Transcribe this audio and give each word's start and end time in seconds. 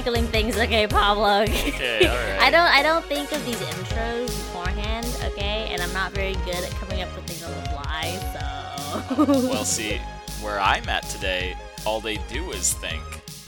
recycling 0.00 0.26
things, 0.28 0.56
okay, 0.56 0.86
Pablo? 0.86 1.40
Okay, 1.70 2.08
alright. 2.08 2.40
I 2.40 2.50
don't, 2.50 2.60
I 2.60 2.82
don't 2.82 3.04
think 3.04 3.32
of 3.32 3.44
these 3.44 3.56
intros 3.56 4.26
beforehand, 4.26 5.06
okay, 5.24 5.68
and 5.70 5.82
I'm 5.82 5.92
not 5.92 6.12
very 6.12 6.34
good 6.44 6.56
at 6.56 6.70
coming 6.72 7.02
up 7.02 7.14
with 7.14 7.26
things 7.26 7.42
on 7.42 7.50
the 7.62 7.70
fly, 7.70 9.16
so. 9.16 9.24
well, 9.50 9.64
see, 9.64 10.00
where 10.42 10.58
I'm 10.60 10.88
at 10.88 11.04
today, 11.04 11.56
all 11.86 12.00
they 12.00 12.16
do 12.28 12.50
is 12.52 12.72
think. 12.74 13.02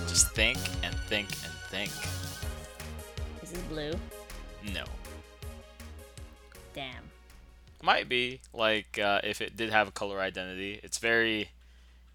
Just 0.09 0.31
think 0.33 0.59
and 0.83 0.95
think 1.09 1.29
and 1.45 1.53
think. 1.71 1.93
This 3.41 3.53
is 3.53 3.63
blue. 3.65 3.93
No. 4.75 4.85
Damn. 6.75 7.11
Might 7.83 8.09
be 8.09 8.41
like 8.53 8.99
uh, 8.99 9.21
if 9.25 9.41
it 9.41 9.57
did 9.57 9.71
have 9.71 9.89
a 9.89 9.91
color 9.91 10.21
identity. 10.21 10.81
It's 10.83 10.99
very, 10.99 11.51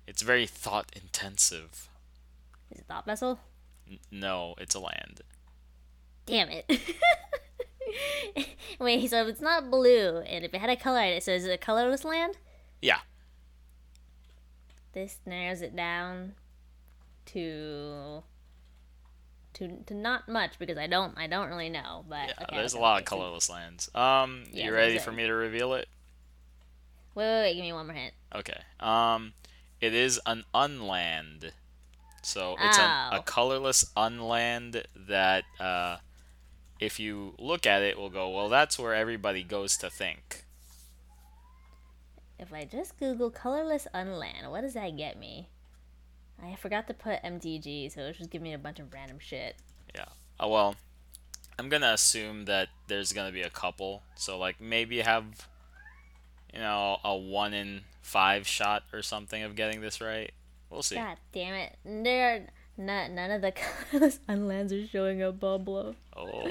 it's 0.07 0.21
very 0.21 0.45
thought 0.45 0.91
intensive. 0.95 1.89
Is 2.71 2.79
it 2.79 2.85
thought 2.87 3.05
vessel? 3.05 3.39
N- 3.89 3.99
no, 4.11 4.55
it's 4.59 4.75
a 4.75 4.79
land. 4.79 5.21
Damn 6.25 6.49
it. 6.49 6.65
Wait, 8.79 9.09
so 9.09 9.21
if 9.23 9.27
it's 9.29 9.41
not 9.41 9.71
blue, 9.71 10.17
and 10.19 10.43
if 10.43 10.53
it 10.53 10.59
had 10.59 10.69
a 10.69 10.75
color 10.75 11.01
it 11.03 11.23
so 11.23 11.31
is 11.31 11.45
it 11.45 11.51
a 11.51 11.57
colorless 11.57 12.03
land? 12.03 12.37
Yeah. 12.81 12.99
This 14.93 15.17
narrows 15.25 15.61
it 15.61 15.75
down 15.75 16.33
to 17.27 18.23
to 19.53 19.77
to 19.85 19.93
not 19.93 20.27
much 20.29 20.59
because 20.59 20.77
I 20.77 20.87
don't 20.87 21.17
I 21.17 21.27
don't 21.27 21.49
really 21.49 21.69
know. 21.69 22.05
But 22.07 22.27
Yeah, 22.29 22.33
okay, 22.43 22.57
there's 22.57 22.73
a 22.73 22.79
lot 22.79 22.99
of 22.99 23.05
colorless 23.05 23.49
lands. 23.49 23.89
Um, 23.95 24.43
Yeah, 24.51 24.65
you 24.65 24.73
ready 24.73 24.95
it. 24.95 25.01
for 25.01 25.11
me 25.11 25.25
to 25.25 25.33
reveal 25.33 25.73
it? 25.73 25.87
Wait, 27.15 27.23
wait, 27.25 27.41
wait, 27.41 27.53
give 27.55 27.63
me 27.63 27.73
one 27.73 27.87
more 27.87 27.95
hint. 27.95 28.13
Okay. 28.35 28.59
Um, 28.79 29.33
it 29.81 29.93
is 29.93 30.19
an 30.25 30.43
unland. 30.53 31.51
So 32.27 32.57
it's 32.59 32.77
Oh. 32.77 33.09
a 33.13 33.21
colorless 33.25 33.85
unland 33.95 34.83
that, 34.97 35.45
uh, 35.61 35.99
if 36.77 36.99
you 36.99 37.33
look 37.39 37.65
at 37.65 37.83
it, 37.83 37.97
will 37.97 38.09
go, 38.09 38.29
well, 38.29 38.49
that's 38.49 38.77
where 38.77 38.93
everybody 38.93 39.43
goes 39.43 39.77
to 39.77 39.89
think. 39.89 40.43
If 42.37 42.51
I 42.51 42.65
just 42.65 42.99
Google 42.99 43.31
colorless 43.31 43.87
unland, 43.93 44.51
what 44.51 44.59
does 44.59 44.73
that 44.73 44.97
get 44.97 45.17
me? 45.17 45.47
I 46.43 46.55
forgot 46.55 46.85
to 46.87 46.93
put 46.93 47.23
MTG, 47.23 47.87
so 47.89 48.01
it's 48.01 48.17
just 48.17 48.29
giving 48.29 48.43
me 48.43 48.53
a 48.53 48.57
bunch 48.59 48.79
of 48.79 48.93
random 48.93 49.19
shit. 49.19 49.55
Yeah. 49.95 50.09
Oh, 50.37 50.49
well, 50.49 50.75
I'm 51.57 51.69
gonna 51.69 51.93
assume 51.93 52.43
that 52.43 52.67
there's 52.87 53.13
gonna 53.13 53.31
be 53.31 53.41
a 53.41 53.49
couple. 53.49 54.03
So, 54.15 54.37
like, 54.37 54.59
maybe 54.59 54.99
have, 54.99 55.47
you 56.53 56.59
know, 56.59 56.99
a 57.05 57.15
one 57.15 57.53
in 57.53 57.85
five 58.01 58.45
shot 58.47 58.83
or 58.91 59.01
something 59.01 59.43
of 59.43 59.55
getting 59.55 59.79
this 59.79 60.01
right. 60.01 60.33
We'll 60.69 60.83
see. 60.83 60.95
God 60.95 61.17
damn 61.31 61.53
it! 61.53 61.75
There, 61.85 62.35
are 62.35 62.39
none, 62.77 63.31
of 63.31 63.41
the 63.41 63.53
unlands 64.27 64.73
are 64.73 64.87
showing 64.87 65.23
up, 65.23 65.39
Pablo. 65.39 65.95
Oh, 66.15 66.49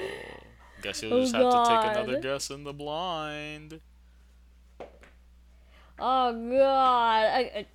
guess 0.81 1.01
you'll 1.01 1.13
Oh, 1.13 1.21
just 1.21 1.35
have 1.35 1.51
to 1.51 1.65
take 1.69 1.97
another 1.97 2.21
guess 2.21 2.49
in 2.49 2.63
the 2.63 2.73
blind. 2.73 3.79
Oh 5.99 6.31
god. 6.31 7.25
I, 7.25 7.51
I, 7.55 7.65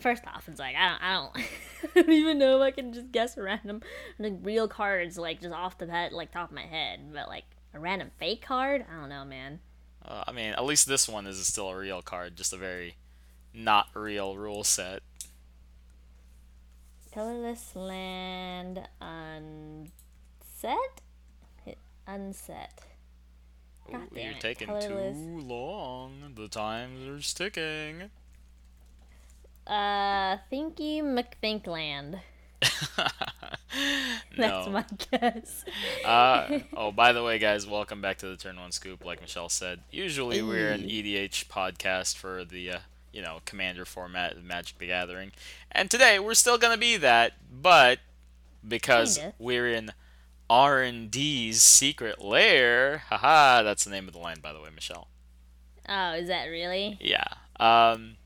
first 0.00 0.26
off, 0.26 0.48
it's 0.48 0.58
like 0.58 0.76
I 0.76 0.88
don't, 0.88 1.02
I 1.02 1.12
don't, 1.14 1.36
I 1.96 2.02
don't 2.02 2.12
even 2.12 2.38
know 2.38 2.56
if 2.56 2.62
I 2.62 2.70
can 2.70 2.92
just 2.92 3.12
guess 3.12 3.36
random, 3.36 3.82
like 4.18 4.34
real 4.42 4.68
cards, 4.68 5.18
like 5.18 5.40
just 5.40 5.54
off 5.54 5.78
the 5.78 5.86
head, 5.86 6.12
like 6.12 6.30
top 6.30 6.50
of 6.50 6.54
my 6.54 6.62
head. 6.62 7.00
But 7.12 7.28
like 7.28 7.44
a 7.74 7.80
random 7.80 8.10
fake 8.18 8.42
card, 8.42 8.84
I 8.90 9.00
don't 9.00 9.08
know, 9.08 9.24
man. 9.24 9.60
Uh, 10.04 10.24
I 10.26 10.32
mean, 10.32 10.52
at 10.52 10.64
least 10.64 10.88
this 10.88 11.08
one 11.08 11.26
is 11.26 11.44
still 11.46 11.68
a 11.68 11.76
real 11.76 12.00
card, 12.00 12.36
just 12.36 12.52
a 12.52 12.56
very 12.56 12.96
not 13.52 13.88
real 13.94 14.36
rule 14.36 14.64
set. 14.64 15.02
Colorless 17.12 17.74
land 17.74 18.80
unset, 19.00 19.90
Hit 21.64 21.78
unset. 22.06 22.80
God 23.90 24.02
Ooh, 24.12 24.20
you're 24.20 24.30
it, 24.32 24.40
taking 24.40 24.68
colorless. 24.68 25.16
too 25.16 25.40
long. 25.40 26.32
The 26.36 26.46
times 26.46 27.08
are 27.08 27.20
sticking. 27.20 28.10
Uh, 29.66 30.36
Thinky 30.52 31.02
McThinkland. 31.02 32.20
That's 34.36 34.68
my 34.68 34.84
guess. 35.10 35.64
uh, 36.04 36.60
oh, 36.76 36.92
by 36.92 37.12
the 37.12 37.24
way, 37.24 37.38
guys, 37.38 37.66
welcome 37.66 38.00
back 38.00 38.18
to 38.18 38.26
the 38.28 38.36
Turn 38.36 38.58
One 38.60 38.70
Scoop. 38.70 39.04
Like 39.04 39.20
Michelle 39.20 39.48
said, 39.48 39.80
usually 39.90 40.42
we're 40.42 40.70
an 40.70 40.82
EDH 40.82 41.46
podcast 41.46 42.16
for 42.16 42.44
the 42.44 42.70
uh, 42.70 42.78
you 43.12 43.22
know 43.22 43.40
Commander 43.44 43.84
format 43.84 44.36
of 44.36 44.44
Magic 44.44 44.78
the 44.78 44.86
Gathering, 44.86 45.32
and 45.72 45.90
today 45.90 46.18
we're 46.18 46.34
still 46.34 46.58
gonna 46.58 46.76
be 46.76 46.96
that, 46.96 47.34
but 47.50 47.98
because 48.66 49.18
Kinda. 49.18 49.34
we're 49.38 49.68
in 49.68 49.92
R 50.48 50.82
and 50.82 51.10
D's 51.10 51.62
secret 51.62 52.20
lair, 52.20 53.04
haha, 53.08 53.62
that's 53.62 53.84
the 53.84 53.90
name 53.90 54.08
of 54.08 54.14
the 54.14 54.20
line, 54.20 54.40
by 54.40 54.52
the 54.52 54.60
way, 54.60 54.68
Michelle. 54.74 55.08
Oh, 55.88 56.12
is 56.12 56.28
that 56.28 56.46
really? 56.46 56.98
Yeah. 57.00 57.24
Um, 57.58 58.16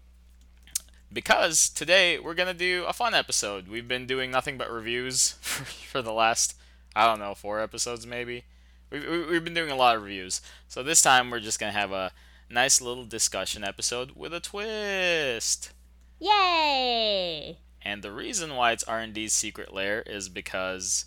because 1.12 1.68
today 1.68 2.18
we're 2.18 2.34
gonna 2.34 2.54
do 2.54 2.84
a 2.86 2.92
fun 2.92 3.14
episode. 3.14 3.68
We've 3.68 3.88
been 3.88 4.06
doing 4.06 4.30
nothing 4.30 4.58
but 4.58 4.70
reviews 4.70 5.32
for, 5.40 5.64
for 5.64 6.02
the 6.02 6.12
last, 6.12 6.56
I 6.94 7.06
don't 7.06 7.20
know, 7.20 7.34
four 7.34 7.60
episodes 7.60 8.06
maybe. 8.06 8.44
We've, 8.90 9.28
we've 9.28 9.44
been 9.44 9.54
doing 9.54 9.70
a 9.70 9.76
lot 9.76 9.96
of 9.96 10.02
reviews. 10.02 10.40
So 10.68 10.82
this 10.82 11.02
time 11.02 11.30
we're 11.30 11.40
just 11.40 11.58
gonna 11.58 11.72
have 11.72 11.92
a 11.92 12.12
nice 12.50 12.81
little 12.81 13.05
discussion 13.05 13.65
episode 13.65 14.12
with 14.15 14.32
a 14.32 14.41
twist. 14.41 15.72
Yay! 16.21 17.59
And 17.82 18.03
the 18.03 18.12
reason 18.12 18.55
why 18.55 18.72
it's 18.72 18.84
R&D's 18.84 19.32
secret 19.32 19.75
lair 19.75 20.03
is 20.06 20.28
because 20.28 21.06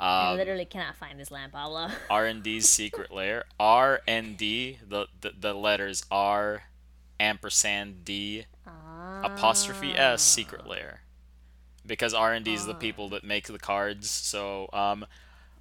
I 0.00 0.30
um, 0.30 0.36
literally 0.36 0.64
cannot 0.64 0.96
find 0.96 1.18
this 1.18 1.30
lamp, 1.30 1.52
Pablo. 1.52 1.88
R&D's 2.10 2.68
secret 2.68 3.10
lair. 3.10 3.44
R 3.58 4.00
and 4.06 4.36
D, 4.36 4.78
the, 4.86 5.06
the 5.20 5.32
the 5.38 5.54
letters 5.54 6.04
R, 6.10 6.64
ampersand 7.18 8.04
D, 8.04 8.46
apostrophe 9.24 9.92
S 9.96 10.22
secret 10.22 10.66
lair. 10.66 11.00
Because 11.84 12.14
R 12.14 12.32
and 12.32 12.44
D 12.44 12.54
is 12.54 12.66
the 12.66 12.74
people 12.74 13.08
that 13.10 13.24
make 13.24 13.46
the 13.46 13.58
cards. 13.58 14.10
So 14.10 14.68
um, 14.72 15.06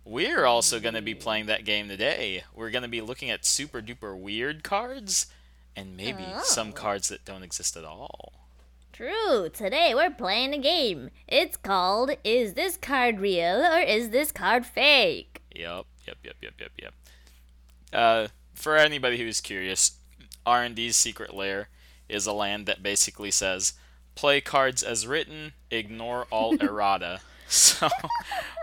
we're 0.07 0.45
also 0.45 0.79
going 0.79 0.95
to 0.95 1.01
be 1.01 1.13
playing 1.13 1.47
that 1.47 1.65
game 1.65 1.87
today. 1.87 2.43
We're 2.53 2.71
going 2.71 2.83
to 2.83 2.87
be 2.89 3.01
looking 3.01 3.29
at 3.29 3.45
super 3.45 3.81
duper 3.81 4.17
weird 4.17 4.63
cards, 4.63 5.27
and 5.75 5.95
maybe 5.97 6.25
some 6.43 6.69
Oh. 6.69 6.73
cards 6.73 7.09
that 7.09 7.25
don't 7.25 7.43
exist 7.43 7.75
at 7.77 7.83
all. 7.85 8.33
True. 8.93 9.49
Today 9.49 9.93
we're 9.93 10.09
playing 10.09 10.53
a 10.53 10.57
game. 10.57 11.11
It's 11.27 11.55
called 11.57 12.11
Is 12.23 12.53
This 12.55 12.77
Card 12.77 13.19
Real 13.19 13.57
or 13.63 13.79
Is 13.79 14.09
This 14.09 14.31
Card 14.31 14.65
Fake? 14.65 15.43
Yep, 15.55 15.85
yep, 16.07 16.17
yep, 16.23 16.35
yep, 16.41 16.53
yep, 16.59 16.71
yep. 16.81 16.93
Uh, 17.93 18.27
for 18.55 18.75
anybody 18.75 19.17
who's 19.17 19.39
curious, 19.39 19.97
R&D's 20.45 20.95
secret 20.95 21.33
lair 21.35 21.69
is 22.09 22.25
a 22.25 22.33
land 22.33 22.65
that 22.65 22.81
basically 22.81 23.29
says 23.29 23.73
play 24.15 24.41
cards 24.41 24.81
as 24.81 25.05
written, 25.05 25.53
ignore 25.69 26.25
all 26.31 26.55
errata. 26.61 27.19
So 27.49 27.87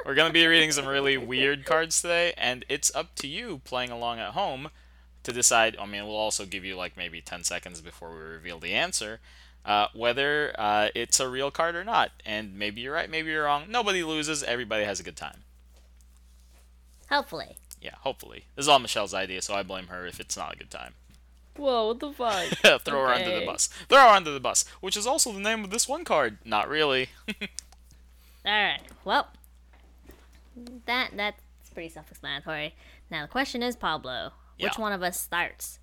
we're 0.04 0.14
gonna 0.14 0.32
be 0.32 0.46
reading 0.46 0.70
some 0.70 0.86
really 0.86 1.16
weird 1.16 1.64
cards 1.64 2.02
today, 2.02 2.34
and 2.36 2.66
it's 2.68 2.94
up 2.94 3.14
to 3.16 3.26
you 3.26 3.62
playing 3.64 3.90
along 3.90 4.18
at 4.18 4.32
home 4.32 4.68
to 5.22 5.32
decide. 5.32 5.76
I 5.80 5.86
mean, 5.86 6.06
we'll 6.06 6.16
also 6.16 6.44
give 6.44 6.66
you 6.66 6.76
like 6.76 6.94
maybe 6.94 7.22
10 7.22 7.44
seconds 7.44 7.80
before 7.80 8.10
we 8.10 8.18
reveal 8.18 8.58
the 8.58 8.74
answer. 8.74 9.20
Uh, 9.64 9.86
whether 9.94 10.54
uh, 10.58 10.88
it's 10.94 11.18
a 11.18 11.28
real 11.28 11.50
card 11.50 11.74
or 11.74 11.84
not, 11.84 12.10
and 12.26 12.58
maybe 12.58 12.82
you're 12.82 12.92
right, 12.92 13.08
maybe 13.08 13.30
you're 13.30 13.44
wrong. 13.44 13.64
Nobody 13.70 14.02
loses. 14.02 14.42
Everybody 14.42 14.84
has 14.84 15.00
a 15.00 15.02
good 15.02 15.16
time. 15.16 15.44
Hopefully. 17.08 17.56
Yeah, 17.80 17.94
hopefully. 18.00 18.44
This 18.54 18.64
is 18.64 18.68
all 18.68 18.78
Michelle's 18.78 19.14
idea, 19.14 19.40
so 19.40 19.54
I 19.54 19.62
blame 19.62 19.86
her 19.86 20.06
if 20.06 20.20
it's 20.20 20.36
not 20.36 20.52
a 20.52 20.58
good 20.58 20.70
time. 20.70 20.92
Whoa, 21.56 21.88
what 21.88 22.00
the 22.00 22.12
fuck? 22.12 22.82
Throw 22.84 23.06
her 23.06 23.14
under 23.14 23.40
the 23.40 23.46
bus. 23.46 23.68
Throw 23.88 23.98
her 23.98 24.14
under 24.14 24.32
the 24.32 24.40
bus, 24.40 24.66
which 24.80 24.96
is 24.96 25.06
also 25.06 25.32
the 25.32 25.40
name 25.40 25.64
of 25.64 25.70
this 25.70 25.88
one 25.88 26.04
card. 26.04 26.38
Not 26.44 26.68
really. 26.68 27.08
Alright, 28.46 28.82
well, 29.04 29.28
that 30.86 31.10
that's 31.16 31.40
pretty 31.72 31.88
self 31.88 32.10
explanatory. 32.10 32.74
Now 33.10 33.22
the 33.22 33.28
question 33.28 33.62
is, 33.62 33.76
Pablo, 33.76 34.32
which 34.60 34.72
Yeah. 34.76 34.80
one 34.80 34.92
of 34.92 35.02
us 35.02 35.18
starts? 35.20 35.78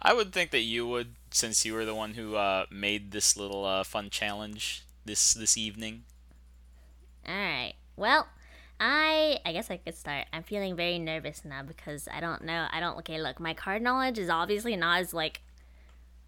I 0.00 0.12
would 0.12 0.32
think 0.32 0.50
that 0.50 0.60
you 0.60 0.86
would, 0.86 1.14
since 1.30 1.64
you 1.64 1.72
were 1.74 1.84
the 1.84 1.94
one 1.94 2.14
who 2.14 2.36
uh, 2.36 2.66
made 2.70 3.12
this 3.12 3.36
little 3.36 3.64
uh, 3.64 3.82
fun 3.84 4.10
challenge 4.10 4.82
this 5.04 5.34
this 5.34 5.56
evening. 5.56 6.04
Alright, 7.28 7.74
well, 7.96 8.28
I 8.80 9.38
I 9.44 9.52
guess 9.52 9.70
I 9.70 9.76
could 9.78 9.94
start. 9.96 10.26
I'm 10.32 10.42
feeling 10.42 10.76
very 10.76 10.98
nervous 10.98 11.44
now 11.44 11.62
because 11.62 12.08
I 12.12 12.20
don't 12.20 12.44
know. 12.44 12.66
I 12.70 12.80
don't. 12.80 12.96
Okay, 12.98 13.20
look, 13.20 13.40
my 13.40 13.52
card 13.54 13.82
knowledge 13.82 14.18
is 14.18 14.28
obviously 14.30 14.76
not 14.76 15.00
as 15.00 15.12
like 15.14 15.40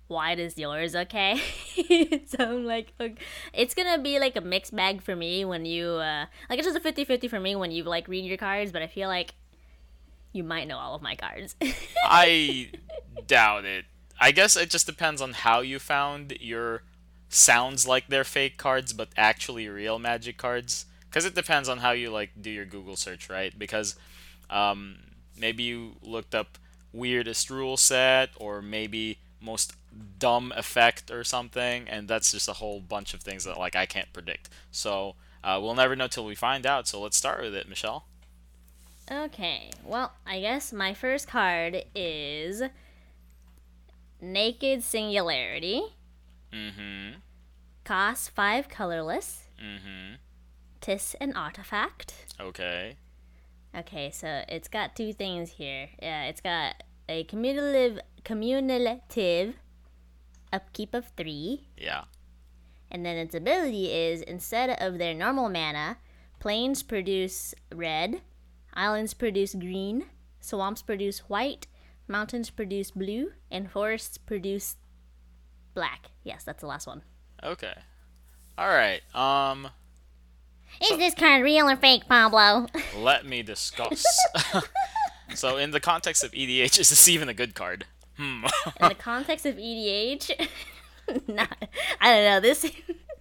wide 0.08 0.40
as 0.40 0.58
yours. 0.58 0.94
Okay, 0.94 1.40
so 2.26 2.38
I'm 2.38 2.64
like, 2.64 2.92
look, 2.98 3.12
it's 3.52 3.74
gonna 3.74 3.98
be 3.98 4.18
like 4.18 4.36
a 4.36 4.40
mixed 4.40 4.74
bag 4.74 5.02
for 5.02 5.14
me 5.14 5.44
when 5.44 5.64
you 5.64 5.86
uh 5.88 6.26
like 6.48 6.58
it's 6.58 6.66
just 6.66 6.76
a 6.76 6.80
50-50 6.80 7.28
for 7.28 7.40
me 7.40 7.56
when 7.56 7.70
you 7.70 7.84
like 7.84 8.08
read 8.08 8.24
your 8.24 8.38
cards. 8.38 8.72
But 8.72 8.82
I 8.82 8.86
feel 8.86 9.08
like 9.08 9.34
you 10.32 10.44
might 10.44 10.68
know 10.68 10.78
all 10.78 10.94
of 10.94 11.02
my 11.02 11.14
cards. 11.14 11.56
I 12.04 12.70
doubt 13.26 13.64
it. 13.64 13.86
I 14.20 14.32
guess 14.32 14.56
it 14.56 14.70
just 14.70 14.86
depends 14.86 15.22
on 15.22 15.32
how 15.32 15.60
you 15.60 15.78
found 15.78 16.34
your 16.40 16.82
sounds 17.28 17.86
like 17.86 18.08
they're 18.08 18.24
fake 18.24 18.56
cards 18.56 18.92
but 18.94 19.08
actually 19.16 19.68
real 19.68 19.98
magic 19.98 20.38
cards 20.38 20.86
because 21.08 21.26
it 21.26 21.34
depends 21.34 21.68
on 21.68 21.78
how 21.78 21.90
you 21.90 22.10
like 22.10 22.30
do 22.40 22.50
your 22.50 22.64
google 22.64 22.96
search 22.96 23.28
right 23.28 23.58
because 23.58 23.96
um, 24.48 24.96
maybe 25.38 25.62
you 25.62 25.96
looked 26.02 26.34
up 26.34 26.58
weirdest 26.92 27.50
rule 27.50 27.76
set 27.76 28.30
or 28.36 28.62
maybe 28.62 29.18
most 29.40 29.74
dumb 30.18 30.52
effect 30.56 31.10
or 31.10 31.24
something 31.24 31.88
and 31.88 32.08
that's 32.08 32.32
just 32.32 32.48
a 32.48 32.54
whole 32.54 32.80
bunch 32.80 33.14
of 33.14 33.20
things 33.20 33.44
that 33.44 33.58
like 33.58 33.74
i 33.76 33.86
can't 33.86 34.12
predict 34.12 34.48
so 34.70 35.14
uh, 35.44 35.58
we'll 35.62 35.74
never 35.74 35.94
know 35.96 36.06
till 36.08 36.24
we 36.24 36.34
find 36.34 36.66
out 36.66 36.86
so 36.88 37.00
let's 37.00 37.16
start 37.16 37.40
with 37.40 37.54
it 37.54 37.68
michelle 37.68 38.04
Okay, 39.10 39.70
well, 39.86 40.12
I 40.26 40.38
guess 40.40 40.70
my 40.70 40.92
first 40.92 41.26
card 41.26 41.82
is 41.94 42.62
Naked 44.20 44.82
Singularity. 44.82 45.82
mm-hmm 46.52 47.18
Cost 47.84 48.30
5 48.30 48.68
colorless. 48.68 49.44
mm-hmm 49.58 50.16
Tis 50.82 51.16
an 51.22 51.34
artifact. 51.34 52.12
okay 52.38 52.96
Okay, 53.74 54.10
so 54.10 54.42
it's 54.48 54.68
got 54.68 54.94
two 54.96 55.12
things 55.12 55.50
here. 55.52 55.88
Yeah, 56.02 56.24
it's 56.24 56.40
got 56.42 56.82
a 57.08 57.24
cumulative 57.24 58.00
cumulative 58.24 59.54
upkeep 60.52 60.94
of 60.94 61.06
3, 61.16 61.66
yeah 61.76 62.04
and 62.90 63.04
then 63.04 63.16
its 63.18 63.34
ability 63.34 63.92
is 63.92 64.22
instead 64.22 64.70
of 64.80 64.96
their 64.98 65.12
normal 65.12 65.50
mana, 65.50 65.98
plains 66.40 66.82
produce 66.82 67.54
red, 67.74 68.22
islands 68.72 69.12
produce 69.12 69.54
green, 69.54 70.06
swamps 70.40 70.80
produce 70.80 71.18
white, 71.28 71.66
mountains 72.06 72.48
produce 72.48 72.90
blue, 72.90 73.32
and 73.50 73.70
forests 73.70 74.16
produce 74.16 74.76
black. 75.74 76.12
Yes, 76.24 76.44
that's 76.44 76.60
the 76.62 76.66
last 76.66 76.86
one. 76.86 77.02
okay 77.44 77.74
all 78.56 78.68
right 78.68 79.02
um 79.14 79.68
Is 80.80 80.96
this 80.98 81.14
card 81.14 81.44
real 81.44 81.68
or 81.68 81.76
fake, 81.76 82.08
Pablo? 82.08 82.66
let 82.96 83.24
me 83.26 83.42
discuss 83.42 84.04
so 85.34 85.56
in 85.58 85.70
the 85.70 85.78
context 85.80 86.24
of 86.24 86.32
edh 86.34 86.78
is 86.78 86.88
this 86.88 87.06
even 87.08 87.28
a 87.28 87.34
good 87.34 87.54
card 87.54 87.84
hmm 88.18 88.44
In 88.80 88.88
the 88.88 88.94
context 88.94 89.46
of 89.46 89.56
EDH, 89.56 90.48
not, 91.28 91.68
I 92.00 92.10
don't 92.14 92.24
know. 92.24 92.40
This 92.40 92.70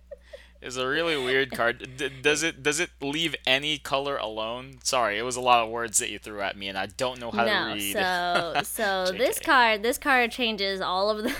is 0.61 0.77
a 0.77 0.87
really 0.87 1.15
weird 1.17 1.51
card. 1.51 1.97
D- 1.97 2.09
does 2.21 2.43
it 2.43 2.63
does 2.63 2.79
it 2.79 2.89
leave 3.01 3.35
any 3.45 3.77
color 3.77 4.17
alone? 4.17 4.79
Sorry, 4.83 5.17
it 5.17 5.23
was 5.23 5.35
a 5.35 5.41
lot 5.41 5.63
of 5.63 5.69
words 5.69 5.99
that 5.99 6.09
you 6.09 6.19
threw 6.19 6.41
at 6.41 6.57
me, 6.57 6.67
and 6.67 6.77
I 6.77 6.87
don't 6.87 7.19
know 7.19 7.31
how 7.31 7.45
to 7.45 7.51
no. 7.51 7.73
read. 7.73 7.93
So 7.93 8.59
so 8.63 9.13
this 9.17 9.39
card 9.39 9.83
this 9.83 9.97
card 9.97 10.31
changes 10.31 10.81
all 10.81 11.09
of 11.11 11.23
the 11.23 11.33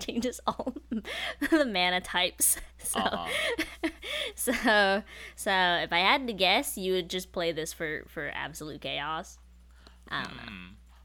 changes 0.00 0.40
all 0.46 0.74
the 1.50 1.64
mana 1.66 2.00
types. 2.00 2.56
So 2.78 3.00
Uh-huh. 3.00 3.90
so 4.34 5.02
so 5.36 5.50
if 5.52 5.92
I 5.92 5.98
had 5.98 6.26
to 6.26 6.32
guess, 6.32 6.76
you 6.78 6.92
would 6.94 7.08
just 7.10 7.32
play 7.32 7.52
this 7.52 7.72
for 7.72 8.04
for 8.08 8.30
absolute 8.34 8.80
chaos. 8.80 9.38
I 10.10 10.24
don't 10.24 10.36
know. 10.36 10.52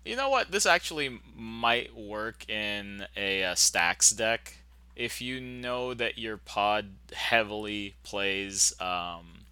You 0.06 0.16
know 0.16 0.30
what? 0.30 0.52
This 0.52 0.66
actually 0.66 1.20
might 1.36 1.96
work 1.96 2.50
in 2.50 3.06
a, 3.16 3.44
uh 3.44 3.56
stacks 3.56 4.10
deck 4.12 4.58
if 4.96 5.22
you 5.22 5.40
know 5.42 5.94
that 5.94 6.18
your 6.18 6.38
pod 6.38 6.86
heavily 7.14 7.96
plays 8.04 8.74
um, 8.80 9.46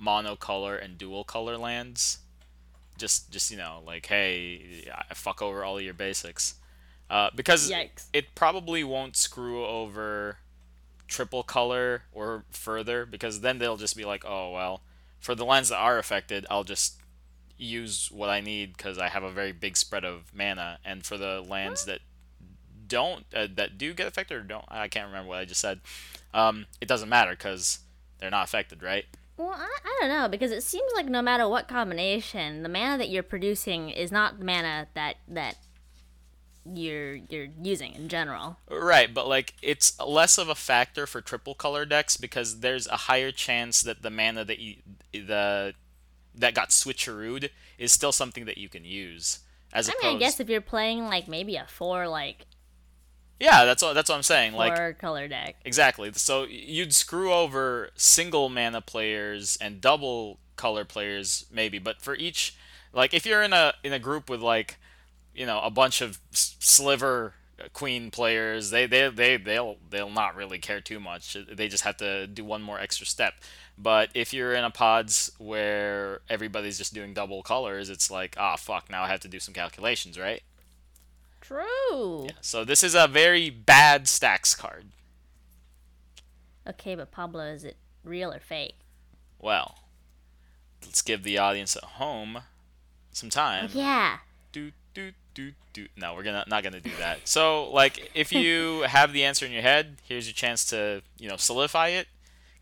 monocolor 0.00 0.82
and 0.82 0.96
dual 0.96 1.24
color 1.24 1.56
lands. 1.56 2.18
Just, 2.96 3.30
just 3.30 3.50
you 3.50 3.56
know, 3.56 3.80
like, 3.86 4.06
hey, 4.06 4.90
I 4.92 5.14
fuck 5.14 5.40
over 5.40 5.62
all 5.62 5.80
your 5.80 5.94
basics, 5.94 6.54
uh, 7.08 7.30
because 7.34 7.70
Yikes. 7.70 8.06
it 8.12 8.34
probably 8.34 8.82
won't 8.82 9.16
screw 9.16 9.64
over 9.64 10.38
triple 11.06 11.44
color 11.44 12.02
or 12.12 12.44
further, 12.50 13.06
because 13.06 13.40
then 13.40 13.58
they'll 13.58 13.76
just 13.76 13.96
be 13.96 14.04
like, 14.04 14.24
oh 14.26 14.50
well, 14.50 14.80
for 15.20 15.36
the 15.36 15.44
lands 15.44 15.68
that 15.68 15.76
are 15.76 15.96
affected, 15.98 16.44
I'll 16.50 16.64
just 16.64 16.97
use 17.58 18.10
what 18.10 18.30
I 18.30 18.40
need 18.40 18.76
because 18.76 18.98
I 18.98 19.08
have 19.08 19.22
a 19.22 19.30
very 19.30 19.52
big 19.52 19.76
spread 19.76 20.04
of 20.04 20.32
mana, 20.34 20.78
and 20.84 21.04
for 21.04 21.18
the 21.18 21.44
lands 21.46 21.84
that 21.84 22.00
don't 22.86 23.26
uh, 23.34 23.48
that 23.54 23.76
do 23.76 23.92
get 23.92 24.06
affected 24.06 24.36
or 24.36 24.42
don't, 24.42 24.64
I 24.68 24.88
can't 24.88 25.06
remember 25.06 25.28
what 25.28 25.38
I 25.38 25.44
just 25.44 25.60
said. 25.60 25.80
Um, 26.32 26.66
it 26.80 26.88
doesn't 26.88 27.08
matter 27.08 27.32
because 27.32 27.80
they're 28.18 28.30
not 28.30 28.44
affected, 28.44 28.82
right? 28.82 29.04
Well, 29.36 29.54
I, 29.56 29.78
I 29.84 29.98
don't 30.00 30.10
know 30.10 30.28
because 30.28 30.50
it 30.50 30.62
seems 30.62 30.90
like 30.94 31.06
no 31.06 31.22
matter 31.22 31.48
what 31.48 31.68
combination, 31.68 32.62
the 32.62 32.68
mana 32.68 32.98
that 32.98 33.08
you're 33.08 33.22
producing 33.22 33.90
is 33.90 34.10
not 34.10 34.38
the 34.38 34.44
mana 34.44 34.88
that 34.94 35.16
that 35.28 35.56
you're 36.74 37.14
you're 37.14 37.48
using 37.62 37.94
in 37.94 38.08
general. 38.08 38.58
Right, 38.68 39.12
but 39.12 39.28
like 39.28 39.54
it's 39.62 39.98
less 40.00 40.38
of 40.38 40.48
a 40.48 40.54
factor 40.54 41.06
for 41.06 41.20
triple 41.20 41.54
color 41.54 41.84
decks 41.84 42.16
because 42.16 42.60
there's 42.60 42.86
a 42.88 42.96
higher 42.96 43.30
chance 43.30 43.80
that 43.82 44.02
the 44.02 44.10
mana 44.10 44.44
that 44.44 44.58
you 44.58 44.76
the 45.12 45.74
that 46.38 46.54
got 46.54 46.70
switcherooed 46.70 47.50
is 47.78 47.92
still 47.92 48.12
something 48.12 48.44
that 48.46 48.58
you 48.58 48.68
can 48.68 48.84
use. 48.84 49.40
As 49.72 49.88
I 49.88 49.92
opposed, 49.92 50.04
mean, 50.04 50.16
I 50.16 50.18
guess 50.18 50.40
if 50.40 50.48
you're 50.48 50.60
playing 50.60 51.04
like 51.06 51.28
maybe 51.28 51.56
a 51.56 51.66
four 51.68 52.08
like 52.08 52.46
yeah, 53.40 53.64
that's 53.64 53.82
what 53.82 53.92
that's 53.92 54.08
what 54.08 54.16
I'm 54.16 54.22
saying. 54.22 54.54
Like 54.54 54.76
four 54.76 54.92
color 54.94 55.28
deck. 55.28 55.56
Exactly. 55.64 56.10
So 56.14 56.44
you'd 56.44 56.94
screw 56.94 57.32
over 57.32 57.90
single 57.94 58.48
mana 58.48 58.80
players 58.80 59.56
and 59.60 59.80
double 59.80 60.38
color 60.56 60.84
players 60.84 61.46
maybe, 61.52 61.78
but 61.78 62.02
for 62.02 62.16
each 62.16 62.56
like 62.92 63.14
if 63.14 63.24
you're 63.24 63.42
in 63.42 63.52
a 63.52 63.74
in 63.84 63.92
a 63.92 63.98
group 63.98 64.28
with 64.28 64.40
like 64.40 64.78
you 65.34 65.46
know 65.46 65.60
a 65.60 65.70
bunch 65.70 66.00
of 66.00 66.18
sliver 66.32 67.34
queen 67.72 68.10
players, 68.10 68.70
they 68.70 68.86
they 68.86 69.08
they 69.08 69.36
they'll 69.36 69.76
they'll 69.88 70.10
not 70.10 70.34
really 70.34 70.58
care 70.58 70.80
too 70.80 70.98
much. 70.98 71.36
They 71.50 71.68
just 71.68 71.84
have 71.84 71.96
to 71.98 72.26
do 72.26 72.44
one 72.44 72.62
more 72.62 72.80
extra 72.80 73.06
step. 73.06 73.34
But 73.80 74.10
if 74.14 74.32
you're 74.32 74.54
in 74.54 74.64
a 74.64 74.70
pods 74.70 75.30
where 75.38 76.20
everybody's 76.28 76.78
just 76.78 76.92
doing 76.92 77.14
double 77.14 77.42
colors, 77.42 77.88
it's 77.88 78.10
like, 78.10 78.34
ah, 78.36 78.56
fuck, 78.56 78.90
now 78.90 79.04
I 79.04 79.08
have 79.08 79.20
to 79.20 79.28
do 79.28 79.38
some 79.38 79.54
calculations, 79.54 80.18
right? 80.18 80.42
True. 81.40 82.26
So 82.40 82.64
this 82.64 82.82
is 82.82 82.96
a 82.96 83.06
very 83.06 83.50
bad 83.50 84.08
stacks 84.08 84.56
card. 84.56 84.86
Okay, 86.68 86.96
but 86.96 87.12
Pablo, 87.12 87.44
is 87.44 87.64
it 87.64 87.76
real 88.04 88.32
or 88.32 88.40
fake? 88.40 88.74
Well, 89.38 89.78
let's 90.84 91.00
give 91.00 91.22
the 91.22 91.38
audience 91.38 91.76
at 91.76 91.84
home 91.84 92.40
some 93.12 93.30
time. 93.30 93.70
Yeah. 93.72 94.18
Do 94.52 94.72
do 94.92 95.12
do 95.34 95.52
do. 95.72 95.86
No, 95.96 96.14
we're 96.14 96.24
gonna 96.24 96.44
not 96.48 96.62
gonna 96.64 96.80
do 96.80 96.90
that. 96.98 97.26
So, 97.28 97.70
like, 97.70 98.10
if 98.14 98.32
you 98.32 98.82
have 98.88 99.12
the 99.12 99.24
answer 99.24 99.46
in 99.46 99.52
your 99.52 99.62
head, 99.62 99.96
here's 100.04 100.26
your 100.26 100.34
chance 100.34 100.64
to 100.66 101.02
you 101.18 101.28
know 101.28 101.36
solidify 101.36 101.88
it. 101.88 102.08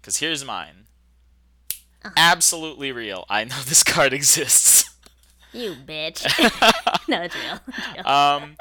Cause 0.02 0.18
here's 0.18 0.44
mine. 0.44 0.85
Absolutely 2.16 2.92
real. 2.92 3.24
I 3.28 3.44
know 3.44 3.60
this 3.64 3.82
card 3.84 4.12
exists. 4.12 4.90
You 5.52 5.74
bitch. 5.74 6.22
no, 7.08 7.22
it's 7.22 7.34
real. 7.34 7.58
It's 7.68 7.96
real. 7.96 8.06
Um, 8.06 8.56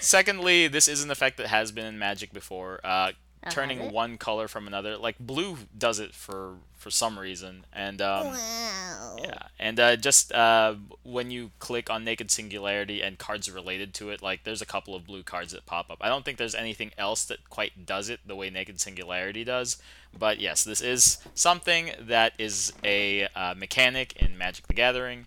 secondly, 0.00 0.66
this 0.68 0.88
is 0.88 1.04
an 1.04 1.10
effect 1.10 1.36
that 1.38 1.46
has 1.46 1.70
been 1.72 1.86
in 1.86 1.98
Magic 1.98 2.32
before. 2.32 2.80
Uh, 2.82 3.12
has 3.42 3.54
turning 3.54 3.92
one 3.92 4.18
color 4.18 4.48
from 4.48 4.66
another. 4.66 4.96
Like 4.96 5.18
blue 5.18 5.58
does 5.76 5.98
it 5.98 6.14
for 6.14 6.54
for 6.76 6.90
some 6.90 7.18
reason, 7.18 7.64
and 7.72 8.02
um, 8.02 8.26
wow. 8.28 9.16
Yeah, 9.22 9.42
and 9.58 9.78
uh, 9.78 9.96
just 9.96 10.32
uh, 10.32 10.74
when 11.04 11.30
you 11.30 11.50
click 11.58 11.90
on 11.90 12.04
Naked 12.04 12.30
Singularity 12.30 13.02
and 13.02 13.18
cards 13.18 13.50
related 13.50 13.94
to 13.94 14.10
it, 14.10 14.22
like 14.22 14.44
there's 14.44 14.62
a 14.62 14.66
couple 14.66 14.94
of 14.94 15.06
blue 15.06 15.22
cards 15.22 15.52
that 15.52 15.64
pop 15.66 15.90
up. 15.90 15.98
I 16.00 16.08
don't 16.08 16.24
think 16.24 16.38
there's 16.38 16.54
anything 16.54 16.90
else 16.98 17.24
that 17.26 17.48
quite 17.50 17.86
does 17.86 18.08
it 18.08 18.20
the 18.26 18.36
way 18.36 18.50
Naked 18.50 18.80
Singularity 18.80 19.44
does. 19.44 19.80
But 20.16 20.40
yes, 20.40 20.64
this 20.64 20.80
is 20.80 21.18
something 21.34 21.92
that 22.00 22.34
is 22.38 22.72
a 22.84 23.28
uh, 23.34 23.54
mechanic 23.56 24.16
in 24.16 24.36
Magic 24.36 24.66
the 24.66 24.74
Gathering. 24.74 25.26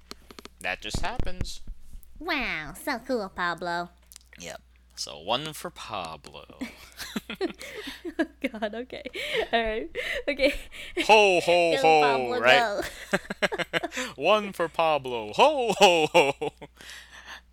That 0.62 0.82
just 0.82 1.00
happens. 1.00 1.62
Wow, 2.20 2.74
so 2.82 3.00
cool, 3.06 3.32
Pablo. 3.34 3.90
Yep. 4.40 4.62
So 4.96 5.20
one 5.20 5.54
for 5.54 5.70
Pablo. 5.70 6.46
God, 8.52 8.74
okay. 8.75 9.04
Alright. 9.54 9.90
Okay. 10.28 10.54
ho 11.06 11.40
ho 11.42 11.75
ho! 11.82 12.02
Pablo, 12.02 12.40
right. 12.40 12.86
one 14.16 14.54
for 14.54 14.68
Pablo. 14.70 15.34
Ho 15.34 15.74
ho 15.78 16.08
ho! 16.12 16.54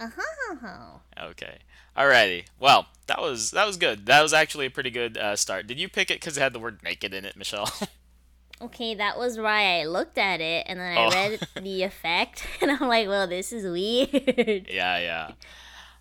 Uh-huh. 0.01 0.99
Okay. 1.31 1.59
Alrighty. 1.97 2.45
Well, 2.59 2.87
that 3.07 3.21
was 3.21 3.51
that 3.53 3.67
was 3.67 3.77
good. 3.77 4.07
That 4.07 4.23
was 4.23 4.33
actually 4.33 4.67
a 4.67 4.71
pretty 4.71 4.91
good 4.91 5.17
uh, 5.19 5.37
start. 5.37 5.67
Did 5.67 5.79
you 5.79 5.89
pick 5.89 6.11
it 6.11 6.21
because 6.21 6.37
it 6.37 6.41
had 6.41 6.53
the 6.53 6.59
word 6.61 6.81
naked 6.83 7.13
in 7.15 7.25
it, 7.25 7.37
Michelle? 7.37 7.71
Okay, 8.61 8.95
that 8.95 9.19
was 9.19 9.39
why 9.39 9.81
I 9.81 9.87
looked 9.87 10.19
at 10.19 10.41
it 10.41 10.67
and 10.69 10.79
then 10.79 10.97
I 10.97 11.05
Oh. 11.07 11.11
read 11.11 11.41
the 11.65 11.83
effect 11.83 12.47
and 12.61 12.71
I'm 12.71 12.87
like, 12.89 13.09
well, 13.09 13.27
this 13.27 13.53
is 13.53 13.65
weird. 13.65 14.69
yeah, 14.71 14.99
yeah. 14.99 15.33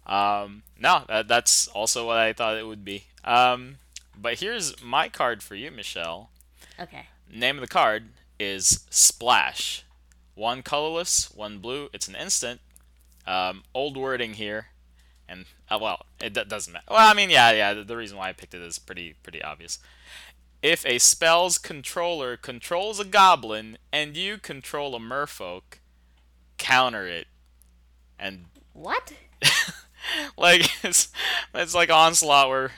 Um, 0.05 0.63
no, 0.79 1.03
that, 1.07 1.27
that's 1.27 1.67
also 1.69 2.05
what 2.07 2.17
I 2.17 2.33
thought 2.33 2.57
it 2.57 2.67
would 2.67 2.83
be. 2.83 3.05
Um, 3.23 3.77
but 4.19 4.39
here's 4.39 4.81
my 4.83 5.09
card 5.09 5.41
for 5.43 5.55
you, 5.55 5.71
Michelle. 5.71 6.29
Okay. 6.79 7.05
Name 7.31 7.57
of 7.57 7.61
the 7.61 7.67
card 7.67 8.09
is 8.39 8.85
Splash. 8.89 9.83
One 10.35 10.63
colorless, 10.63 11.31
one 11.33 11.59
blue. 11.59 11.89
It's 11.93 12.07
an 12.07 12.15
instant. 12.15 12.61
Um, 13.27 13.63
old 13.75 13.95
wording 13.97 14.33
here, 14.33 14.67
and 15.29 15.45
uh, 15.69 15.77
well, 15.79 16.05
it 16.19 16.33
do- 16.33 16.43
doesn't 16.43 16.73
matter. 16.73 16.85
Well, 16.89 17.07
I 17.07 17.13
mean, 17.13 17.29
yeah, 17.29 17.51
yeah. 17.51 17.73
The, 17.75 17.83
the 17.83 17.95
reason 17.95 18.17
why 18.17 18.29
I 18.29 18.33
picked 18.33 18.55
it 18.55 18.61
is 18.61 18.79
pretty 18.79 19.13
pretty 19.21 19.43
obvious. 19.43 19.77
if 20.63 20.83
a 20.87 20.97
spell's 20.97 21.59
controller 21.59 22.35
controls 22.35 22.99
a 22.99 23.05
goblin 23.05 23.77
and 23.93 24.17
you 24.17 24.39
control 24.39 24.95
a 24.95 24.99
merfolk, 24.99 25.79
counter 26.57 27.05
it. 27.05 27.27
And 28.17 28.45
What? 28.73 29.13
like 30.37 30.69
it's, 30.83 31.09
it's 31.53 31.75
like 31.75 31.89
onslaught 31.89 32.49
where 32.49 32.71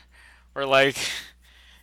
where 0.53 0.65
like 0.65 0.97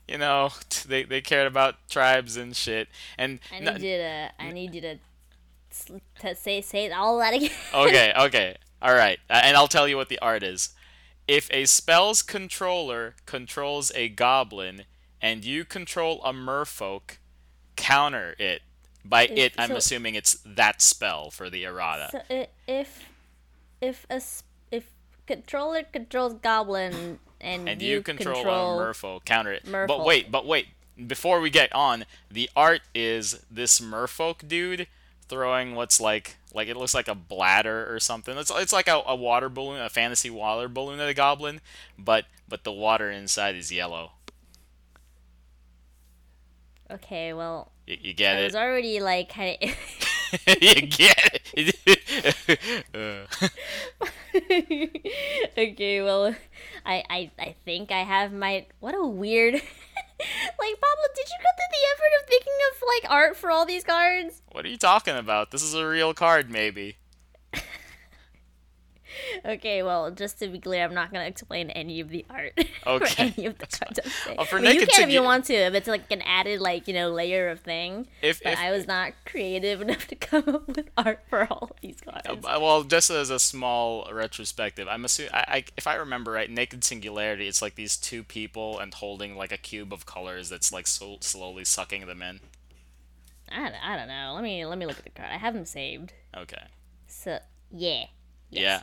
you 0.09 0.18
know 0.18 0.50
they, 0.87 1.04
they 1.04 1.20
cared 1.20 1.47
about 1.47 1.76
tribes 1.88 2.37
and 2.37 2.54
shit 2.56 2.88
and 3.18 3.40
I 3.52 3.56
n- 3.56 3.64
need 3.75 3.82
you 3.82 3.97
to. 3.97 4.30
I 4.38 4.52
need 4.52 4.75
you 4.75 4.80
to. 4.82 4.97
To 6.23 6.35
say 6.35 6.61
say 6.62 6.90
all 6.90 7.18
that 7.20 7.32
again. 7.32 7.50
okay 7.75 8.12
okay 8.18 8.56
all 8.82 8.92
right 8.92 9.18
uh, 9.30 9.40
and 9.44 9.56
i'll 9.56 9.68
tell 9.68 9.87
you 9.87 9.97
what 9.97 10.09
the 10.09 10.18
art 10.18 10.42
is 10.42 10.70
if 11.28 11.49
a 11.52 11.64
spell's 11.64 12.23
controller 12.23 13.14
controls 13.25 13.92
a 13.94 14.09
goblin 14.09 14.82
and 15.23 15.44
you 15.44 15.64
control 15.64 16.20
a 16.25 16.32
merfolk 16.32 17.18
counter 17.76 18.35
it 18.40 18.62
by 19.04 19.26
Is- 19.26 19.38
it 19.38 19.52
i'm 19.59 19.68
so- 19.68 19.76
assuming 19.76 20.16
it's 20.16 20.38
that 20.44 20.82
spell 20.82 21.30
for 21.30 21.49
the 21.49 21.62
errata 21.64 22.09
So 22.11 22.23
if 22.66 23.04
if 23.80 24.06
a 24.11 24.16
if 24.16 24.42
controller 25.30 25.84
controls 25.84 26.34
goblin 26.34 27.20
and, 27.40 27.68
and 27.68 27.80
you, 27.80 28.02
control, 28.02 28.80
a 28.80 28.82
merfolk. 28.82 29.25
Counter 29.25 29.52
it. 29.52 29.62
But 29.70 30.04
wait 30.04 30.30
but 30.30 30.46
wait. 30.46 30.66
Before 31.06 31.40
we 31.40 31.49
get 31.49 31.72
on 31.75 32.04
the 32.30 32.50
art 32.54 32.82
is 32.94 33.44
this 33.50 33.80
merfolk 33.80 34.46
dude 34.46 34.87
throwing 35.28 35.75
what's 35.75 36.00
like 36.00 36.37
like 36.52 36.68
it 36.68 36.76
looks 36.76 36.94
like 36.94 37.08
a 37.08 37.14
bladder 37.14 37.87
or 37.94 38.00
something. 38.00 38.37
It's, 38.37 38.50
it's 38.54 38.72
like 38.72 38.88
a, 38.88 39.00
a 39.06 39.14
water 39.14 39.49
balloon 39.49 39.80
a 39.80 39.88
fantasy 39.88 40.30
water 40.30 40.68
balloon 40.68 40.99
at 41.00 41.08
a 41.08 41.14
goblin 41.14 41.60
but 41.96 42.26
but 42.49 42.64
the 42.64 42.72
water 42.72 43.10
inside 43.10 43.54
is 43.54 43.70
yellow. 43.70 44.12
Okay, 46.90 47.32
well, 47.32 47.70
you, 47.87 47.96
you 48.00 48.14
get 48.14 48.37
I 48.37 48.40
it? 48.40 48.44
was 48.46 48.56
already 48.56 48.99
like 48.99 49.28
kind 49.32 49.56
of. 49.62 49.70
you 50.60 50.87
get 50.87 51.40
it. 51.54 51.76
Uh, 52.94 53.26
okay, 55.58 56.02
well, 56.02 56.34
I, 56.87 57.04
I 57.10 57.30
I 57.38 57.54
think 57.64 57.90
I 57.90 58.00
have 58.00 58.32
my 58.32 58.66
what 58.80 58.94
a 58.94 59.04
weird. 59.06 59.54
like 59.54 59.62
Pablo, 60.80 61.04
did 61.14 61.26
you 61.28 61.38
go 61.38 61.50
through 61.56 61.72
the 61.72 61.87
effort 61.94 62.12
of 62.20 62.28
thinking 62.28 62.52
of 62.70 62.82
like 62.87 63.10
art 63.10 63.37
for 63.37 63.50
all 63.50 63.64
these 63.66 63.84
cards? 63.84 64.42
what 64.52 64.64
are 64.64 64.68
you 64.68 64.76
talking 64.76 65.16
about 65.16 65.50
this 65.50 65.62
is 65.62 65.75
a 65.75 65.87
real 65.87 66.12
card 66.12 66.50
maybe 66.50 66.96
Okay, 69.44 69.82
well, 69.82 70.10
just 70.10 70.38
to 70.40 70.48
be 70.48 70.58
clear, 70.58 70.84
I'm 70.84 70.94
not 70.94 71.12
gonna 71.12 71.24
explain 71.24 71.70
any 71.70 72.00
of 72.00 72.08
the 72.08 72.24
art 72.28 72.52
Okay, 72.86 73.34
any 73.36 73.46
of 73.46 73.58
the 73.58 73.66
cards. 73.66 74.00
Well, 74.26 74.44
for 74.46 74.58
I 74.58 74.62
mean, 74.62 74.74
you 74.74 74.86
can 74.86 75.04
if 75.04 75.10
you 75.10 75.22
want 75.22 75.46
to, 75.46 75.54
if 75.54 75.74
it's 75.74 75.88
like 75.88 76.10
an 76.10 76.22
added 76.22 76.60
like 76.60 76.88
you 76.88 76.94
know 76.94 77.10
layer 77.10 77.48
of 77.48 77.60
thing. 77.60 78.06
if, 78.22 78.42
But 78.42 78.54
if 78.54 78.58
I 78.58 78.70
was 78.70 78.86
not 78.86 79.12
creative 79.24 79.80
enough 79.82 80.06
to 80.08 80.14
come 80.14 80.44
up 80.48 80.68
with 80.68 80.88
art 80.96 81.20
for 81.28 81.46
all 81.50 81.68
of 81.70 81.80
these 81.80 82.00
cards. 82.00 82.26
Uh, 82.26 82.58
well, 82.60 82.82
just 82.82 83.10
as 83.10 83.30
a 83.30 83.38
small 83.38 84.08
retrospective, 84.12 84.88
I'm 84.88 85.04
assuming, 85.04 85.32
I, 85.32 85.44
I, 85.48 85.64
if 85.76 85.86
I 85.86 85.94
remember 85.94 86.32
right, 86.32 86.50
Naked 86.50 86.84
Singularity, 86.84 87.48
it's 87.48 87.62
like 87.62 87.74
these 87.74 87.96
two 87.96 88.22
people 88.22 88.78
and 88.78 88.92
holding 88.94 89.36
like 89.36 89.52
a 89.52 89.56
cube 89.58 89.92
of 89.92 90.06
colors 90.06 90.48
that's 90.48 90.72
like 90.72 90.86
so 90.86 91.18
slowly 91.20 91.64
sucking 91.64 92.06
them 92.06 92.22
in. 92.22 92.40
I, 93.50 93.72
I 93.82 93.96
don't 93.96 94.08
know. 94.08 94.32
Let 94.34 94.44
me 94.44 94.64
let 94.64 94.78
me 94.78 94.86
look 94.86 94.98
at 94.98 95.04
the 95.04 95.10
card. 95.10 95.30
I 95.32 95.38
have 95.38 95.54
them 95.54 95.66
saved. 95.66 96.12
Okay. 96.36 96.62
So 97.08 97.38
yeah, 97.72 98.04
Yeah. 98.50 98.82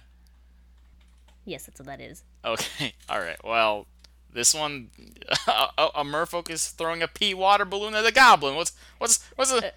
Yes, 1.47 1.65
that's 1.65 1.79
what 1.79 1.87
that 1.87 2.01
is. 2.01 2.23
Okay. 2.45 2.93
All 3.09 3.19
right. 3.19 3.43
Well, 3.43 3.87
this 4.31 4.53
one, 4.53 4.89
a, 5.47 5.67
a, 5.77 5.85
a 5.95 6.03
merfolk 6.03 6.49
is 6.49 6.67
throwing 6.69 7.01
a 7.01 7.07
pea 7.07 7.33
water 7.33 7.65
balloon 7.65 7.95
at 7.95 8.05
a 8.05 8.11
goblin. 8.11 8.55
What's 8.55 8.73
what's 8.99 9.23
what's 9.35 9.51
the? 9.51 9.73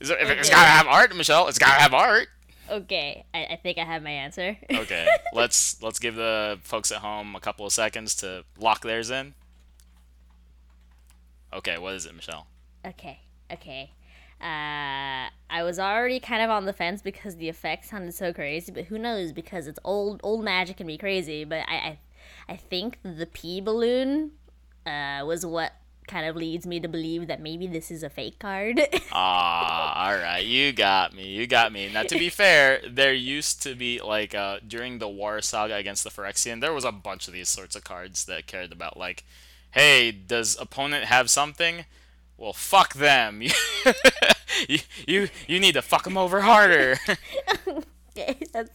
Is 0.00 0.08
there, 0.08 0.18
it's 0.18 0.48
okay. 0.48 0.50
gotta 0.50 0.68
have 0.68 0.86
art, 0.86 1.16
Michelle. 1.16 1.48
It's 1.48 1.58
gotta 1.58 1.80
have 1.80 1.94
art. 1.94 2.28
Okay, 2.70 3.24
I, 3.34 3.44
I 3.44 3.56
think 3.62 3.78
I 3.78 3.84
have 3.84 4.02
my 4.02 4.10
answer. 4.10 4.56
Okay. 4.72 5.06
let's 5.32 5.80
let's 5.82 5.98
give 5.98 6.14
the 6.14 6.58
folks 6.62 6.90
at 6.92 6.98
home 6.98 7.34
a 7.36 7.40
couple 7.40 7.64
of 7.66 7.72
seconds 7.72 8.14
to 8.16 8.44
lock 8.58 8.82
theirs 8.82 9.10
in. 9.10 9.34
Okay. 11.52 11.78
What 11.78 11.94
is 11.94 12.06
it, 12.06 12.14
Michelle? 12.14 12.46
okay, 12.86 13.20
okay. 13.50 13.92
Uh, 14.44 15.30
I 15.48 15.62
was 15.62 15.78
already 15.78 16.20
kind 16.20 16.42
of 16.42 16.50
on 16.50 16.66
the 16.66 16.72
fence 16.72 17.00
because 17.00 17.36
the 17.36 17.48
effects 17.48 17.90
sounded 17.90 18.14
so 18.14 18.32
crazy, 18.32 18.70
but 18.70 18.84
who 18.84 18.98
knows? 18.98 19.32
Because 19.32 19.66
it's 19.66 19.78
old, 19.84 20.20
old 20.22 20.44
magic 20.44 20.76
can 20.76 20.86
be 20.86 20.98
crazy. 20.98 21.44
But 21.44 21.60
I, 21.66 21.74
I, 21.74 21.98
I 22.50 22.56
think 22.56 22.98
the 23.02 23.26
pea 23.26 23.60
balloon, 23.60 24.32
uh, 24.86 25.24
was 25.24 25.46
what 25.46 25.72
kind 26.06 26.26
of 26.26 26.36
leads 26.36 26.66
me 26.66 26.80
to 26.80 26.88
believe 26.88 27.26
that 27.28 27.40
maybe 27.40 27.66
this 27.66 27.90
is 27.90 28.02
a 28.02 28.10
fake 28.10 28.38
card. 28.38 28.80
Ah, 29.16 30.08
all 30.08 30.16
right, 30.16 30.44
you 30.44 30.72
got 30.72 31.14
me. 31.14 31.28
You 31.28 31.46
got 31.46 31.72
me. 31.72 31.88
Now, 31.92 32.02
to 32.02 32.18
be 32.18 32.28
fair, 32.30 32.80
there 32.88 33.14
used 33.14 33.62
to 33.62 33.76
be 33.76 34.00
like 34.00 34.34
uh, 34.34 34.58
during 34.66 34.98
the 34.98 35.08
war 35.08 35.40
saga 35.40 35.76
against 35.76 36.02
the 36.02 36.10
Phyrexian, 36.10 36.60
there 36.60 36.72
was 36.72 36.84
a 36.84 36.90
bunch 36.90 37.28
of 37.28 37.32
these 37.32 37.48
sorts 37.48 37.76
of 37.76 37.84
cards 37.84 38.24
that 38.24 38.48
cared 38.48 38.72
about 38.72 38.96
like, 38.96 39.22
hey, 39.70 40.10
does 40.10 40.56
opponent 40.60 41.04
have 41.04 41.30
something? 41.30 41.84
Well, 42.36 42.52
fuck 42.52 42.94
them. 42.94 43.42
you 44.68 44.78
you 45.06 45.28
you 45.46 45.60
need 45.60 45.72
to 45.72 45.82
fuck 45.82 46.04
them 46.04 46.16
over 46.16 46.40
harder. 46.42 46.98
Okay, 48.16 48.38
that's. 48.52 48.70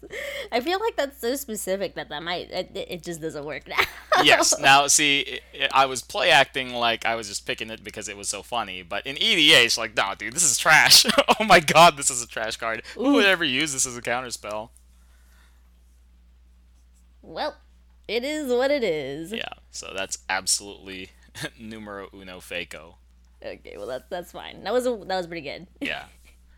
I 0.52 0.60
feel 0.60 0.80
like 0.82 0.98
that's 0.98 1.20
so 1.22 1.36
specific 1.36 1.96
that 1.96 2.10
that 2.10 2.22
might 2.24 2.52
it, 2.52 2.72
it 2.76 3.04
just 3.04 3.22
doesn't 3.22 3.46
work 3.46 3.68
now. 3.70 3.78
yes. 4.24 4.60
Now, 4.60 4.88
see, 4.88 5.40
i 5.54 5.84
I 5.84 5.86
was 5.86 6.02
play 6.02 6.30
acting 6.30 6.74
like 6.74 7.06
I 7.06 7.16
was 7.16 7.30
just 7.30 7.46
picking 7.46 7.70
it 7.70 7.82
because 7.82 8.10
it 8.10 8.18
was 8.18 8.28
so 8.28 8.44
funny, 8.44 8.82
but 8.82 9.08
in 9.08 9.16
EDH, 9.16 9.66
it's 9.66 9.78
like, 9.78 9.96
nah, 9.96 10.14
dude, 10.16 10.34
this 10.34 10.44
is 10.44 10.58
trash. 10.58 11.06
oh 11.40 11.46
my 11.46 11.62
god, 11.62 11.96
this 11.96 12.10
is 12.10 12.22
a 12.22 12.28
trash 12.28 12.58
card. 12.58 12.84
Who 12.96 13.14
would 13.14 13.26
ever 13.26 13.46
use 13.46 13.72
this 13.72 13.86
as 13.86 13.96
a 13.96 14.02
counterspell? 14.02 14.72
well, 17.22 17.56
it 18.08 18.26
is 18.26 18.52
what 18.52 18.72
it 18.72 18.84
is. 18.84 19.32
Yeah, 19.32 19.54
so 19.72 19.94
that's 19.96 20.18
absolutely 20.28 21.12
numero 21.60 22.10
uno 22.14 22.40
faco. 22.40 22.96
Okay, 23.44 23.76
well 23.78 23.88
that's 23.88 24.06
that's 24.10 24.32
fine. 24.32 24.64
That 24.64 24.74
was 24.74 24.86
a, 24.86 24.92
that 25.08 25.18
was 25.18 25.28
pretty 25.28 25.42
good. 25.42 25.68
Yeah. 25.80 26.06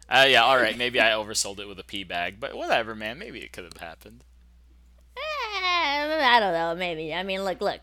Uh, 0.10 0.26
yeah, 0.28 0.44
alright, 0.44 0.78
maybe 0.78 1.00
I 1.00 1.10
oversold 1.12 1.60
it 1.60 1.68
with 1.68 1.80
a 1.80 1.84
pea 1.84 2.04
bag, 2.04 2.40
but 2.40 2.56
whatever, 2.56 2.96
man. 2.96 3.18
Maybe 3.18 3.40
it 3.40 3.54
could 3.54 3.64
have 3.64 3.78
happened. 3.78 4.24
Eh, 5.16 5.22
I 5.22 6.38
don't 6.40 6.54
know. 6.54 6.76
Maybe. 6.76 7.14
I 7.14 7.24
mean, 7.24 7.44
look, 7.44 7.62
look. 7.62 7.82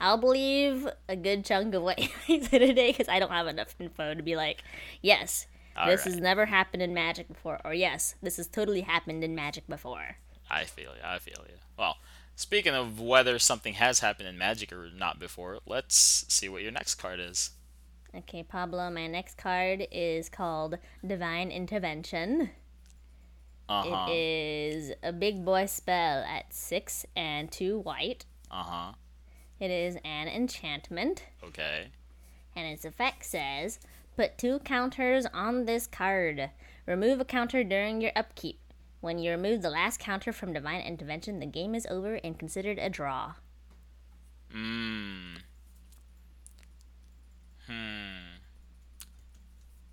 I'll 0.00 0.18
believe 0.18 0.86
a 1.08 1.16
good 1.16 1.44
chunk 1.44 1.74
of 1.74 1.82
what 1.82 1.98
you 2.28 2.42
said 2.44 2.60
today 2.60 2.92
because 2.92 3.08
I 3.08 3.18
don't 3.18 3.30
have 3.30 3.46
enough 3.46 3.74
info 3.78 4.14
to 4.14 4.22
be 4.22 4.36
like, 4.36 4.62
yes, 5.02 5.46
this 5.74 6.00
Alright. 6.00 6.00
has 6.00 6.16
never 6.16 6.46
happened 6.46 6.82
in 6.82 6.94
Magic 6.94 7.28
before, 7.28 7.60
or 7.64 7.74
yes, 7.74 8.14
this 8.22 8.36
has 8.36 8.46
totally 8.46 8.82
happened 8.82 9.24
in 9.24 9.34
Magic 9.34 9.66
before. 9.66 10.16
I 10.50 10.64
feel 10.64 10.92
you, 10.94 11.02
I 11.04 11.18
feel 11.18 11.44
you. 11.48 11.56
Well, 11.76 11.96
speaking 12.36 12.74
of 12.74 13.00
whether 13.00 13.38
something 13.38 13.74
has 13.74 14.00
happened 14.00 14.28
in 14.28 14.38
Magic 14.38 14.72
or 14.72 14.88
not 14.96 15.18
before, 15.18 15.58
let's 15.66 16.24
see 16.28 16.48
what 16.48 16.62
your 16.62 16.72
next 16.72 16.96
card 16.96 17.20
is. 17.20 17.50
Okay, 18.16 18.42
Pablo, 18.42 18.90
my 18.90 19.06
next 19.06 19.36
card 19.36 19.86
is 19.92 20.28
called 20.28 20.78
Divine 21.06 21.50
Intervention. 21.50 22.50
Uh 23.68 23.82
huh. 23.82 24.06
It 24.10 24.14
is 24.14 24.92
a 25.02 25.12
big 25.12 25.44
boy 25.44 25.66
spell 25.66 26.24
at 26.24 26.52
six 26.54 27.04
and 27.14 27.50
two 27.52 27.80
white. 27.80 28.24
Uh 28.50 28.62
huh. 28.62 28.92
It 29.60 29.70
is 29.70 29.96
an 30.04 30.28
enchantment, 30.28 31.24
Okay. 31.44 31.88
and 32.56 32.66
its 32.66 32.84
effect 32.84 33.24
says 33.26 33.78
put 34.16 34.38
two 34.38 34.58
counters 34.60 35.26
on 35.34 35.66
this 35.66 35.86
card. 35.86 36.50
Remove 36.86 37.20
a 37.20 37.24
counter 37.24 37.62
during 37.62 38.00
your 38.00 38.12
upkeep. 38.16 38.58
When 39.00 39.18
you 39.18 39.30
remove 39.30 39.60
the 39.62 39.70
last 39.70 40.00
counter 40.00 40.32
from 40.32 40.52
Divine 40.54 40.80
Intervention, 40.80 41.38
the 41.38 41.46
game 41.46 41.74
is 41.74 41.86
over 41.86 42.14
and 42.24 42.38
considered 42.38 42.78
a 42.78 42.88
draw. 42.88 43.34
Mmm. 44.54 45.38
Hmm. 47.68 48.38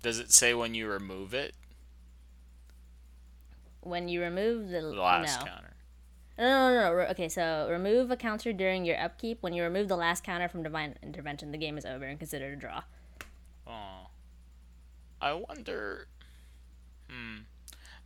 Does 0.02 0.18
it 0.18 0.32
say 0.32 0.54
when 0.54 0.74
you 0.74 0.88
remove 0.88 1.34
it? 1.34 1.54
When 3.80 4.08
you 4.08 4.20
remove 4.22 4.68
the, 4.70 4.80
The 4.80 4.88
last 4.90 5.40
no. 5.40 5.46
counter. 5.46 5.74
No, 6.38 6.44
no, 6.44 6.74
no, 6.74 6.96
no. 6.96 7.10
Okay, 7.10 7.28
so 7.28 7.66
remove 7.70 8.10
a 8.10 8.16
counter 8.16 8.52
during 8.52 8.84
your 8.84 9.00
upkeep. 9.00 9.38
When 9.42 9.52
you 9.54 9.62
remove 9.62 9.88
the 9.88 9.96
last 9.96 10.22
counter 10.24 10.48
from 10.48 10.62
Divine 10.62 10.96
Intervention, 11.02 11.50
the 11.52 11.58
game 11.58 11.78
is 11.78 11.86
over 11.86 12.04
and 12.04 12.18
considered 12.18 12.52
a 12.52 12.56
draw. 12.56 12.82
Oh. 13.66 14.08
I 15.20 15.32
wonder. 15.32 16.08
Hmm. 17.08 17.38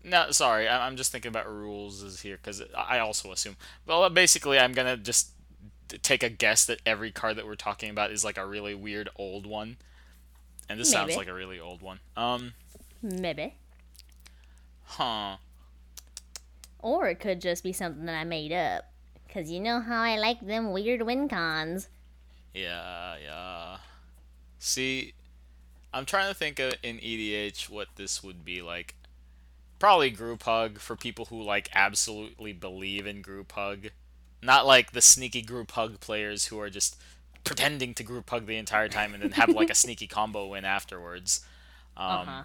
No, 0.05 0.31
sorry. 0.31 0.69
I'm 0.69 0.97
just 0.97 1.13
thinking 1.13 1.29
about 1.31 1.51
rules 1.53 2.03
is 2.03 2.21
here 2.21 2.37
because 2.37 2.63
I 2.77 3.01
also 3.01 3.33
assume. 3.33 3.57
Well, 3.87 4.09
basically, 4.11 4.59
I'm 4.59 4.73
gonna 4.73 4.97
just 4.97 5.31
take 5.99 6.23
a 6.23 6.29
guess 6.29 6.65
that 6.67 6.81
every 6.87 7.11
card 7.11 7.37
that 7.37 7.47
we're 7.47 7.55
talking 7.55 7.91
about 7.91 8.11
is 8.11 8.25
like 8.25 8.39
a 8.39 8.47
really 8.47 8.75
weird 8.75 9.09
old 9.17 9.47
one, 9.47 9.77
and 10.69 10.79
this 10.79 10.91
sounds 10.91 11.17
like 11.17 11.29
a 11.29 11.35
really 11.35 11.61
old 11.61 11.83
one. 11.83 12.01
Um. 12.17 12.55
Maybe. 13.03 13.55
Huh. 14.85 15.37
Or 16.81 17.09
it 17.09 17.21
could 17.21 17.41
just 17.41 17.63
be 17.63 17.73
something 17.73 18.07
that 18.07 18.15
I 18.15 18.25
made 18.25 18.53
up. 18.53 18.85
Because 19.27 19.51
you 19.51 19.61
know 19.61 19.81
how 19.81 20.03
I 20.03 20.17
like 20.17 20.41
them 20.41 20.73
weird 20.73 21.03
win 21.03 21.29
cons. 21.29 21.89
Yeah. 22.53 23.17
Yeah. 23.23 23.77
See, 24.59 25.15
I'm 25.95 26.05
trying 26.05 26.29
to 26.29 26.35
think 26.35 26.59
of 26.59 26.75
in 26.83 26.99
EDH 26.99 27.71
what 27.71 27.89
this 27.97 28.23
would 28.23 28.45
be 28.45 28.61
like. 28.61 28.97
Probably 29.79 30.11
group 30.11 30.43
hug 30.43 30.79
for 30.79 30.97
people 30.97 31.27
who 31.27 31.41
like 31.43 31.71
absolutely 31.75 32.53
believe 32.53 33.07
in 33.07 33.23
group 33.23 33.53
hug. 33.53 33.89
Not 34.43 34.67
like 34.67 34.93
the 34.93 35.01
sneaky 35.03 35.43
group 35.43 35.71
hug 35.73 36.01
players 36.01 36.47
who 36.47 36.59
are 36.61 36.71
just 36.71 36.97
pretending 37.45 37.95
to 37.95 38.03
group 38.03 38.29
hug 38.31 38.47
the 38.47 38.57
entire 38.57 38.89
time 38.89 39.13
and 39.15 39.23
then 39.23 39.33
have 39.33 39.51
like 39.51 39.71
a 39.71 39.75
sneaky 39.85 40.07
combo 40.07 40.47
win 40.47 40.65
afterwards. 40.65 41.45
Um, 41.97 42.07
Uh-huh. 42.07 42.43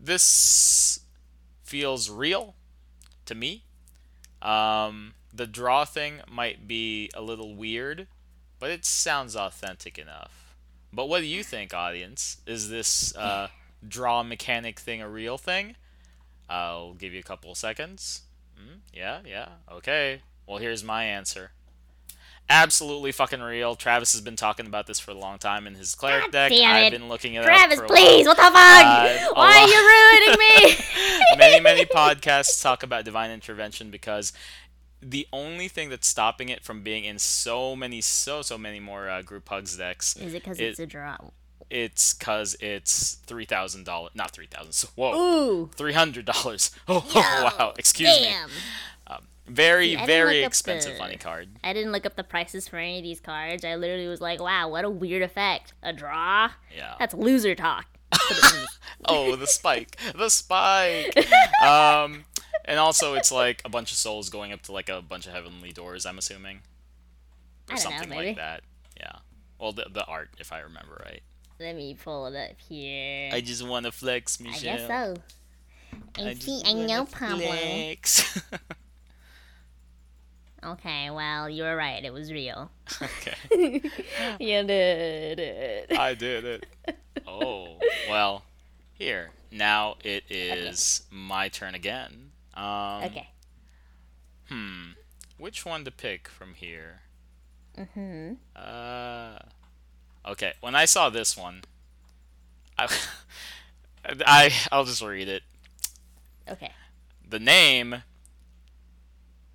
this 0.00 1.00
feels 1.62 2.10
real 2.10 2.54
to 3.26 3.34
me. 3.34 3.64
Um, 4.42 5.14
the 5.32 5.46
draw 5.46 5.84
thing 5.84 6.20
might 6.30 6.68
be 6.68 7.10
a 7.14 7.22
little 7.22 7.54
weird, 7.54 8.06
but 8.58 8.70
it 8.70 8.84
sounds 8.84 9.34
authentic 9.34 9.98
enough. 9.98 10.54
But 10.92 11.08
what 11.08 11.20
do 11.20 11.26
you 11.26 11.42
think, 11.42 11.74
audience? 11.74 12.38
Is 12.46 12.68
this 12.70 13.16
uh, 13.16 13.48
draw 13.86 14.22
mechanic 14.22 14.78
thing 14.78 15.00
a 15.02 15.08
real 15.08 15.38
thing? 15.38 15.76
I'll 16.48 16.92
give 16.94 17.12
you 17.12 17.20
a 17.20 17.24
couple 17.24 17.50
of 17.52 17.56
seconds. 17.56 18.22
Hmm? 18.56 18.76
yeah, 18.92 19.20
yeah, 19.26 19.48
okay. 19.72 20.22
Well, 20.46 20.58
here's 20.58 20.84
my 20.84 21.04
answer. 21.04 21.50
Absolutely 22.50 23.10
fucking 23.10 23.40
real. 23.40 23.74
Travis 23.74 24.12
has 24.12 24.20
been 24.20 24.36
talking 24.36 24.66
about 24.66 24.86
this 24.86 25.00
for 25.00 25.12
a 25.12 25.14
long 25.14 25.38
time 25.38 25.66
in 25.66 25.74
his 25.74 25.94
cleric 25.94 26.24
God 26.24 26.32
deck. 26.32 26.52
I've 26.52 26.92
been 26.92 27.08
looking 27.08 27.34
it 27.34 27.38
up 27.38 27.44
Travis, 27.46 27.80
please, 27.86 28.26
what 28.26 28.36
the 28.36 28.42
fuck? 28.42 28.52
Uh, 28.54 29.18
Why 29.32 29.60
are 29.60 29.66
you 29.66 29.80
ruining 30.28 30.38
me? 30.38 31.36
many 31.38 31.60
many 31.60 31.86
podcasts 31.86 32.62
talk 32.62 32.82
about 32.82 33.06
divine 33.06 33.30
intervention 33.30 33.90
because 33.90 34.34
the 35.00 35.26
only 35.32 35.68
thing 35.68 35.88
that's 35.88 36.06
stopping 36.06 36.50
it 36.50 36.62
from 36.62 36.82
being 36.82 37.04
in 37.04 37.18
so 37.18 37.74
many 37.74 38.02
so 38.02 38.42
so 38.42 38.58
many 38.58 38.78
more 38.78 39.08
uh, 39.08 39.22
group 39.22 39.48
hugs 39.48 39.76
decks 39.78 40.14
Is 40.16 40.34
it 40.34 40.42
because 40.44 40.60
It- 40.60 40.64
it's 40.64 40.78
a 40.80 40.86
draw? 40.86 41.16
It's 41.70 42.14
because 42.14 42.56
it's 42.60 43.14
three 43.26 43.44
thousand 43.44 43.84
dollars 43.84 44.12
not 44.14 44.30
three 44.30 44.46
thousand 44.46 44.72
so 44.72 44.88
Whoa, 44.94 45.66
three 45.74 45.92
hundred 45.92 46.24
dollars. 46.26 46.70
oh, 46.88 47.04
Yo, 47.14 47.20
wow 47.20 47.74
excuse 47.78 48.08
me 48.20 48.24
Damn. 48.26 48.50
very 49.46 49.94
See, 49.94 50.06
very 50.06 50.42
expensive 50.42 50.92
the- 50.92 50.98
funny 50.98 51.16
card 51.16 51.48
I 51.62 51.72
didn't 51.72 51.92
look 51.92 52.06
up 52.06 52.16
the 52.16 52.24
prices 52.24 52.66
for 52.68 52.78
any 52.78 52.98
of 52.98 53.02
these 53.04 53.20
cards. 53.20 53.64
I 53.64 53.74
literally 53.76 54.08
was 54.08 54.20
like, 54.20 54.40
wow, 54.40 54.68
what 54.68 54.84
a 54.84 54.90
weird 54.90 55.22
effect. 55.22 55.74
A 55.82 55.92
draw? 55.92 56.50
yeah 56.74 56.94
That's 56.98 57.12
loser 57.14 57.54
talk. 57.54 57.86
Put 58.10 58.38
it 58.38 58.54
in- 58.60 58.66
oh 59.06 59.36
the 59.36 59.46
spike 59.46 59.96
the 60.16 60.28
spike 60.30 61.14
um 61.62 62.24
and 62.64 62.78
also 62.78 63.14
it's 63.14 63.30
like 63.30 63.60
a 63.64 63.68
bunch 63.68 63.90
of 63.92 63.98
souls 63.98 64.30
going 64.30 64.52
up 64.52 64.62
to 64.62 64.72
like 64.72 64.88
a 64.88 65.02
bunch 65.02 65.26
of 65.26 65.32
heavenly 65.32 65.72
doors 65.72 66.06
i'm 66.06 66.16
assuming 66.16 66.60
or 67.68 67.74
know, 67.74 67.80
something 67.80 68.08
maybe. 68.08 68.28
like 68.28 68.36
that 68.36 68.62
yeah 68.96 69.16
well 69.58 69.72
the, 69.72 69.86
the 69.92 70.04
art 70.06 70.30
if 70.38 70.52
i 70.52 70.60
remember 70.60 71.02
right 71.04 71.22
Let 71.60 71.76
me 71.76 71.94
pull 71.94 72.26
it 72.26 72.36
up 72.36 72.56
here. 72.68 73.30
I 73.32 73.40
just 73.40 73.66
want 73.66 73.86
to 73.86 73.92
flex, 73.92 74.40
Michelle. 74.40 74.74
I 74.74 74.76
guess 74.76 74.86
so. 74.88 75.14
I, 76.16 76.34
see, 76.34 76.62
I 76.64 76.74
wanna 76.74 76.86
know, 76.86 77.04
Pablo. 77.06 77.38
flex. 77.46 78.40
Okay, 80.64 81.10
well, 81.10 81.50
you 81.50 81.62
were 81.62 81.76
right. 81.76 82.02
It 82.02 82.12
was 82.12 82.32
real. 82.32 82.70
okay, 83.02 83.34
you 84.40 84.62
did 84.62 85.38
it. 85.38 85.92
I 85.98 86.14
did 86.14 86.44
it. 86.46 86.66
Oh, 87.26 87.78
well, 88.08 88.44
here. 88.94 89.30
Now 89.52 89.96
it 90.02 90.24
is 90.30 91.02
my 91.10 91.48
turn 91.50 91.74
again. 91.74 92.30
Um, 92.54 93.04
Okay. 93.04 93.28
Hmm. 94.48 94.92
Which 95.36 95.66
one 95.66 95.84
to 95.84 95.90
pick 95.90 96.28
from 96.28 96.54
here? 96.54 97.02
Mm-hmm. 97.76 98.34
Uh. 98.56 99.38
Okay. 100.26 100.52
When 100.60 100.74
I 100.74 100.84
saw 100.86 101.10
this 101.10 101.36
one, 101.36 101.62
I, 102.78 102.88
I 104.26 104.50
I'll 104.72 104.84
just 104.84 105.02
read 105.02 105.28
it. 105.28 105.42
Okay. 106.48 106.70
The 107.28 107.38
name 107.38 108.02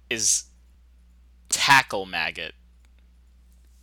is 0.09 0.45
Takklemaggot. 1.49 2.51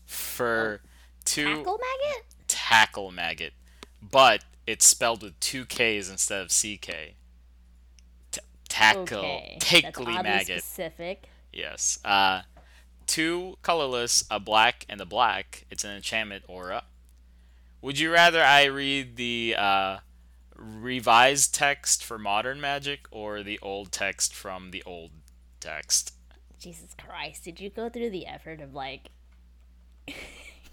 For 0.07 0.81
two 1.25 1.47
Takklemaggot? 1.65 2.23
tackle 2.47 3.11
maggot, 3.11 3.53
but 4.01 4.45
it's 4.67 4.87
spelled 4.87 5.23
with 5.23 5.39
two 5.41 5.65
K's 5.65 6.09
instead 6.09 6.41
of 6.43 6.49
CK. 6.49 7.15
T- 8.31 8.41
tackle, 8.69 9.03
Okay. 9.03 9.59
That's 9.83 9.99
oddly 9.99 10.15
maggot. 10.15 10.63
specific. 10.63 11.25
Yes. 11.53 11.99
Uh, 12.05 12.43
two 13.07 13.57
colorless, 13.63 14.25
a 14.31 14.41
black 14.41 14.85
and 14.89 15.01
a 15.01 15.07
black. 15.07 15.65
It's 15.71 15.85
an 15.85 15.93
enchantment 15.93 16.45
aura. 16.49 16.85
Would 17.83 17.99
you 17.99 18.13
rather 18.13 18.43
I 18.43 18.65
read 18.65 19.17
the 19.17 19.55
uh, 19.57 19.99
revised 20.57 21.55
text 21.55 22.05
for 22.05 22.19
modern 22.19 22.61
magic 22.61 23.07
or 23.11 23.43
the 23.43 23.59
old 23.61 23.93
text 23.93 24.35
from 24.35 24.71
the 24.71 24.83
old 24.85 25.11
text? 25.61 26.13
Jesus 26.59 26.95
Christ, 26.99 27.45
did 27.45 27.61
you 27.61 27.71
go 27.71 27.89
through 27.89 28.11
the 28.11 28.27
effort 28.27 28.61
of 28.61 28.75
like 28.75 29.11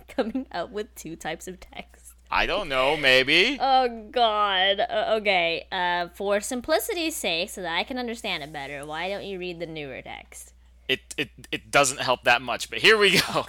coming 0.08 0.48
up 0.52 0.72
with 0.72 0.94
two 0.96 1.16
types 1.16 1.48
of 1.48 1.60
text? 1.60 2.14
I 2.32 2.48
don't 2.48 2.68
know. 2.68 2.98
Maybe. 2.98 3.60
Oh 3.62 4.08
God. 4.10 4.80
Uh, 4.80 5.18
okay. 5.20 5.68
Uh, 5.72 6.08
for 6.16 6.42
simplicity's 6.42 7.16
sake, 7.16 7.52
so 7.52 7.62
that 7.62 7.78
I 7.78 7.84
can 7.84 8.00
understand 8.00 8.42
it 8.42 8.52
better, 8.52 8.86
why 8.86 9.08
don't 9.08 9.24
you 9.24 9.38
read 9.38 9.60
the 9.60 9.68
newer 9.68 10.02
text? 10.02 10.53
It, 10.88 11.00
it 11.18 11.30
it 11.52 11.72
doesn't 11.72 12.02
help 12.02 12.24
that 12.24 12.42
much, 12.42 12.70
but 12.70 12.80
here 12.80 12.98
we 12.98 13.12
go. 13.12 13.20
Oh, 13.36 13.46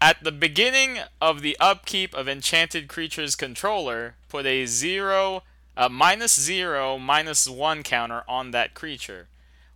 At 0.00 0.24
the 0.24 0.32
beginning 0.32 0.98
of 1.20 1.42
the 1.42 1.56
upkeep 1.60 2.12
of 2.12 2.28
enchanted 2.28 2.88
creature's 2.88 3.36
controller, 3.36 4.16
put 4.28 4.46
a 4.46 4.66
zero, 4.66 5.44
a 5.76 5.88
minus 5.88 6.40
zero, 6.40 6.98
minus 6.98 7.48
one 7.48 7.84
counter 7.84 8.24
on 8.26 8.50
that 8.50 8.74
creature. 8.74 9.28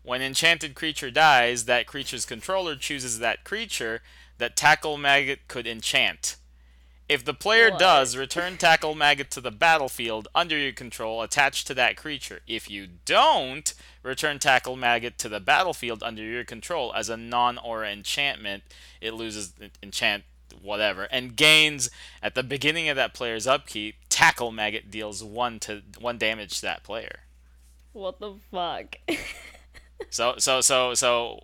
When 0.02 0.22
enchanted 0.22 0.74
creature 0.74 1.12
dies, 1.12 1.66
that 1.66 1.86
creature's 1.86 2.26
controller 2.26 2.74
chooses 2.74 3.20
that 3.20 3.44
creature 3.44 4.02
that 4.38 4.56
Takklemaggot 4.56 5.38
could 5.46 5.66
enchant. 5.66 6.36
If 7.08 7.24
the 7.24 7.34
player 7.34 7.70
What? 7.70 7.78
does, 7.78 8.16
return 8.16 8.56
Takklemaggot 8.56 9.28
to 9.28 9.40
the 9.40 9.52
battlefield 9.52 10.26
under 10.34 10.58
your 10.58 10.72
control 10.72 11.22
attached 11.22 11.66
to 11.68 11.74
that 11.74 11.96
creature. 11.96 12.40
If 12.48 12.68
you 12.68 12.88
don't, 13.04 13.72
return 14.02 14.38
Takklemaggot 14.40 15.16
to 15.18 15.28
the 15.28 15.38
battlefield 15.38 16.02
under 16.02 16.22
your 16.22 16.44
control 16.44 16.92
as 16.94 17.08
a 17.08 17.16
non 17.16 17.58
aura 17.58 17.90
enchantment. 17.92 18.64
It 19.00 19.14
loses 19.14 19.52
enchant 19.82 20.24
whatever 20.62 21.04
and 21.04 21.36
gains 21.36 21.90
at 22.22 22.34
the 22.34 22.42
beginning 22.42 22.88
of 22.88 22.96
that 22.96 23.14
player's 23.14 23.46
upkeep. 23.46 23.96
Takklemaggot 24.10 24.90
deals 24.90 25.22
one 25.22 25.60
to 25.60 25.82
one 26.00 26.18
damage 26.18 26.56
to 26.56 26.62
that 26.62 26.82
player. 26.82 27.20
What 27.92 28.18
the 28.20 28.34
fuck? 28.50 28.96
So 30.10 30.34
so 30.38 30.60
so 30.60 30.92
so 30.94 31.40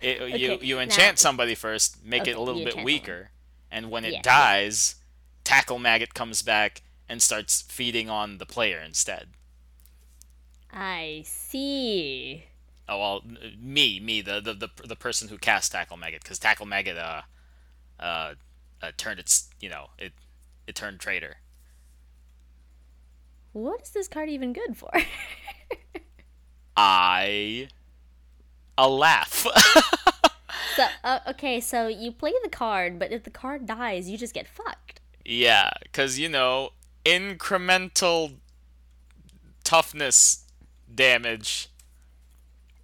it, 0.00 0.40
you 0.40 0.52
Okay, 0.52 0.66
you 0.66 0.76
now- 0.76 0.82
enchant 0.82 1.18
somebody 1.18 1.54
first, 1.54 2.02
make 2.04 2.26
it 2.26 2.36
a 2.36 2.40
little 2.40 2.64
bit 2.64 2.82
weaker, 2.82 3.30
and 3.70 3.90
when 3.90 4.04
it 4.06 4.14
yeah. 4.14 4.22
dies, 4.22 4.96
Takklemaggot 5.50 6.14
comes 6.14 6.42
back 6.42 6.82
and 7.08 7.20
starts 7.20 7.62
feeding 7.62 8.08
on 8.08 8.38
the 8.38 8.46
player 8.46 8.80
instead. 8.80 9.30
I 10.72 11.24
see. 11.26 12.44
Oh 12.88 12.98
well, 12.98 13.24
me, 13.60 13.98
me, 13.98 14.20
the 14.20 14.40
the 14.40 14.54
the, 14.54 14.68
the 14.86 14.96
person 14.96 15.28
who 15.28 15.38
cast 15.38 15.72
Takklemaggot, 15.72 16.22
because 16.22 16.38
Takklemaggot 16.38 16.96
uh, 16.96 17.22
uh 18.00 18.34
uh 18.80 18.92
turned 18.96 19.18
its 19.18 19.48
you 19.60 19.68
know 19.68 19.90
it 19.98 20.12
it 20.66 20.76
turned 20.76 21.00
traitor. 21.00 21.38
What 23.52 23.82
is 23.82 23.90
this 23.90 24.06
card 24.06 24.28
even 24.28 24.52
good 24.52 24.76
for? 24.76 24.92
I 26.76 27.68
a 28.78 28.88
laugh. 28.88 29.46
so, 30.76 30.86
uh, 31.04 31.18
okay, 31.28 31.60
so 31.60 31.88
you 31.88 32.12
play 32.12 32.32
the 32.42 32.48
card, 32.48 32.98
but 32.98 33.12
if 33.12 33.24
the 33.24 33.30
card 33.30 33.66
dies, 33.66 34.08
you 34.08 34.16
just 34.16 34.34
get 34.34 34.46
fucked. 34.46 34.99
Yeah, 35.24 35.70
because 35.82 36.18
you 36.18 36.28
know 36.28 36.70
incremental 37.04 38.34
toughness 39.64 40.44
damage 40.92 41.68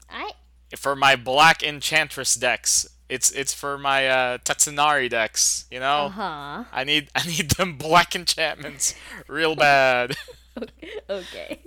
I 0.09 0.33
for 0.77 0.97
my 0.97 1.17
black 1.17 1.63
enchantress 1.63 2.35
decks. 2.35 2.89
It's 3.09 3.31
it's 3.31 3.55
for 3.55 3.79
my 3.79 4.09
uh, 4.09 4.39
Tatsunari 4.39 5.09
decks. 5.09 5.67
You 5.71 5.81
know, 5.81 6.07
uh 6.07 6.09
huh. 6.09 6.65
I 6.73 6.85
need 6.85 7.09
I 7.15 7.27
need 7.27 7.53
them 7.53 7.77
black 7.79 8.15
enchantments 8.17 8.95
real 9.29 9.55
bad. 9.55 10.17
okay. 11.11 11.61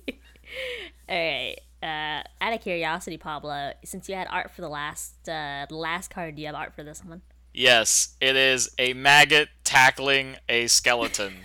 All 1.08 1.16
right. 1.16 1.56
Uh, 1.82 2.24
out 2.42 2.54
of 2.54 2.62
curiosity, 2.62 3.18
Pablo, 3.18 3.72
since 3.86 4.10
you 4.10 4.16
had 4.16 4.28
art 4.30 4.52
for 4.52 4.62
the 4.62 4.70
last 4.70 5.30
uh, 5.30 5.66
the 5.70 5.76
last 5.76 6.10
card, 6.10 6.36
do 6.36 6.42
you 6.42 6.48
have 6.48 6.56
art 6.56 6.74
for 6.74 6.84
this 6.84 7.04
one? 7.04 7.22
Yes, 7.60 8.15
it 8.22 8.36
is 8.36 8.69
a 8.80 8.93
maggot 8.93 9.50
tackling 9.63 10.38
a 10.48 10.67
skeleton. 10.67 11.41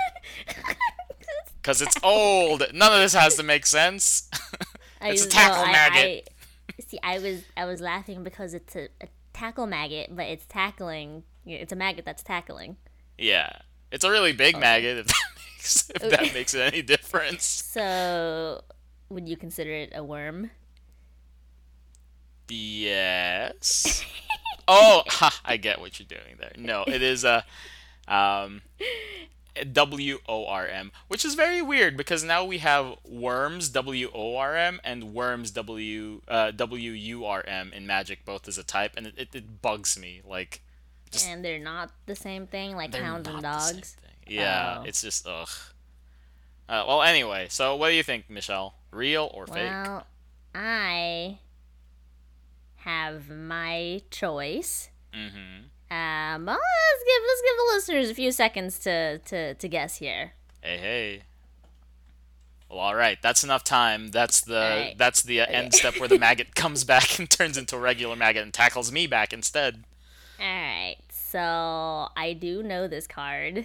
Because 1.61 1.81
it's 1.81 1.97
old. 2.03 2.63
None 2.75 2.93
of 2.93 3.01
this 3.01 3.15
has 3.15 3.37
to 3.37 3.43
make 3.43 3.65
sense. 3.65 4.29
It's 5.01 5.23
a 5.23 5.27
no, 5.27 5.31
tackle 5.31 5.65
I- 5.65 5.73
maggot. 5.73 6.29
I- 6.79 6.83
see, 6.87 6.99
I 7.03 7.19
was 7.19 7.43
I 7.57 7.65
was 7.65 7.81
laughing 7.81 8.23
because 8.23 8.53
it's 8.53 8.77
a, 8.77 8.89
a 9.01 9.09
tackle 9.33 9.67
maggot, 9.67 10.15
but 10.15 10.27
it's 10.27 10.45
tackling. 10.45 11.23
It's 11.47 11.73
a 11.73 11.77
maggot 11.77 12.05
that's 12.05 12.23
tackling. 12.23 12.77
yeah, 13.17 13.51
It's 13.91 14.05
a 14.05 14.11
really 14.11 14.33
big 14.35 14.57
oh. 14.57 14.61
maggot. 14.61 14.99
If 14.99 15.07
that 15.07 15.17
makes 15.57 15.91
if 15.91 16.11
that 16.11 16.35
makes 16.35 16.55
any 16.55 16.83
difference. 16.83 17.45
So, 17.47 18.61
would 19.09 19.27
you 19.27 19.39
consider 19.39 19.71
it 19.71 19.93
a 19.95 20.05
worm? 20.05 20.51
Yes. 22.49 24.05
Oh, 24.69 25.03
ha, 25.07 25.41
I 25.45 25.57
get 25.57 25.81
what 25.81 25.99
you're 25.99 26.07
doing 26.09 26.37
there. 26.39 26.53
No, 26.57 26.85
it 26.87 27.03
is 27.03 27.25
a 27.25 27.45
um, 28.09 28.63
W 29.73 30.19
O 30.29 30.47
R 30.47 30.67
M, 30.67 30.91
which 31.09 31.25
is 31.25 31.35
very 31.35 31.63
weird 31.63 31.97
because 31.97 32.25
now 32.25 32.45
we 32.45 32.59
have 32.59 32.97
worms 33.05 33.69
W 33.69 34.11
O 34.13 34.37
R 34.37 34.57
M 34.57 34.81
and 34.83 35.15
worms 35.15 35.51
W 35.53 36.21
uh, 36.27 36.51
W 36.51 36.91
U 36.91 37.25
R 37.25 37.45
M 37.47 37.73
in 37.73 37.87
Magic 37.87 38.25
both 38.25 38.49
as 38.49 38.59
a 38.59 38.65
type, 38.65 38.93
and 38.97 39.07
it, 39.07 39.15
it, 39.17 39.29
it 39.35 39.63
bugs 39.63 39.99
me. 39.99 40.23
Like 40.27 40.61
Just- 41.11 41.27
and 41.29 41.45
they're 41.45 41.59
not 41.61 41.91
the 42.07 42.17
same 42.17 42.47
thing, 42.47 42.75
like 42.75 42.95
hounds 42.95 43.29
and 43.29 43.43
not 43.43 43.59
the 43.61 43.61
same 43.65 43.77
dogs. 43.77 43.97
Yeah, 44.27 44.79
Oh. 44.81 44.83
it's 44.85 45.03
just 45.03 45.27
ugh. 45.27 45.49
Uh, 46.69 46.83
well, 46.89 47.03
anyway, 47.03 47.47
so 47.51 47.77
what 47.77 47.91
do 47.91 47.95
you 47.95 48.03
think, 48.03 48.29
Michelle? 48.31 48.75
Real 48.91 49.31
or 49.35 49.47
fake? 49.47 49.57
Well, 49.71 50.07
I 50.55 51.39
have 52.85 53.29
my 53.31 54.03
choice. 54.11 54.91
Mm-hmm. 55.15 55.67
Um, 55.91 56.47
well, 56.47 56.57
let's 56.57 57.05
give 57.05 57.23
let's 57.27 57.43
give 57.43 57.57
the 57.57 57.73
listeners 57.75 58.11
a 58.11 58.15
few 58.15 58.33
seconds 58.33 58.79
to 58.81 59.19
to, 59.19 59.55
to 59.55 59.69
guess 59.69 59.97
here. 59.97 60.33
Hey, 60.63 60.79
hey. 60.79 61.23
Well, 62.71 62.79
all 62.81 62.95
right. 62.97 63.19
That's 63.23 63.45
enough 63.45 63.63
time. 63.63 64.09
That's 64.11 64.41
the 64.41 64.57
Alright. 64.57 64.99
that's 64.99 65.23
the 65.23 65.43
uh, 65.43 65.47
end 65.47 65.75
step 65.75 65.99
where 66.01 66.09
the 66.09 66.19
maggot 66.19 66.55
comes 66.57 66.83
back 66.85 67.19
and 67.19 67.29
turns 67.31 67.57
into 67.57 67.77
a 67.77 67.79
regular 67.79 68.17
maggot 68.17 68.43
and 68.43 68.53
tackles 68.53 68.91
me 68.91 69.07
back 69.07 69.33
instead. 69.33 69.85
All 70.41 70.47
right, 70.47 70.97
so 71.11 72.09
I 72.17 72.33
do 72.39 72.63
know 72.65 72.89
this 72.89 73.07
card 73.07 73.59
is 73.59 73.65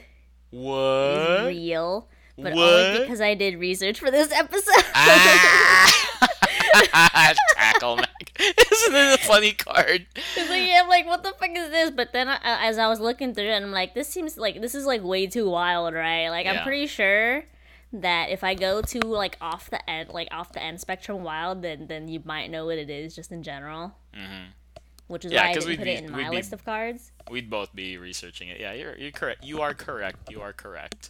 What? 0.52 1.48
real, 1.48 2.08
but 2.38 2.54
What? 2.54 2.58
only 2.60 3.00
because 3.00 3.22
I 3.22 3.34
did 3.34 3.58
research 3.60 4.00
for 4.00 4.12
this 4.12 4.32
episode. 4.32 4.84
Ah! 4.94 6.18
Tackle 7.56 7.98
mag. 7.98 8.08
Isn't 8.40 8.96
it 8.96 9.20
a 9.20 9.24
funny 9.26 9.52
card? 9.54 10.06
It's 10.16 10.50
like, 10.50 10.68
yeah, 10.68 10.82
I'm 10.84 10.90
like, 10.90 11.06
what 11.06 11.24
the 11.24 11.32
fuck 11.34 11.50
is 11.56 11.70
this? 11.70 11.92
But 11.92 12.14
then, 12.14 12.28
uh, 12.28 12.40
as 12.44 12.78
I 12.78 12.88
was 12.88 13.00
looking 13.00 13.34
through 13.34 13.50
it, 13.50 13.56
I'm 13.56 13.72
like, 13.72 13.94
this 13.94 14.08
seems 14.08 14.38
like 14.38 14.62
this 14.62 14.76
is 14.76 14.86
like 14.86 15.04
way 15.04 15.28
too 15.28 15.50
wild, 15.50 15.94
right? 15.94 16.30
Like, 16.30 16.46
Yeah. 16.46 16.54
I'm 16.54 16.64
pretty 16.64 16.88
sure 16.88 17.44
that 17.92 18.30
if 18.30 18.44
I 18.44 18.54
go 18.54 18.82
to 18.82 19.00
like 19.00 19.38
off 19.42 19.70
the 19.70 19.90
end, 19.90 20.10
like 20.10 20.28
off 20.32 20.52
the 20.54 20.62
end 20.62 20.80
spectrum 20.80 21.24
wild, 21.24 21.62
then 21.62 21.88
then 21.88 22.08
you 22.08 22.22
might 22.24 22.50
know 22.52 22.66
what 22.66 22.78
it 22.78 22.90
is 22.90 23.16
just 23.16 23.32
in 23.32 23.44
general. 23.44 23.96
Mhm. 24.16 24.48
Which 25.08 25.26
is 25.26 25.32
Yeah, 25.32 25.42
why 25.46 25.50
I 25.50 25.54
didn't 25.54 25.78
put 25.78 25.84
be- 25.86 25.92
it 25.92 26.04
in 26.04 26.12
my 26.12 26.30
be- 26.30 26.36
list 26.36 26.54
of 26.54 26.64
cards. 26.64 27.12
We'd 27.32 27.50
both 27.50 27.74
be 27.76 27.98
researching 27.98 28.48
it. 28.50 28.60
Yeah, 28.60 28.74
you're 28.74 28.96
you're 28.96 29.12
correct. 29.12 29.44
You 29.44 29.62
are 29.62 29.74
correct. 29.74 30.30
You 30.32 30.42
are 30.42 30.54
correct. 30.54 31.10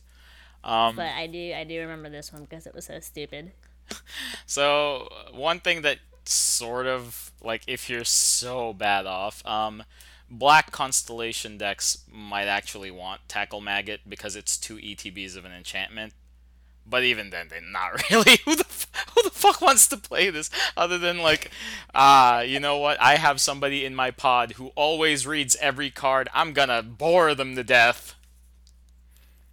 Um, 0.63 0.95
But 0.95 1.07
I 1.11 1.27
do 1.27 1.53
I 1.53 1.63
do 1.65 1.79
remember 1.81 2.09
this 2.09 2.31
one 2.33 2.43
because 2.43 2.65
it 2.65 2.73
was 2.73 2.85
so 2.85 2.99
stupid. 3.01 3.51
So 4.45 5.09
uh, 5.11 5.37
one 5.37 5.59
thing 5.59 5.83
that 5.83 5.99
sort 6.25 6.87
of 6.87 7.31
like 7.41 7.61
if 7.67 7.89
you're 7.89 8.03
so 8.03 8.73
bad 8.73 9.05
off, 9.05 9.45
um, 9.45 9.83
black 10.29 10.71
constellation 10.71 11.57
decks 11.57 12.03
might 12.11 12.47
actually 12.47 12.91
want 12.91 13.21
Takklemaggot 13.27 13.99
because 14.07 14.35
it's 14.35 14.57
two 14.57 14.77
ETBs 14.77 15.35
of 15.37 15.45
an 15.45 15.51
enchantment. 15.51 16.13
But 16.85 17.03
even 17.03 17.29
then, 17.29 17.47
they're 17.49 17.61
not 17.61 18.01
really. 18.11 18.37
Who 18.45 18.55
the 18.55 18.65
f- 18.67 18.87
who 19.13 19.21
the 19.21 19.29
fuck 19.29 19.61
wants 19.61 19.87
to 19.87 19.97
play 19.97 20.29
this 20.31 20.49
other 20.75 20.97
than 20.97 21.19
like, 21.19 21.51
ah, 21.93 22.41
you 22.41 22.59
know 22.59 22.77
what? 22.77 22.99
I 22.99 23.15
have 23.17 23.39
somebody 23.39 23.85
in 23.85 23.93
my 23.95 24.09
pod 24.11 24.53
who 24.53 24.67
always 24.75 25.27
reads 25.27 25.55
every 25.57 25.91
card. 25.91 26.29
I'm 26.33 26.53
gonna 26.53 26.81
bore 26.81 27.35
them 27.35 27.55
to 27.55 27.63
death. 27.63 28.15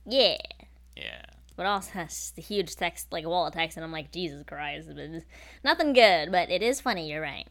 Yeah. 0.07 0.39
Yeah. 0.97 1.23
But 1.57 1.67
also 1.67 1.93
has 1.93 2.33
the 2.37 2.43
huge 2.43 2.77
text, 2.77 3.13
like 3.13 3.25
a 3.25 3.29
wall 3.29 3.47
of 3.47 3.55
text, 3.55 3.77
and 3.77 3.85
I'm 3.85 3.93
like, 3.93 4.13
Jesus 4.13 4.45
Christ, 4.47 4.89
but 4.95 5.23
nothing 5.65 5.93
good. 5.93 6.31
But 6.31 6.51
it 6.51 6.63
is 6.63 6.81
funny. 6.81 7.11
You're 7.11 7.23
right. 7.23 7.47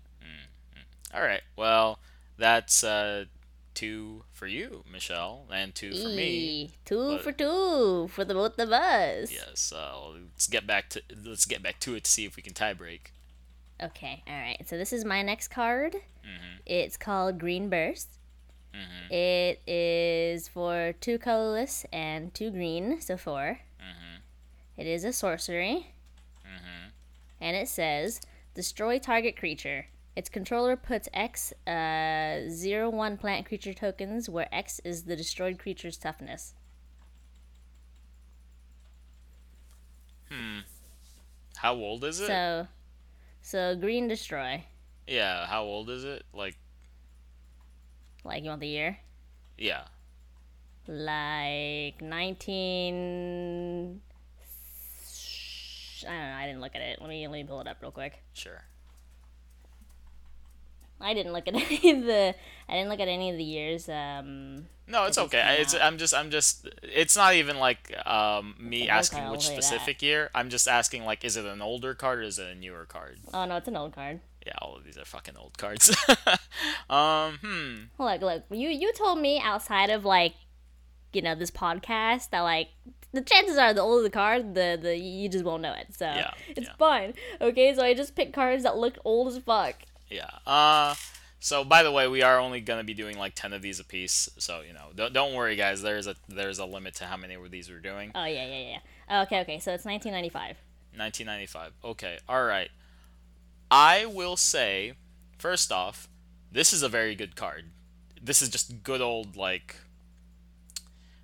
All 1.13 1.21
right. 1.21 1.41
Well, 1.55 1.99
that's 2.37 2.83
uh, 2.83 3.25
two 3.73 4.23
for 4.33 4.47
you, 4.47 4.83
Michelle, 4.91 5.45
and 5.51 5.73
two 5.73 5.93
for 5.93 6.09
me. 6.09 6.71
Two 6.83 7.13
but- 7.13 7.23
for 7.23 7.31
two 7.31 8.09
for 8.09 8.25
the 8.25 8.33
both 8.33 8.59
of 8.59 8.71
us. 8.71 9.31
Yes. 9.31 9.71
Uh, 9.73 10.09
let's 10.33 10.47
get 10.47 10.67
back 10.67 10.89
to 10.89 11.01
let's 11.23 11.45
get 11.45 11.63
back 11.63 11.79
to 11.81 11.95
it 11.95 12.03
to 12.03 12.11
see 12.11 12.25
if 12.25 12.35
we 12.35 12.43
can 12.43 12.53
tie 12.53 12.73
break. 12.73 13.13
Okay, 13.81 14.23
all 14.27 14.33
right. 14.33 14.61
So 14.65 14.77
this 14.77 14.93
is 14.93 15.03
my 15.05 15.21
next 15.21 15.49
card. 15.49 15.95
Mm-hmm. 15.95 16.57
It's 16.65 16.97
called 16.97 17.39
Green 17.39 17.69
Burst. 17.69 18.09
It 19.09 19.61
is 19.67 20.47
for 20.47 20.93
two 20.99 21.17
colorless 21.17 21.85
and 21.93 22.33
two 22.33 22.51
green, 22.51 22.99
so 22.99 23.15
4 23.17 23.59
Mm-hmm. 23.74 23.74
It 24.77 24.87
is 24.87 25.03
a 25.03 25.13
sorcery, 25.13 25.87
and 27.41 27.55
it 27.55 27.67
says 27.67 28.21
destroy 28.53 28.99
target 28.99 29.37
creature. 29.37 29.87
Its 30.15 30.29
controller 30.29 30.75
puts 30.77 31.09
X 31.13 31.51
uh, 31.67 32.49
zero 32.49 32.89
one 32.89 33.17
plant 33.17 33.45
creature 33.45 33.73
tokens, 33.73 34.29
where 34.29 34.53
X 34.53 34.79
is 34.83 35.03
the 35.03 35.15
destroyed 35.15 35.59
creature's 35.59 35.97
toughness. 35.97 36.53
Hmm. 40.29 40.59
How 41.57 41.75
old 41.75 42.03
is 42.03 42.19
it? 42.19 42.27
So, 42.27 42.67
so 43.41 43.75
green 43.75 44.07
destroy. 44.07 44.63
yeah. 45.07 45.45
How 45.45 45.63
old 45.63 45.89
is 45.89 46.03
it? 46.03 46.23
Like, 46.33 46.57
Like 48.23 48.43
you 48.43 48.49
want 48.49 48.61
the 48.61 48.67
year? 48.67 48.97
yeah. 49.57 49.83
like 50.87 52.01
19 52.01 54.01
I 56.07 56.11
don't 56.11 56.19
know, 56.29 56.35
I 56.35 56.45
didn't 56.45 56.61
look 56.61 56.75
at 56.75 56.81
it. 56.81 56.99
Let 57.01 57.09
me 57.09 57.27
let 57.27 57.33
me 57.33 57.43
pull 57.43 57.61
it 57.61 57.67
up 57.67 57.77
real 57.81 57.91
quick. 57.91 58.21
Sure. 58.33 58.61
I 61.01 61.13
didn't 61.13 61.33
look 61.33 61.47
at 61.47 61.55
any 61.55 61.91
of 61.91 62.03
the 62.05 62.35
I 62.69 62.73
didn't 62.73 62.89
look 62.89 62.99
at 62.99 63.07
any 63.07 63.29
of 63.29 63.37
the 63.37 63.43
years 63.43 63.89
um 63.89 64.67
No, 64.87 65.05
it's 65.05 65.17
okay. 65.17 65.41
I- 65.41 65.53
It's. 65.55 65.75
I'm 65.75 65.97
just 65.97 66.13
I'm 66.13 66.31
just 66.31 66.69
it's 66.81 67.15
not 67.17 67.33
even 67.35 67.57
like 67.59 67.93
um 68.07 68.55
me 68.59 68.87
asking 68.89 69.29
which 69.29 69.45
specific 69.45 70.01
year. 70.01 70.29
I'm 70.33 70.49
just 70.49 70.67
asking 70.67 71.05
like 71.05 71.23
is 71.25 71.37
it 71.37 71.45
an 71.45 71.61
older 71.61 71.93
card 71.93 72.19
or 72.19 72.23
is 72.23 72.39
it 72.39 72.47
a 72.47 72.55
newer 72.55 72.85
card? 72.85 73.19
oh 73.33 73.45
no, 73.45 73.57
it's 73.57 73.67
an 73.67 73.75
old 73.77 73.93
card. 73.93 74.21
Yeah, 74.45 74.53
all 74.61 74.75
of 74.77 74.83
these 74.83 74.95
are 74.97 75.05
fucking 75.05 75.35
old 75.37 75.57
cards. 75.57 75.89
um, 76.89 77.39
hmm. 77.41 77.75
Look, 77.97 78.21
look, 78.21 78.43
you 78.51 78.69
you 78.69 78.93
told 78.93 79.19
me 79.19 79.41
outside 79.43 79.89
of 79.89 80.05
like 80.05 80.33
you 81.13 81.21
know, 81.21 81.33
this 81.33 81.49
podcast 81.49 82.29
that 82.31 82.41
like 82.41 82.67
the 83.15 83.21
chances 83.21 83.57
are 83.57 83.73
the 83.73 83.81
older 83.81 84.03
the 84.03 84.09
card, 84.09 84.53
the 84.53 84.77
the 84.81 84.95
you 84.97 85.27
just 85.29 85.43
won't 85.45 85.61
know 85.61 85.73
it. 85.73 85.87
So 85.97 86.05
Yeah, 86.05 86.31
it's 86.49 86.67
yeah. 86.67 86.73
fine. 86.77 87.13
Okay, 87.41 87.73
so 87.73 87.81
I 87.83 87.93
just 87.93 88.15
picked 88.15 88.33
cards 88.33 88.63
that 88.63 88.77
look 88.77 88.97
old 89.03 89.27
as 89.29 89.37
fuck. 89.39 89.75
Yeah. 90.09 90.29
Uh 90.45 90.95
so 91.39 91.63
by 91.63 91.83
the 91.83 91.91
way, 91.91 92.07
we 92.07 92.23
are 92.23 92.39
only 92.39 92.59
going 92.59 92.79
to 92.79 92.83
be 92.83 92.95
doing 92.95 93.19
like 93.19 93.35
10 93.35 93.53
of 93.53 93.61
these 93.61 93.79
a 93.79 93.83
piece. 93.83 94.29
So, 94.39 94.61
you 94.67 94.73
know, 94.73 94.87
don't, 94.95 95.13
don't 95.13 95.35
worry 95.35 95.55
guys. 95.55 95.81
There's 95.81 96.07
a 96.07 96.15
there's 96.27 96.57
a 96.59 96.65
limit 96.65 96.95
to 96.95 97.05
how 97.05 97.17
many 97.17 97.35
of 97.35 97.51
these 97.51 97.69
we're 97.69 97.79
doing. 97.79 98.11
Oh 98.15 98.25
yeah, 98.25 98.45
yeah, 98.45 98.79
yeah. 99.09 99.21
Okay, 99.23 99.41
okay. 99.41 99.59
So 99.59 99.71
it's 99.73 99.85
1995. 99.85 100.57
1995. 100.97 101.73
Okay. 101.83 102.17
All 102.27 102.43
right. 102.45 102.69
I 103.69 104.05
will 104.05 104.37
say 104.37 104.93
first 105.37 105.71
off, 105.71 106.07
this 106.51 106.73
is 106.73 106.81
a 106.83 106.89
very 106.89 107.15
good 107.15 107.35
card. 107.35 107.65
This 108.21 108.41
is 108.41 108.49
just 108.49 108.81
good 108.83 109.01
old 109.01 109.35
like 109.35 109.75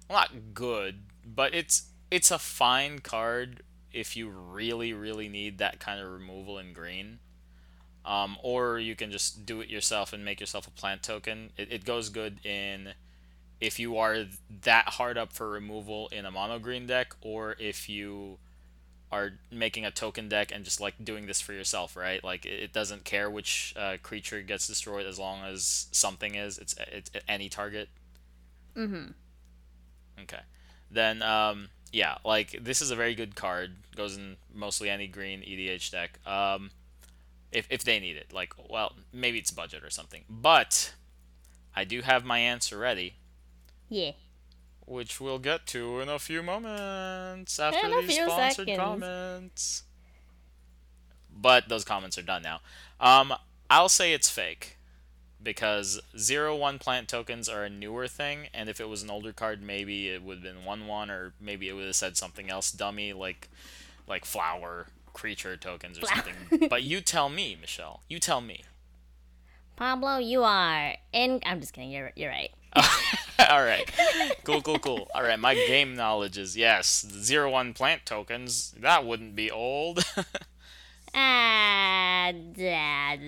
well, 0.10 0.20
not 0.20 0.54
good, 0.54 1.00
but 1.36 1.54
it's 1.54 1.90
it's 2.10 2.32
a 2.32 2.40
fine 2.40 3.00
card 3.00 3.64
if 3.92 4.16
you 4.16 4.30
really 4.30 4.94
really 4.94 5.30
need 5.30 5.58
that 5.58 5.80
kind 5.80 6.00
of 6.00 6.12
removal 6.12 6.58
in 6.58 6.74
green. 6.74 7.20
Um, 8.04 8.38
or 8.42 8.80
you 8.80 8.96
can 8.96 9.12
just 9.12 9.46
do 9.46 9.62
it 9.62 9.70
yourself 9.70 10.12
and 10.12 10.26
make 10.26 10.40
yourself 10.40 10.66
a 10.66 10.72
plant 10.72 11.04
token. 11.04 11.52
It, 11.56 11.72
it 11.72 11.86
goes 11.86 12.10
good 12.10 12.44
in 12.44 12.94
if 13.60 13.80
you 13.80 13.98
are 13.98 14.26
that 14.64 14.90
hard 14.90 15.20
up 15.20 15.32
for 15.32 15.52
removal 15.52 16.08
in 16.12 16.26
a 16.26 16.32
mono 16.32 16.58
green 16.58 16.88
deck, 16.88 17.14
or 17.22 17.56
if 17.60 17.88
you 17.88 18.40
are 19.12 19.34
making 19.52 19.86
a 19.86 19.92
token 19.92 20.30
deck 20.30 20.52
and 20.54 20.64
just 20.66 20.80
like 20.80 20.96
doing 21.04 21.28
this 21.28 21.42
for 21.42 21.54
yourself, 21.54 21.96
right? 21.96 22.24
Like 22.24 22.46
it, 22.46 22.74
doesn't 22.74 23.04
care 23.04 23.30
which 23.30 23.74
uh, 23.78 23.98
creature 24.02 24.42
gets 24.42 24.68
destroyed 24.68 25.06
as 25.06 25.20
long 25.20 25.44
as 25.44 25.88
something 25.92 26.36
is. 26.36 26.58
It's 26.58 26.76
it's 26.92 27.12
any 27.28 27.50
target. 27.50 27.90
Mm-hmm. 28.76 29.12
Okay. 30.24 30.40
Then 30.92 31.22
um 31.22 31.70
yeah, 31.94 32.18
like 32.24 32.58
this 32.62 32.82
is 32.82 32.92
a 32.92 32.96
very 32.96 33.16
good 33.16 33.36
card. 33.36 33.78
Goes 33.96 34.18
in 34.18 34.38
mostly 34.54 34.90
any 34.90 35.08
green 35.08 35.42
EDH 35.42 35.90
deck. 35.92 36.20
Um 36.28 36.72
if 37.52 37.66
if 37.70 37.84
they 37.84 38.00
need 38.00 38.16
it. 38.18 38.32
Like 38.34 38.54
well, 38.70 38.94
maybe 39.14 39.38
it's 39.40 39.52
budget 39.52 39.84
or 39.84 39.90
something. 39.90 40.24
But 40.30 40.94
I 41.76 41.84
do 41.86 42.02
have 42.02 42.26
my 42.26 42.40
answer 42.40 42.78
ready, 42.78 43.16
Yeah. 43.90 44.12
which 44.86 45.22
we'll 45.22 45.40
get 45.40 45.66
to 45.68 46.00
in 46.02 46.10
a 46.10 46.20
few 46.20 46.44
moments 46.44 47.58
after 47.60 48.02
these 48.02 48.16
sponsored 48.16 48.68
seconds. 48.68 48.78
comments. 48.78 49.84
But 51.34 51.70
those 51.70 51.84
comments 51.86 52.18
are 52.18 52.22
done 52.24 52.42
now. 52.44 52.60
Um 53.00 53.34
I'll 53.70 53.90
say 53.90 54.12
it's 54.14 54.30
fake 54.30 54.78
because 55.44 56.00
zero 56.18 56.56
one 56.56 56.80
plant 56.80 57.08
tokens 57.08 57.50
are 57.50 57.64
a 57.64 57.70
newer 57.70 58.08
thing, 58.08 58.48
and 58.54 58.70
if 58.70 58.80
it 58.80 58.90
was 58.90 59.04
an 59.04 59.10
older 59.10 59.34
card, 59.34 59.62
maybe 59.62 60.10
it 60.10 60.24
would 60.24 60.38
have 60.38 60.44
been 60.44 60.66
one 60.66 60.88
one, 60.88 61.10
or 61.10 61.34
maybe 61.40 61.70
it 61.70 61.74
would 61.74 61.86
have 61.86 61.96
said 61.96 62.18
something 62.18 62.50
else 62.50 62.72
dummy 62.72 63.14
like 63.14 63.50
like 64.08 64.26
flower 64.26 64.88
creature 65.14 65.58
tokens 65.58 65.98
or 66.00 66.06
something. 66.06 66.68
but 66.70 66.84
you 66.84 67.02
tell 67.02 67.30
me, 67.30 67.58
Michelle. 67.60 68.02
You 68.08 68.20
tell 68.20 68.42
me. 68.42 68.64
Pablo, 69.76 70.18
you 70.18 70.44
are 70.44 70.96
in. 71.12 71.42
I'm 71.46 71.60
just 71.60 71.74
kidding. 71.74 71.92
You're 71.92 72.12
you're 72.16 72.30
right. 72.30 72.52
All 73.50 73.64
right. 73.64 73.90
Cool, 74.44 74.62
cool, 74.62 74.80
cool. 74.80 75.08
All 75.14 75.24
right. 75.24 75.40
My 75.40 75.56
game 75.56 75.96
knowledge 75.96 76.38
is 76.38 76.56
yes. 76.56 77.06
Zero 77.10 77.50
one 77.52 77.74
plant 77.74 78.06
tokens. 78.06 78.74
That 78.80 79.06
wouldn't 79.06 79.36
be 79.36 79.50
old. 79.52 80.04
Ah, 81.14 82.32
dad. 82.54 83.20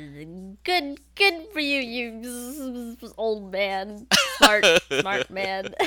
Good, 0.63 1.00
good 1.15 1.48
for 1.52 1.60
you, 1.60 1.80
you 1.82 2.98
old 3.17 3.52
man, 3.52 4.08
smart, 4.38 4.65
smart 5.02 5.30
man. 5.30 5.74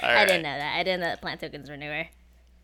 I 0.00 0.24
didn't 0.26 0.42
know 0.42 0.58
that. 0.58 0.76
I 0.76 0.82
didn't 0.82 1.00
know 1.00 1.06
that 1.06 1.20
plant 1.20 1.40
tokens 1.40 1.70
were 1.70 1.76
newer. 1.76 2.06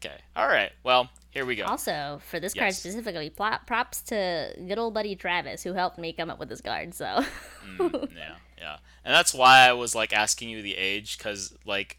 okay. 0.04 0.16
All 0.34 0.48
right. 0.48 0.72
Well, 0.82 1.08
here 1.30 1.46
we 1.46 1.54
go. 1.54 1.64
Also, 1.64 2.20
for 2.26 2.40
this 2.40 2.54
card 2.54 2.74
specifically, 2.74 3.30
props 3.30 4.02
to 4.02 4.52
good 4.66 4.78
old 4.78 4.94
buddy 4.94 5.14
Travis 5.14 5.62
who 5.62 5.72
helped 5.72 5.98
me 5.98 6.12
come 6.12 6.30
up 6.30 6.38
with 6.40 6.48
this 6.48 6.60
card. 6.60 6.94
So, 6.94 7.24
Mm, 7.78 8.16
yeah, 8.16 8.34
yeah. 8.58 8.76
And 9.04 9.14
that's 9.14 9.32
why 9.34 9.68
I 9.68 9.72
was 9.74 9.94
like 9.94 10.12
asking 10.12 10.48
you 10.48 10.62
the 10.62 10.76
age, 10.76 11.18
because 11.18 11.54
like 11.64 11.98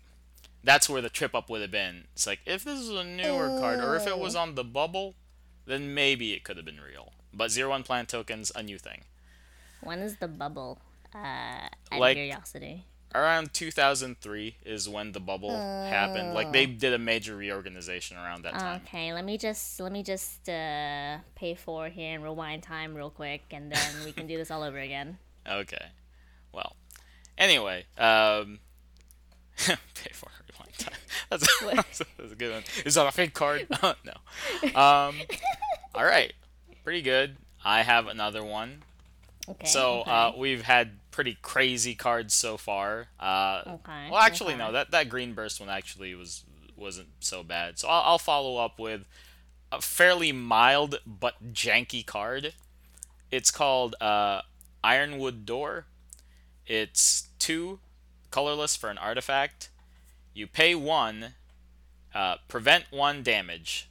that's 0.64 0.90
where 0.90 1.02
the 1.02 1.10
trip 1.10 1.34
up 1.34 1.50
would 1.50 1.62
have 1.62 1.72
been. 1.72 2.06
It's 2.14 2.28
like 2.28 2.40
if 2.46 2.64
this 2.64 2.80
is 2.80 2.90
a 2.90 3.04
newer 3.04 3.58
card, 3.60 3.80
or 3.80 3.96
if 3.96 4.06
it 4.08 4.18
was 4.18 4.36
on 4.36 4.56
the 4.56 4.64
bubble, 4.64 5.16
then 5.72 5.94
maybe 5.94 6.34
it 6.34 6.44
could 6.44 6.58
have 6.58 6.66
been 6.66 6.80
real. 6.82 7.14
But 7.34 7.50
zero 7.52 7.70
one 7.70 7.84
plant 7.84 8.10
tokens, 8.10 8.52
a 8.56 8.62
new 8.64 8.78
thing. 8.78 9.02
when 9.82 10.00
is 10.00 10.18
the 10.18 10.28
bubble? 10.28 10.80
Uh, 11.14 11.18
out 11.92 12.00
Like- 12.00 12.18
of 12.18 12.22
curiosity. 12.22 12.86
Around 13.14 13.54
2003 13.54 14.56
is 14.64 14.88
when 14.88 15.12
the 15.12 15.20
bubble 15.20 15.52
happened. 15.54 16.34
Like 16.34 16.54
they 16.54 16.66
did 16.66 16.94
a 16.94 16.98
major 16.98 17.36
reorganization 17.36 18.16
around 18.16 18.44
that 18.46 18.54
time. 18.54 18.82
Okay, 18.86 19.12
let 19.12 19.26
me 19.26 19.38
just 19.38 19.82
let 19.82 19.92
me 19.92 20.02
just 20.02 20.48
uh, 20.48 21.18
pay 21.36 21.56
for 21.56 21.90
here 21.90 22.16
and 22.16 22.24
rewind 22.24 22.64
time 22.64 22.96
real 22.96 23.10
quick, 23.10 23.42
and 23.52 23.70
then 23.70 24.06
we 24.06 24.14
can 24.14 24.28
do 24.28 24.38
this 24.38 24.50
all 24.50 24.64
over 24.64 24.80
again. 24.80 25.18
Okay. 25.46 25.88
Well. 26.54 26.76
Anyway, 27.38 27.84
um 27.98 28.60
pay 29.96 30.12
for 30.14 30.28
a 30.28 30.44
rewind 30.54 30.78
time. 30.78 30.94
That's, 31.30 31.60
that's, 31.76 32.02
that's 32.18 32.32
a 32.34 32.36
good 32.36 32.52
one. 32.52 32.64
Is 32.86 32.96
that 32.96 33.08
a 33.08 33.12
fake 33.12 33.34
card? 33.34 33.68
no. 33.72 34.14
Um 34.80 35.16
all 35.96 36.04
right. 36.06 36.34
Pretty 36.84 37.02
good. 37.02 37.38
I 37.64 37.84
have 37.84 38.08
another 38.08 38.44
one. 38.44 38.84
Okay. 39.48 39.66
So, 39.68 40.02
okay. 40.02 40.12
uh 40.12 40.32
we've 40.38 40.64
had 40.64 40.92
pretty 41.12 41.38
crazy 41.42 41.96
cards 41.96 42.34
so 42.34 42.58
far. 42.58 43.08
Uh 43.20 43.62
Okay, 43.68 44.10
Well, 44.12 44.20
actually 44.22 44.54
okay. 44.56 44.64
no. 44.64 44.72
That 44.74 44.92
that 44.92 45.10
green 45.10 45.34
burst 45.34 45.60
one 45.60 45.70
actually 45.70 46.16
was 46.16 46.44
wasn't 46.76 47.10
so 47.20 47.44
bad. 47.44 47.78
So 47.80 47.88
I'll, 47.88 48.04
I'll 48.14 48.18
follow 48.20 48.58
up 48.58 48.80
with 48.80 49.06
a 49.72 49.82
fairly 49.82 50.32
mild 50.34 51.00
but 51.06 51.54
janky 51.54 52.06
card. 52.06 52.54
It's 53.30 53.52
called 53.52 53.96
uh, 54.02 54.42
Ironwood 54.84 55.46
Door. 55.46 55.86
It's 56.68 57.30
two 57.40 57.80
colorless 58.32 58.76
for 58.76 58.90
an 58.90 58.98
artifact. 58.98 59.70
You 60.34 60.48
pay 60.48 60.74
one, 60.76 61.34
uh, 62.16 62.38
prevent 62.48 62.86
one 62.90 63.22
damage. 63.24 63.90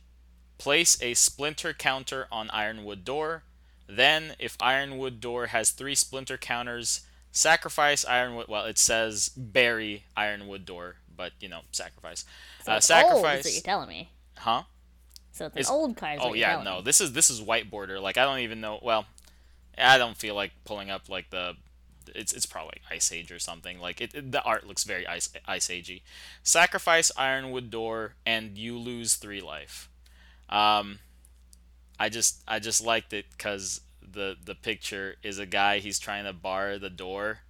Place 0.59 1.01
a 1.03 1.15
splinter 1.15 1.73
counter 1.73 2.27
on 2.33 2.51
Ironwood 2.51 3.05
Door. 3.05 3.45
Then, 3.89 4.35
if 4.39 4.57
Ironwood 4.61 5.21
Door 5.21 5.47
has 5.49 5.71
three 5.71 5.95
splinter 5.95 6.37
counters, 6.37 7.01
sacrifice 7.33 8.05
Ironwood. 8.05 8.47
Well, 8.49 8.65
it 8.67 8.79
says 8.79 9.31
bury 9.37 10.05
Ironwood 10.17 10.65
Door, 10.67 10.97
but 11.17 11.33
you 11.41 11.49
know, 11.49 11.61
sacrifice. 11.73 12.25
so 12.65 12.73
uh, 12.73 12.77
it's 12.77 12.91
old, 12.91 12.99
is 13.01 13.07
sacrifice. 13.07 13.45
what 13.45 13.55
you're 13.55 13.63
telling 13.63 13.89
me. 13.89 14.11
huh? 14.39 14.63
So 15.33 15.47
it's 15.47 15.55
an 15.55 15.61
It's- 15.61 15.71
old 15.71 15.97
card. 15.97 16.19
Oh 16.23 16.35
yeah, 16.35 16.63
no. 16.63 16.77
me. 16.77 16.83
This 16.83 17.01
is 17.01 17.13
this 17.15 17.31
is 17.31 17.41
white 17.41 17.71
border. 17.71 17.99
Like 18.01 18.17
I 18.19 18.25
don't 18.25 18.41
even 18.41 18.61
know. 18.61 18.79
Well, 18.83 19.07
I 19.79 19.97
don't 19.99 20.17
feel 20.17 20.35
like 20.35 20.53
pulling 20.65 20.91
up 20.91 21.09
like 21.09 21.31
the. 21.31 21.55
It's 22.15 22.33
it's 22.33 22.47
probably 22.47 22.79
Ice 22.91 23.13
Age 23.13 23.31
or 23.33 23.39
something. 23.39 23.81
Like 23.81 24.01
it, 24.01 24.15
it- 24.15 24.33
the 24.33 24.43
art 24.43 24.67
looks 24.67 24.85
very 24.85 25.07
Ice 25.07 25.29
Ice 25.47 25.69
Agey. 25.69 26.03
Sacrifice 26.43 27.13
Ironwood 27.17 27.71
Door 27.71 28.15
and 28.27 28.57
you 28.59 28.79
lose 28.79 29.15
three 29.17 29.41
life. 29.41 29.89
Um, 30.49 30.99
I 31.99 32.09
just 32.09 32.43
I 32.49 32.59
just 32.59 32.85
liked 32.85 33.13
it 33.13 33.27
because 33.33 33.81
the 34.03 34.37
the 34.45 34.55
picture 34.55 35.17
is 35.23 35.39
a 35.39 35.47
guy 35.47 35.79
he's 35.79 35.99
trying 35.99 36.25
to 36.25 36.33
bar 36.33 36.79
the 36.79 36.91
door. 36.91 37.41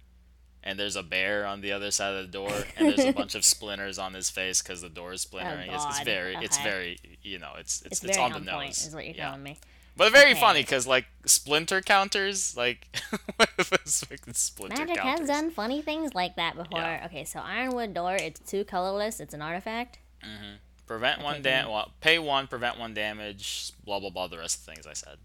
And 0.63 0.77
there's 0.77 0.95
a 0.95 1.01
bear 1.01 1.43
on 1.47 1.61
the 1.61 1.71
other 1.71 1.89
side 1.89 2.13
of 2.13 2.23
the 2.27 2.31
door, 2.31 2.51
and 2.77 2.87
there's 2.87 2.99
a 3.03 3.11
bunch 3.21 3.33
of 3.33 3.43
splinters 3.43 3.97
on 3.97 4.13
his 4.13 4.29
face 4.29 4.61
because 4.61 4.79
the 4.83 4.89
door 4.89 5.11
is 5.11 5.21
splintering. 5.23 5.71
it's, 5.71 5.83
it's 5.85 5.97
God. 5.97 6.05
very, 6.05 6.35
it's 6.35 6.57
very, 6.59 6.99
you 7.23 7.39
know, 7.39 7.53
it's 7.57 7.81
it's, 7.81 8.03
It's, 8.03 8.09
it's, 8.11 8.17
on 8.19 8.29
the 8.33 8.39
point, 8.41 8.67
nose. 8.69 8.85
is 8.85 8.93
what 8.93 9.03
you're 9.07 9.15
yeah. 9.15 9.25
telling 9.29 9.41
me. 9.41 9.57
But 10.01 10.11
very 10.13 10.31
Okay. 10.31 10.39
funny 10.39 10.61
because 10.63 10.87
like 10.87 11.05
splinter 11.27 11.79
counters, 11.81 12.57
like 12.57 12.87
splinter 13.85 14.85
Magic 14.85 14.95
counters. 14.97 15.19
has 15.19 15.27
done 15.29 15.51
funny 15.51 15.81
things 15.83 16.15
like 16.15 16.35
that 16.37 16.55
before. 16.55 16.79
Yeah. 16.79 17.03
Okay, 17.05 17.23
so 17.23 17.39
Ironwood 17.39 17.93
Door, 17.93 18.15
it's 18.15 18.39
two 18.39 18.63
colorless. 18.63 19.19
It's 19.19 19.33
an 19.35 19.41
artifact. 19.43 19.99
Mm-hmm. 20.23 20.55
Prevent 20.87 21.21
one 21.21 21.35
Okay, 21.35 21.43
dam. 21.43 21.65
then- 21.65 21.71
Well, 21.71 21.91
pay 22.01 22.17
one, 22.17 22.47
prevent 22.47 22.79
one 22.79 22.93
damage. 22.95 23.73
Blah 23.85 23.99
blah 23.99 24.09
blah. 24.09 24.25
The 24.27 24.39
rest 24.39 24.59
of 24.61 24.65
the 24.65 24.71
things 24.73 24.87
I 24.87 24.93
said. 24.93 25.17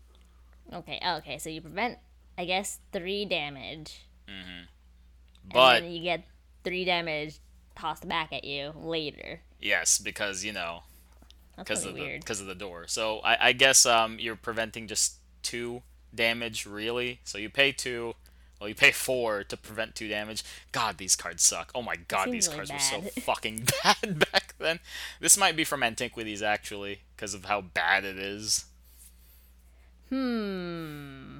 Okay, 0.73 1.01
oh, 1.03 1.17
okay, 1.19 1.39
so 1.39 1.49
you 1.49 1.61
prevent, 1.63 1.99
I 2.37 2.45
guess, 2.45 2.81
three 2.93 3.25
damage. 3.25 4.05
Mm-hmm. 4.29 4.65
But 5.53 5.77
and 5.77 5.85
then 5.87 5.93
you 5.93 6.03
get 6.03 6.25
three 6.65 6.85
damage 6.85 7.39
tossed 7.77 8.07
back 8.07 8.33
at 8.33 8.45
you 8.45 8.73
later. 8.77 9.41
yes, 9.61 9.99
because 9.99 10.45
you 10.45 10.53
know, 10.53 10.83
because 11.57 11.85
of 11.85 11.95
the 11.95 12.19
because 12.19 12.41
of 12.41 12.47
the 12.47 12.55
door. 12.55 12.87
So 12.87 13.21
I, 13.21 13.49
I 13.49 13.53
guess 13.53 13.87
um 13.87 14.19
you're 14.19 14.37
preventing 14.37 14.87
just 14.87 15.17
two 15.43 15.83
damage 16.15 16.67
really. 16.67 17.21
So 17.25 17.39
you 17.39 17.51
pay 17.51 17.73
two. 17.73 18.15
Well, 18.61 18.71
you 18.71 18.75
pay 18.75 18.91
four 18.91 19.45
to 19.45 19.57
prevent 19.57 19.95
two 19.95 20.09
damage. 20.09 20.43
God, 20.73 20.97
these 20.97 21.15
cards 21.15 21.43
suck. 21.43 21.71
Oh 21.75 21.83
my 21.83 21.97
god, 22.09 22.31
these 22.31 22.49
really 22.49 22.67
cards 22.67 22.73
were 22.73 22.79
so 22.79 23.01
fucking 23.21 23.69
bad 23.85 24.19
back 24.33 24.55
then. 24.59 24.81
This 25.21 25.37
might 25.37 25.57
be 25.57 25.65
from 25.65 25.83
Antiquities 25.83 26.43
actually, 26.43 27.01
because 27.15 27.35
of 27.35 27.45
how 27.45 27.61
bad 27.61 28.05
it 28.05 28.19
is. 28.19 28.65
Hmm. 30.09 31.39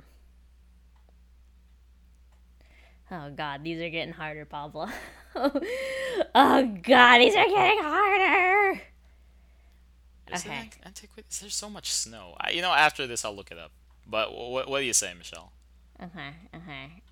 Oh 3.11 3.31
god, 3.31 3.63
these 3.63 3.81
are 3.81 3.89
getting 3.89 4.13
harder, 4.13 4.45
Pablo. 4.45 4.89
oh 5.37 5.61
god, 6.83 7.19
these 7.19 7.37
are 7.37 7.47
getting 7.47 7.83
harder. 7.83 8.83
Is 10.33 10.45
it 10.45 10.49
Okay. 10.49 10.57
Ant- 10.57 10.77
Antiquities? 10.85 11.41
There's 11.41 11.55
so 11.55 11.71
much 11.71 11.93
snow. 11.93 12.35
I, 12.41 12.51
you 12.51 12.63
know, 12.63 12.73
after 12.73 13.07
this, 13.07 13.25
I'll 13.25 13.35
look 13.35 13.51
it 13.51 13.59
up. 13.59 13.71
But 14.07 14.33
what, 14.35 14.69
what 14.69 14.81
do 14.81 14.85
you 14.85 14.93
say, 14.93 15.13
Michelle? 15.17 15.53
Okay, 16.03 16.31
okay. 16.55 17.03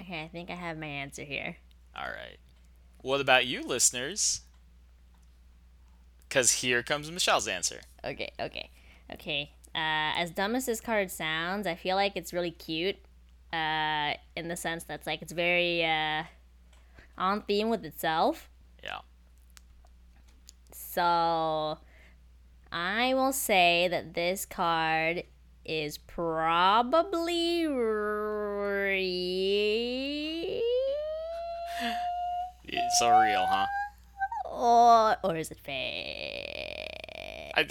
Okay, 0.00 0.22
I 0.22 0.28
think 0.28 0.50
I 0.50 0.54
have 0.54 0.78
my 0.78 0.86
answer 0.86 1.22
here. 1.22 1.56
All 1.96 2.04
right. 2.08 2.36
What 3.00 3.20
about 3.20 3.46
you, 3.46 3.62
listeners? 3.62 4.42
Because 6.28 6.52
here 6.52 6.82
comes 6.82 7.10
Michelle's 7.10 7.48
answer. 7.48 7.80
Okay, 8.04 8.30
okay, 8.38 8.70
okay. 9.12 9.50
Uh, 9.74 10.12
as 10.18 10.30
dumb 10.30 10.54
as 10.54 10.66
this 10.66 10.80
card 10.80 11.10
sounds, 11.10 11.66
I 11.66 11.74
feel 11.74 11.96
like 11.96 12.16
it's 12.16 12.32
really 12.32 12.50
cute. 12.50 12.96
Uh, 13.52 14.14
in 14.34 14.48
the 14.48 14.56
sense 14.56 14.82
that's 14.84 15.06
like 15.06 15.22
it's 15.22 15.32
very 15.32 15.84
uh, 15.84 16.24
on 17.16 17.42
theme 17.42 17.68
with 17.70 17.84
itself. 17.84 18.50
So 20.96 21.76
I 22.72 23.12
will 23.12 23.34
say 23.34 23.86
that 23.90 24.14
this 24.14 24.46
card 24.46 25.24
is 25.62 25.98
probably 25.98 27.66
re- 27.66 29.02
It's 32.64 32.98
so 32.98 33.10
real, 33.20 33.44
huh? 33.46 33.66
or 34.50 35.16
or 35.22 35.36
is 35.36 35.50
it 35.50 35.58
fake? 35.58 36.88
I, 37.54 37.62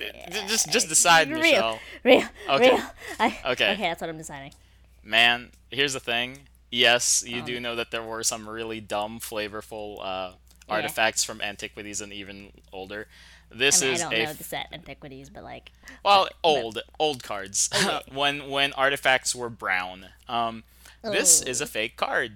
just 0.48 0.72
just 0.72 0.88
decide, 0.88 1.28
Real. 1.30 1.40
Michelle. 1.40 1.80
Real, 2.04 2.28
Okay. 2.48 2.70
real. 2.70 2.82
I, 3.20 3.38
Okay. 3.54 3.74
okay, 3.74 3.82
that's 3.90 4.02
what 4.02 4.10
I'm 4.12 4.18
deciding. 4.20 4.52
Man, 5.04 5.50
here's 5.72 5.94
the 5.94 6.00
thing. 6.00 6.42
Yes, 6.70 7.24
you 7.26 7.40
Um, 7.40 7.46
do 7.48 7.60
know 7.60 7.76
that 7.76 7.90
there 7.90 8.04
were 8.04 8.22
some 8.22 8.48
really 8.48 8.82
dumb, 8.82 9.20
flavorful 9.20 9.98
uh, 10.00 10.34
artifacts 10.70 11.24
from 11.24 11.42
Antiquities 11.42 12.02
and 12.02 12.12
even 12.14 12.52
older. 12.74 13.08
This 13.52 13.82
I 13.82 13.86
mean, 13.86 13.92
I 13.92 13.94
is 13.94 14.02
don't 14.02 14.14
a 14.14 14.18
know 14.24 14.30
f- 14.32 14.38
the 14.38 14.44
set 14.44 14.68
antiquities, 14.74 15.30
but 15.30 15.44
like, 15.44 15.72
Well, 16.04 16.28
old 16.44 16.80
old 17.00 17.24
cards. 17.24 17.70
Okay. 17.74 18.02
when 18.14 18.50
when 18.50 18.74
artifacts 18.74 19.36
were 19.36 19.50
brown. 19.50 20.08
Um, 20.28 20.64
this 21.04 21.42
is 21.42 21.62
a 21.62 21.68
fake 21.68 21.96
card. 21.96 22.34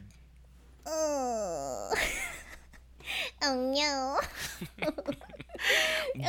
oh, 0.86 1.92
oh 3.44 3.74
no. 3.76 4.20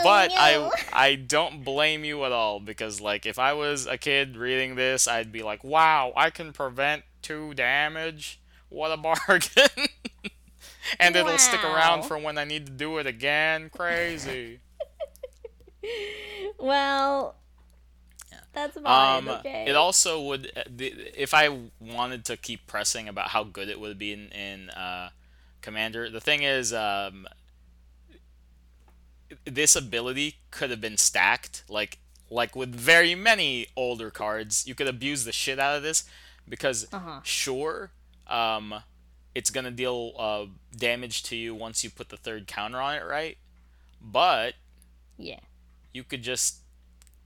But 0.03 0.31
no. 0.31 0.37
I 0.37 0.71
I 0.93 1.15
don't 1.15 1.63
blame 1.63 2.05
you 2.05 2.25
at 2.25 2.33
all 2.33 2.59
because 2.59 3.01
like 3.01 3.27
if 3.27 3.39
I 3.39 3.53
was 3.53 3.87
a 3.87 3.97
kid 3.97 4.37
reading 4.37 4.75
this, 4.75 5.07
I'd 5.07 5.31
be 5.31 5.43
like, 5.43 5.63
"Wow, 5.63 6.13
I 6.17 6.31
can 6.31 6.53
prevent 6.53 7.05
two 7.23 7.55
damage. 7.55 8.41
What 8.71 8.91
a 8.91 8.97
bargain! 8.97 9.87
And 10.99 11.15
it'll 11.17 11.39
stick 11.39 11.65
around 11.65 12.05
for 12.05 12.19
when 12.19 12.39
I 12.39 12.45
need 12.45 12.67
to 12.67 12.73
do 12.73 12.99
it 12.99 13.07
again. 13.07 13.71
Crazy. 13.71 14.61
Well, 16.59 17.37
that's 18.53 18.79
fine. 18.79 19.29
Um, 19.29 19.29
okay. 19.41 19.65
it 19.67 19.77
also 19.77 20.21
would, 20.25 20.53
uh, 20.55 20.63
if 20.79 21.33
I 21.33 21.49
wanted 21.81 22.25
to 22.27 22.37
keep 22.37 22.67
pressing 22.67 23.09
about 23.09 23.29
how 23.29 23.45
good 23.45 23.69
it 23.69 23.81
would 23.81 23.99
be 23.99 24.13
in, 24.13 24.29
in 24.29 24.71
uh, 24.71 25.09
Commander, 25.63 26.11
the 26.11 26.21
thing 26.21 26.43
is, 26.43 26.73
um, 26.75 27.27
this 29.45 29.77
ability 29.77 30.37
could 30.51 30.71
have 30.71 30.81
been 30.81 30.97
stacked, 30.97 31.65
like 31.69 31.99
like 32.33 32.55
with 32.55 32.75
very 32.75 33.15
many 33.15 33.67
older 33.77 34.11
cards. 34.11 34.67
You 34.67 34.75
could 34.75 34.87
abuse 34.87 35.25
the 35.25 35.33
shit 35.33 35.59
out 35.59 35.77
of 35.77 35.83
this 35.83 36.05
because 36.49 36.87
Uh-huh. 36.93 37.21
sure, 37.25 37.91
um, 38.27 38.83
it's 39.35 39.51
gonna 39.51 39.71
deal 39.71 40.13
uh, 40.19 40.47
damage 40.77 41.23
to 41.25 41.37
you 41.37 41.55
once 41.55 41.85
you 41.85 41.91
put 41.91 42.09
the 42.09 42.17
third 42.17 42.47
counter 42.47 42.81
on 42.81 42.95
it, 42.95 43.05
right? 43.05 43.39
But 44.01 44.55
yeah. 45.19 45.41
you 45.93 46.05
could 46.05 46.23
just 46.23 46.61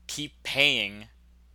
keep 0.07 0.43
paying 0.43 1.07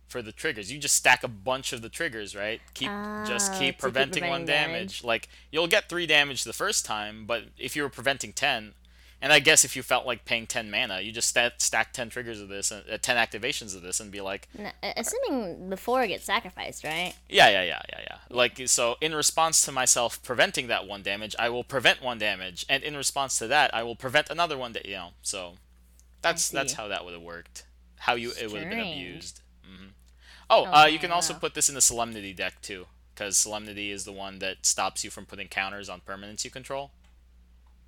for 0.08 0.22
the 0.22 0.32
triggers. 0.32 0.72
You 0.72 0.78
just 0.78 0.96
stack 0.96 1.22
a 1.22 1.28
bunch 1.28 1.72
of 1.72 1.82
the 1.82 1.88
triggers, 1.88 2.34
right? 2.34 2.60
Keep 2.74 2.90
just 3.26 3.52
Ah, 3.52 3.54
to 3.54 3.58
keep 3.58 3.74
keep 3.74 3.78
preventing 3.78 4.22
one 4.24 4.44
preventing 4.44 4.72
damage. 4.72 5.04
Like 5.04 5.28
you'll 5.52 5.68
get 5.68 5.88
3 5.88 6.06
damage 6.06 6.44
the 6.44 6.52
first 6.52 6.84
time, 6.84 7.26
but 7.26 7.44
if 7.56 7.76
you 7.76 7.82
were 7.82 7.88
preventing 7.88 8.32
10, 8.32 8.74
and 9.22 9.32
I 9.32 9.38
guess 9.38 9.64
if 9.64 9.76
you 9.76 9.82
felt 9.82 10.06
like 10.06 10.24
paying 10.24 10.46
10 10.46 10.70
mana, 10.70 11.00
you 11.00 11.12
just 11.12 11.28
stack, 11.28 11.54
stack 11.58 11.92
10 11.92 12.10
triggers 12.10 12.40
of 12.40 12.48
this, 12.48 12.72
uh, 12.72 12.98
10 13.00 13.16
activations 13.16 13.76
of 13.76 13.82
this 13.82 14.00
and 14.00 14.10
be 14.10 14.20
like, 14.20 14.48
uh, 14.58 14.70
assuming 14.96 15.68
before 15.68 16.02
it 16.02 16.08
gets 16.08 16.24
sacrificed, 16.24 16.84
right? 16.84 17.14
yeah, 17.28 17.48
yeah, 17.50 17.62
yeah, 17.62 17.82
yeah, 17.90 18.00
yeah. 18.00 18.16
Like 18.30 18.60
so 18.66 18.96
in 19.00 19.14
response 19.14 19.64
to 19.66 19.72
myself 19.72 20.22
preventing 20.22 20.68
that 20.68 20.86
one 20.86 21.02
damage, 21.02 21.34
I 21.38 21.48
will 21.50 21.64
prevent 21.64 22.02
one 22.02 22.18
damage, 22.18 22.64
and 22.68 22.82
in 22.82 22.96
response 22.96 23.38
to 23.38 23.46
that, 23.48 23.74
I 23.74 23.82
will 23.82 23.96
prevent 23.96 24.30
another 24.30 24.56
one 24.56 24.72
that, 24.72 24.86
you 24.86 24.94
know. 24.94 25.10
So 25.22 25.54
that's 26.22 26.48
that's 26.48 26.74
how 26.74 26.88
that 26.88 27.04
would 27.04 27.14
have 27.14 27.22
worked. 27.22 27.64
How 27.96 28.14
you 28.14 28.32
it 28.40 28.50
would 28.50 28.62
have 28.62 28.70
been 28.70 28.78
Strange. 28.80 28.96
abused. 28.96 29.40
hmm 29.64 29.86
Oh, 30.48 30.64
uh, 30.64 30.86
you 30.86 30.98
can 30.98 31.12
also 31.12 31.32
put 31.34 31.54
this 31.54 31.68
in 31.68 31.76
the 31.76 31.80
Solemnity 31.80 32.32
deck 32.32 32.60
too, 32.60 32.86
because 33.14 33.36
Solemnity 33.36 33.92
is 33.92 34.04
the 34.04 34.12
one 34.12 34.40
that 34.40 34.66
stops 34.66 35.04
you 35.04 35.10
from 35.10 35.26
putting 35.26 35.46
counters 35.46 35.88
on 35.88 36.00
permanents 36.00 36.44
you 36.44 36.50
control. 36.50 36.90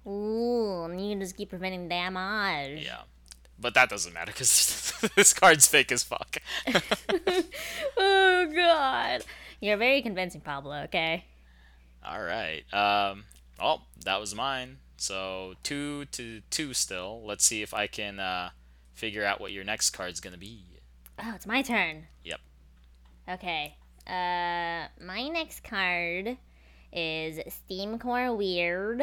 Ooh, 0.06 0.84
and 0.84 1.00
you 1.00 1.12
can 1.12 1.20
just 1.20 1.36
keep 1.36 1.50
preventing 1.50 1.88
damage. 1.88 2.84
Yeah, 2.84 3.02
but 3.58 3.74
that 3.74 3.88
doesn't 3.88 4.12
matter 4.12 4.32
because 4.32 4.92
this 5.16 5.32
card's 5.32 5.66
fake 5.66 5.92
as 5.92 6.02
fuck. 6.02 6.38
Oh 7.96 8.50
god. 8.54 9.24
You're 9.60 9.76
very 9.76 10.02
convincing, 10.02 10.40
Pablo. 10.40 10.82
Okay. 10.84 11.24
All 12.04 12.22
right. 12.22 12.62
Um. 12.72 13.24
Oh, 13.60 13.82
that 14.04 14.18
was 14.18 14.34
mine. 14.34 14.78
So 14.96 15.54
two 15.62 16.06
to 16.06 16.40
two 16.50 16.74
still. 16.74 17.22
Let's 17.24 17.44
see 17.44 17.62
if 17.62 17.72
I 17.72 17.86
can 17.86 18.18
uh, 18.18 18.50
figure 18.92 19.24
out 19.24 19.40
what 19.40 19.52
your 19.52 19.64
next 19.64 19.90
card's 19.90 20.18
gonna 20.20 20.38
be. 20.38 20.64
Oh, 21.22 21.32
it's 21.34 21.46
my 21.46 21.62
turn. 21.62 22.06
Yep. 22.24 22.40
Okay. 23.28 23.76
Uh, 24.06 24.88
my 25.04 25.28
next 25.28 25.62
card 25.62 26.36
is 26.92 27.38
Steamcore 27.70 28.36
Weird. 28.36 29.02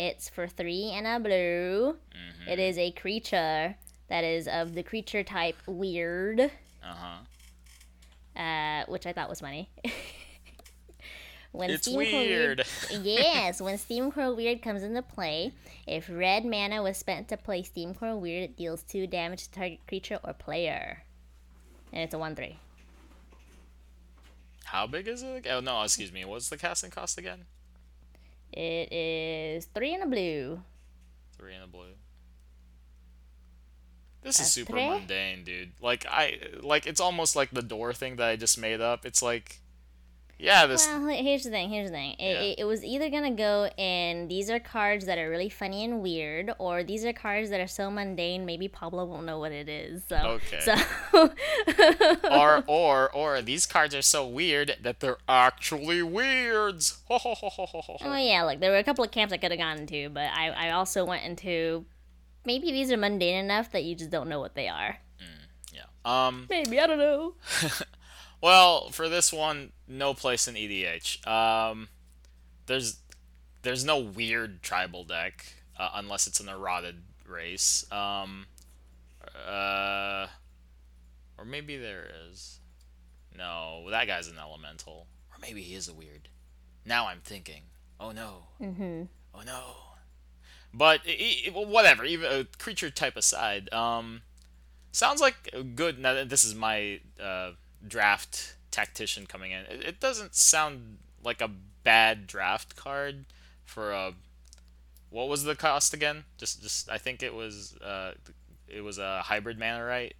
It's 0.00 0.28
for 0.28 0.46
three 0.46 0.92
and 0.94 1.06
a 1.08 1.18
blue. 1.18 1.96
Mm-hmm. 2.14 2.48
It 2.48 2.58
is 2.60 2.78
a 2.78 2.92
creature 2.92 3.74
that 4.08 4.22
is 4.22 4.46
of 4.46 4.74
the 4.74 4.84
creature 4.84 5.24
type 5.24 5.56
Weird, 5.66 6.40
Uh 6.40 6.94
huh. 8.36 8.40
uh, 8.40 8.84
which 8.86 9.06
I 9.06 9.12
thought 9.12 9.28
was 9.28 9.40
funny. 9.40 9.68
when 11.52 11.70
It's 11.70 11.82
Steam 11.82 11.96
weird. 11.96 12.64
yes, 13.02 13.60
when 13.60 13.76
Steamcore 13.76 14.36
Weird 14.36 14.62
comes 14.62 14.84
into 14.84 15.02
play, 15.02 15.52
if 15.86 16.08
red 16.08 16.44
mana 16.44 16.80
was 16.80 16.96
spent 16.96 17.26
to 17.30 17.36
play 17.36 17.62
Steamcore 17.62 18.16
Weird, 18.18 18.44
it 18.50 18.56
deals 18.56 18.84
two 18.84 19.08
damage 19.08 19.44
to 19.44 19.50
target 19.50 19.80
creature 19.88 20.20
or 20.22 20.32
player. 20.32 21.02
And 21.92 22.02
it's 22.02 22.14
a 22.14 22.18
1 22.18 22.36
3. 22.36 22.56
How 24.66 24.86
big 24.86 25.08
is 25.08 25.22
it? 25.24 25.46
Oh 25.50 25.58
no, 25.60 25.82
excuse 25.82 26.12
me. 26.12 26.24
What's 26.24 26.50
the 26.50 26.56
casting 26.58 26.90
cost 26.90 27.18
again? 27.18 27.46
It 28.52 28.92
is 28.92 29.66
3 29.66 29.94
and 29.94 30.02
a 30.02 30.06
blue. 30.06 30.62
Three 31.38 31.54
in 31.54 31.60
the 31.60 31.66
blue. 31.66 31.94
This 34.22 34.40
is 34.40 34.50
super 34.50 34.74
mundane, 34.74 35.44
dude. 35.44 35.72
Like 35.80 36.04
I 36.06 36.38
like 36.60 36.86
it's 36.86 37.00
almost 37.00 37.36
like 37.36 37.50
the 37.50 37.62
door 37.62 37.92
thing 37.92 38.16
that 38.16 38.28
I 38.28 38.36
just 38.36 38.58
made 38.58 38.80
up. 38.80 39.06
It's 39.06 39.22
like, 39.22 39.60
yeah, 40.38 40.66
this. 40.66 40.86
Well, 40.86 41.06
here's 41.08 41.44
the 41.44 41.50
thing. 41.50 41.68
Here's 41.68 41.88
the 41.90 41.96
thing. 41.96 42.12
It, 42.12 42.22
Yeah. 42.32 42.40
it, 42.42 42.58
it 42.60 42.64
was 42.64 42.84
either 42.84 43.10
gonna 43.10 43.32
go 43.32 43.68
in 43.76 44.28
these 44.28 44.48
are 44.50 44.60
cards 44.60 45.06
that 45.06 45.18
are 45.18 45.28
really 45.28 45.48
funny 45.48 45.84
and 45.84 46.00
weird, 46.02 46.52
or 46.58 46.82
these 46.84 47.04
are 47.04 47.12
cards 47.12 47.50
that 47.50 47.60
are 47.60 47.66
so 47.66 47.90
mundane 47.90 48.46
maybe 48.46 48.68
Pablo 48.68 49.04
won't 49.04 49.24
know 49.26 49.38
what 49.38 49.52
it 49.52 49.68
is. 49.68 50.04
So, 50.08 50.16
Okay. 50.16 50.60
So, 50.60 50.74
or 52.30 52.62
or 52.66 53.10
or 53.14 53.42
these 53.42 53.66
cards 53.66 53.94
are 53.94 54.02
so 54.02 54.26
weird 54.26 54.76
that 54.82 55.00
they're 55.00 55.18
actually 55.28 56.02
weirds. 56.02 56.98
Oh 57.10 58.16
yeah, 58.16 58.42
look, 58.44 58.60
there 58.60 58.70
were 58.70 58.78
a 58.78 58.84
couple 58.84 59.04
of 59.04 59.10
camps 59.10 59.32
I 59.32 59.38
could 59.38 59.50
have 59.50 59.58
gone 59.58 59.78
into, 59.78 60.08
but 60.08 60.30
I, 60.32 60.48
I 60.50 60.70
also 60.70 61.04
went 61.04 61.24
into 61.24 61.84
maybe 62.44 62.70
these 62.72 62.90
are 62.92 62.96
mundane 62.96 63.44
enough 63.44 63.72
that 63.72 63.84
you 63.84 63.94
just 63.94 64.10
don't 64.10 64.28
know 64.28 64.40
what 64.40 64.54
they 64.54 64.68
are. 64.68 64.96
Yeah. 65.72 65.82
Um. 66.04 66.46
Maybe 66.48 66.78
I 66.80 66.86
don't 66.86 66.98
know. 66.98 67.34
Well, 68.40 68.90
for 68.90 69.08
this 69.08 69.32
one, 69.32 69.72
no 69.86 70.14
place 70.14 70.46
in 70.46 70.54
EDH. 70.54 71.26
Um, 71.26 71.88
there's 72.66 72.98
there's 73.62 73.84
no 73.84 73.98
weird 73.98 74.62
tribal 74.62 75.04
deck 75.04 75.54
uh, 75.78 75.90
unless 75.94 76.26
it's 76.26 76.40
an 76.40 76.48
eroded 76.48 77.02
race. 77.26 77.90
Um, 77.90 78.46
uh, 79.48 80.26
or 81.36 81.44
maybe 81.44 81.76
there 81.76 82.08
is. 82.30 82.60
No, 83.36 83.88
that 83.90 84.06
guy's 84.06 84.28
an 84.28 84.38
elemental. 84.38 85.06
Or 85.30 85.38
maybe 85.40 85.62
he 85.62 85.74
is 85.74 85.88
a 85.88 85.94
weird. 85.94 86.28
Now 86.84 87.08
I'm 87.08 87.20
thinking. 87.22 87.62
Oh 88.00 88.10
no. 88.12 88.44
Mm-hmm. 88.60 89.02
Oh 89.34 89.42
no. 89.44 89.62
But 90.72 91.00
i 91.06 91.42
i 91.46 91.50
well, 91.54 91.66
whatever. 91.66 92.04
Even 92.04 92.26
uh, 92.26 92.44
creature 92.58 92.90
type 92.90 93.16
aside, 93.16 93.72
um, 93.72 94.22
sounds 94.92 95.20
like 95.20 95.50
a 95.52 95.62
good. 95.62 95.98
Now 95.98 96.24
this 96.24 96.44
is 96.44 96.54
my 96.54 97.00
uh, 97.22 97.52
draft 97.86 98.56
tactician 98.70 99.26
coming 99.26 99.52
in. 99.52 99.60
It, 99.66 99.84
it 99.84 100.00
doesn't 100.00 100.34
sound 100.34 100.98
like 101.24 101.40
a 101.40 101.50
bad 101.82 102.26
draft 102.26 102.76
card 102.76 103.24
for 103.64 103.92
a. 103.92 104.12
What 105.10 105.28
was 105.28 105.44
the 105.44 105.54
cost 105.56 105.94
again? 105.94 106.24
Just, 106.36 106.62
just 106.62 106.90
I 106.90 106.98
think 106.98 107.22
it 107.22 107.34
was. 107.34 107.76
Uh, 107.76 108.12
it 108.68 108.82
was 108.82 108.98
a 108.98 109.22
hybrid 109.22 109.58
mana, 109.58 109.84
right? 109.84 110.14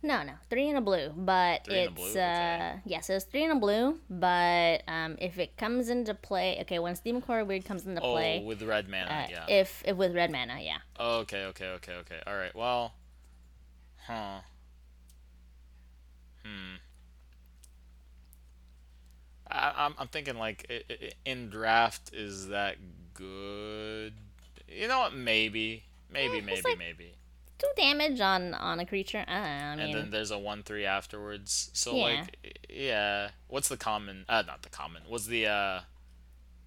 No, 0.00 0.22
no, 0.22 0.34
three 0.48 0.68
and 0.68 0.78
a 0.78 0.80
blue, 0.80 1.10
but 1.16 1.64
Three 1.64 1.78
and 1.80 1.88
a 1.88 1.90
it's 1.90 2.00
blue, 2.00 2.10
okay. 2.10 2.76
uh 2.76 2.78
yeah, 2.86 3.00
so 3.00 3.16
it's 3.16 3.24
three 3.24 3.42
and 3.42 3.50
a 3.52 3.56
blue, 3.56 3.98
but 4.08 4.82
um 4.86 5.16
if 5.18 5.40
it 5.40 5.56
comes 5.56 5.88
into 5.88 6.14
play, 6.14 6.58
okay, 6.60 6.78
when 6.78 6.94
Steamcore 6.94 7.44
Weird 7.44 7.64
comes 7.64 7.84
into 7.84 8.00
play 8.00 8.08
Oh, 8.08 8.12
play, 8.12 8.42
with 8.46 8.62
red 8.62 8.88
mana, 8.88 9.10
uh, 9.10 9.26
yeah. 9.28 9.46
if 9.48 9.82
if 9.84 9.96
with 9.96 10.14
red 10.14 10.30
mana, 10.30 10.58
yeah. 10.60 10.76
Okay, 11.00 11.46
okay, 11.46 11.66
okay, 11.70 11.94
okay. 11.94 12.20
All 12.28 12.36
right. 12.36 12.54
Well, 12.54 12.92
huh. 14.06 14.38
Hmm. 16.44 16.76
I, 19.50 19.72
I'm 19.76 19.94
I'm 19.98 20.08
thinking 20.08 20.36
like 20.38 20.66
i- 20.70 20.82
i- 20.92 21.12
in 21.24 21.48
draft 21.50 22.10
is 22.12 22.48
that 22.48 22.76
good? 23.14 24.12
You 24.68 24.88
know 24.88 25.00
what? 25.00 25.14
Maybe, 25.14 25.84
maybe, 26.10 26.38
Eh, 26.38 26.42
maybe, 26.42 26.60
like- 26.64 26.78
maybe. 26.78 27.12
Two 27.58 27.66
damage 27.76 28.20
on 28.20 28.54
on 28.54 28.78
a 28.78 28.86
creature. 28.86 29.24
Uh, 29.26 29.30
I 29.32 29.34
And 29.80 29.92
then 29.94 30.10
there's 30.10 30.30
a 30.30 30.38
one 30.38 30.62
three 30.62 30.84
afterwards. 30.86 31.70
So 31.72 31.96
Yeah. 31.96 32.02
like, 32.04 32.64
yeah. 32.70 33.30
What's 33.48 33.68
the 33.68 33.76
common? 33.76 34.24
Uh, 34.28 34.42
not 34.46 34.62
the 34.62 34.68
common. 34.68 35.02
What's 35.08 35.26
the 35.26 35.46
uh, 35.48 35.80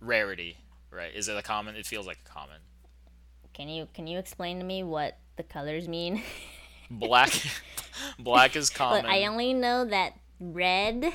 rarity? 0.02 0.58
Right? 0.90 1.14
Is 1.16 1.30
it 1.30 1.38
a 1.38 1.42
common? 1.42 1.76
It 1.78 1.86
feels 1.86 2.06
like 2.08 2.20
a 2.26 2.30
common. 2.30 2.58
can 3.54 3.70
you 3.70 3.88
can 3.94 4.06
you 4.08 4.18
explain 4.20 4.60
to 4.60 4.66
me 4.66 4.84
what 4.84 5.18
the 5.38 5.44
colors 5.44 5.88
mean? 5.88 6.22
Black, 6.90 7.32
black 8.20 8.58
is 8.58 8.70
common. 8.70 9.04
Look, 9.04 9.12
I 9.14 9.26
only 9.28 9.54
know 9.54 9.86
that 9.86 10.12
red 10.42 11.06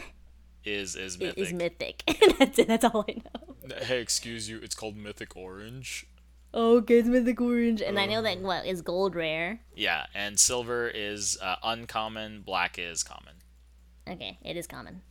is 0.67 0.97
is 0.97 1.19
mythic. 1.19 1.39
is 1.39 1.53
mythic. 1.53 2.03
that's 2.39 2.59
it. 2.59 2.69
That's 2.69 2.85
all 2.85 3.05
I 3.09 3.15
know. 3.15 3.77
Hey, 3.83 4.01
excuse 4.01 4.49
you. 4.49 4.59
It's 4.63 4.75
called 4.75 4.97
Mythic 4.97 5.37
Orange. 5.37 6.07
Oh, 6.55 6.79
okay, 6.79 6.99
it's 6.99 7.09
mythic 7.09 7.41
orange, 7.41 7.83
and 7.83 7.99
I 7.99 8.07
know 8.07 8.23
that 8.23 8.41
what 8.41 8.65
is 8.65 8.81
gold 8.81 9.15
rare. 9.15 9.61
Yeah, 9.75 10.07
and 10.15 10.41
silver 10.41 10.89
is 10.89 11.37
uh, 11.43 11.57
uncommon. 11.63 12.43
Black 12.43 12.79
is 12.79 13.03
common. 13.03 13.35
Okay, 14.09 14.39
it 14.43 14.57
is 14.57 14.67
common. 14.67 15.03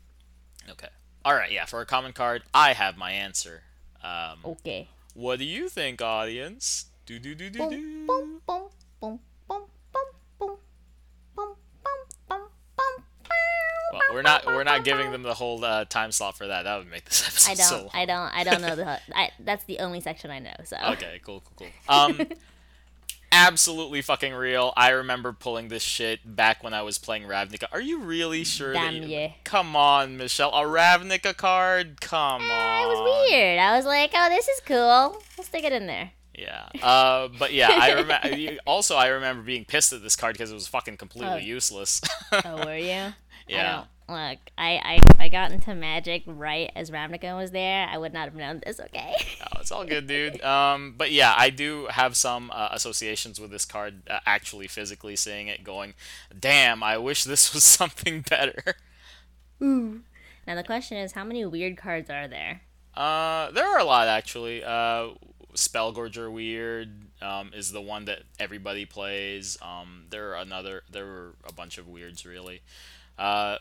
Okay. 0.70 0.88
All 1.24 1.36
right. 1.36 1.52
Yeah. 1.52 1.66
For 1.66 1.82
a 1.82 1.86
common 1.86 2.14
card, 2.14 2.44
I 2.54 2.74
have 2.74 2.98
my 2.98 3.12
answer. 3.12 3.64
Um, 4.04 4.40
Okay. 4.44 4.88
What 5.14 5.40
do 5.40 5.46
you 5.46 5.70
think, 5.70 6.02
audience? 6.02 6.86
Do 7.06 7.20
do 7.20 7.36
do 7.36 7.50
do 7.50 7.60
Boom, 7.60 8.42
do. 9.02 9.20
Well, 14.08 14.16
we're 14.16 14.22
not 14.22 14.46
we're 14.46 14.64
not 14.64 14.84
giving 14.84 15.12
them 15.12 15.24
the 15.24 15.34
whole 15.34 15.64
uh, 15.64 15.86
time 15.86 16.12
slot 16.12 16.38
for 16.38 16.48
that. 16.48 16.64
That 16.64 16.78
would 16.78 16.90
make 16.92 17.06
this 17.06 17.26
episode 17.28 17.52
I 17.52 17.56
don't. 17.56 17.68
so. 17.68 17.98
I 17.98 18.06
don't. 18.06 18.34
I 18.36 18.44
don't 18.44 18.62
know 18.62 18.76
the. 18.76 19.00
I, 19.16 19.32
that's 19.40 19.64
the 19.66 19.80
only 19.80 20.02
section 20.02 20.32
I 20.32 20.40
know. 20.40 20.54
So. 20.64 20.78
Okay, 20.92 21.20
cool, 21.26 21.42
cool, 21.58 21.68
cool. 21.88 21.94
Um, 21.96 22.22
absolutely 23.32 24.02
fucking 24.02 24.34
real. 24.34 24.74
I 24.78 24.90
remember 24.92 25.34
pulling 25.34 25.68
this 25.68 25.84
shit 25.84 26.20
back 26.36 26.64
when 26.64 26.74
I 26.74 26.82
was 26.84 26.98
playing 26.98 27.24
Ravnica. 27.24 27.66
Are 27.72 27.82
you 27.82 28.00
really 28.02 28.44
sure? 28.44 28.74
that 28.74 28.92
Damn 28.92 29.04
you... 29.04 29.08
yeah. 29.10 29.32
Come 29.44 29.76
on, 29.76 30.18
Michelle. 30.18 30.52
A 30.52 30.62
Ravnica 30.64 31.36
card? 31.36 32.00
Come 32.02 32.42
on. 32.42 32.82
Eh, 32.82 32.84
It 32.84 32.88
was 32.88 33.30
weird. 33.30 33.60
I 33.60 33.76
was 33.76 33.86
like, 33.86 34.12
oh, 34.14 34.30
this 34.30 34.48
is 34.48 34.62
cool. 34.66 35.22
Let's 35.38 35.48
stick 35.48 35.64
it 35.64 35.74
in 35.74 35.88
there. 35.88 36.12
Yeah. 36.38 36.68
Uh, 36.84 37.30
but 37.40 37.54
yeah, 37.54 37.70
I 37.72 37.92
remember. 37.94 38.58
also, 38.66 38.96
I 38.98 39.08
remember 39.08 39.42
being 39.44 39.64
pissed 39.66 39.94
at 39.94 40.04
this 40.04 40.16
card 40.18 40.34
because 40.36 40.52
it 40.52 40.56
was 40.56 40.68
fucking 40.68 40.98
completely 40.98 41.32
Oh. 41.34 41.38
useless. 41.38 42.02
Oh, 42.44 42.66
were 42.66 42.76
you? 42.78 43.14
Yeah. 43.48 43.84
I. 43.84 43.86
Look, 44.08 44.40
I, 44.56 45.00
I 45.18 45.24
I 45.26 45.30
got 45.30 45.52
into 45.52 45.74
Magic 45.74 46.22
right 46.28 46.72
as 46.76 46.92
Ravnica 46.92 47.36
was 47.36 47.50
there. 47.50 47.88
I 47.88 47.98
would 47.98 48.14
not 48.14 48.26
have 48.26 48.36
known 48.36 48.62
this. 48.66 48.80
Okay. 48.80 49.16
Oh, 49.42 49.60
it's 49.62 49.72
all 49.72 49.86
good, 49.86 50.08
dude. 50.08 50.42
Um, 50.44 50.96
but 50.98 51.12
yeah, 51.12 51.34
I 51.36 51.50
do 51.50 51.88
have 51.90 52.16
some 52.16 52.52
uh, 52.54 52.70
associations 52.72 53.40
with 53.40 53.52
this 53.52 53.64
card. 53.64 54.02
Uh, 54.10 54.20
actually, 54.26 54.68
physically 54.68 55.16
seeing 55.16 55.48
it, 55.48 55.64
going, 55.64 55.94
"Damn, 56.38 56.84
I 56.84 56.98
wish 56.98 57.24
this 57.24 57.54
was 57.54 57.64
something 57.64 58.22
better." 58.28 58.76
Ooh. 59.62 60.02
Now 60.48 60.56
the 60.56 60.64
question 60.64 60.98
is, 60.98 61.14
how 61.14 61.24
many 61.24 61.46
weird 61.46 61.78
cards 61.78 62.10
are 62.10 62.28
there? 62.28 62.62
Uh, 62.96 63.52
there 63.52 63.68
are 63.68 63.80
a 63.80 63.84
lot 63.84 64.08
actually. 64.08 64.64
Uh, 64.64 65.10
Spellgorger 65.56 66.32
Weird 66.32 66.90
um, 67.22 67.52
is 67.54 67.72
the 67.72 67.82
one 67.82 68.06
that 68.06 68.24
everybody 68.40 68.86
plays. 68.86 69.58
Um, 69.62 70.06
there 70.10 70.32
are 70.32 70.42
another. 70.42 70.84
There 70.92 71.06
were 71.06 71.36
a 71.48 71.54
bunch 71.54 71.78
of 71.78 71.88
weirds 71.88 72.26
really. 72.26 72.62
Uh, 73.18 73.58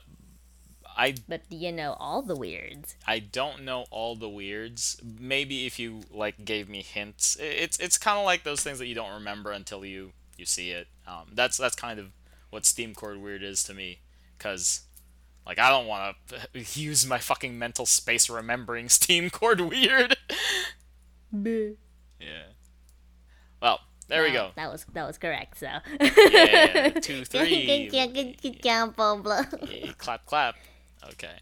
I 0.97 1.15
But 1.29 1.49
do 1.49 1.57
you 1.57 1.73
know 1.73 1.97
all 1.99 2.23
the 2.23 2.37
weirds? 2.37 2.97
I 3.07 3.19
don't 3.19 3.65
know 3.65 3.87
all 3.91 4.15
the 4.17 4.29
weirds. 4.29 5.01
Maybe 5.03 5.67
if 5.67 5.79
you 5.79 6.03
like 6.11 6.45
gave 6.45 6.69
me 6.69 6.83
hints, 6.83 7.37
it's 7.41 7.79
it's 7.79 7.99
kind 7.99 8.19
of 8.19 8.25
like 8.25 8.45
those 8.45 8.63
things 8.63 8.79
that 8.79 8.87
you 8.87 8.95
don't 8.95 9.13
remember 9.13 9.51
until 9.51 9.85
you 9.85 10.13
you 10.37 10.47
see 10.47 10.71
it. 10.71 10.87
Um, 11.07 11.33
that's 11.33 11.57
that's 11.57 11.75
kind 11.77 11.99
of 11.99 12.13
what 12.51 12.63
Steamcore 12.63 13.21
Weird 13.21 13.43
is 13.43 13.65
to 13.65 13.75
me, 13.75 13.99
cause 14.39 14.83
like 15.47 15.59
I 15.59 15.69
don't 15.71 15.87
want 15.87 16.17
to 16.29 16.61
use 16.81 17.07
my 17.07 17.19
fucking 17.19 17.59
mental 17.59 17.87
space 17.87 18.31
remembering 18.31 18.87
Steamcore 18.89 19.69
Weird. 19.69 20.17
yeah. 22.21 22.53
Well, 23.61 23.81
there 24.09 24.23
we 24.23 24.33
go. 24.33 24.51
That 24.57 24.71
was 24.71 24.85
that 24.93 25.07
was 25.07 25.19
correct. 25.19 25.59
So. 25.59 25.69
Yeah, 26.01 26.89
two, 27.03 27.25
three. 27.25 27.89
Good, 27.91 28.15
good, 28.15 28.43
good 28.43 28.63
job, 28.63 28.97
Pablo. 28.97 29.43
Yeah, 29.69 29.93
clap, 29.99 30.27
clap. 30.27 30.57
Okay. 31.13 31.37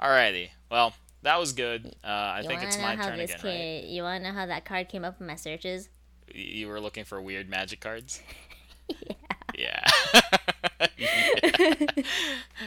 Alrighty. 0.00 0.48
Well, 0.70 0.94
that 1.22 1.38
was 1.38 1.52
good. 1.52 1.94
Uh, 2.02 2.06
I 2.06 2.40
You 2.40 2.48
think 2.48 2.62
it's 2.62 2.78
my 2.78 2.96
turn 2.96 3.20
again, 3.20 3.36
right? 3.36 3.40
ca- 3.42 3.86
You 3.86 4.02
want 4.02 4.24
to 4.24 4.30
know 4.30 4.34
how 4.38 4.46
that 4.46 4.64
card 4.64 4.88
came 4.88 5.04
up 5.04 5.20
in 5.20 5.26
my 5.26 5.34
searches? 5.36 5.88
You 6.34 6.68
were 6.68 6.80
looking 6.80 7.04
for 7.04 7.20
weird 7.20 7.50
magic 7.50 7.80
cards? 7.80 8.22
yeah. 8.88 9.14
Yeah. 9.58 9.84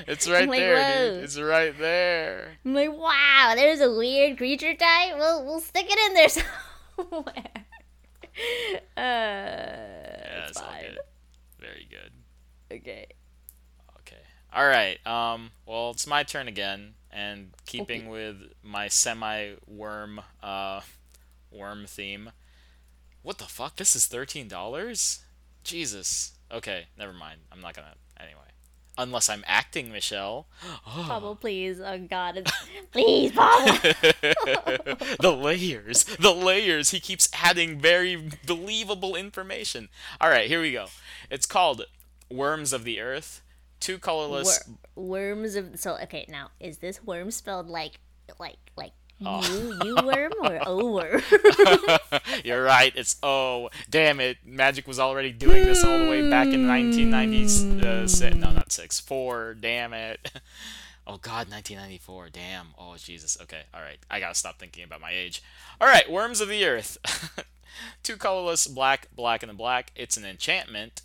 it's 0.07 0.27
right 0.29 0.47
like, 0.47 0.59
there, 0.59 0.75
whoa. 0.75 1.15
dude. 1.15 1.23
It's 1.23 1.39
right 1.39 1.77
there. 1.79 2.57
I'm 2.65 2.73
like, 2.73 2.91
wow, 2.91 3.53
there's 3.55 3.79
a 3.81 3.91
weird 3.91 4.37
creature 4.37 4.73
type. 4.75 5.15
We'll 5.17 5.45
we'll 5.45 5.61
stick 5.61 5.85
it 5.89 5.97
in 6.09 6.13
there 6.13 6.29
somewhere. 6.29 7.65
Uh, 8.95 9.01
Yeah, 9.01 10.47
it's 10.47 10.59
fine. 10.59 10.81
good. 10.83 10.99
Very 11.59 11.87
good. 11.89 12.11
Okay. 12.71 13.07
Okay. 13.99 14.21
All 14.53 14.65
right. 14.67 15.05
Um. 15.05 15.51
Well, 15.65 15.91
it's 15.91 16.05
my 16.07 16.23
turn 16.23 16.47
again, 16.47 16.93
and 17.11 17.51
keeping 17.65 18.09
with 18.09 18.37
my 18.63 18.87
semi-worm, 18.87 20.21
uh, 20.41 20.81
worm 21.51 21.85
theme. 21.87 22.31
What 23.23 23.37
the 23.37 23.45
fuck? 23.45 23.75
This 23.77 23.95
is 23.95 24.05
thirteen 24.07 24.47
dollars. 24.47 25.23
Jesus. 25.63 26.33
Okay. 26.51 26.87
Never 26.97 27.13
mind. 27.13 27.41
I'm 27.51 27.61
not 27.61 27.73
gonna. 27.75 27.95
Anyway. 28.19 28.39
Unless 28.97 29.27
I'm 29.29 29.43
acting, 29.47 29.91
Michelle. 29.91 30.47
Pablo, 30.85 31.35
please. 31.35 31.79
Oh 31.79 31.97
God, 31.97 32.51
please, 32.91 33.31
Pablo. 33.31 33.73
the 35.19 35.35
layers, 35.35 36.03
the 36.03 36.33
layers. 36.33 36.91
He 36.91 36.99
keeps 36.99 37.29
adding 37.33 37.79
very 37.79 38.29
believable 38.45 39.15
information. 39.15 39.89
All 40.21 40.29
right, 40.29 40.47
here 40.47 40.61
we 40.61 40.71
go. 40.71 40.87
It's 41.31 41.47
called 41.47 41.85
Worms 42.29 42.71
of 42.71 42.83
the 42.83 42.99
Earth. 42.99 43.41
Two 43.79 43.97
colorless. 43.97 44.63
Wor- 44.95 45.05
worms 45.05 45.55
of 45.55 45.79
so 45.79 45.97
okay. 46.03 46.25
Now, 46.29 46.51
is 46.59 46.77
this 46.77 47.03
worm 47.03 47.31
spelled 47.31 47.67
like 47.67 47.99
like 48.39 48.57
like 48.77 48.93
Oh. 49.25 49.41
you 49.83 49.89
you 49.89 49.95
worm 49.95 50.33
or 50.41 50.59
o 50.65 50.91
worm? 50.91 51.21
You're 52.43 52.63
right. 52.63 52.91
It's 52.95 53.17
oh 53.23 53.69
damn 53.89 54.19
it. 54.19 54.37
Magic 54.45 54.87
was 54.87 54.99
already 54.99 55.31
doing 55.31 55.65
this 55.65 55.83
all 55.83 55.97
the 55.97 56.09
way 56.09 56.29
back 56.29 56.47
in 56.47 56.67
1996. 56.67 58.21
Uh, 58.21 58.29
no, 58.35 58.51
not 58.51 58.71
six. 58.71 58.99
Four. 58.99 59.53
Damn 59.53 59.93
it. 59.93 60.31
Oh 61.05 61.17
God, 61.17 61.49
1994. 61.49 62.29
Damn. 62.29 62.67
Oh 62.79 62.95
Jesus. 62.95 63.37
Okay. 63.41 63.63
All 63.73 63.81
right. 63.81 63.99
I 64.09 64.21
gotta 64.21 64.35
stop 64.35 64.57
thinking 64.57 64.85
about 64.85 65.01
my 65.01 65.11
age. 65.11 65.43
All 65.81 65.87
right. 65.89 66.09
Worms 66.09 66.39
of 66.39 66.47
the 66.47 66.63
Earth. 66.63 66.97
Two 68.03 68.15
colorless, 68.15 68.67
black, 68.67 69.09
black, 69.13 69.43
and 69.43 69.51
a 69.51 69.53
black. 69.53 69.91
It's 69.97 70.15
an 70.15 70.23
enchantment. 70.23 71.01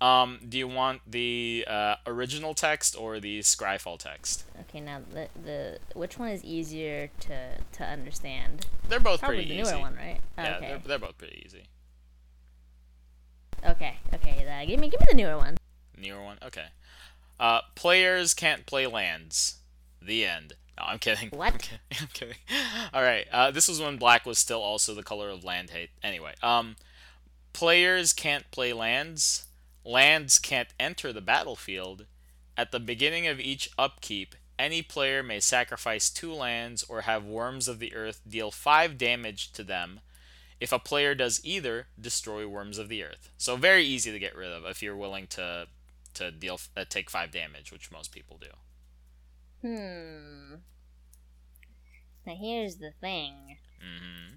Um, 0.00 0.40
do 0.48 0.58
you 0.58 0.68
want 0.68 1.00
the 1.06 1.64
uh, 1.68 1.96
original 2.06 2.54
text 2.54 2.96
or 2.98 3.20
the 3.20 3.40
Scryfall 3.40 3.98
text? 3.98 4.44
okay, 4.62 4.80
now 4.80 5.00
the 5.12 5.28
the 5.44 5.78
which 5.94 6.18
one 6.18 6.30
is 6.30 6.42
easier 6.44 7.10
to 7.20 7.58
to 7.72 7.84
understand? 7.84 8.66
They're 8.88 9.00
both 9.00 9.20
Probably 9.20 9.38
pretty 9.38 9.50
the 9.50 9.56
newer 9.62 9.68
easy. 9.68 9.80
one, 9.80 9.94
right? 9.96 10.20
Yeah, 10.36 10.56
okay. 10.56 10.66
they're, 10.68 10.78
they're 10.86 10.98
both 10.98 11.16
pretty 11.18 11.42
easy. 11.44 11.64
Okay. 13.66 13.96
Okay. 14.12 14.46
Uh, 14.46 14.66
give 14.66 14.78
me 14.80 14.88
give 14.88 15.00
me 15.00 15.06
the 15.08 15.16
newer 15.16 15.36
one. 15.36 15.56
Newer 15.96 16.22
one? 16.22 16.38
Okay. 16.44 16.66
Uh, 17.40 17.60
players 17.74 18.34
can't 18.34 18.66
play 18.66 18.86
lands. 18.86 19.56
The 20.02 20.24
end. 20.24 20.54
No, 20.76 20.84
I'm 20.86 20.98
kidding. 20.98 21.30
What? 21.32 21.52
I'm 21.52 21.58
kidding. 21.58 21.78
I'm 22.00 22.08
kidding. 22.12 22.36
All 22.92 23.02
right. 23.02 23.26
Uh, 23.32 23.50
this 23.50 23.68
was 23.68 23.80
when 23.80 23.96
black 23.96 24.26
was 24.26 24.38
still 24.38 24.60
also 24.60 24.94
the 24.94 25.02
color 25.02 25.30
of 25.30 25.44
land 25.44 25.70
hate. 25.70 25.90
Anyway, 26.02 26.34
um, 26.42 26.76
players 27.52 28.12
can't 28.12 28.50
play 28.50 28.72
lands. 28.72 29.46
Lands 29.84 30.38
can't 30.38 30.72
enter 30.80 31.12
the 31.12 31.20
battlefield. 31.20 32.06
At 32.56 32.72
the 32.72 32.80
beginning 32.80 33.26
of 33.26 33.40
each 33.40 33.68
upkeep, 33.76 34.34
any 34.58 34.82
player 34.82 35.22
may 35.22 35.40
sacrifice 35.40 36.08
two 36.08 36.32
lands 36.32 36.84
or 36.84 37.02
have 37.02 37.24
worms 37.24 37.68
of 37.68 37.78
the 37.80 37.94
earth 37.94 38.20
deal 38.26 38.50
five 38.50 38.96
damage 38.96 39.52
to 39.52 39.64
them. 39.64 40.00
If 40.60 40.72
a 40.72 40.78
player 40.78 41.14
does 41.14 41.40
either, 41.44 41.88
destroy 42.00 42.46
worms 42.46 42.78
of 42.78 42.88
the 42.88 43.02
earth. 43.02 43.30
So 43.36 43.56
very 43.56 43.84
easy 43.84 44.12
to 44.12 44.18
get 44.18 44.36
rid 44.36 44.50
of 44.50 44.64
if 44.64 44.82
you're 44.82 44.96
willing 44.96 45.26
to 45.28 45.66
to 46.14 46.30
deal 46.30 46.60
uh, 46.76 46.84
take 46.88 47.10
five 47.10 47.32
damage, 47.32 47.72
which 47.72 47.90
most 47.90 48.12
people 48.12 48.38
do. 48.40 49.68
Hmm. 49.68 50.54
Now 52.24 52.36
here's 52.40 52.76
the 52.76 52.92
thing. 53.00 53.58
hmm 53.80 54.36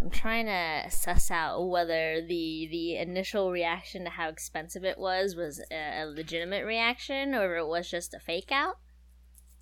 I'm 0.00 0.10
trying 0.10 0.46
to 0.46 0.90
suss 0.90 1.30
out 1.30 1.62
whether 1.68 2.22
the 2.26 2.68
the 2.70 2.96
initial 2.96 3.50
reaction 3.50 4.04
to 4.04 4.10
how 4.10 4.28
expensive 4.28 4.84
it 4.84 4.98
was 4.98 5.34
was 5.36 5.60
a, 5.70 6.02
a 6.02 6.06
legitimate 6.06 6.64
reaction 6.64 7.34
or 7.34 7.56
it 7.56 7.66
was 7.66 7.90
just 7.90 8.14
a 8.14 8.20
fake 8.20 8.50
out. 8.50 8.78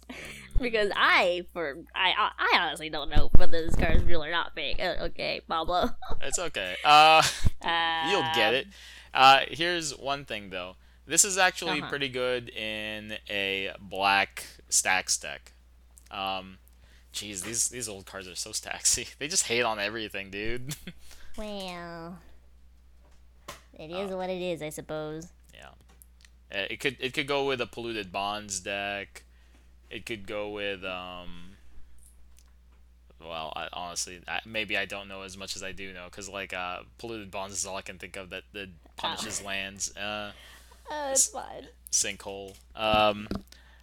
because 0.61 0.91
I, 0.97 1.43
for 1.53 1.77
I, 1.95 2.15
I 2.39 2.59
honestly 2.61 2.89
don't 2.89 3.11
know 3.11 3.31
whether 3.37 3.65
this 3.65 3.77
car 3.77 3.91
is 3.93 4.03
real 4.05 4.25
or 4.25 4.31
not 4.31 4.55
fake. 4.55 4.77
Uh, 4.81 4.95
okay, 5.07 5.41
Pablo. 5.49 5.91
It's 6.23 6.39
okay. 6.39 6.77
Uh, 6.85 7.23
you'll 8.11 8.23
get 8.35 8.55
it. 8.55 8.67
Uh, 9.13 9.41
here's 9.51 9.97
one 9.97 10.25
thing 10.25 10.51
though. 10.51 10.77
This 11.07 11.25
is 11.25 11.37
actually 11.39 11.81
Uh-huh. 11.81 11.89
pretty 11.91 12.09
good 12.09 12.51
in 12.51 13.15
a 13.31 13.73
black 13.81 14.45
stacks 14.69 15.17
deck. 15.19 15.53
Um, 16.11 16.59
jeez, 17.13 17.43
these 17.43 17.69
these 17.69 17.89
old 17.89 18.07
cards 18.07 18.29
are 18.29 18.35
so 18.35 18.51
stacksy. 18.53 19.09
They 19.19 19.29
just 19.29 19.47
hate 19.47 19.63
on 19.63 19.79
everything, 19.79 20.31
dude. 20.31 20.75
Well, 21.37 22.19
it 23.79 23.91
is 23.93 24.11
what 24.11 24.29
it 24.29 24.43
is, 24.43 24.61
I 24.61 24.71
suppose. 24.71 25.29
yeah. 25.55 25.69
Uh, 26.53 26.67
It 26.69 26.81
could 26.81 26.97
it 26.99 27.15
could 27.15 27.29
go 27.29 27.47
with 27.47 27.61
a 27.61 27.67
polluted 27.67 28.11
bonds 28.11 28.59
deck. 28.61 29.23
It 29.89 30.05
could 30.05 30.27
go 30.27 30.51
with 30.51 30.85
um. 30.85 31.51
Well, 33.21 33.53
I, 33.57 33.69
honestly, 33.73 34.21
I, 34.29 34.41
maybe 34.47 34.77
I 34.77 34.85
don't 34.85 35.09
know 35.09 35.23
as 35.23 35.37
much 35.37 35.57
as 35.57 35.63
I 35.63 35.73
do 35.73 35.93
know, 35.93 36.05
because 36.05 36.29
like 36.29 36.53
uh, 36.53 36.81
polluted 36.99 37.31
bonds 37.31 37.55
is 37.57 37.67
all 37.67 37.77
I 37.77 37.83
can 37.83 37.99
think 37.99 38.17
of 38.17 38.31
that 38.31 38.45
that 38.53 38.69
punishes 38.97 39.43
lands. 39.43 39.97
Uh, 39.97 40.33
Oh, 40.91 41.11
it's 41.13 41.27
fine. 41.27 41.67
sinkhole. 41.93 42.55
Um, 42.75 43.29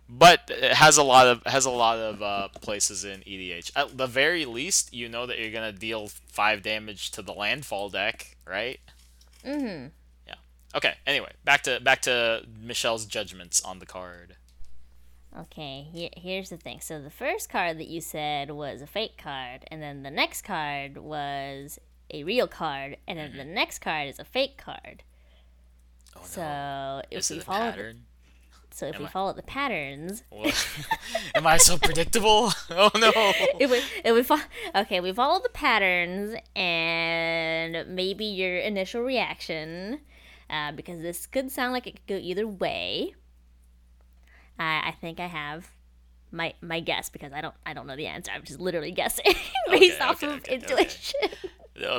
but 0.08 0.42
it 0.50 0.74
has 0.74 0.98
a 0.98 1.04
lot 1.04 1.28
of 1.28 1.42
has 1.46 1.66
a 1.66 1.72
lot 1.72 1.98
of 1.98 2.22
uh, 2.22 2.48
places 2.62 3.04
in 3.06 3.22
EDH. 3.22 3.72
At 3.76 3.98
the 3.98 4.08
very 4.08 4.46
least, 4.46 4.94
you 4.94 5.10
know 5.10 5.26
that 5.26 5.40
you're 5.40 5.52
gonna 5.52 5.72
deal 5.72 6.10
five 6.28 6.62
damage 6.62 7.12
to 7.12 7.22
the 7.22 7.34
landfall 7.34 7.90
deck, 7.90 8.38
right? 8.48 8.80
Mm-hmm. 9.44 9.88
Yeah. 10.28 10.36
Okay. 10.76 10.94
Anyway, 11.08 11.32
back 11.44 11.64
to 11.64 11.80
back 11.80 12.02
to 12.04 12.44
Michelle's 12.62 13.06
judgments 13.06 13.62
on 13.62 13.80
the 13.80 13.86
card. 13.86 14.36
Okay, 15.38 15.86
he- 15.92 16.14
here's 16.16 16.50
the 16.50 16.56
thing. 16.58 16.80
So 16.80 17.02
the 17.02 17.10
first 17.10 17.50
card 17.50 17.78
that 17.80 17.88
you 17.88 18.00
said 18.00 18.52
was 18.52 18.82
a 18.82 18.88
fake 18.88 19.18
card, 19.18 19.66
and 19.68 19.82
then 19.82 20.04
the 20.04 20.10
next 20.12 20.44
card 20.44 20.98
was 20.98 21.78
a 22.10 22.24
real 22.24 22.48
card, 22.48 22.96
and 23.06 23.20
then 23.20 23.36
the 23.36 23.44
next 23.44 23.80
card 23.80 24.08
is 24.08 24.18
a 24.18 24.24
fake 24.24 24.58
card. 24.58 25.04
Oh 26.16 26.22
no. 26.22 26.26
So 26.26 27.02
if 27.12 27.20
Is 27.20 27.30
we 27.32 27.38
it 27.38 27.42
a 27.42 27.46
follow, 27.46 27.66
the, 27.66 27.72
pattern? 27.72 28.06
So 28.76 28.86
if 28.88 28.96
Am 28.96 29.02
we 29.02 29.08
I- 29.08 29.10
follow 29.12 29.32
the 29.34 29.42
patterns? 29.42 30.24
Am 31.36 31.48
I 31.48 31.56
so 31.58 31.78
predictable? 31.78 32.52
Oh 32.70 32.92
no. 32.96 33.12
if 33.60 33.72
we 33.72 33.82
if 34.04 34.14
we 34.14 34.22
fo- 34.24 34.46
okay, 34.76 35.00
we 35.00 35.14
follow 35.14 35.40
the 35.42 35.50
patterns, 35.50 36.36
and 36.56 37.96
maybe 37.96 38.26
your 38.26 38.58
initial 38.58 39.02
reaction, 39.02 40.02
uh, 40.50 40.74
because 40.74 41.02
this 41.02 41.26
could 41.26 41.52
sound 41.52 41.72
like 41.74 41.88
it 41.88 41.96
could 41.96 42.08
go 42.08 42.18
either 42.18 42.46
way. 42.48 43.16
I 44.60 44.90
I 44.90 44.96
think 45.00 45.20
I 45.22 45.28
have 45.28 45.72
my 46.32 46.54
my 46.62 46.80
guess 46.82 47.10
because 47.10 47.32
I 47.32 47.40
don't 47.42 47.56
I 47.66 47.74
don't 47.74 47.88
know 47.88 47.96
the 47.96 48.08
answer. 48.08 48.32
I'm 48.36 48.44
just 48.44 48.60
literally 48.60 48.92
guessing 48.92 49.34
based 49.70 49.96
Okay, 50.02 50.04
off 50.04 50.24
okay, 50.24 50.34
of 50.34 50.40
okay, 50.40 50.56
intuition. 50.56 51.30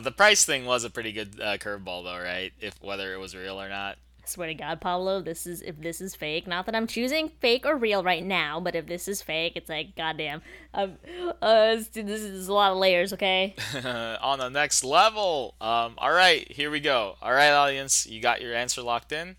The 0.02 0.12
price 0.12 0.44
thing 0.44 0.64
was 0.66 0.84
a 0.84 0.90
pretty 0.90 1.12
good 1.12 1.40
uh, 1.40 1.56
curveball, 1.58 2.04
though, 2.04 2.18
right? 2.22 2.52
If 2.60 2.74
whether 2.82 3.12
it 3.14 3.18
was 3.18 3.34
real 3.34 3.60
or 3.60 3.68
not. 3.68 3.96
I 4.26 4.28
swear 4.28 4.48
to 4.48 4.54
God, 4.54 4.80
Pablo, 4.80 5.20
this 5.20 5.46
is 5.46 5.62
if 5.62 5.80
this 5.80 6.00
is 6.00 6.16
fake. 6.16 6.48
Not 6.48 6.66
that 6.66 6.74
I'm 6.74 6.88
choosing 6.88 7.28
fake 7.28 7.64
or 7.64 7.76
real 7.76 8.02
right 8.02 8.24
now, 8.24 8.58
but 8.58 8.74
if 8.74 8.86
this 8.86 9.06
is 9.06 9.22
fake, 9.22 9.52
it's 9.54 9.68
like 9.68 9.94
goddamn. 9.94 10.42
Um, 10.74 10.96
uh, 11.40 11.76
this 11.76 11.88
this 11.88 12.22
is 12.22 12.48
a 12.48 12.52
lot 12.52 12.72
of 12.72 12.78
layers. 12.78 13.12
Okay. 13.12 13.54
on 14.20 14.40
the 14.40 14.48
next 14.48 14.82
level. 14.82 15.54
Um, 15.60 15.94
all 15.98 16.10
right, 16.10 16.50
here 16.50 16.72
we 16.72 16.80
go. 16.80 17.14
All 17.22 17.32
right, 17.32 17.50
audience, 17.50 18.04
you 18.06 18.20
got 18.20 18.42
your 18.42 18.52
answer 18.52 18.82
locked 18.82 19.12
in. 19.12 19.36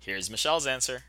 Here's 0.00 0.30
Michelle's 0.30 0.66
answer. 0.66 1.04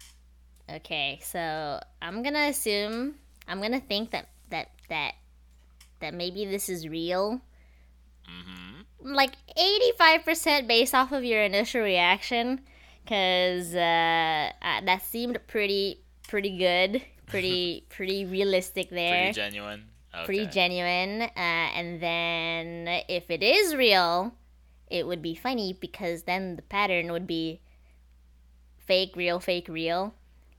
Okay, 0.71 1.19
so 1.23 1.81
I'm 1.99 2.21
gonna 2.21 2.49
assume 2.49 3.15
I'm 3.47 3.59
gonna 3.59 3.81
think 3.81 4.11
that 4.11 4.29
that 4.51 4.69
that 4.89 5.13
that 5.99 6.13
maybe 6.13 6.45
this 6.45 6.69
is 6.69 6.87
real. 6.87 7.41
Mm-hmm. 8.29 8.76
Like 9.07 9.33
85% 9.57 10.67
based 10.67 10.93
off 10.93 11.11
of 11.11 11.23
your 11.23 11.41
initial 11.43 11.81
reaction, 11.81 12.61
because 13.03 13.73
uh, 13.73 14.51
uh, 14.61 14.81
that 14.85 15.01
seemed 15.03 15.39
pretty 15.47 16.01
pretty 16.27 16.57
good, 16.57 17.01
pretty 17.25 17.85
pretty 17.89 18.25
realistic 18.25 18.89
there, 18.89 19.25
Pretty 19.25 19.33
genuine. 19.33 19.85
Okay. 20.13 20.25
pretty 20.25 20.47
genuine. 20.47 21.21
Uh, 21.21 21.29
and 21.35 22.01
then 22.01 23.01
if 23.07 23.29
it 23.29 23.43
is 23.43 23.75
real, 23.75 24.33
it 24.89 25.05
would 25.05 25.21
be 25.21 25.35
funny 25.35 25.77
because 25.79 26.23
then 26.23 26.55
the 26.55 26.61
pattern 26.61 27.11
would 27.11 27.27
be 27.27 27.61
fake, 28.77 29.15
real, 29.15 29.39
fake, 29.39 29.67
real. 29.67 30.13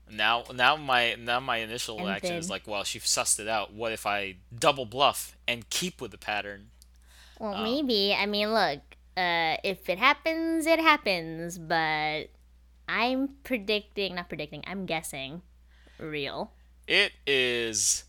now, 0.09 0.43
now 0.53 0.75
my 0.75 1.15
now 1.19 1.39
my 1.39 1.57
initial 1.57 1.97
And 1.97 2.07
reaction 2.07 2.35
is 2.35 2.49
like, 2.49 2.67
well, 2.67 2.83
she 2.83 2.99
sussed 2.99 3.39
it 3.39 3.47
out. 3.47 3.73
What 3.73 3.91
if 3.91 4.05
I 4.05 4.35
double 4.57 4.85
bluff 4.85 5.35
and 5.47 5.69
keep 5.69 5.99
with 5.99 6.11
the 6.11 6.17
pattern? 6.17 6.69
Well, 7.39 7.55
Oh. 7.55 7.55
maybe. 7.55 8.13
I 8.13 8.25
mean, 8.27 8.53
look, 8.53 8.81
uh, 9.17 9.57
if 9.63 9.89
it 9.89 9.99
happens, 9.99 10.67
it 10.67 10.79
happens, 10.79 11.57
but 11.59 12.29
I'm 12.87 13.29
predicting, 13.43 14.15
not 14.15 14.29
predicting, 14.29 14.63
I'm 14.67 14.85
guessing 14.85 15.41
real. 15.99 16.51
It 16.87 17.13
is 17.27 18.05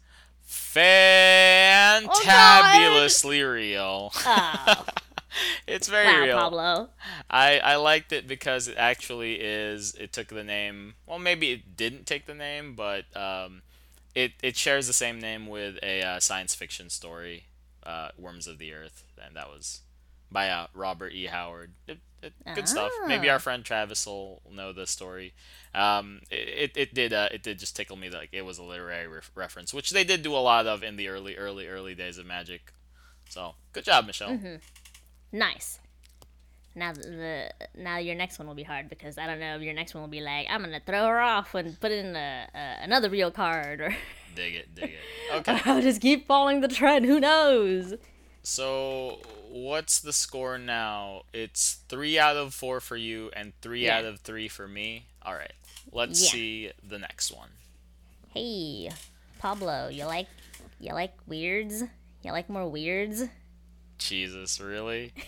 Oh, 2.04 2.24
fantabulously 2.24 3.42
real. 3.52 4.12
Oh, 4.24 4.86
it's 5.66 5.88
very 5.88 6.14
wow, 6.14 6.26
real. 6.26 6.52
Pablo. 6.52 6.90
I, 7.30 7.58
I 7.60 7.76
liked 7.76 8.12
it 8.12 8.26
because 8.26 8.68
it 8.68 8.76
actually 8.78 9.34
is 9.40 9.94
it 9.94 10.12
took 10.12 10.28
the 10.28 10.44
name 10.44 10.94
well 11.06 11.18
maybe 11.18 11.52
it 11.52 11.76
didn't 11.76 12.06
take 12.06 12.26
the 12.26 12.34
name 12.34 12.74
but 12.74 13.04
um, 13.16 13.62
it, 14.14 14.32
it 14.42 14.56
shares 14.56 14.86
the 14.86 14.92
same 14.94 15.20
name 15.20 15.46
with 15.46 15.78
a 15.82 16.02
uh, 16.02 16.20
science 16.20 16.54
fiction 16.54 16.90
story 16.90 17.44
uh, 17.84 18.08
Worms 18.18 18.46
of 18.46 18.58
the 18.58 18.72
Earth 18.72 19.04
and 19.24 19.34
that 19.36 19.48
was 19.48 19.80
by 20.30 20.48
uh, 20.48 20.68
Robert 20.74 21.12
E. 21.12 21.26
Howard 21.26 21.72
it, 21.88 21.98
it, 22.22 22.32
good 22.54 22.68
stuff 22.68 22.92
maybe 23.08 23.28
Ah. 23.28 23.32
our 23.32 23.38
friend 23.40 23.64
Travis 23.64 24.06
will 24.06 24.42
know 24.48 24.72
the 24.72 24.86
story 24.86 25.34
um, 25.74 26.20
it, 26.30 26.70
it, 26.76 26.94
did 26.94 27.12
uh, 27.12 27.28
it 27.32 27.42
did 27.42 27.58
just 27.58 27.74
tickle 27.74 27.96
me 27.96 28.08
that 28.08 28.16
like, 28.18 28.28
it 28.32 28.42
was 28.44 28.58
a 28.58 28.62
literary 28.62 29.08
ref- 29.08 29.32
reference 29.34 29.74
which 29.74 29.90
they 29.90 30.04
did 30.04 30.22
do 30.22 30.32
a 30.34 30.38
lot 30.38 30.66
of 30.68 30.82
in 30.84 30.96
the 30.96 31.08
early 31.08 31.36
early 31.36 31.66
early 31.66 31.94
days 31.96 32.16
of 32.18 32.26
Magic 32.26 32.72
so 33.28 33.54
good 33.72 33.84
job 33.84 34.06
Michelle 34.06 34.30
Mm-hmm. 34.30 34.56
Nice. 35.32 35.79
Now 36.74 36.92
the 36.92 37.50
now 37.76 37.96
your 37.98 38.14
next 38.14 38.38
one 38.38 38.46
will 38.46 38.54
be 38.54 38.62
hard 38.62 38.88
because 38.88 39.18
I 39.18 39.26
don't 39.26 39.40
know 39.40 39.56
if 39.56 39.62
your 39.62 39.74
next 39.74 39.92
one 39.94 40.02
will 40.02 40.08
be 40.08 40.20
like 40.20 40.46
I'm 40.48 40.62
gonna 40.62 40.80
throw 40.84 41.06
her 41.06 41.20
off 41.20 41.54
and 41.54 41.78
put 41.80 41.90
in 41.92 42.14
a, 42.14 42.46
a 42.54 42.84
another 42.84 43.10
real 43.10 43.30
card 43.32 43.80
or 43.80 43.96
dig 44.36 44.54
it 44.54 44.74
dig 44.74 44.90
it 44.90 45.34
okay 45.34 45.60
I'll 45.64 45.82
just 45.82 46.00
keep 46.00 46.26
following 46.28 46.60
the 46.60 46.68
trend. 46.68 47.06
Who 47.06 47.18
knows? 47.20 47.94
So, 48.42 49.18
what's 49.50 50.00
the 50.00 50.12
score 50.14 50.56
now? 50.58 51.22
It's 51.34 51.80
three 51.88 52.18
out 52.18 52.36
of 52.36 52.54
four 52.54 52.80
for 52.80 52.96
you 52.96 53.30
and 53.34 53.52
three 53.60 53.84
Yeah. 53.86 53.98
out 53.98 54.04
of 54.06 54.20
three 54.20 54.48
for 54.48 54.66
me. 54.66 55.06
All 55.22 55.34
right, 55.34 55.52
let's 55.92 56.22
Yeah. 56.22 56.30
see 56.30 56.72
the 56.88 56.98
next 56.98 57.32
one. 57.32 57.50
Hey, 58.32 58.90
Pablo, 59.38 59.88
you 59.88 60.04
like 60.06 60.28
you 60.78 60.94
like 60.94 61.12
weirds? 61.26 61.82
You 62.22 62.32
like 62.32 62.48
more 62.48 62.66
weirds? 62.68 63.24
Jesus, 63.98 64.58
really? 64.60 65.12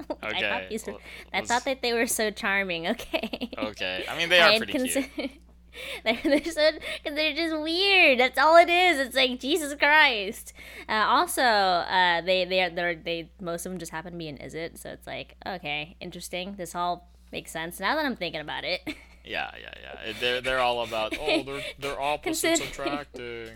I 0.22 0.28
Okay. 0.28 0.40
thought, 0.48 0.68
these 0.68 0.86
were, 0.86 0.92
well, 0.92 1.00
I 1.32 1.40
thought 1.42 1.64
that 1.64 1.82
they 1.82 1.92
were 1.92 2.06
so 2.06 2.30
charming. 2.30 2.86
Okay. 2.88 3.50
Okay, 3.58 4.04
I 4.08 4.16
mean 4.16 4.28
they 4.28 4.40
are 4.40 4.50
I 4.50 4.58
pretty 4.58 4.72
cute. 4.72 5.10
they're, 6.04 6.18
they're 6.24 6.44
so 6.44 6.70
cause 7.04 7.14
they're 7.14 7.34
just 7.34 7.56
weird. 7.60 8.18
That's 8.20 8.38
all 8.38 8.56
it 8.56 8.68
is. 8.68 8.98
It's 8.98 9.16
like 9.16 9.38
Jesus 9.40 9.74
Christ. 9.74 10.52
Uh, 10.88 11.04
also, 11.06 11.42
uh, 11.42 12.20
they 12.22 12.44
they 12.44 12.62
are 12.62 12.70
they're, 12.70 12.94
they 12.94 13.30
most 13.40 13.66
of 13.66 13.72
them 13.72 13.78
just 13.78 13.92
happen 13.92 14.12
to 14.12 14.18
be 14.18 14.28
an 14.28 14.38
Izzet. 14.38 14.78
So 14.78 14.90
it's 14.90 15.06
like 15.06 15.36
okay, 15.46 15.96
interesting. 16.00 16.54
This 16.56 16.74
all 16.74 17.10
makes 17.32 17.50
sense 17.50 17.78
now 17.80 17.94
that 17.96 18.04
I'm 18.04 18.16
thinking 18.16 18.40
about 18.40 18.64
it. 18.64 18.80
Yeah, 19.24 19.50
yeah, 19.60 19.74
yeah. 20.06 20.12
They're 20.20 20.40
they're 20.40 20.58
all 20.60 20.82
about 20.82 21.14
oh 21.20 21.42
they're 21.42 21.62
they're 21.78 22.00
opposites 22.00 22.60
attracting. 22.60 23.50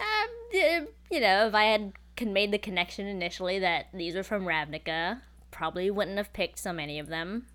um, 0.00 0.88
you 1.10 1.20
know, 1.20 1.46
if 1.46 1.54
I 1.54 1.64
had 1.64 1.92
made 2.20 2.50
the 2.52 2.58
connection 2.58 3.06
initially 3.06 3.58
that 3.60 3.86
these 3.94 4.14
were 4.14 4.22
from 4.24 4.44
Ravnica, 4.44 5.20
probably 5.52 5.88
wouldn't 5.90 6.16
have 6.16 6.32
picked 6.32 6.58
so 6.58 6.72
many 6.72 6.98
of 6.98 7.06
them. 7.06 7.46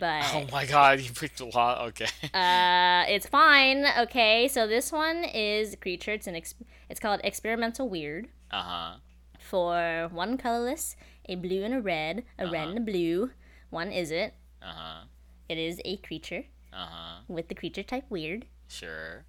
But 0.00 0.24
Oh 0.34 0.46
my 0.52 0.66
God, 0.66 1.00
you 1.00 1.10
picked 1.12 1.40
a 1.40 1.46
lot. 1.46 1.80
Okay. 1.88 2.06
Uh, 2.34 3.04
it's 3.08 3.26
fine. 3.26 3.84
Okay, 4.00 4.46
so 4.48 4.66
this 4.66 4.90
one 4.92 5.24
is 5.24 5.74
a 5.74 5.76
creature. 5.76 6.12
It's 6.12 6.26
an 6.26 6.34
ex- 6.36 6.54
it's 6.90 7.00
called 7.00 7.20
experimental 7.24 7.88
weird. 7.88 8.28
Uh 8.50 8.62
huh. 8.62 8.94
For 9.38 10.08
one 10.12 10.36
colorless, 10.38 10.96
a 11.28 11.34
blue 11.36 11.62
and 11.64 11.74
a 11.74 11.80
red, 11.80 12.24
a 12.38 12.50
red 12.50 12.68
and 12.68 12.78
a 12.78 12.80
blue. 12.82 13.30
One 13.70 13.90
is 13.92 14.10
it? 14.10 14.34
Uh 14.62 14.72
huh. 14.74 15.04
It 15.48 15.56
is 15.58 15.80
a 15.84 15.96
creature 15.98 16.44
Uh 16.72 16.86
huh. 16.90 17.20
with 17.28 17.48
the 17.48 17.54
creature 17.54 17.82
type 17.82 18.04
weird. 18.10 18.44
Sure. 18.68 19.24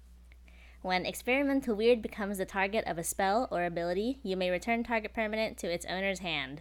When 0.82 1.06
experimental 1.06 1.74
weird 1.74 2.02
becomes 2.02 2.36
the 2.38 2.44
target 2.44 2.84
of 2.86 2.98
a 2.98 3.04
spell 3.04 3.48
or 3.50 3.64
ability, 3.64 4.18
you 4.22 4.36
may 4.36 4.50
return 4.50 4.84
target 4.84 5.14
permanent 5.14 5.56
to 5.58 5.72
its 5.72 5.86
owner's 5.86 6.18
hand. 6.18 6.60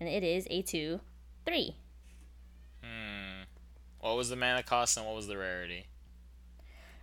And 0.00 0.08
it 0.08 0.24
is 0.24 0.46
a 0.50 0.62
two, 0.62 1.00
three. 1.44 1.76
Hmm. 2.82 3.42
What 4.00 4.16
was 4.16 4.30
the 4.30 4.36
mana 4.36 4.62
cost 4.62 4.96
and 4.96 5.06
what 5.06 5.14
was 5.14 5.26
the 5.26 5.36
rarity? 5.36 5.86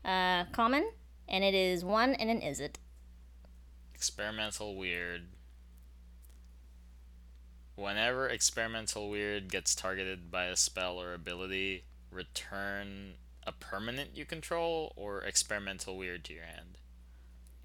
Uh, 0.04 0.46
common, 0.52 0.90
and 1.30 1.44
it 1.44 1.54
is 1.54 1.86
one 1.86 2.16
and 2.16 2.30
an 2.30 2.42
Izzet. 2.42 2.76
Experimental 3.94 4.76
weird. 4.76 5.28
Whenever 7.76 8.28
experimental 8.28 9.10
weird 9.10 9.52
gets 9.52 9.76
targeted 9.76 10.32
by 10.32 10.46
a 10.46 10.56
spell 10.56 11.00
or 11.00 11.14
ability, 11.14 11.84
return 12.12 13.14
a 13.46 13.52
permanent 13.52 14.10
you 14.16 14.26
control 14.26 14.94
or 14.96 15.22
experimental 15.22 15.98
weird 15.98 16.24
to 16.26 16.34
your 16.34 16.44
hand. 16.46 16.80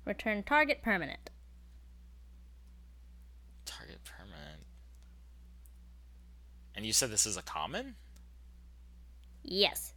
Return 0.05 0.43
target 0.43 0.83
permanent. 0.83 1.31
Target 3.65 4.01
permanent. 4.05 4.22
And 6.75 6.87
you 6.87 6.93
said 6.93 7.11
this 7.11 7.27
is 7.27 7.37
a 7.37 7.43
common? 7.43 7.97
Yes. 9.43 9.93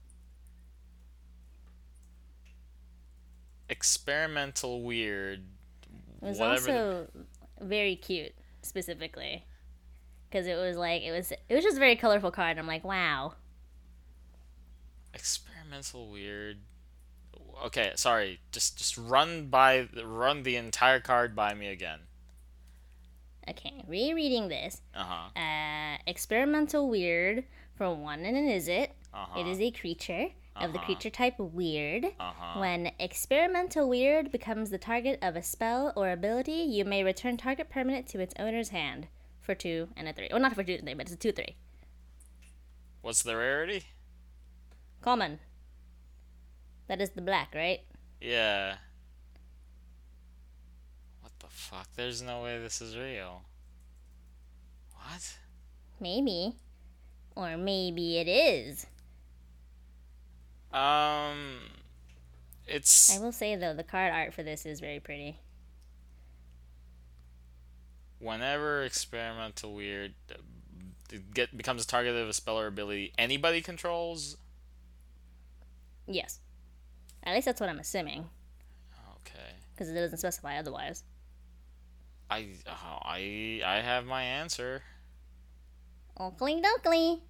Experimental 3.70 4.84
weird. 4.84 5.44
It 6.22 6.28
was 6.28 6.40
whatever 6.40 6.66
the- 6.66 6.72
also 6.72 7.08
very 7.62 7.96
cute, 7.96 8.34
specifically, 8.62 9.46
because 10.30 10.48
it 10.48 10.56
was 10.56 10.78
like 10.78 11.02
it 11.04 11.12
was 11.12 11.32
it 11.32 11.54
was 11.56 11.64
just 11.64 11.78
a 11.78 11.80
very 11.80 11.96
colorful 11.96 12.32
card. 12.32 12.52
And 12.52 12.60
I'm 12.60 12.68
like, 12.68 12.84
wow. 12.84 13.34
experimental 15.14 16.10
weird. 16.10 16.60
Okay, 17.66 17.94
sorry. 17.96 18.40
Just 18.52 18.78
just 18.78 18.98
run 18.98 19.48
by 19.48 19.88
run 20.04 20.44
the 20.44 20.58
entire 20.58 21.00
card 21.00 21.36
by 21.36 21.54
me 21.54 21.68
again. 21.68 22.05
Okay, 23.50 23.84
rereading 23.88 24.48
this. 24.48 24.82
Uh 24.96 25.04
huh. 25.04 25.40
Uh, 25.40 25.98
experimental 26.08 26.90
weird 26.90 27.44
For 27.76 27.94
one, 27.94 28.24
and 28.26 28.36
it 28.38 28.46
is 28.56 28.68
it. 28.68 28.92
Uh-huh. 29.14 29.40
It 29.40 29.48
is 29.48 29.60
a 29.60 29.70
creature 29.72 30.30
of 30.56 30.72
the 30.72 30.78
Uh-huh. 30.80 30.86
creature 30.86 31.10
type 31.10 31.38
weird. 31.38 32.06
Uh-huh. 32.20 32.60
When 32.60 32.92
experimental 33.00 33.88
weird 33.90 34.32
becomes 34.32 34.70
the 34.70 34.78
target 34.78 35.20
of 35.22 35.36
a 35.36 35.44
spell 35.44 35.92
or 35.96 36.10
ability, 36.10 36.54
you 36.54 36.86
may 36.86 37.04
return 37.04 37.36
target 37.38 37.70
permanent 37.70 38.08
to 38.10 38.20
its 38.20 38.34
owner's 38.40 38.70
hand 38.70 39.08
for 39.42 39.54
two 39.54 39.90
and 39.98 40.08
a 40.08 40.14
three. 40.14 40.30
Well, 40.32 40.40
not 40.42 40.56
for 40.56 40.64
two 40.64 40.74
and 40.76 40.84
three, 40.84 40.94
but 40.94 41.08
it's 41.08 41.14
a 41.14 41.18
two 41.18 41.32
three. 41.34 41.56
What's 43.02 43.22
the 43.24 43.36
rarity? 43.38 43.84
Common. 45.02 45.40
That 46.88 47.02
is 47.02 47.12
the 47.12 47.22
black, 47.22 47.54
right? 47.54 47.82
Yeah. 48.22 48.78
Fuck? 51.56 51.88
There's 51.96 52.22
no 52.22 52.44
way 52.44 52.60
this 52.60 52.82
is 52.82 52.98
real. 52.98 53.44
What? 54.94 55.38
Maybe. 56.02 56.54
Or 57.34 57.56
maybe 57.56 58.18
it 58.18 58.28
is. 58.28 58.86
Um 60.74 61.60
it's 62.68 63.16
I 63.16 63.22
will 63.22 63.32
say 63.32 63.56
though, 63.56 63.74
the 63.74 63.84
card 63.84 64.12
art 64.14 64.34
for 64.34 64.44
this 64.44 64.66
is 64.66 64.80
very 64.80 65.00
pretty. 65.00 65.40
whenever 68.20 68.84
experimental 68.84 69.74
weird 69.74 70.14
uh, 70.32 71.18
get 71.34 71.56
becomes 71.56 71.84
a 71.84 71.88
target 71.88 72.16
of 72.16 72.28
a 72.28 72.34
spell 72.34 72.60
or 72.60 72.68
ability 72.68 73.14
anybody 73.18 73.62
controls. 73.62 74.38
Yes. 76.08 76.40
At 77.24 77.34
least 77.36 77.46
that's 77.46 77.60
what 77.62 77.70
I'm 77.70 77.80
assuming, 77.80 78.30
Okay. 79.18 79.54
because 79.74 79.90
it 79.90 79.94
doesn't 79.94 80.18
specify 80.18 80.58
otherwise. 80.58 81.04
I 82.30 82.56
I 82.68 83.62
I 83.66 83.82
have 83.82 84.06
my 84.06 84.24
answer. 84.24 84.84
Oakley 86.18 86.60
dokley. 86.62 87.22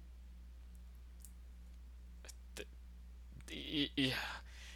Y- 3.50 3.90
y- 3.96 4.14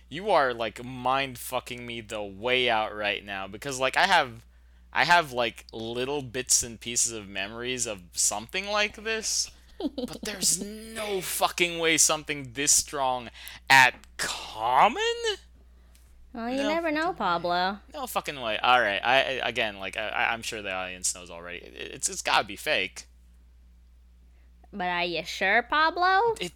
You 0.08 0.30
are 0.30 0.52
like 0.54 0.84
mind 0.84 1.38
fucking 1.38 1.86
me 1.86 2.00
the 2.00 2.22
way 2.22 2.68
out 2.70 2.94
right 2.94 3.24
now 3.24 3.46
because 3.48 3.78
like 3.80 3.96
I 3.96 4.06
have 4.06 4.44
I 4.92 5.04
have 5.04 5.32
like 5.32 5.66
little 5.72 6.22
bits 6.22 6.62
and 6.62 6.80
pieces 6.80 7.12
of 7.12 7.28
memories 7.28 7.86
of 7.86 8.02
something 8.12 8.68
like 8.68 8.96
this. 9.04 9.50
But 10.06 10.18
there's 10.24 10.60
no 10.60 11.20
fucking 11.22 11.78
way 11.78 11.98
something 11.98 12.52
this 12.54 12.72
strong 12.72 13.30
at 13.70 13.94
common? 14.18 15.02
Well, 16.32 16.48
you 16.48 16.58
No. 16.62 16.68
never 16.68 16.90
know, 16.92 17.12
Pablo. 17.12 17.78
No 17.92 18.06
fucking 18.06 18.40
way. 18.40 18.56
All 18.58 18.80
right. 18.80 19.00
I 19.02 19.16
I- 19.42 19.48
again 19.48 19.78
like 19.78 19.96
I 19.96 20.08
I- 20.08 20.32
I'm 20.32 20.42
sure 20.42 20.62
the 20.62 20.72
audience 20.72 21.14
knows 21.14 21.30
already. 21.30 21.58
It- 21.58 21.92
It's 21.94 22.08
it's 22.08 22.22
got 22.22 22.38
to 22.38 22.44
be 22.44 22.56
fake. 22.56 23.06
But 24.72 24.86
are 24.88 25.04
you 25.04 25.24
sure, 25.24 25.62
Pablo? 25.62 26.34
It 26.40 26.52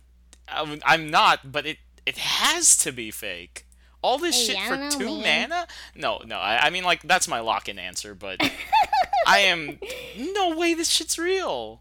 I'm, 0.48 0.80
I'm 0.84 1.10
not, 1.10 1.50
but 1.50 1.66
it 1.66 1.78
it 2.06 2.18
has 2.18 2.76
to 2.78 2.92
be 2.92 3.10
fake. 3.10 3.66
All 4.02 4.18
this 4.18 4.36
Hey, 4.46 4.54
shit 4.54 4.62
for 4.68 4.76
know, 4.76 4.90
two 4.90 5.20
man. 5.22 5.48
mana? 5.48 5.66
No, 5.94 6.20
no. 6.26 6.36
I, 6.38 6.66
I 6.66 6.70
mean, 6.70 6.84
like 6.84 7.02
that's 7.02 7.26
my 7.26 7.40
lock-in 7.40 7.78
answer, 7.78 8.14
but 8.14 8.38
I 9.26 9.38
am 9.38 9.78
no 10.16 10.56
way. 10.56 10.74
This 10.74 10.90
shit's 10.90 11.18
real. 11.18 11.80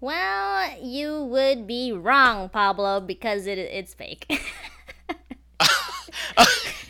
Well, 0.00 0.70
you 0.82 1.24
would 1.24 1.66
be 1.66 1.90
wrong, 1.92 2.48
Pablo, 2.48 3.00
because 3.00 3.46
it 3.46 3.58
it's 3.58 3.92
fake. 3.92 4.26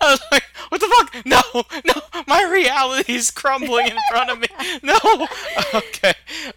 I 0.00 0.10
was 0.12 0.20
like, 0.32 0.44
what 0.70 0.80
the 0.80 0.86
fuck? 0.88 1.26
No, 1.26 1.40
no. 1.84 2.22
My 2.26 2.42
reality 2.44 3.14
is 3.14 3.30
crumbling 3.30 3.88
in 3.88 3.96
front 4.10 4.30
of 4.30 4.38
me. 4.40 4.48
No. 4.82 4.98
Okay, 5.72 6.14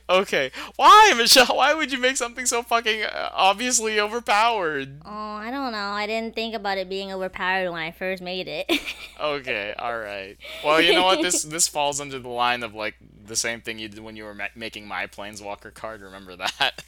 okay. 0.10 0.52
Why, 0.76 1.14
Michelle? 1.16 1.56
Why 1.58 1.74
would 1.74 1.92
you 1.92 2.00
make 2.00 2.18
something 2.18 2.46
so 2.46 2.64
fucking 2.64 3.04
uh, 3.04 3.30
obviously 3.34 4.00
overpowered? 4.00 5.02
oh, 5.06 5.10
I 5.12 5.52
don't 5.52 5.72
know. 5.72 5.78
I 5.78 6.08
didn't 6.08 6.34
think 6.36 6.56
about 6.56 6.78
it 6.78 6.90
being 6.90 7.12
overpowered 7.12 7.70
when 7.72 7.82
I 7.82 7.92
first 7.92 8.22
made 8.24 8.48
it. 8.48 8.70
Okay, 9.22 9.74
all 9.78 9.98
right. 9.98 10.38
Well, 10.66 10.82
you 10.82 10.94
know 10.94 11.04
what? 11.04 11.22
This 11.22 11.44
this 11.56 11.68
falls 11.68 12.02
under 12.02 12.20
the 12.20 12.30
line 12.30 12.64
of 12.64 12.74
like 12.74 12.96
the 13.26 13.36
same 13.36 13.62
thing 13.62 13.78
you 13.80 13.88
did 13.88 14.00
when 14.00 14.16
you 14.18 14.24
were 14.26 14.34
ma- 14.34 14.48
making 14.56 14.88
my 14.88 15.08
planeswalker 15.08 15.74
card. 15.74 16.02
Remember 16.02 16.36
that? 16.36 16.84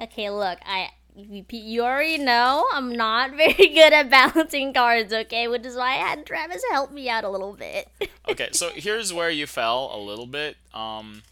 okay, 0.00 0.28
look, 0.30 0.58
I 0.66 0.90
you, 1.16 1.44
you 1.50 1.82
already 1.84 2.18
know 2.18 2.66
I'm 2.72 2.92
not 2.94 3.30
very 3.36 3.52
good 3.68 3.92
at 3.92 4.10
balancing 4.10 4.72
cards, 4.74 5.12
okay? 5.12 5.48
Which 5.48 5.64
is 5.64 5.76
why 5.76 5.90
I 5.92 5.96
had 5.96 6.26
Travis 6.26 6.62
help 6.70 6.90
me 6.92 7.08
out 7.08 7.24
a 7.24 7.30
little 7.30 7.52
bit. 7.54 7.88
Okay, 8.26 8.48
so 8.52 8.70
here's 8.74 9.12
where 9.12 9.28
you 9.28 9.46
fell 9.46 9.90
a 9.92 9.98
little 10.00 10.26
bit. 10.26 10.56
Um, 10.72 11.22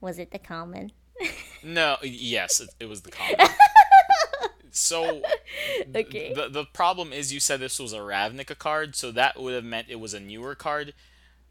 Was 0.00 0.18
it 0.18 0.30
the 0.30 0.38
common? 0.38 0.90
no, 1.62 1.96
yes, 2.02 2.60
it, 2.60 2.70
it 2.80 2.88
was 2.88 3.02
the 3.02 3.10
common. 3.10 3.36
So 4.72 5.20
Okay. 5.94 6.32
the 6.32 6.48
the 6.48 6.64
problem 6.64 7.12
is 7.12 7.32
you 7.32 7.40
said 7.40 7.60
this 7.60 7.78
was 7.78 7.92
a 7.92 7.98
Ravnica 7.98 8.56
card, 8.56 8.94
so 8.96 9.10
that 9.12 9.38
would 9.40 9.52
have 9.52 9.64
meant 9.64 9.88
it 9.90 9.98
was 10.00 10.14
a 10.14 10.20
newer 10.20 10.54
card. 10.54 10.94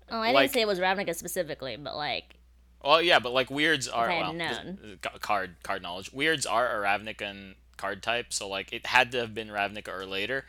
Oh, 0.09 0.19
I 0.19 0.31
like- 0.31 0.45
didn't 0.45 0.53
say 0.53 0.61
it 0.61 0.67
was 0.67 0.79
Ravnica 0.79 1.13
specifically, 1.15 1.75
but 1.77 1.95
like, 1.95 2.35
Well, 2.83 3.01
yeah, 3.01 3.19
but 3.19 3.31
like 3.33 3.51
weirds 3.51 3.87
are 3.87 4.07
well, 4.07 4.33
known. 4.33 4.99
card 5.21 5.57
card 5.63 5.81
knowledge. 5.83 6.11
Weirds 6.13 6.45
are 6.45 6.67
a 6.81 6.83
Ravnican 6.83 7.55
card 7.79 8.03
type, 8.03 8.31
so 8.31 8.47
like 8.47 8.71
it 8.71 8.85
had 8.85 9.11
to 9.13 9.19
have 9.19 9.33
been 9.33 9.47
Ravnica 9.47 9.87
or 9.89 10.05
later. 10.05 10.45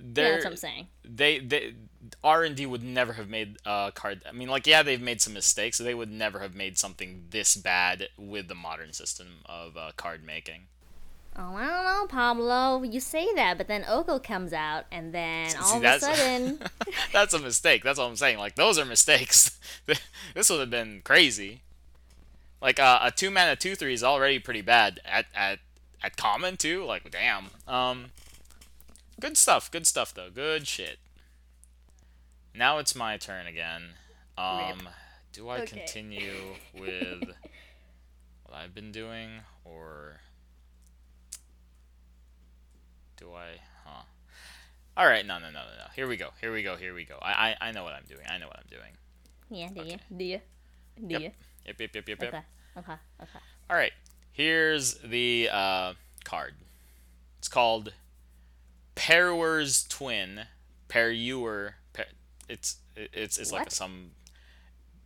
They're, 0.00 0.32
that's 0.32 0.44
what 0.44 0.50
I'm 0.52 0.56
saying. 0.56 0.86
they 1.04 1.38
they 1.38 1.74
R 2.24 2.42
and 2.44 2.56
D 2.56 2.64
would 2.64 2.82
never 2.82 3.12
have 3.14 3.28
made 3.28 3.58
a 3.66 3.92
card. 3.94 4.22
I 4.28 4.32
mean, 4.32 4.48
like 4.48 4.66
yeah, 4.66 4.82
they've 4.82 5.00
made 5.00 5.20
some 5.20 5.34
mistakes. 5.34 5.78
So 5.78 5.84
they 5.84 5.94
would 5.94 6.10
never 6.10 6.40
have 6.40 6.54
made 6.54 6.78
something 6.78 7.26
this 7.30 7.56
bad 7.56 8.08
with 8.16 8.48
the 8.48 8.54
modern 8.54 8.92
system 8.92 9.26
of 9.46 9.76
uh, 9.76 9.92
card 9.96 10.24
making. 10.24 10.62
Oh, 11.36 11.54
I 11.54 11.66
don't 11.66 11.84
know, 11.84 12.06
Pablo. 12.08 12.82
You 12.82 12.98
say 12.98 13.28
that, 13.34 13.56
but 13.56 13.68
then 13.68 13.84
Oko 13.88 14.18
comes 14.18 14.52
out, 14.52 14.86
and 14.90 15.14
then 15.14 15.54
all 15.56 15.62
See, 15.62 15.76
of 15.76 15.84
a 15.84 16.00
sudden, 16.00 16.58
That's 17.12 17.34
a 17.34 17.38
mistake. 17.38 17.84
That's 17.84 17.98
all 17.98 18.08
I'm 18.08 18.16
saying. 18.16 18.38
Like 18.38 18.56
those 18.56 18.78
are 18.78 18.84
mistakes. 18.84 19.58
this 20.34 20.50
would 20.50 20.60
have 20.60 20.70
been 20.70 21.02
crazy. 21.04 21.62
Like 22.60 22.78
uh, 22.78 23.00
a 23.02 23.10
two 23.10 23.30
mana 23.30 23.56
two 23.56 23.74
three 23.74 23.94
is 23.94 24.04
already 24.04 24.38
pretty 24.38 24.62
bad 24.62 25.00
at 25.04 25.26
at 25.34 25.60
at 26.02 26.16
common 26.16 26.56
too. 26.56 26.84
Like 26.84 27.10
damn. 27.10 27.50
Um, 27.66 28.06
good 29.20 29.36
stuff. 29.36 29.70
Good 29.70 29.86
stuff 29.86 30.12
though. 30.14 30.30
Good 30.30 30.66
shit. 30.66 30.98
Now 32.54 32.78
it's 32.78 32.94
my 32.94 33.16
turn 33.16 33.46
again. 33.46 33.94
Um, 34.36 34.88
do 35.32 35.48
I 35.48 35.60
Okay. 35.60 35.66
continue 35.76 36.56
with 36.72 37.28
what 38.44 38.54
I've 38.56 38.74
been 38.74 38.90
doing 38.92 39.30
or 39.64 40.20
do 43.16 43.32
I? 43.34 43.60
Huh. 43.84 44.02
All 44.96 45.06
right. 45.06 45.24
No, 45.24 45.38
no, 45.38 45.46
no, 45.46 45.52
no, 45.60 45.76
no. 45.78 45.84
Here 45.94 46.08
we 46.08 46.16
go. 46.16 46.30
Here 46.40 46.52
we 46.52 46.62
go. 46.62 46.76
Here 46.76 46.94
we 46.94 47.04
go. 47.04 47.18
I 47.22 47.56
I, 47.60 47.68
I 47.68 47.72
know 47.72 47.84
what 47.84 47.92
I'm 47.94 48.04
doing. 48.08 48.26
I 48.28 48.38
know 48.38 48.46
what 48.48 48.58
I'm 48.58 48.68
doing. 48.68 48.92
yeah, 49.50 49.68
do 49.74 49.82
you? 49.82 49.98
Do 50.16 50.24
you? 50.24 50.40
Do 51.06 51.14
Yep. 51.14 51.22
you? 51.22 51.30
Yep. 51.66 51.80
Yep. 51.80 51.94
Yep. 51.94 52.08
Yep. 52.08 52.18
Yep. 52.22 52.28
Okay, 52.28 52.42
okay, 52.78 52.98
okay. 53.22 53.38
All 53.68 53.76
right. 53.76 53.92
Here's 54.40 54.94
the 55.04 55.50
uh, 55.52 55.92
card. 56.24 56.54
It's 57.40 57.48
called 57.48 57.92
Peruer's 58.96 59.82
Twin. 59.86 60.46
Peruer. 60.88 61.72
Per, 61.92 62.06
it's 62.48 62.76
it's 62.96 63.36
it's 63.36 63.52
like 63.52 63.70
some 63.70 64.12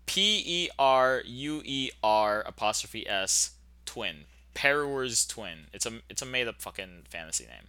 P 0.06 0.40
E 0.46 0.68
R 0.78 1.20
U 1.26 1.62
E 1.64 1.90
R 2.00 2.44
apostrophe 2.46 3.08
S 3.08 3.56
twin. 3.84 4.26
Peruer's 4.54 5.26
Twin. 5.26 5.66
It's 5.72 5.84
a 5.84 5.94
it's 6.08 6.22
a 6.22 6.26
made 6.26 6.46
up 6.46 6.62
fucking 6.62 7.06
fantasy 7.08 7.46
name. 7.46 7.66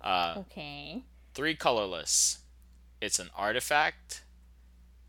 Uh, 0.00 0.34
Okay. 0.38 1.04
three 1.32 1.54
colorless. 1.54 2.38
It's 3.00 3.20
an 3.20 3.30
artifact, 3.36 4.24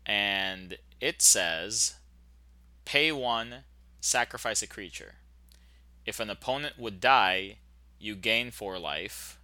and 0.06 0.78
it 1.00 1.20
says, 1.20 1.94
"Pay 2.84 3.10
one, 3.10 3.64
sacrifice 4.00 4.62
a 4.62 4.68
creature. 4.68 5.14
If 6.06 6.20
an 6.20 6.30
opponent 6.30 6.78
would 6.78 7.00
die, 7.00 7.58
you 7.98 8.14
gain 8.14 8.50
four 8.50 8.78
life." 8.78 9.38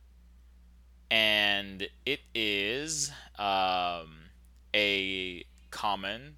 And 1.10 1.88
it 2.06 2.20
is 2.34 3.10
um, 3.38 4.30
a 4.74 5.44
common. 5.70 6.36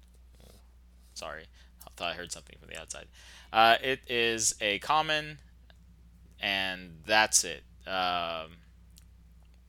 Sorry, 1.13 1.43
I 1.85 1.89
thought 1.95 2.11
I 2.11 2.15
heard 2.15 2.31
something 2.31 2.55
from 2.59 2.69
the 2.69 2.79
outside. 2.79 3.05
Uh, 3.51 3.77
it 3.83 3.99
is 4.07 4.55
a 4.61 4.79
common, 4.79 5.37
and 6.39 7.01
that's 7.05 7.43
it. 7.43 7.63
Um, 7.85 8.57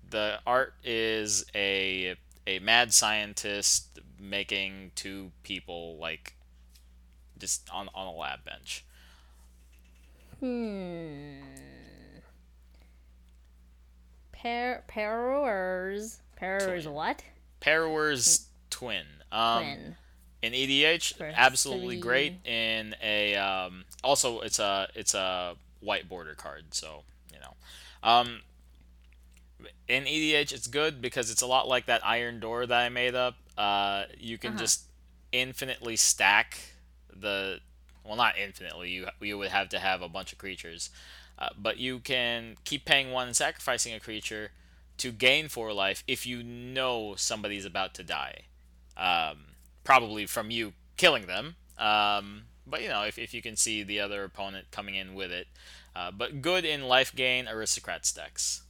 the 0.09 0.39
art 0.47 0.75
is 0.83 1.45
a 1.55 2.17
a 2.47 2.59
mad 2.61 2.95
scientist 2.95 3.99
making 4.19 4.93
two 4.95 5.33
people 5.43 5.97
like 5.99 6.35
just 7.39 7.69
on 7.73 7.89
on 7.95 8.07
a 8.07 8.13
lab 8.13 8.45
bench. 8.45 8.85
Hmm. 10.45 11.41
Per 14.33 14.83
Perors. 14.89 16.19
Perors 16.41 16.87
what? 16.87 17.23
Peruer's 17.61 18.49
twin. 18.69 19.07
Um, 19.33 19.63
Twin. 19.63 19.97
In 20.43 20.53
EDH, 20.53 21.15
For 21.17 21.33
absolutely 21.35 21.95
three. 21.97 22.01
great. 22.03 22.47
In 22.47 22.95
a 23.03 23.37
um, 23.37 23.85
also, 24.03 24.41
it's 24.41 24.59
a 24.59 24.89
it's 24.95 25.15
a 25.15 25.55
white 25.81 26.09
border 26.11 26.35
card, 26.35 26.75
so 26.75 27.05
you 27.33 27.39
know. 27.41 27.55
Um, 28.03 28.41
in 29.89 30.05
EDH, 30.05 30.53
it's 30.53 30.67
good 30.67 31.01
because 31.01 31.31
it's 31.31 31.41
a 31.41 31.47
lot 31.47 31.67
like 31.69 31.87
that 31.87 32.05
Iron 32.05 32.39
Door 32.41 32.67
that 32.67 32.79
I 32.83 32.91
made 32.91 33.15
up. 33.15 33.37
Uh, 33.57 34.05
you 34.19 34.37
can 34.37 34.51
Uh-huh. 34.51 34.59
just 34.59 34.83
infinitely 35.33 35.97
stack 35.97 36.59
the 37.17 37.61
well, 38.05 38.17
not 38.17 38.39
infinitely. 38.39 38.91
You 38.91 39.07
you 39.21 39.39
would 39.39 39.51
have 39.51 39.69
to 39.71 39.79
have 39.79 40.03
a 40.03 40.09
bunch 40.09 40.33
of 40.33 40.39
creatures, 40.39 40.91
uh, 41.39 41.51
but 41.59 41.79
you 41.79 41.99
can 41.99 42.57
keep 42.65 42.85
paying 42.85 43.11
one 43.11 43.29
and 43.29 43.37
sacrificing 43.37 43.95
a 43.95 44.01
creature 44.01 44.51
to 44.99 45.11
gain 45.11 45.49
four 45.49 45.73
life 45.73 46.05
if 46.07 46.27
you 46.27 46.43
know 46.43 47.15
somebody's 47.17 47.65
about 47.65 47.95
to 47.95 48.05
die. 48.05 48.43
Um, 48.97 49.47
probably 49.83 50.27
from 50.27 50.51
you 50.51 50.73
killing 50.97 51.27
them. 51.27 51.57
Um, 51.79 52.43
but 52.67 52.83
you 52.83 52.89
know, 52.89 53.03
if, 53.03 53.19
if 53.19 53.35
you 53.35 53.43
can 53.43 53.57
see 53.57 53.83
the 53.83 54.01
other 54.01 54.25
opponent 54.25 54.71
coming 54.71 54.95
in 54.95 55.15
with 55.15 55.33
it. 55.33 55.49
Uh, 55.97 56.11
but 56.11 56.43
good 56.43 56.65
in 56.65 56.83
life 56.85 57.15
gain 57.15 57.47
aristocrat 57.49 58.05
stacks. 58.05 58.63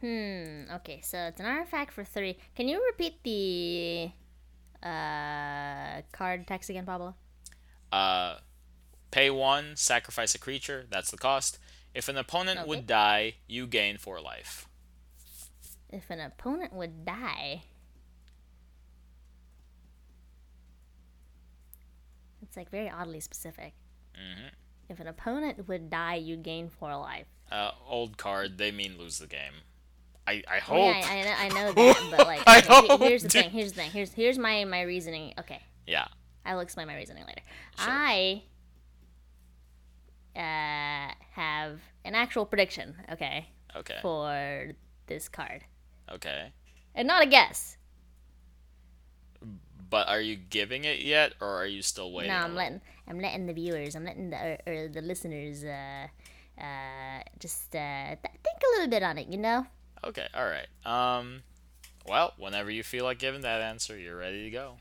Hmm. 0.00 0.64
Okay, 0.76 1.00
so 1.02 1.18
it's 1.18 1.40
an 1.40 1.46
artifact 1.46 1.92
for 1.92 2.04
three. 2.04 2.38
Can 2.54 2.68
you 2.68 2.82
repeat 2.86 3.22
the 3.22 4.10
uh 4.86 6.00
card 6.12 6.46
text 6.46 6.70
again, 6.70 6.86
Pablo? 6.86 7.14
Uh, 7.92 8.36
pay 9.10 9.30
one, 9.30 9.76
sacrifice 9.76 10.34
a 10.34 10.38
creature. 10.38 10.86
That's 10.90 11.10
the 11.10 11.18
cost. 11.18 11.58
If 11.94 12.08
an 12.08 12.16
opponent 12.16 12.60
Okay. 12.60 12.68
would 12.68 12.86
die, 12.86 13.34
you 13.48 13.66
gain 13.66 13.96
four 13.98 14.20
life. 14.20 14.66
If 15.90 16.08
an 16.10 16.20
opponent 16.20 16.72
would 16.72 17.04
die. 17.04 17.62
It's 22.42 22.56
like 22.56 22.70
very 22.70 22.90
oddly 22.90 23.20
specific. 23.20 23.74
hmm 24.14 24.48
If 24.88 25.00
an 25.00 25.06
opponent 25.06 25.68
would 25.68 25.90
die, 25.90 26.14
you 26.16 26.36
gain 26.36 26.68
four 26.68 26.96
life. 26.96 27.26
Uh, 27.50 27.72
old 27.86 28.16
card. 28.16 28.58
They 28.58 28.70
mean 28.70 28.96
lose 28.98 29.18
the 29.18 29.26
game. 29.26 29.62
I 30.26 30.42
I 30.48 30.60
Oh, 30.68 30.76
yeah, 30.86 30.92
hope. 30.94 31.10
I, 31.10 31.18
I, 31.18 31.22
know- 31.22 31.34
I 31.38 31.48
know 31.66 31.72
that, 31.72 32.08
but 32.16 32.26
like, 32.26 32.40
okay, 32.48 32.86
hope, 32.88 33.00
here's 33.00 33.22
the 33.22 33.28
dude. 33.28 33.42
thing. 33.42 33.50
Here's 33.50 33.72
the 33.72 33.80
thing. 33.80 33.90
Here's 33.90 34.12
here's 34.12 34.38
my 34.38 34.64
my 34.64 34.82
reasoning. 34.82 35.34
Okay, 35.38 35.60
yeah. 35.86 36.06
I 36.44 36.54
will 36.54 36.60
explain 36.60 36.86
my 36.86 36.96
reasoning 36.96 37.24
later. 37.26 37.42
Sure. 37.78 37.86
I 37.88 38.42
uh 40.40 41.12
have 41.36 41.80
an 42.04 42.14
actual 42.16 42.46
prediction. 42.48 42.96
Okay, 43.12 43.48
Okay. 43.76 43.98
for 44.00 44.72
this 45.06 45.28
card, 45.28 45.64
Okay. 46.10 46.52
and 46.96 47.06
not 47.06 47.22
a 47.22 47.26
guess. 47.28 47.76
But 49.90 50.08
are 50.08 50.20
you 50.20 50.36
giving 50.36 50.84
it 50.84 51.00
yet, 51.00 51.34
or 51.40 51.48
are 51.48 51.66
you 51.66 51.82
still 51.82 52.12
waiting? 52.12 52.30
no, 52.32 52.38
I'm 52.38 52.54
letting 52.54 52.80
I'm 53.08 53.18
letting 53.20 53.46
the 53.46 53.52
viewers, 53.52 53.96
I'm 53.96 54.04
letting 54.04 54.30
the 54.30 54.36
or, 54.38 54.58
or 54.66 54.88
the 54.88 55.02
listeners 55.02 55.64
uh 55.64 56.06
uh 56.60 57.20
just 57.38 57.74
uh 57.74 58.14
th- 58.14 58.38
think 58.44 58.58
a 58.62 58.70
little 58.78 58.88
bit 58.88 59.02
on 59.02 59.18
it. 59.18 59.26
You 59.28 59.38
know. 59.38 59.66
Okay. 60.04 60.26
All 60.34 60.46
right. 60.46 60.68
Um. 60.86 61.42
Well, 62.06 62.32
whenever 62.38 62.70
you 62.70 62.82
feel 62.82 63.04
like 63.04 63.18
giving 63.18 63.42
that 63.42 63.60
answer, 63.60 63.98
you're 63.98 64.16
ready 64.16 64.44
to 64.44 64.50
go. 64.50 64.76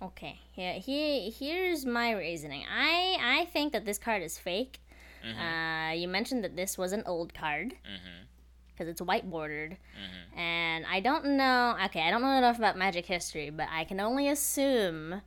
Okay, 0.00 0.38
yeah, 0.54 0.74
he, 0.74 1.30
here's 1.30 1.84
my 1.84 2.12
reasoning. 2.12 2.62
I 2.72 3.16
I 3.40 3.44
think 3.46 3.72
that 3.72 3.84
this 3.84 3.98
card 3.98 4.22
is 4.22 4.38
fake. 4.38 4.80
Uh, 5.24 5.92
you 5.92 6.06
mentioned 6.06 6.44
that 6.44 6.54
this 6.56 6.78
was 6.78 6.92
an 6.92 7.02
old 7.04 7.34
card 7.34 7.70
Mm-hmm. 7.84 8.24
because 8.70 8.86
it's 8.88 9.02
white 9.02 9.28
bordered, 9.28 9.72
Mhm. 9.72 10.38
and 10.38 10.86
I 10.86 11.00
don't 11.00 11.36
know. 11.36 11.76
Okay, 11.86 12.00
I 12.00 12.10
don't 12.10 12.22
know 12.22 12.38
enough 12.38 12.56
about 12.58 12.78
Magic 12.78 13.04
history, 13.06 13.50
but 13.50 13.66
I 13.70 13.82
can 13.84 13.98
only 13.98 14.28
assume 14.28 15.20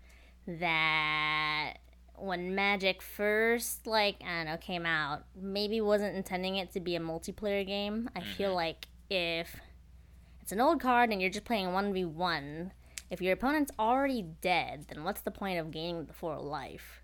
that 0.48 1.74
when 2.16 2.56
Magic 2.56 3.02
first 3.02 3.86
like 3.86 4.16
I 4.24 4.38
don't 4.38 4.46
know 4.46 4.58
came 4.58 4.86
out, 4.86 5.24
maybe 5.36 5.82
wasn't 5.82 6.16
intending 6.16 6.56
it 6.56 6.72
to 6.72 6.80
be 6.80 6.96
a 6.96 7.00
multiplayer 7.02 7.68
game. 7.68 8.10
I 8.16 8.22
feel 8.22 8.56
like 8.56 8.88
if 9.10 9.56
it's 10.42 10.54
an 10.54 10.62
old 10.62 10.80
card 10.80 11.10
and 11.12 11.20
you're 11.22 11.30
just 11.30 11.46
playing 11.46 11.74
one 11.74 11.94
v 11.94 12.06
one, 12.06 12.72
if 13.12 13.22
your 13.22 13.34
opponent's 13.34 13.72
already 13.78 14.24
dead, 14.42 14.86
then 14.88 15.04
what's 15.04 15.22
the 15.22 15.30
point 15.32 15.60
of 15.60 15.70
gaining 15.70 16.06
the 16.06 16.14
four 16.14 16.40
life? 16.40 17.04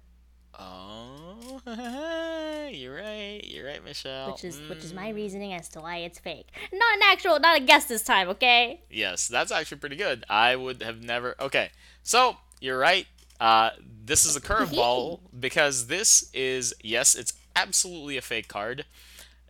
Oh, 0.60 1.62
you're 2.74 2.96
right. 2.96 3.42
You're 3.44 3.68
right, 3.68 3.84
Michelle. 3.84 4.32
Which 4.32 4.44
is 4.44 4.60
which 4.70 4.84
is 4.84 4.92
Mm. 4.92 4.96
my 4.96 5.10
reasoning 5.10 5.54
as 5.54 5.70
to 5.70 5.82
why 5.82 5.98
it's 5.98 6.18
fake. 6.18 6.48
Not 6.74 6.96
an 6.96 7.02
actual, 7.04 7.40
not 7.40 7.58
a 7.58 7.64
guess 7.64 7.86
this 7.86 8.02
time, 8.04 8.28
okay? 8.30 8.82
Yes, 8.90 9.28
that's 9.28 9.52
actually 9.52 9.78
pretty 9.78 9.98
good. 9.98 10.24
I 10.30 10.56
would 10.56 10.82
have 10.82 11.04
never. 11.04 11.36
Okay, 11.40 11.70
so 12.02 12.38
you're 12.60 12.80
right. 12.80 13.06
Uh, 13.40 13.70
this 14.06 14.26
is 14.26 14.36
a 14.36 14.42
curveball 14.42 15.20
because 15.40 15.88
this 15.88 16.32
is 16.34 16.74
yes, 16.82 17.14
it's 17.14 17.34
absolutely 17.56 18.18
a 18.18 18.22
fake 18.22 18.48
card, 18.48 18.86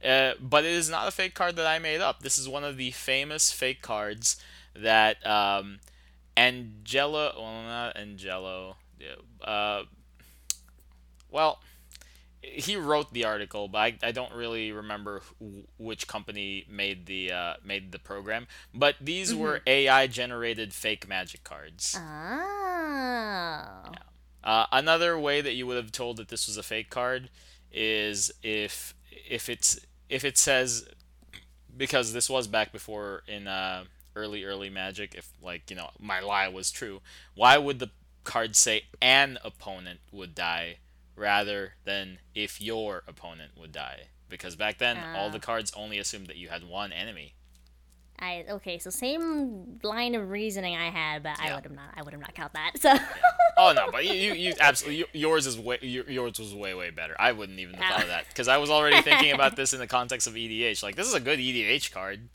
uh, 0.03 0.33
but 0.41 0.65
it 0.65 0.71
is 0.71 0.89
not 0.89 1.07
a 1.07 1.11
fake 1.11 1.35
card 1.35 1.55
that 1.55 1.67
I 1.67 1.79
made 1.79 2.01
up. 2.01 2.21
This 2.21 2.37
is 2.37 2.49
one 2.49 2.65
of 2.65 2.75
the 2.75 2.91
famous 2.91 3.49
fake 3.51 3.81
cards 3.81 4.35
that 4.75 5.25
um, 5.25 5.79
Angela, 6.37 7.33
well, 7.35 7.63
not 7.63 7.97
Angelo, 7.97 8.75
uh, 9.43 9.83
well, 11.29 11.59
he 12.41 12.75
wrote 12.75 13.11
the 13.13 13.25
article, 13.25 13.67
but 13.67 13.77
I, 13.79 13.97
I 14.03 14.11
don't 14.11 14.33
really 14.33 14.71
remember 14.71 15.21
wh- 15.41 15.79
which 15.79 16.07
company 16.07 16.65
made 16.69 17.05
the 17.07 17.31
uh, 17.31 17.53
made 17.63 17.91
the 17.91 17.99
program. 17.99 18.47
But 18.73 18.95
these 19.01 19.33
were 19.35 19.61
AI 19.67 20.07
generated 20.07 20.73
fake 20.73 21.07
magic 21.07 21.43
cards. 21.43 21.97
Oh. 21.99 23.91
Uh, 24.43 24.65
another 24.71 25.19
way 25.19 25.41
that 25.41 25.53
you 25.55 25.67
would 25.67 25.75
have 25.77 25.91
told 25.91 26.17
that 26.17 26.29
this 26.29 26.47
was 26.47 26.55
a 26.55 26.63
fake 26.63 26.89
card 26.89 27.29
is 27.71 28.31
if 28.43 28.93
if 29.29 29.49
it's 29.49 29.79
if 30.09 30.23
it 30.23 30.37
says 30.37 30.87
because 31.75 32.13
this 32.13 32.29
was 32.29 32.47
back 32.47 32.71
before 32.71 33.23
in 33.27 33.47
uh, 33.47 33.83
early 34.17 34.43
early 34.43 34.69
magic 34.69 35.13
if 35.15 35.29
like 35.41 35.69
you 35.69 35.75
know 35.75 35.89
my 35.99 36.19
lie 36.19 36.47
was 36.47 36.71
true 36.71 36.99
why 37.35 37.57
would 37.57 37.79
the 37.79 37.89
card 38.23 38.55
say 38.55 38.83
an 39.01 39.37
opponent 39.43 39.99
would 40.11 40.33
die 40.35 40.77
rather 41.15 41.73
than 41.85 42.17
if 42.35 42.59
your 42.59 43.03
opponent 43.07 43.51
would 43.59 43.71
die 43.71 44.01
because 44.29 44.55
back 44.55 44.77
then 44.79 44.97
all 45.15 45.27
Ah. 45.27 45.29
the 45.37 45.39
cards 45.39 45.71
only 45.75 45.97
assumed 45.99 46.27
that 46.27 46.37
you 46.37 46.49
had 46.49 46.63
one 46.63 46.91
enemy 46.91 47.33
I 48.19 48.45
okay, 48.49 48.79
so 48.79 48.89
same 48.89 49.79
line 49.83 50.15
of 50.15 50.31
reasoning 50.31 50.75
I 50.75 50.89
had, 50.89 51.21
but 51.21 51.39
I 51.39 51.53
would 51.53 51.63
have 51.65 51.71
not 51.71 51.89
I 51.95 52.01
would 52.01 52.13
have 52.13 52.19
not 52.21 52.33
count 52.33 52.51
that. 52.53 52.71
So 52.81 52.95
Oh 53.59 53.73
no, 53.75 53.91
but 53.91 54.05
you, 54.05 54.13
you, 54.13 54.33
you 54.33 54.53
absolutely 54.59 54.97
you- 55.01 55.05
yours 55.13 55.45
is 55.45 55.59
way 55.59 55.77
your- 55.83 56.09
yours 56.09 56.39
was 56.39 56.55
way 56.55 56.73
way 56.73 56.89
better. 56.89 57.15
I 57.19 57.31
wouldn't 57.31 57.59
even 57.59 57.75
have 57.75 57.91
thought 57.93 58.01
of 58.01 58.07
that 58.07 58.27
because 58.29 58.47
I 58.47 58.57
was 58.57 58.71
already 58.71 59.03
thinking 59.03 59.33
about 59.33 59.55
this 59.59 59.71
in 59.71 59.77
the 59.79 59.85
context 59.85 60.25
of 60.25 60.33
EDH. 60.33 60.81
Like 60.81 60.95
this 60.95 61.05
is 61.07 61.13
a 61.13 61.19
good 61.19 61.37
EDH 61.37 61.91
card, 61.91 62.29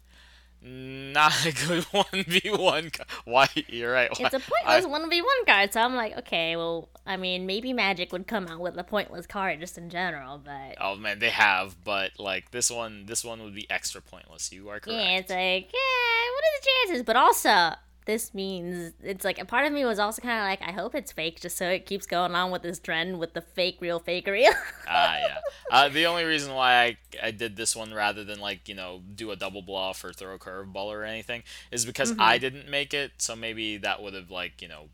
not 0.65 1.45
a 1.45 1.53
good 1.53 1.85
one 1.91 2.25
v 2.27 2.41
one. 2.51 2.91
Why 3.25 3.49
you're 3.69 3.93
right. 3.93 4.11
it's 4.11 4.21
a 4.35 4.37
I- 4.37 4.41
pointless 4.41 4.87
one 4.91 5.09
v 5.11 5.21
one 5.21 5.45
card. 5.47 5.73
So 5.73 5.81
I'm 5.81 5.95
like, 5.95 6.17
okay, 6.19 6.57
well, 6.57 6.89
I 7.07 7.17
mean, 7.17 7.47
maybe 7.47 7.73
Magic 7.73 8.13
would 8.13 8.27
come 8.27 8.47
out 8.47 8.61
with 8.61 8.77
a 8.77 8.85
pointless 8.85 9.27
card 9.27 9.61
just 9.61 9.77
in 9.77 9.91
general, 9.91 10.39
but 10.39 10.77
oh 10.81 10.97
man, 10.97 11.19
they 11.19 11.31
have, 11.31 11.77
but 11.85 12.13
like 12.19 12.51
this 12.53 12.71
one, 12.71 13.07
this 13.07 13.25
one 13.25 13.43
would 13.43 13.55
be 13.55 13.69
extra 13.71 14.01
pointless. 14.01 14.53
You 14.53 14.69
are 14.69 14.79
correct. 14.81 15.01
yeah, 15.01 15.17
it's 15.19 15.31
like, 15.31 15.71
yeah, 15.73 16.31
what 16.33 16.45
are 16.45 16.61
the 16.61 16.67
chances? 16.87 17.03
But 17.05 17.17
also, 17.17 17.75
this 18.05 18.35
means 18.35 18.93
it's 19.03 19.25
like 19.25 19.41
a 19.41 19.45
part 19.45 19.67
of 19.67 19.73
me 19.73 19.85
was 19.85 19.99
also 19.99 20.21
kind 20.23 20.39
of 20.39 20.45
like, 20.45 20.69
I 20.69 20.73
hope 20.73 20.95
it's 20.95 21.13
fake, 21.13 21.41
just 21.41 21.57
so 21.57 21.69
it 21.69 21.87
keeps 21.87 22.07
going 22.07 22.35
on 22.35 22.51
with 22.51 22.63
this 22.63 22.79
trend 22.79 23.19
with 23.19 23.35
the 23.35 23.41
fake, 23.41 23.79
real, 23.81 23.99
fake, 23.99 24.27
real. 24.27 24.53
Ah, 24.89 25.17
yeah. 25.19 25.39
Uh, 25.71 25.89
the 25.89 26.05
only 26.07 26.25
reason 26.25 26.53
why 26.53 26.83
I, 26.83 26.97
I 27.23 27.31
did 27.31 27.57
this 27.57 27.75
one 27.75 27.95
rather 27.95 28.25
than 28.25 28.41
like 28.41 28.69
you 28.69 28.75
know 28.75 29.01
do 29.15 29.31
a 29.31 29.37
double 29.37 29.63
bluff 29.63 30.05
or 30.05 30.13
throw 30.13 30.35
a 30.35 30.39
curveball 30.39 30.87
or 30.87 31.05
anything 31.05 31.45
is 31.71 31.87
because 31.87 32.15
I 32.19 32.37
didn't 32.39 32.69
make 32.69 32.93
it. 32.93 33.13
So 33.19 33.35
maybe 33.35 33.79
that 33.79 34.03
would 34.03 34.13
have 34.13 34.31
like 34.31 34.61
you 34.61 34.69
know 34.69 34.89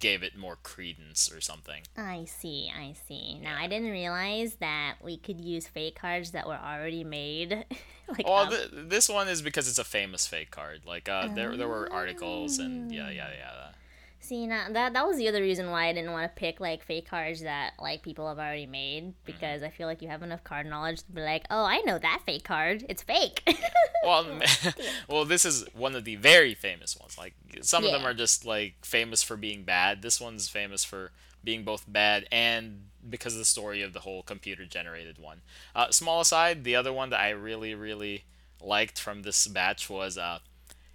gave 0.00 0.22
it 0.22 0.36
more 0.36 0.56
credence 0.62 1.30
or 1.32 1.40
something. 1.40 1.82
I 1.96 2.24
see, 2.24 2.70
I 2.74 2.94
see. 3.06 3.38
Now 3.38 3.56
I 3.58 3.66
didn't 3.66 3.90
realize 3.90 4.56
that 4.56 4.96
we 5.02 5.16
could 5.16 5.40
use 5.40 5.66
fake 5.66 5.96
cards 6.00 6.30
that 6.32 6.46
were 6.46 6.58
already 6.58 7.04
made. 7.04 7.64
like, 8.08 8.26
Well, 8.26 8.48
th- 8.48 8.70
this 8.72 9.08
one 9.08 9.28
is 9.28 9.42
because 9.42 9.68
it's 9.68 9.78
a 9.78 9.84
famous 9.84 10.26
fake 10.26 10.50
card. 10.50 10.82
Like 10.86 11.08
uh, 11.08 11.28
there 11.34 11.56
there 11.56 11.68
were 11.68 11.92
articles 11.92 12.58
and 12.58 12.90
yeah 12.92 13.10
yeah 13.10 13.28
yeah. 13.36 13.68
See, 14.24 14.46
now 14.46 14.66
that 14.70 14.92
that 14.94 15.06
was 15.06 15.16
the 15.16 15.28
other 15.28 15.40
reason 15.40 15.70
why 15.70 15.88
I 15.88 15.92
didn't 15.92 16.12
want 16.12 16.24
to 16.24 16.40
pick 16.40 16.60
like 16.60 16.84
fake 16.84 17.08
cards 17.08 17.42
that 17.42 17.74
like 17.80 18.02
people 18.02 18.28
have 18.28 18.38
already 18.38 18.66
made 18.66 19.14
because 19.24 19.62
I 19.62 19.70
feel 19.70 19.86
like 19.86 20.02
you 20.02 20.08
have 20.08 20.22
enough 20.22 20.42
card 20.44 20.66
knowledge 20.66 21.02
to 21.02 21.12
be 21.12 21.20
like, 21.20 21.44
oh, 21.50 21.64
I 21.64 21.78
know 21.82 21.98
that 21.98 22.22
fake 22.26 22.44
card. 22.44 22.84
It's 22.88 23.02
fake. 23.02 23.42
Well, 24.04 24.26
well, 25.08 25.24
this 25.24 25.44
is 25.44 25.64
one 25.74 25.94
of 25.94 26.04
the 26.04 26.16
very 26.16 26.54
famous 26.54 26.96
ones. 26.98 27.16
Like 27.18 27.34
some 27.62 27.84
of 27.84 27.92
them 27.92 28.04
are 28.04 28.14
just 28.14 28.44
like 28.44 28.84
famous 28.84 29.22
for 29.22 29.36
being 29.36 29.62
bad. 29.62 30.02
This 30.02 30.20
one's 30.20 30.48
famous 30.48 30.84
for 30.84 31.12
being 31.42 31.62
both 31.62 31.84
bad 31.86 32.26
and 32.32 32.86
because 33.08 33.34
of 33.34 33.38
the 33.38 33.44
story 33.44 33.82
of 33.82 33.92
the 33.92 34.00
whole 34.00 34.22
computer 34.22 34.64
generated 34.64 35.18
one. 35.18 35.42
Uh, 35.74 35.90
small 35.90 36.20
aside, 36.20 36.64
the 36.64 36.74
other 36.74 36.92
one 36.92 37.10
that 37.10 37.20
I 37.20 37.30
really 37.30 37.74
really 37.74 38.24
liked 38.60 38.98
from 38.98 39.22
this 39.22 39.46
batch 39.46 39.90
was 39.90 40.16
uh, 40.16 40.38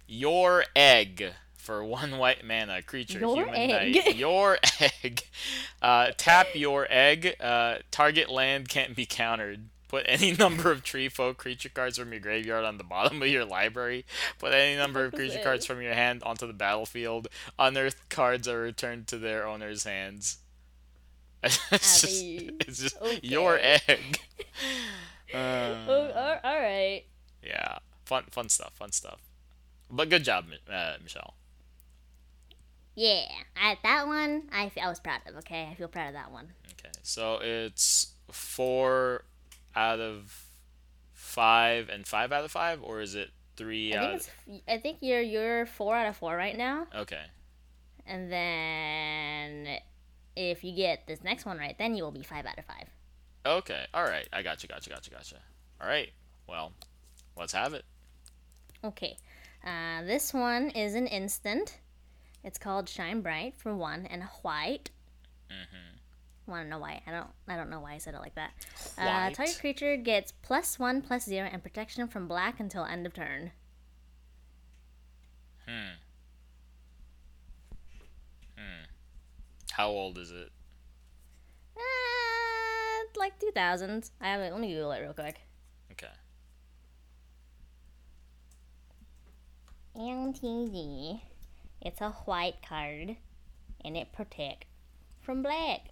your 0.06 0.64
egg 0.74 1.34
For 1.70 1.84
one 1.84 2.18
white 2.18 2.44
mana, 2.44 2.82
creature, 2.82 3.20
Your 3.20 3.36
human 3.36 3.54
egg. 3.54 3.94
knight, 3.94 4.16
your 4.16 4.58
egg. 5.04 5.22
Uh, 5.80 6.10
tap 6.16 6.48
your 6.52 6.84
egg. 6.90 7.36
Uh, 7.38 7.76
target 7.92 8.28
land 8.28 8.68
can't 8.68 8.96
be 8.96 9.06
countered. 9.06 9.68
Put 9.86 10.02
any 10.08 10.32
number 10.38 10.72
of 10.72 10.82
Treefolk 10.82 11.36
creature 11.36 11.68
cards 11.68 11.96
from 11.96 12.10
your 12.10 12.18
graveyard 12.20 12.64
on 12.64 12.76
the 12.76 12.82
bottom 12.82 13.22
of 13.22 13.28
your 13.28 13.44
library. 13.44 14.04
Put 14.40 14.52
any 14.52 14.76
number 14.76 15.04
of 15.04 15.12
creature 15.12 15.38
cards 15.44 15.64
from 15.64 15.80
your 15.80 15.94
hand 15.94 16.24
onto 16.24 16.44
the 16.44 16.52
battlefield. 16.52 17.28
Unearthed 17.56 18.08
cards 18.08 18.48
are 18.48 18.62
returned 18.62 19.06
to 19.06 19.16
their 19.18 19.46
owner's 19.46 19.84
hands. 19.84 20.38
it's 21.44 22.00
just, 22.00 22.20
it's 22.66 22.78
just 22.82 22.96
your 23.22 23.60
egg. 23.62 24.18
Oh, 25.32 25.38
Uh, 25.38 25.86
all- 25.88 26.50
all 26.50 26.60
right. 26.60 27.04
yeah, 27.44 27.78
fun, 28.06 28.24
fun 28.28 28.48
stuff, 28.48 28.72
fun 28.74 28.90
stuff. 28.90 29.20
But 29.88 30.08
good 30.08 30.24
job, 30.24 30.46
uh, 30.68 30.94
Michelle. 31.00 31.34
Yeah, 32.94 33.24
I, 33.56 33.78
that 33.82 34.06
one 34.06 34.48
I, 34.52 34.70
I 34.82 34.88
was 34.88 35.00
proud 35.00 35.20
of. 35.26 35.36
Okay, 35.36 35.68
I 35.70 35.74
feel 35.74 35.88
proud 35.88 36.08
of 36.08 36.14
that 36.14 36.30
one. 36.32 36.52
Okay, 36.72 36.90
so 37.02 37.38
it's 37.42 38.14
four 38.30 39.24
out 39.74 40.00
of 40.00 40.44
five 41.12 41.88
and 41.88 42.06
five 42.06 42.32
out 42.32 42.44
of 42.44 42.50
five, 42.50 42.82
or 42.82 43.00
is 43.00 43.14
it 43.14 43.30
three 43.56 43.94
I 43.94 43.98
out? 43.98 44.20
think 44.22 44.32
it's. 44.46 44.62
I 44.68 44.78
think 44.78 44.98
you're 45.00 45.20
you're 45.20 45.66
four 45.66 45.94
out 45.96 46.08
of 46.08 46.16
four 46.16 46.36
right 46.36 46.56
now, 46.56 46.86
Okay, 46.94 47.22
and 48.06 48.30
then 48.30 49.78
if 50.36 50.64
you 50.64 50.74
get 50.74 51.06
this 51.06 51.22
next 51.22 51.44
one 51.46 51.58
right, 51.58 51.76
then 51.78 51.94
you 51.94 52.02
will 52.02 52.10
be 52.10 52.22
five 52.22 52.44
out 52.46 52.58
of 52.58 52.64
five. 52.64 52.88
okay, 53.46 53.86
all 53.94 54.04
right. 54.04 54.28
I 54.32 54.42
got 54.42 54.62
you, 54.62 54.68
got 54.68 54.86
you, 54.86 54.92
got 54.92 55.06
you, 55.06 55.12
got 55.12 55.30
you. 55.30 55.38
All 55.80 55.88
right, 55.88 56.10
well, 56.48 56.72
let's 57.36 57.52
have 57.52 57.72
it. 57.74 57.84
Okay, 58.84 59.16
uh, 59.64 60.02
this 60.04 60.34
one 60.34 60.70
is 60.70 60.94
an 60.94 61.06
instant. 61.06 61.78
It's 62.42 62.58
called 62.58 62.88
Shine 62.88 63.20
Bright 63.20 63.54
for 63.56 63.74
one 63.74 64.06
and 64.06 64.24
white. 64.42 64.90
Mm-hmm. 65.50 66.50
Want 66.50 66.64
to 66.64 66.68
know 66.68 66.78
why? 66.78 67.02
I 67.06 67.10
don't. 67.10 67.28
I 67.46 67.56
don't 67.56 67.70
know 67.70 67.80
why 67.80 67.94
I 67.94 67.98
said 67.98 68.14
it 68.14 68.20
like 68.20 68.34
that. 68.34 68.52
Uh, 68.98 69.30
target 69.30 69.58
creature 69.60 69.96
gets 69.96 70.32
plus 70.32 70.78
one, 70.78 71.02
plus 71.02 71.24
zero, 71.24 71.48
and 71.50 71.62
protection 71.62 72.08
from 72.08 72.26
black 72.26 72.58
until 72.58 72.84
end 72.84 73.06
of 73.06 73.14
turn. 73.14 73.52
Hmm. 75.68 75.94
Hmm. 78.56 78.84
How 79.72 79.88
old 79.88 80.18
is 80.18 80.32
it? 80.32 80.50
Uh, 81.76 83.18
like 83.18 83.38
two 83.38 83.52
thousands. 83.54 84.10
I 84.20 84.28
have 84.28 84.40
it. 84.40 84.50
Let 84.50 84.60
me 84.60 84.74
Google 84.74 84.92
it 84.92 85.00
real 85.00 85.12
quick. 85.12 85.40
Okay. 85.92 86.08
MTG. 89.96 91.20
It's 91.80 92.00
a 92.00 92.10
white 92.10 92.56
card, 92.66 93.16
and 93.84 93.96
it 93.96 94.12
protect 94.12 94.66
from 95.22 95.42
black. 95.42 95.86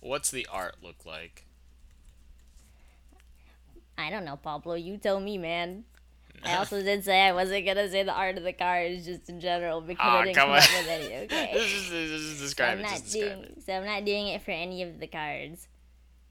What's 0.00 0.30
the 0.30 0.46
art 0.50 0.76
look 0.82 1.04
like? 1.06 1.44
I 3.96 4.10
don't 4.10 4.24
know, 4.24 4.36
Pablo. 4.36 4.74
You 4.74 4.96
tell 4.96 5.20
me, 5.20 5.38
man. 5.38 5.84
I 6.44 6.56
also 6.56 6.80
did 6.82 7.04
say 7.04 7.20
I 7.22 7.32
wasn't 7.32 7.66
gonna 7.66 7.88
say 7.90 8.04
the 8.04 8.12
art 8.12 8.38
of 8.38 8.44
the 8.44 8.52
cards 8.52 9.04
just 9.04 9.28
in 9.28 9.40
general 9.40 9.80
because 9.80 10.06
Aw, 10.06 10.18
I 10.20 10.24
didn't 10.24 10.36
come 10.36 10.48
come 10.48 10.56
up 10.56 10.70
with 10.70 10.88
any. 10.88 11.14
Okay. 11.24 11.50
just, 11.52 11.90
just, 11.90 12.38
So 12.38 12.44
describe 12.44 12.72
I'm 12.74 12.78
it. 12.78 12.82
not 12.82 12.90
Just 12.92 13.04
describe 13.06 13.32
doing. 13.32 13.42
it. 13.56 13.62
So 13.66 13.72
I'm 13.72 13.84
not 13.84 14.04
doing 14.04 14.28
it 14.28 14.42
for 14.42 14.52
any 14.52 14.82
of 14.82 15.00
the 15.00 15.08
cards. 15.08 15.66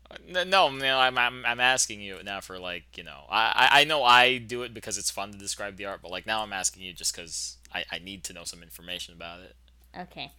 Uh, 0.10 0.16
no, 0.30 0.44
no, 0.46 0.70
no 0.70 0.98
I'm, 1.00 1.18
I'm, 1.18 1.46
I'm 1.46 1.60
asking 1.60 2.00
you 2.00 2.20
now 2.24 2.40
for 2.40 2.58
like 2.58 2.86
you 2.98 3.04
know 3.04 3.26
I, 3.30 3.68
I 3.74 3.82
I 3.82 3.84
know 3.84 4.04
I 4.06 4.38
do 4.38 4.64
it 4.64 4.74
because 4.74 4.98
it's 4.98 5.12
fun 5.12 5.34
to 5.34 5.38
describe 5.38 5.76
the 5.76 5.84
art, 5.86 6.00
but 6.02 6.10
like 6.12 6.26
now 6.26 6.42
I'm 6.44 6.54
asking 6.54 6.84
you 6.84 6.94
just 6.94 7.14
because 7.14 7.57
I, 7.74 7.84
I 7.92 8.00
need 8.00 8.24
to 8.26 8.34
know 8.34 8.44
some 8.44 8.64
information 8.64 9.14
about 9.14 9.42
it. 9.42 9.56
Okay. 9.98 10.32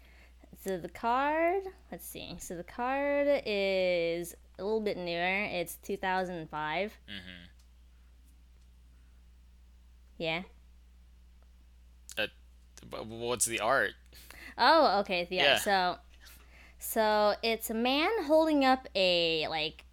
So 0.64 0.78
the 0.78 0.88
card. 0.88 1.62
Let's 1.90 2.06
see. 2.06 2.36
So 2.38 2.56
the 2.56 2.64
card 2.64 3.42
is 3.46 4.34
a 4.58 4.64
little 4.64 4.80
bit 4.80 4.96
newer. 4.96 5.44
It's 5.44 5.76
2005. 5.76 6.92
Mm-hmm. 7.08 7.20
Yeah. 10.18 10.42
But 12.90 13.06
what's 13.06 13.44
the 13.44 13.60
art? 13.60 13.92
Oh, 14.56 15.00
okay. 15.00 15.26
Yeah. 15.30 15.42
Yeah. 15.42 15.58
So, 15.58 15.96
so 16.78 17.34
it's 17.42 17.70
a 17.70 17.74
man 17.74 18.10
holding 18.24 18.64
up 18.64 18.88
a 18.94 19.46
like. 19.48 19.84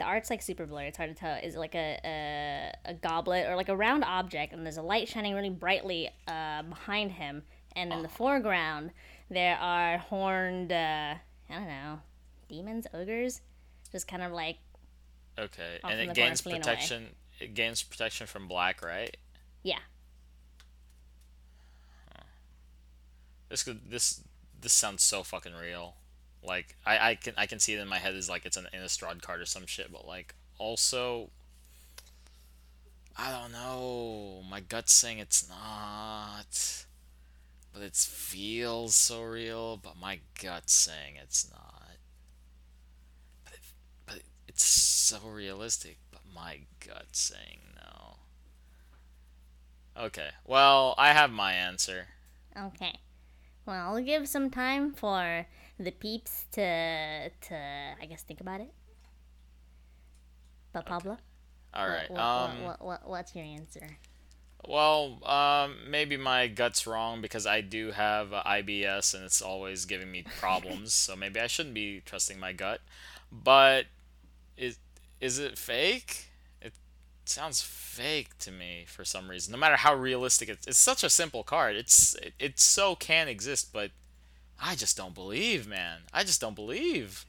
The 0.00 0.06
art's 0.06 0.30
like 0.30 0.40
super 0.42 0.66
blurry. 0.66 0.88
It's 0.88 0.96
hard 0.96 1.10
to 1.10 1.14
tell. 1.14 1.36
Is 1.36 1.54
it 1.54 1.58
like 1.58 1.74
a, 1.74 2.00
a 2.04 2.90
a 2.90 2.94
goblet 2.94 3.46
or 3.48 3.54
like 3.54 3.68
a 3.68 3.76
round 3.76 4.02
object, 4.02 4.52
and 4.52 4.64
there's 4.64 4.78
a 4.78 4.82
light 4.82 5.08
shining 5.08 5.34
really 5.34 5.50
brightly 5.50 6.08
uh, 6.26 6.62
behind 6.62 7.12
him, 7.12 7.42
and 7.76 7.92
in 7.92 8.02
the 8.02 8.08
foreground 8.08 8.90
there 9.30 9.56
are 9.58 9.98
horned. 9.98 10.72
Uh, 10.72 11.14
I 11.50 11.54
don't 11.54 11.68
know, 11.68 12.00
demons, 12.48 12.86
ogres, 12.94 13.40
just 13.92 14.08
kind 14.08 14.22
of 14.22 14.32
like 14.32 14.56
Okay, 15.38 15.78
and 15.84 16.00
it 16.00 16.14
gains 16.14 16.40
fleeing 16.40 16.56
away. 16.56 16.62
protection. 16.62 17.06
It 17.38 17.54
gains 17.54 17.82
protection 17.82 18.26
from 18.26 18.48
black, 18.48 18.82
right? 18.82 19.16
yeah. 19.62 19.78
This 23.48 23.64
could 23.64 23.90
this 23.90 24.22
this 24.60 24.72
sounds 24.72 25.02
so 25.02 25.22
fucking 25.22 25.54
real. 25.54 25.96
Like 26.42 26.76
I, 26.86 27.10
I 27.10 27.14
can 27.16 27.34
I 27.36 27.46
can 27.46 27.58
see 27.58 27.74
it 27.74 27.80
in 27.80 27.88
my 27.88 27.98
head 27.98 28.14
as 28.14 28.28
like 28.30 28.46
it's 28.46 28.56
an 28.56 28.66
Innistrad 28.74 29.22
card 29.22 29.40
or 29.40 29.46
some 29.46 29.66
shit, 29.66 29.92
but 29.92 30.06
like 30.06 30.34
also 30.58 31.30
I 33.16 33.30
don't 33.32 33.52
know. 33.52 34.42
My 34.48 34.60
gut's 34.60 34.94
saying 34.94 35.18
it's 35.18 35.46
not. 35.48 36.86
But 37.72 37.82
it 37.82 37.94
feels 37.94 38.94
so 38.94 39.22
real, 39.22 39.76
but 39.76 39.94
my 40.00 40.20
gut's 40.42 40.72
saying 40.72 41.16
it's 41.22 41.48
not. 41.50 41.96
But 43.44 43.52
it, 43.54 43.60
but 44.06 44.16
it, 44.16 44.24
it's 44.48 44.64
so 44.64 45.18
realistic, 45.28 45.98
but 46.10 46.22
my 46.34 46.60
gut's 46.84 47.20
saying 47.20 47.60
no. 47.76 48.16
Okay. 50.04 50.30
Well, 50.46 50.94
I 50.96 51.12
have 51.12 51.30
my 51.30 51.52
answer. 51.52 52.08
Okay. 52.58 52.98
Well, 53.66 53.96
I'll 53.96 54.02
give 54.02 54.28
some 54.28 54.50
time 54.50 54.92
for 54.92 55.46
the 55.84 55.90
peeps 55.90 56.44
to 56.52 57.30
to 57.30 57.56
I 58.00 58.06
guess 58.06 58.22
think 58.22 58.40
about 58.40 58.60
it. 58.60 58.72
But 60.72 60.86
Pablo, 60.86 61.18
All 61.74 61.88
what- 61.88 62.10
what, 62.10 62.20
um 62.20 62.62
what, 62.62 62.66
what, 62.80 62.84
what, 62.84 63.08
what's 63.08 63.34
your 63.34 63.44
answer? 63.44 63.98
Well, 64.68 65.24
um, 65.26 65.76
maybe 65.88 66.18
my 66.18 66.46
gut's 66.46 66.86
wrong 66.86 67.22
because 67.22 67.46
I 67.46 67.62
do 67.62 67.92
have 67.92 68.28
IBS 68.30 69.14
and 69.14 69.24
it's 69.24 69.40
always 69.40 69.86
giving 69.86 70.10
me 70.12 70.22
problems. 70.38 70.92
so 70.92 71.16
maybe 71.16 71.40
I 71.40 71.46
shouldn't 71.46 71.74
be 71.74 72.02
trusting 72.04 72.38
my 72.38 72.52
gut. 72.52 72.80
But 73.32 73.86
is 74.56 74.78
is 75.20 75.38
it 75.38 75.56
fake? 75.58 76.26
It 76.60 76.74
sounds 77.24 77.62
fake 77.62 78.36
to 78.40 78.52
me 78.52 78.84
for 78.86 79.04
some 79.04 79.30
reason. 79.30 79.52
No 79.52 79.58
matter 79.58 79.76
how 79.76 79.94
realistic 79.94 80.48
it's, 80.50 80.66
it's 80.66 80.78
such 80.78 81.02
a 81.02 81.10
simple 81.10 81.42
card. 81.42 81.74
It's 81.76 82.14
it, 82.16 82.34
it 82.38 82.60
so 82.60 82.94
can 82.94 83.28
exist, 83.28 83.72
but 83.72 83.92
I 84.62 84.74
just 84.74 84.96
don't 84.96 85.14
believe, 85.14 85.66
man. 85.66 85.98
I 86.12 86.22
just 86.24 86.40
don't 86.40 86.54
believe. 86.54 87.24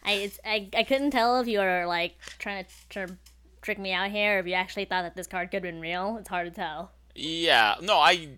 I, 0.06 0.12
it's, 0.12 0.38
I 0.44 0.68
I 0.76 0.82
couldn't 0.82 1.12
tell 1.12 1.40
if 1.40 1.46
you 1.48 1.60
were 1.60 1.86
like 1.86 2.16
trying 2.38 2.64
to 2.64 2.70
tr- 3.06 3.14
trick 3.62 3.78
me 3.78 3.92
out 3.92 4.10
here, 4.10 4.36
or 4.36 4.40
if 4.40 4.46
you 4.46 4.52
actually 4.54 4.84
thought 4.84 5.02
that 5.02 5.14
this 5.16 5.26
card 5.26 5.50
could 5.50 5.56
have 5.58 5.62
been 5.62 5.80
real. 5.80 6.16
It's 6.18 6.28
hard 6.28 6.46
to 6.46 6.54
tell. 6.54 6.92
Yeah, 7.14 7.76
no, 7.80 7.98
I, 7.98 8.30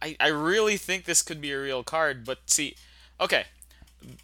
I, 0.00 0.16
I 0.20 0.28
really 0.28 0.76
think 0.76 1.04
this 1.04 1.20
could 1.22 1.40
be 1.40 1.50
a 1.50 1.60
real 1.60 1.82
card. 1.82 2.24
But 2.24 2.38
see, 2.46 2.76
okay, 3.20 3.44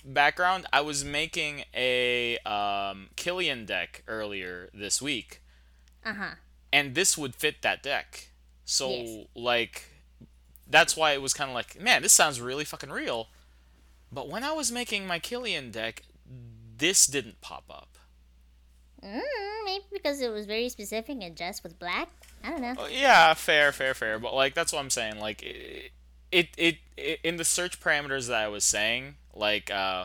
background. 0.05 0.67
I 0.73 0.81
was 0.81 1.05
making 1.05 1.65
a 1.75 2.39
um, 2.39 3.09
Killian 3.17 3.65
deck 3.67 4.03
earlier 4.09 4.69
this 4.75 5.01
week, 5.03 5.41
Uh 6.05 6.15
huh. 6.15 6.31
and 6.73 6.95
this 6.95 7.17
would 7.19 7.35
fit 7.35 7.63
that 7.63 7.83
deck. 7.83 8.29
So 8.65 8.91
Yes. 8.91 9.27
like, 9.35 9.85
that's 10.69 10.97
why 10.97 11.13
it 11.13 11.23
was 11.23 11.35
kind 11.35 11.51
of 11.51 11.55
like, 11.55 11.81
man, 11.81 12.03
this 12.03 12.13
sounds 12.13 12.41
really 12.41 12.65
fucking 12.65 12.91
real. 12.91 13.29
But 14.13 14.29
when 14.29 14.45
I 14.45 14.53
was 14.53 14.71
making 14.73 15.07
my 15.07 15.19
Killian 15.19 15.71
deck, 15.71 16.03
this 16.77 17.07
didn't 17.07 17.41
pop 17.41 17.65
up. 17.71 17.97
Mm, 19.05 19.21
maybe 19.65 19.85
because 19.93 20.21
it 20.21 20.31
was 20.31 20.47
very 20.47 20.69
specific 20.69 21.19
and 21.23 21.37
just 21.37 21.63
with 21.63 21.79
black. 21.79 22.09
I 22.45 22.51
don't 22.51 22.61
know. 22.61 22.75
Oh, 22.79 22.87
yeah, 22.87 23.33
fair, 23.35 23.73
fair, 23.73 23.95
fair. 23.95 24.19
But 24.19 24.35
like 24.35 24.55
that's 24.55 24.73
what 24.73 24.79
I'm 24.81 24.91
saying. 24.91 25.19
Like 25.19 25.43
it, 25.43 25.93
it, 26.31 26.49
it, 26.57 26.77
it 26.97 27.21
in 27.23 27.37
the 27.37 27.45
search 27.45 27.81
parameters 27.81 28.29
that 28.29 28.37
I 28.43 28.49
was 28.49 28.65
saying, 28.65 29.17
like 29.35 29.71
uh, 29.71 30.05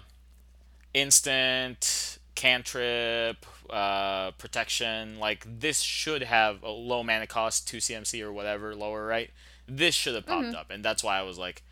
instant, 0.93 2.19
cantrip, 2.35 3.45
uh, 3.69 4.31
protection. 4.31 5.19
Like 5.19 5.45
this 5.59 5.81
should 5.81 6.23
have 6.23 6.63
a 6.63 6.69
low 6.69 7.03
mana 7.03 7.27
cost, 7.27 7.67
two 7.67 7.77
CMC 7.77 8.21
or 8.21 8.31
whatever, 8.31 8.75
lower, 8.75 9.05
right? 9.05 9.31
This 9.67 9.95
should 9.95 10.15
have 10.15 10.27
popped 10.27 10.53
up, 10.55 10.69
and 10.69 10.85
that's 10.85 11.03
why 11.03 11.17
I 11.17 11.23
was 11.23 11.39
like, 11.39 11.63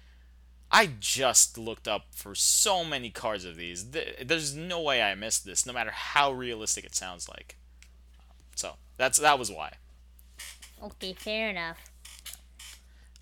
I 0.71 0.89
just 0.99 1.59
looked 1.59 1.87
up 1.87 2.07
for 2.15 2.33
so 2.33 2.83
many 2.83 3.11
cards 3.11 3.45
of 3.45 3.55
these. 3.55 3.91
There's 3.91 4.55
no 4.55 4.81
way 4.81 5.03
I 5.03 5.13
missed 5.13 5.45
this, 5.45 5.67
no 5.67 5.73
matter 5.73 5.91
how 5.91 6.31
realistic 6.31 6.83
it 6.83 6.95
sounds 6.95 7.29
like. 7.29 7.57
So 8.55 8.77
that's 8.97 9.19
that 9.19 9.37
was 9.37 9.51
why. 9.51 9.73
Okay, 10.81 11.13
fair 11.13 11.49
enough. 11.49 11.77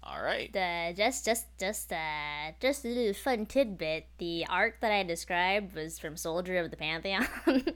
All 0.04 0.22
right. 0.22 0.52
The 0.52 0.94
just 0.96 1.26
just 1.26 1.46
just 1.60 1.92
uh 1.92 2.52
just 2.60 2.86
a 2.86 2.88
little 2.88 3.14
fun 3.14 3.46
tidbit. 3.46 4.08
The 4.18 4.46
art 4.50 4.78
that 4.82 4.92
I 4.92 5.04
described 5.04 5.76
was 5.76 6.00
from 6.00 6.18
Soldier 6.18 6.58
of 6.58 6.72
the 6.72 6.78
Pantheon. 6.78 7.28
Oh, 7.48 7.62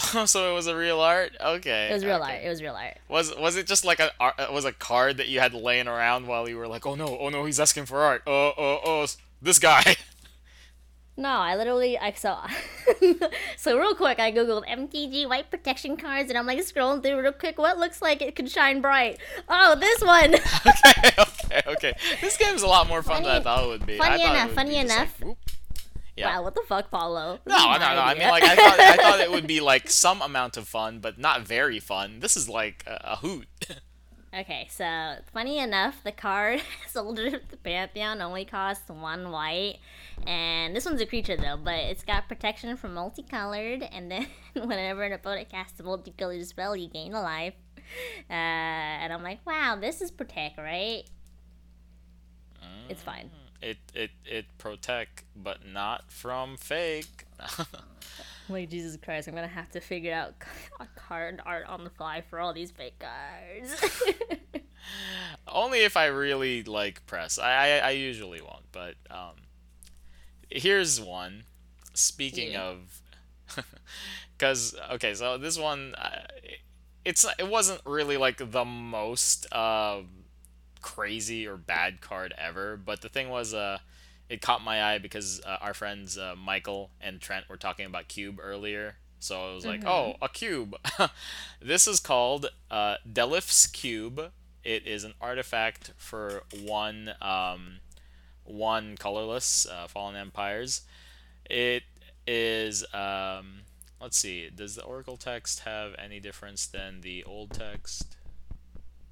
so 0.26 0.50
it 0.50 0.54
was 0.54 0.66
a 0.66 0.76
real 0.76 1.00
art. 1.00 1.32
Okay. 1.40 1.88
It 1.90 1.94
was 1.94 2.04
real 2.04 2.16
okay. 2.16 2.34
art. 2.34 2.44
It 2.44 2.48
was 2.48 2.62
real 2.62 2.74
art. 2.74 2.98
Was 3.08 3.34
was 3.36 3.56
it 3.56 3.66
just 3.66 3.84
like 3.84 4.00
a 4.00 4.10
uh, 4.20 4.48
was 4.52 4.64
a 4.64 4.72
card 4.72 5.16
that 5.16 5.28
you 5.28 5.40
had 5.40 5.54
laying 5.54 5.88
around 5.88 6.26
while 6.26 6.48
you 6.48 6.56
were 6.56 6.68
like, 6.68 6.86
oh 6.86 6.94
no, 6.94 7.18
oh 7.18 7.30
no, 7.30 7.44
he's 7.44 7.60
asking 7.60 7.86
for 7.86 8.00
art. 8.00 8.22
Oh 8.26 8.52
oh 8.56 8.80
oh, 8.84 9.06
this 9.40 9.58
guy. 9.58 9.96
No, 11.20 11.28
I 11.28 11.54
literally 11.54 11.98
I 11.98 12.12
saw. 12.12 12.48
so 13.58 13.78
real 13.78 13.94
quick, 13.94 14.18
I 14.18 14.32
googled 14.32 14.66
MTG 14.66 15.28
white 15.28 15.50
protection 15.50 15.98
cards, 15.98 16.30
and 16.30 16.38
I'm 16.38 16.46
like 16.46 16.58
scrolling 16.60 17.02
through 17.02 17.20
real 17.20 17.32
quick. 17.32 17.58
What 17.58 17.76
looks 17.76 18.00
like 18.00 18.22
it 18.22 18.34
could 18.34 18.50
shine 18.50 18.80
bright? 18.80 19.18
Oh, 19.46 19.76
this 19.78 20.00
one. 20.00 20.34
okay, 20.66 21.10
okay, 21.18 21.62
okay. 21.66 21.92
This 22.22 22.38
game's 22.38 22.62
a 22.62 22.66
lot 22.66 22.88
more 22.88 23.02
fun 23.02 23.16
Funny- 23.16 23.26
than 23.26 23.36
I 23.36 23.40
thought 23.42 23.64
it 23.64 23.68
would 23.68 23.84
be. 23.84 23.98
funny 23.98 24.22
I 24.22 24.26
thought 24.26 24.34
it 24.34 24.38
enough, 24.38 24.52
funny 24.52 24.74
just 24.82 24.88
like, 24.88 25.20
enough. 25.20 25.36
Yeah. 26.16 26.36
Wow, 26.36 26.44
what 26.44 26.54
the 26.54 26.62
fuck, 26.66 26.90
Paulo? 26.90 27.38
No, 27.44 27.72
no, 27.72 27.78
no. 27.78 27.84
I 27.84 28.14
mean, 28.14 28.28
like 28.28 28.42
I 28.42 28.56
thought, 28.56 28.80
I 28.80 28.96
thought 28.96 29.20
it 29.20 29.30
would 29.30 29.46
be 29.46 29.60
like 29.60 29.90
some 29.90 30.22
amount 30.22 30.56
of 30.56 30.66
fun, 30.66 31.00
but 31.00 31.18
not 31.18 31.42
very 31.42 31.80
fun. 31.80 32.20
This 32.20 32.34
is 32.34 32.48
like 32.48 32.82
a, 32.86 32.98
a 33.04 33.16
hoot. 33.16 33.46
Okay, 34.32 34.68
so 34.70 35.16
funny 35.32 35.58
enough, 35.58 36.04
the 36.04 36.12
card 36.12 36.62
Soldier 36.88 37.36
of 37.36 37.48
the 37.48 37.56
Pantheon 37.56 38.22
only 38.22 38.44
costs 38.44 38.88
one 38.88 39.32
white, 39.32 39.78
and 40.24 40.74
this 40.74 40.84
one's 40.84 41.00
a 41.00 41.06
creature 41.06 41.36
though, 41.36 41.56
but 41.56 41.74
it's 41.74 42.04
got 42.04 42.28
protection 42.28 42.76
from 42.76 42.94
multicolored, 42.94 43.82
and 43.82 44.08
then 44.10 44.28
whenever 44.54 45.02
an 45.02 45.12
opponent 45.12 45.48
casts 45.48 45.80
a 45.80 45.82
multicolored 45.82 46.46
spell, 46.46 46.76
you 46.76 46.88
gain 46.88 47.12
a 47.12 47.20
life. 47.20 47.54
Uh, 48.28 48.32
and 48.32 49.12
I'm 49.12 49.24
like, 49.24 49.44
wow, 49.44 49.76
this 49.80 50.00
is 50.00 50.12
protect, 50.12 50.58
right? 50.58 51.02
It's 52.88 53.02
fine. 53.02 53.30
It 53.60 53.78
it 53.94 54.10
it 54.24 54.46
protect, 54.58 55.24
but 55.36 55.66
not 55.66 56.10
from 56.10 56.56
fake. 56.56 57.24
Like 58.50 58.68
Jesus 58.68 58.96
Christ, 59.02 59.28
I'm 59.28 59.34
gonna 59.34 59.46
have 59.46 59.70
to 59.70 59.80
figure 59.80 60.12
out 60.12 60.34
card 60.96 61.40
art 61.46 61.66
on 61.66 61.84
the 61.84 61.90
fly 61.90 62.22
for 62.28 62.40
all 62.40 62.52
these 62.52 62.70
fake 62.70 62.98
cards. 62.98 63.74
Only 65.48 65.80
if 65.84 65.96
I 65.96 66.06
really 66.06 66.62
like 66.64 67.06
press. 67.06 67.38
I 67.38 67.52
I, 67.52 67.78
I 67.78 67.90
usually 67.90 68.40
won't, 68.40 68.64
but 68.72 68.94
um, 69.10 69.34
here's 70.50 71.00
one. 71.00 71.44
Speaking 71.94 72.52
Yeah. 72.52 72.62
of, 72.62 73.02
because 74.38 74.74
okay, 74.92 75.14
so 75.14 75.38
this 75.38 75.58
one, 75.58 75.94
uh, 75.96 76.22
it's 77.04 77.24
it 77.38 77.48
wasn't 77.48 77.80
really 77.84 78.16
like 78.16 78.38
the 78.52 78.64
most 78.64 79.52
um 79.52 80.08
crazy 80.80 81.46
or 81.46 81.56
bad 81.56 82.00
card 82.00 82.32
ever, 82.38 82.76
but 82.76 83.00
the 83.02 83.08
thing 83.08 83.28
was 83.28 83.54
uh. 83.54 83.78
It 84.30 84.40
caught 84.40 84.62
my 84.62 84.82
eye 84.82 84.98
because 84.98 85.40
uh, 85.44 85.56
our 85.60 85.74
friends 85.74 86.16
uh, 86.16 86.34
Michael 86.38 86.90
and 87.00 87.20
Trent 87.20 87.48
were 87.48 87.56
talking 87.56 87.84
about 87.84 88.06
cube 88.06 88.38
earlier, 88.40 88.94
so 89.18 89.50
I 89.50 89.54
was 89.54 89.66
like, 89.66 89.84
"Oh, 89.84 90.14
a 90.22 90.28
cube." 90.28 90.76
this 91.60 91.88
is 91.88 91.98
called 91.98 92.46
uh, 92.70 92.96
Delif's 93.12 93.66
cube. 93.66 94.30
It 94.62 94.86
is 94.86 95.02
an 95.02 95.14
artifact 95.20 95.92
for 95.96 96.44
one 96.64 97.12
um, 97.20 97.80
one 98.44 98.96
colorless 98.96 99.66
uh, 99.66 99.88
Fallen 99.88 100.14
Empires. 100.14 100.82
It 101.44 101.82
is 102.24 102.84
um, 102.94 103.62
let's 104.00 104.16
see. 104.16 104.48
Does 104.48 104.76
the 104.76 104.84
Oracle 104.84 105.16
text 105.16 105.60
have 105.60 105.94
any 105.98 106.20
difference 106.20 106.66
than 106.66 107.00
the 107.00 107.24
old 107.24 107.52
text? 107.52 108.16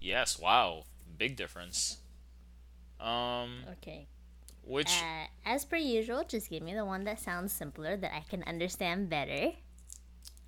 Yes. 0.01 0.39
Wow. 0.39 0.85
Big 1.17 1.35
difference. 1.35 1.99
Um, 3.01 3.65
okay. 3.73 4.07
Which 4.69 5.03
Uh, 5.03 5.27
as 5.45 5.65
per 5.65 5.77
usual, 5.77 6.25
just 6.29 6.51
give 6.51 6.63
me 6.63 6.75
the 6.75 6.85
one 6.85 7.05
that 7.05 7.19
sounds 7.19 7.53
simpler 7.53 7.97
that 7.97 8.15
I 8.15 8.21
can 8.29 8.43
understand 8.45 9.09
better. 9.09 9.53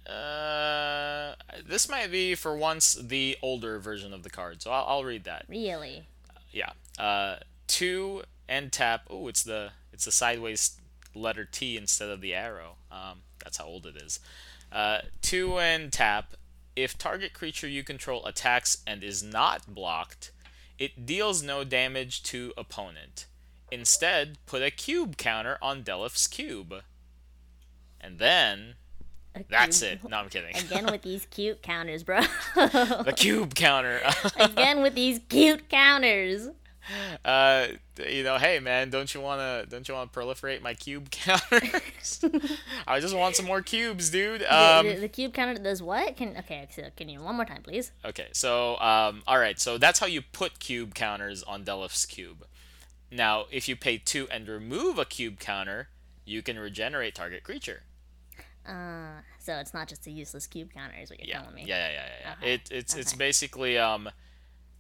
uh, 0.07 1.35
this 1.67 1.89
might 1.89 2.11
be 2.11 2.35
for 2.35 2.57
once 2.57 2.95
the 2.95 3.37
older 3.43 3.79
version 3.79 4.13
of 4.13 4.23
the 4.23 4.31
card, 4.31 4.63
so 4.63 4.71
I'll, 4.71 4.85
I'll 4.87 5.05
read 5.05 5.25
that. 5.25 5.47
Really? 5.49 6.07
yeah. 6.53 6.71
Uh, 6.99 7.37
two 7.67 8.23
and 8.49 8.73
tap. 8.73 9.03
Oh, 9.09 9.29
it's 9.29 9.43
the 9.43 9.71
it's 9.93 10.05
the 10.05 10.13
sideways 10.13 10.81
letter 11.15 11.45
T 11.45 11.77
instead 11.77 12.09
of 12.11 12.21
the 12.21 12.35
arrow. 12.35 12.77
Um, 12.91 13.23
that's 13.43 13.57
how 13.59 13.65
old 13.67 13.87
it 13.87 13.97
is. 13.97 14.21
Uh, 14.73 14.99
two 15.23 15.59
and 15.59 15.93
tap. 15.93 16.35
If 16.77 16.97
target 16.99 17.33
creature 17.35 17.69
you 17.69 17.83
control 17.85 18.25
attacks 18.27 18.79
and 18.87 19.03
is 19.03 19.23
not 19.23 19.73
blocked, 19.73 20.31
it 20.79 21.05
deals 21.07 21.43
no 21.43 21.65
damage 21.65 22.23
to 22.25 22.53
opponent. 22.57 23.27
Instead, 23.73 24.39
put 24.47 24.63
a 24.63 24.71
cube 24.71 25.17
counter 25.17 25.59
on 25.63 25.83
Delif's 25.83 26.27
cube. 26.27 26.75
And 28.01 28.19
then 28.19 28.75
that's 29.49 29.83
it. 29.83 30.01
No, 30.09 30.17
I'm 30.19 30.29
kidding. 30.29 30.57
Again 30.57 30.87
with 30.87 31.03
these 31.03 31.27
cute 31.31 31.63
counters, 31.63 32.03
bro. 32.03 32.21
the 32.57 33.13
cube 33.17 33.55
counter. 33.55 34.01
Again 34.39 34.83
with 34.83 34.95
these 34.95 35.21
cute 35.29 35.69
counters. 35.69 36.49
uh, 37.27 37.67
you 38.09 38.25
know, 38.25 38.39
hey 38.39 38.59
man, 38.59 38.89
don't 38.91 39.13
you 39.15 39.21
wanna 39.21 39.67
don't 39.69 39.87
you 39.87 39.95
wanna 39.95 40.11
proliferate 40.11 40.63
my 40.63 40.73
cube 40.75 41.11
counters? 41.11 42.25
I 42.89 42.99
just 43.01 43.15
want 43.15 43.37
some 43.37 43.45
more 43.47 43.61
cubes, 43.61 44.09
dude. 44.11 44.41
The- 44.41 44.55
Um, 44.79 44.87
the, 44.87 44.95
the 44.95 45.09
cube 45.09 45.35
counter 45.35 45.63
does 45.63 45.83
what? 45.83 46.17
Can 46.17 46.37
okay, 46.39 46.67
so 46.75 46.85
can 46.97 47.09
you 47.11 47.21
one 47.23 47.37
more 47.37 47.45
time, 47.45 47.63
please? 47.63 47.93
okay, 48.05 48.29
so 48.33 48.81
um, 48.81 49.23
all 49.27 49.39
right, 49.39 49.61
so 49.61 49.77
that's 49.79 49.99
how 50.01 50.07
you 50.07 50.23
put 50.23 50.59
cube 50.59 50.95
counters 50.95 51.43
on 51.43 51.63
Delif's 51.65 52.07
cube. 52.07 52.47
Now, 53.11 53.47
if 53.51 53.69
you 53.69 53.77
pay 53.77 53.99
two 53.99 54.29
and 54.31 54.47
remove 54.49 54.99
a 54.99 55.05
cube 55.05 55.39
counter, 55.41 55.89
you 56.25 56.43
can 56.43 56.59
regenerate 56.59 57.15
target 57.15 57.43
creature. 57.43 57.83
Uh, 58.67 59.21
so 59.39 59.55
it's 59.55 59.75
not 59.75 59.89
just 59.89 60.07
a 60.07 60.11
useless 60.11 60.47
cube 60.47 60.73
counter, 60.73 60.95
is 61.01 61.11
what 61.11 61.19
you're 61.19 61.29
Yeah, 61.29 61.41
telling 61.41 61.55
me. 61.55 61.65
yeah, 61.67 61.89
yeah, 61.89 61.93
yeah, 61.93 62.07
yeah. 62.21 62.33
Okay, 62.41 62.55
It, 62.55 62.69
it's 62.71 62.95
it's 62.95 63.15
basically 63.15 63.79
um, 63.79 64.09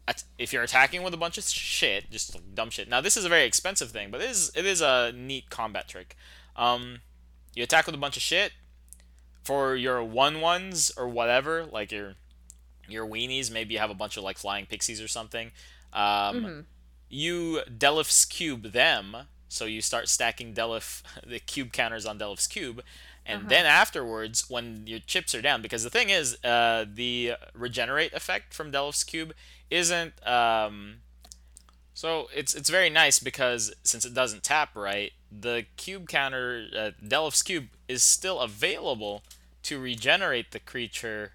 at- 0.06 0.22
if 0.38 0.52
you're 0.52 0.62
attacking 0.62 1.02
with 1.02 1.14
a 1.14 1.16
bunch 1.16 1.38
of 1.38 1.44
shit, 1.44 2.10
just 2.10 2.54
dumb 2.54 2.70
shit. 2.70 2.88
Now 2.88 3.00
this 3.00 3.16
is 3.16 3.24
a 3.24 3.28
very 3.28 3.44
expensive 3.44 3.90
thing, 3.90 4.10
but 4.10 4.20
it 4.20 4.30
is 4.30 4.52
it 4.54 4.64
is 4.66 4.80
a 4.80 5.12
neat 5.12 5.50
combat 5.50 5.88
trick. 5.88 6.14
Um, 6.56 7.00
you 7.54 7.62
attack 7.64 7.86
with 7.86 7.94
a 7.94 7.98
bunch 7.98 8.16
of 8.16 8.22
shit 8.22 8.52
for 9.42 9.74
your 9.74 10.04
one 10.04 10.40
ones 10.40 10.92
or 10.96 11.08
whatever, 11.08 11.64
like 11.64 11.90
your 11.90 12.14
your 12.86 13.06
weenies. 13.06 13.50
Maybe 13.50 13.74
you 13.74 13.80
have 13.80 13.90
a 13.90 13.94
bunch 13.94 14.16
of 14.18 14.22
like 14.22 14.36
flying 14.38 14.66
pixies 14.66 15.00
or 15.00 15.08
something. 15.08 15.50
Um, 15.92 16.02
Mm-hmm. 16.36 16.60
You 17.11 17.62
Delif's 17.78 18.24
cube 18.24 18.72
them, 18.72 19.16
so 19.48 19.66
you 19.66 19.82
start 19.82 20.08
stacking 20.08 20.54
Delif 20.54 21.02
the 21.26 21.40
cube 21.40 21.72
counters 21.72 22.06
on 22.06 22.18
Delif's 22.18 22.48
cube, 22.48 22.82
and 23.26 23.48
then 23.48 23.66
afterwards, 23.66 24.48
when 24.50 24.86
your 24.86 25.00
chips 25.00 25.34
are 25.34 25.42
down, 25.42 25.62
because 25.62 25.84
the 25.84 25.90
thing 25.90 26.11
is, 26.11 26.42
uh, 26.44 26.86
the 26.92 27.34
regenerate 27.54 28.14
effect 28.14 28.54
from 28.54 28.72
Delif's 28.72 29.04
cube 29.04 29.34
isn't. 29.70 30.26
Um, 30.26 30.98
so 31.94 32.28
it's 32.34 32.54
it's 32.54 32.70
very 32.70 32.90
nice 32.90 33.18
because 33.18 33.72
since 33.84 34.04
it 34.04 34.14
doesn't 34.14 34.44
tap 34.44 34.76
right, 34.76 35.12
the 35.30 35.66
cube 35.76 36.08
counter 36.08 36.66
uh, 36.76 36.90
Delif's 37.06 37.42
cube 37.42 37.68
is 37.88 38.02
still 38.02 38.40
available 38.40 39.22
to 39.64 39.78
regenerate 39.80 40.52
the 40.52 40.61
creature. 40.61 41.32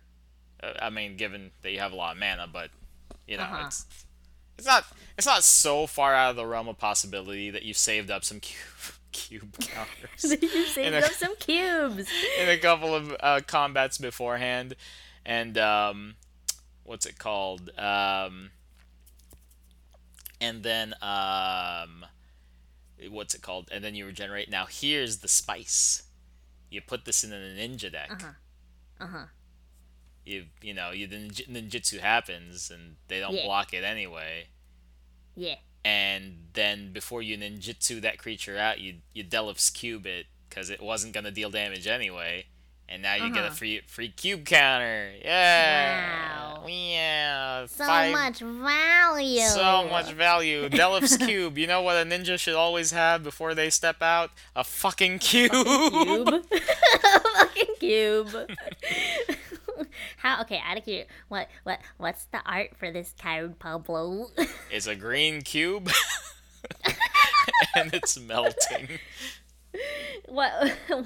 Uh, 0.63 0.73
I 0.81 0.89
mean, 0.89 1.17
given 1.17 1.51
that 1.61 1.71
you 1.71 1.79
have 1.79 1.91
a 1.93 1.95
lot 1.95 2.13
of 2.15 2.19
mana, 2.19 2.47
but 2.51 2.71
you 3.27 3.37
know 3.37 3.43
Uh-huh. 3.43 3.65
it's 3.67 3.85
it's 4.57 4.67
not 4.67 4.85
it's 5.17 5.27
not 5.27 5.43
so 5.43 5.87
far 5.87 6.13
out 6.13 6.31
of 6.31 6.35
the 6.35 6.45
realm 6.45 6.67
of 6.67 6.77
possibility 6.77 7.49
that 7.49 7.63
you 7.63 7.73
saved 7.73 8.09
up 8.11 8.23
some 8.23 8.39
cube 8.39 8.59
cube 9.11 9.57
counters 9.59 10.23
you 10.41 10.65
saved 10.65 10.93
a- 10.93 11.05
up 11.05 11.11
some 11.11 11.35
cubes. 11.37 12.09
in 12.39 12.49
a 12.49 12.57
couple 12.57 12.93
of 12.93 13.15
uh, 13.21 13.39
combats 13.47 13.97
beforehand, 13.97 14.75
and 15.25 15.57
um, 15.57 16.15
what's 16.83 17.05
it 17.05 17.17
called? 17.17 17.69
Um, 17.77 18.51
and 20.41 20.63
then 20.63 20.93
um, 21.01 22.05
what's 23.09 23.33
it 23.35 23.41
called? 23.41 23.69
And 23.71 23.83
then 23.83 23.95
you 23.95 24.05
regenerate. 24.05 24.49
Now 24.49 24.65
here's 24.69 25.17
the 25.19 25.27
spice. 25.27 26.03
You 26.69 26.81
put 26.81 27.05
this 27.05 27.23
in 27.23 27.31
a 27.31 27.35
ninja 27.35 27.91
deck. 27.91 28.09
Uh-huh. 28.11 28.31
Uh-huh. 28.99 29.25
You 30.25 30.45
you 30.61 30.73
know 30.73 30.91
you 30.91 31.05
the 31.07 31.17
ninj- 31.17 31.47
ninjutsu 31.47 31.99
happens 31.99 32.71
and 32.71 32.95
they 33.07 33.19
don't 33.19 33.35
Yeah. 33.35 33.45
block 33.45 33.73
it 33.73 33.83
anyway. 33.83 34.47
Yeah. 35.35 35.55
And 35.83 36.47
then 36.53 36.91
before 36.91 37.21
you 37.21 37.37
ninjutsu 37.37 38.01
that 38.01 38.17
creature 38.17 38.57
out, 38.57 38.79
you 38.79 38.95
you 39.13 39.23
Delif's 39.23 39.69
cube 39.69 40.05
it 40.07 40.25
because 40.49 40.69
it 40.69 40.81
wasn't 40.81 41.13
gonna 41.13 41.31
deal 41.31 41.51
damage 41.51 41.85
anyway. 41.87 42.47
And 42.87 43.01
now 43.01 43.15
you 43.15 43.29
get 43.33 43.43
a 43.43 43.47
Uh-huh. 43.47 43.55
free 43.55 43.81
free 43.87 44.09
cube 44.09 44.45
counter. 44.45 45.11
Yeah. 45.23 46.53
Wow. 46.53 46.65
Yeah. 46.67 47.65
So 47.67 47.83
Five- 47.85 48.11
much 48.11 48.39
value. 48.39 49.41
So 49.41 49.87
much 49.89 50.11
value. 50.11 50.69
Delif's 50.69 51.17
cube. 51.25 51.57
You 51.57 51.65
know 51.67 51.81
what 51.81 51.95
a 51.97 52.05
ninja 52.05 52.39
should 52.39 52.53
always 52.55 52.91
have 52.91 53.23
before 53.23 53.53
they 53.55 53.69
step 53.71 54.01
out? 54.03 54.31
A 54.55 54.63
fucking 54.63 55.17
cube. 55.19 55.51
cube. 55.51 56.45
fucking 57.33 57.75
cube. 57.79 58.29
How? 60.17 60.41
Okay, 60.41 60.61
out 60.65 60.77
of 60.77 60.85
here. 60.85 61.05
What? 61.27 61.49
What? 61.63 61.79
What's 61.97 62.25
the 62.25 62.41
art 62.45 62.71
for 62.77 62.91
this 62.91 63.13
card, 63.19 63.59
Pablo? 63.59 64.29
It's 64.71 64.87
a 64.87 64.95
green 64.95 65.41
cube. 65.41 65.89
and 67.75 67.93
it's 67.93 68.19
melting. 68.19 68.99
what? 70.27 70.51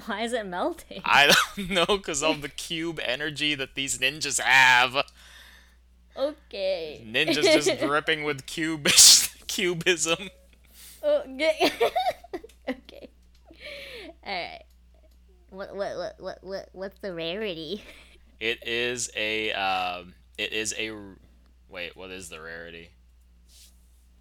Why 0.06 0.22
is 0.22 0.32
it 0.32 0.46
melting? 0.46 1.02
I 1.04 1.32
don't 1.56 1.70
know 1.70 1.86
because 1.86 2.22
of 2.22 2.42
the 2.42 2.48
cube 2.48 2.98
energy 3.04 3.54
that 3.54 3.74
these 3.74 3.98
ninjas 3.98 4.40
have. 4.40 5.04
Okay. 6.16 7.06
Ninjas 7.06 7.42
just 7.42 7.78
dripping 7.80 8.24
with 8.24 8.46
cubish 8.46 9.28
cubism. 9.46 10.30
Okay. 11.02 11.72
okay. 12.68 13.10
All 14.26 14.32
right. 14.32 14.62
What? 15.50 15.76
What? 15.76 15.96
What? 15.96 16.14
What? 16.18 16.38
What? 16.42 16.68
What's 16.72 16.98
the 17.00 17.14
rarity? 17.14 17.84
It 18.40 18.66
is 18.66 19.10
a 19.14 19.52
um, 19.52 20.14
it 20.38 20.52
is 20.52 20.74
a 20.78 20.92
wait, 21.68 21.96
what 21.96 22.10
is 22.10 22.30
the 22.30 22.40
rarity? 22.40 22.90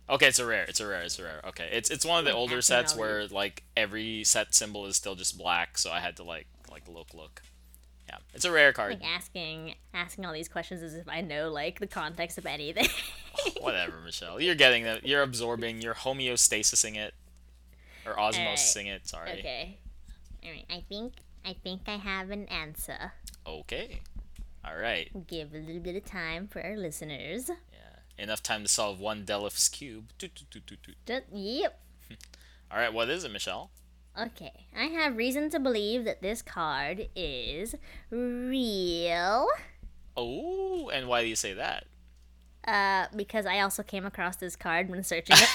Okay, 0.09 0.27
it's 0.27 0.39
a 0.39 0.45
rare. 0.45 0.65
It's 0.67 0.79
a 0.79 0.87
rare. 0.87 1.01
It's 1.03 1.19
a 1.19 1.23
rare. 1.23 1.41
Okay, 1.47 1.69
it's 1.71 1.89
it's 1.89 2.03
one 2.03 2.19
of 2.19 2.25
the 2.25 2.31
Like 2.31 2.39
older 2.39 2.61
sets 2.61 2.95
where 2.95 3.27
like 3.27 3.63
every 3.77 4.23
set 4.23 4.53
symbol 4.55 4.85
is 4.87 4.95
still 4.95 5.15
just 5.15 5.37
black, 5.37 5.77
so 5.77 5.91
I 5.91 5.99
had 5.99 6.17
to 6.17 6.23
like 6.23 6.47
like 6.71 6.83
look 6.87 7.13
look. 7.13 7.41
Yeah, 8.07 8.17
it's 8.33 8.43
a 8.43 8.51
rare 8.51 8.73
card. 8.73 8.93
Like 8.93 9.05
asking 9.05 9.75
asking 9.93 10.25
all 10.25 10.33
these 10.33 10.49
questions 10.49 10.81
as 10.81 10.95
if 10.95 11.07
I 11.07 11.21
know 11.21 11.51
like 11.51 11.79
the 11.79 11.87
context 11.87 12.39
of 12.39 12.47
anything. 12.47 12.87
Whatever, 13.61 13.99
Michelle. 14.03 14.41
You're 14.41 14.55
getting 14.55 14.83
it. 14.85 15.05
You're 15.05 15.21
absorbing. 15.21 15.81
You're 15.81 15.93
homeostasising 15.93 16.97
it, 16.97 17.13
or 18.05 18.13
osmosising 18.15 18.87
it. 18.87 19.07
Sorry. 19.07 19.31
okay. 19.39 19.77
All 20.43 20.49
right. 20.49 20.65
I 20.71 20.83
think 20.89 21.13
I 21.45 21.53
think 21.53 21.81
I 21.87 21.97
have 21.97 22.31
an 22.31 22.47
answer. 22.47 23.13
Okay. 23.45 24.01
All 24.69 24.79
right. 24.79 25.09
Give 25.27 25.53
a 25.53 25.57
little 25.57 25.81
bit 25.81 25.95
of 25.95 26.05
time 26.05 26.47
for 26.47 26.63
our 26.63 26.77
listeners. 26.77 27.49
Yeah. 27.49 28.23
Enough 28.23 28.43
time 28.43 28.63
to 28.63 28.67
solve 28.67 28.99
one 28.99 29.23
Delif's 29.23 29.69
cube. 29.69 30.11
Toot, 30.17 30.35
toot, 30.35 30.51
toot, 30.51 30.67
toot, 30.67 30.83
toot. 30.83 30.95
Just, 31.05 31.23
yep. 31.33 31.79
All 32.71 32.77
right. 32.77 32.93
What 32.93 33.09
is 33.09 33.23
it, 33.23 33.31
Michelle? 33.31 33.71
Okay. 34.19 34.67
I 34.77 34.85
have 34.85 35.17
reason 35.17 35.49
to 35.51 35.59
believe 35.59 36.05
that 36.05 36.21
this 36.21 36.41
card 36.41 37.07
is 37.15 37.75
real. 38.11 39.47
Oh, 40.17 40.89
and 40.89 41.07
why 41.07 41.21
do 41.21 41.29
you 41.29 41.35
say 41.35 41.53
that? 41.53 41.85
Uh, 42.65 43.05
because 43.15 43.45
I 43.45 43.61
also 43.61 43.83
came 43.83 44.05
across 44.05 44.35
this 44.35 44.55
card 44.55 44.89
when 44.89 45.03
searching. 45.03 45.35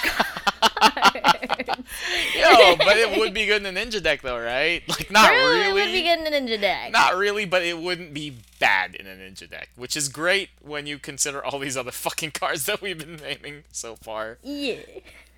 Yo, 2.35 2.75
but 2.77 2.97
it 2.97 3.17
would 3.19 3.33
be 3.33 3.45
good 3.45 3.65
in 3.65 3.77
a 3.77 3.79
ninja 3.79 4.01
deck 4.01 4.21
though, 4.21 4.39
right? 4.39 4.81
Like 4.89 5.11
not 5.11 5.27
True, 5.29 5.37
really. 5.37 5.69
it 5.69 5.73
would 5.73 5.91
be 5.91 6.01
good 6.01 6.19
in 6.19 6.27
a 6.27 6.31
ninja 6.31 6.59
deck. 6.59 6.91
Not 6.91 7.15
really, 7.15 7.45
but 7.45 7.63
it 7.63 7.77
wouldn't 7.79 8.13
be 8.13 8.37
bad 8.59 8.95
in 8.95 9.07
a 9.07 9.11
ninja 9.11 9.49
deck, 9.49 9.69
which 9.75 9.95
is 9.97 10.07
great 10.09 10.49
when 10.61 10.87
you 10.87 10.97
consider 10.99 11.43
all 11.43 11.59
these 11.59 11.75
other 11.77 11.91
fucking 11.91 12.31
cards 12.33 12.65
that 12.65 12.81
we've 12.81 12.97
been 12.97 13.17
naming 13.17 13.63
so 13.71 13.95
far. 13.95 14.37
Yeah. 14.43 14.77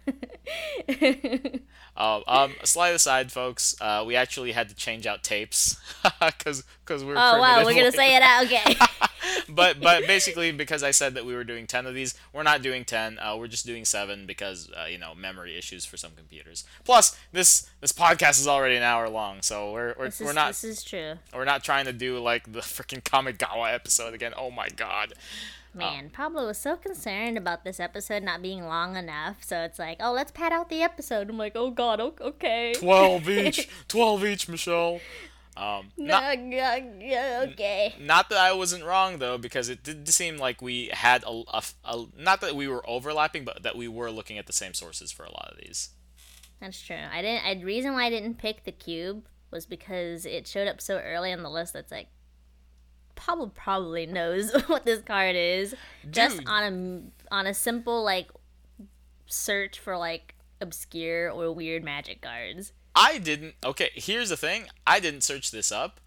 Um, 1.98 2.24
um, 2.28 2.54
slide 2.64 2.94
aside, 2.94 3.32
folks. 3.32 3.76
Uh, 3.82 4.04
we 4.06 4.16
actually 4.16 4.52
had 4.52 4.70
to 4.70 4.76
change 4.76 5.08
out 5.08 5.24
tapes 5.24 5.78
because 6.22 6.64
because 6.86 7.04
we 7.04 7.10
were. 7.10 7.18
oh 7.18 7.40
wow, 7.40 7.64
we're 7.66 7.74
gonna 7.74 7.92
say 7.92 8.16
it 8.16 8.22
out. 8.22 8.46
Okay. 8.46 8.76
but 9.50 9.82
but 9.82 10.06
basically 10.06 10.52
because 10.52 10.84
I 10.84 10.92
said 10.92 11.16
that 11.16 11.26
we 11.26 11.34
were 11.34 11.44
doing 11.44 11.66
ten 11.66 11.88
of 11.88 11.96
these, 11.96 12.14
we're 12.34 12.44
not 12.44 12.62
doing 12.62 12.86
ten. 12.86 13.18
Uh, 13.18 13.36
we're 13.36 13.48
just 13.48 13.66
doing 13.66 13.84
seven 13.84 14.28
because 14.28 14.70
uh, 14.80 14.86
you 14.86 15.00
know 15.00 15.16
memory 15.16 15.58
issues 15.58 15.86
for 15.86 15.98
some 15.98 16.12
computers. 16.16 16.66
Plus 16.86 17.18
this 17.32 17.68
this 17.82 17.94
podcast 17.94 18.40
is 18.40 18.48
already 18.48 18.76
an 18.76 18.84
hour 18.84 19.10
long, 19.10 19.42
so 19.42 19.72
we're 19.72 19.96
we're, 19.98 20.06
is 20.06 20.22
we're 20.22 20.34
not 20.34 20.50
this 20.50 20.64
is 20.64 20.84
true. 20.84 21.14
we're 21.34 21.46
not 21.46 21.64
trying 21.64 21.86
to 21.86 21.94
do 21.94 22.20
like 22.20 22.52
the 22.52 22.60
freaking 22.60 23.02
Kamigawa 23.02 23.74
episode 23.74 24.14
again. 24.14 24.34
Oh 24.38 24.52
my 24.52 24.70
god. 24.70 25.14
Man, 25.78 26.10
Pablo 26.10 26.48
was 26.48 26.58
so 26.58 26.76
concerned 26.76 27.38
about 27.38 27.64
this 27.64 27.80
episode 27.80 28.24
not 28.24 28.42
being 28.42 28.66
long 28.66 28.96
enough, 28.96 29.44
so 29.44 29.60
it's 29.62 29.80
like, 29.80 29.98
oh, 30.00 30.12
let's 30.12 30.32
pad 30.32 30.52
out 30.52 30.70
the 30.70 30.82
episode. 30.82 31.30
I'm 31.30 31.38
like, 31.38 31.54
oh 31.56 31.72
god, 31.72 32.00
okay. 32.00 32.74
Twelve 32.78 33.30
each. 33.30 33.70
Twelve 33.88 34.26
each, 34.26 34.50
Michelle. 34.50 35.00
Um, 35.58 35.92
No, 35.98 36.20
not, 36.20 36.34
okay. 36.34 37.96
not 38.00 38.30
that 38.30 38.38
I 38.38 38.54
wasn't 38.54 38.84
wrong 38.84 39.18
though, 39.18 39.40
because 39.40 39.70
it 39.70 39.84
did 39.84 40.08
seem 40.10 40.38
like 40.38 40.62
we 40.62 40.90
had 40.94 41.24
a, 41.24 41.44
a, 41.52 41.64
a 41.84 42.06
not 42.16 42.42
that 42.42 42.56
we 42.56 42.68
were 42.68 42.88
overlapping, 42.88 43.44
but 43.44 43.64
that 43.64 43.76
we 43.76 43.88
were 43.88 44.12
looking 44.12 44.38
at 44.38 44.46
the 44.46 44.54
same 44.54 44.76
sources 44.76 45.12
for 45.12 45.24
a 45.24 45.32
lot 45.32 45.50
of 45.52 45.58
these. 45.58 45.90
That's 46.62 46.80
true. 46.82 46.98
I 47.12 47.22
didn't. 47.22 47.46
I 47.46 47.64
reason 47.64 47.94
why 47.94 48.06
I 48.06 48.10
didn't 48.10 48.38
pick 48.38 48.64
the 48.66 48.72
cube 48.72 49.28
was 49.52 49.66
because 49.66 50.26
it 50.26 50.48
showed 50.48 50.68
up 50.68 50.82
so 50.82 51.00
early 51.00 51.32
on 51.32 51.42
the 51.42 51.50
list. 51.50 51.74
That's 51.74 51.92
like, 51.92 52.10
Pablo 53.18 53.48
probably 53.54 54.06
knows 54.06 54.54
what 54.68 54.86
this 54.86 55.02
card 55.02 55.36
is. 55.36 55.76
Just 56.10 56.40
on 56.48 57.12
a 57.30 57.34
on 57.36 57.46
a 57.48 57.54
simple 57.54 58.04
like 58.04 58.30
search 59.26 59.78
for 59.80 59.98
like 59.98 60.36
obscure 60.62 61.30
or 61.30 61.52
weird 61.52 61.84
magic 61.84 62.22
cards. 62.22 62.72
I 62.96 63.18
didn't. 63.18 63.56
Okay, 63.64 63.90
here's 63.94 64.30
the 64.30 64.38
thing. 64.38 64.68
I 64.88 65.00
didn't 65.02 65.22
search 65.22 65.52
this 65.52 65.72
up. 65.72 66.00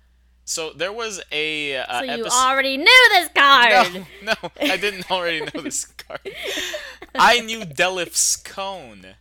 So 0.45 0.73
there 0.73 0.93
was 0.93 1.23
a 1.31 1.77
uh, 1.77 2.01
So 2.01 2.05
you 2.07 2.11
episode. 2.23 2.37
already 2.37 2.77
knew 2.77 3.09
this 3.11 3.29
card. 3.37 4.07
No, 4.25 4.33
no, 4.43 4.51
I 4.61 4.77
didn't 4.77 5.09
already 5.11 5.41
know 5.41 5.61
this 5.63 5.85
card. 6.09 6.21
I 7.15 7.41
knew 7.41 7.65
Delif's 7.65 8.37
cone, 8.37 9.15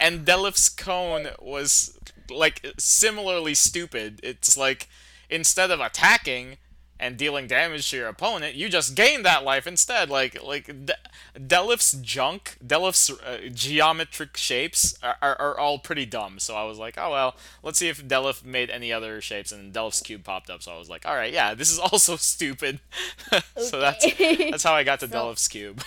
and 0.00 0.24
Delif's 0.24 0.68
cone 0.70 1.28
was 1.40 1.98
like 2.30 2.64
similarly 2.78 3.54
stupid. 3.54 4.20
It's 4.22 4.56
like 4.56 4.88
instead 5.30 5.70
of 5.70 5.80
attacking 5.80 6.56
and 7.02 7.16
dealing 7.16 7.46
damage 7.46 7.88
to 7.90 7.96
your 7.96 8.08
opponent, 8.08 8.54
you 8.56 8.68
just 8.68 8.94
gain 8.94 9.22
that 9.22 9.42
life 9.42 9.66
instead. 9.66 10.10
Like 10.10 10.42
like 10.42 10.66
De- 10.84 10.94
Delif's 11.38 11.92
junk, 11.92 12.58
Delif's 12.64 13.08
uh, 13.10 13.48
geometric 13.54 14.36
shapes 14.36 14.98
are, 15.02 15.16
are, 15.22 15.40
are 15.40 15.58
all 15.58 15.78
pretty 15.78 16.04
dumb. 16.04 16.38
So 16.38 16.54
I 16.56 16.64
was 16.64 16.78
like, 16.78 16.96
oh 16.98 17.10
well, 17.10 17.36
let's 17.62 17.78
see 17.78 17.88
if 17.88 18.06
Delif 18.06 18.44
made 18.44 18.68
any 18.68 18.92
other 18.92 19.20
shapes, 19.22 19.50
and 19.50 19.72
Delif's 19.72 20.02
cube 20.02 20.24
popped 20.24 20.50
up. 20.50 20.62
So 20.62 20.72
I 20.74 20.78
was 20.78 20.90
like, 20.90 21.06
all 21.06 21.14
right, 21.14 21.32
yeah, 21.32 21.54
this 21.54 21.70
is 21.72 21.78
also 21.90 22.16
stupid. 22.16 22.80
so 23.56 23.80
that's 23.80 24.04
that's 24.18 24.62
how 24.62 24.74
I 24.74 24.84
got 24.84 25.00
to 25.00 25.08
So- 25.08 25.12
Delif's 25.14 25.48
cube. 25.48 25.82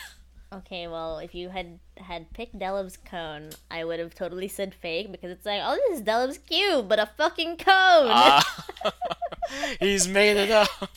Okay, 0.52 0.88
well, 0.88 1.18
if 1.18 1.34
you 1.34 1.50
had 1.50 1.80
had 1.98 2.32
picked 2.34 2.60
Delif's 2.60 2.96
cone, 2.98 3.50
I 3.72 3.84
would 3.84 4.00
have 4.00 4.14
totally 4.14 4.48
said 4.48 4.76
fake 4.76 5.12
because 5.12 5.32
it's 5.32 5.48
like, 5.48 5.62
oh, 5.64 5.76
this 5.90 5.98
is 6.00 6.06
Delif's 6.06 6.38
cube, 6.38 6.88
but 6.88 7.00
a 7.00 7.10
fucking 7.18 7.58
cone. 7.58 8.08
Ah. 8.10 8.64
He's 9.80 10.08
made 10.08 10.38
it 10.38 10.52
up. 10.52 10.68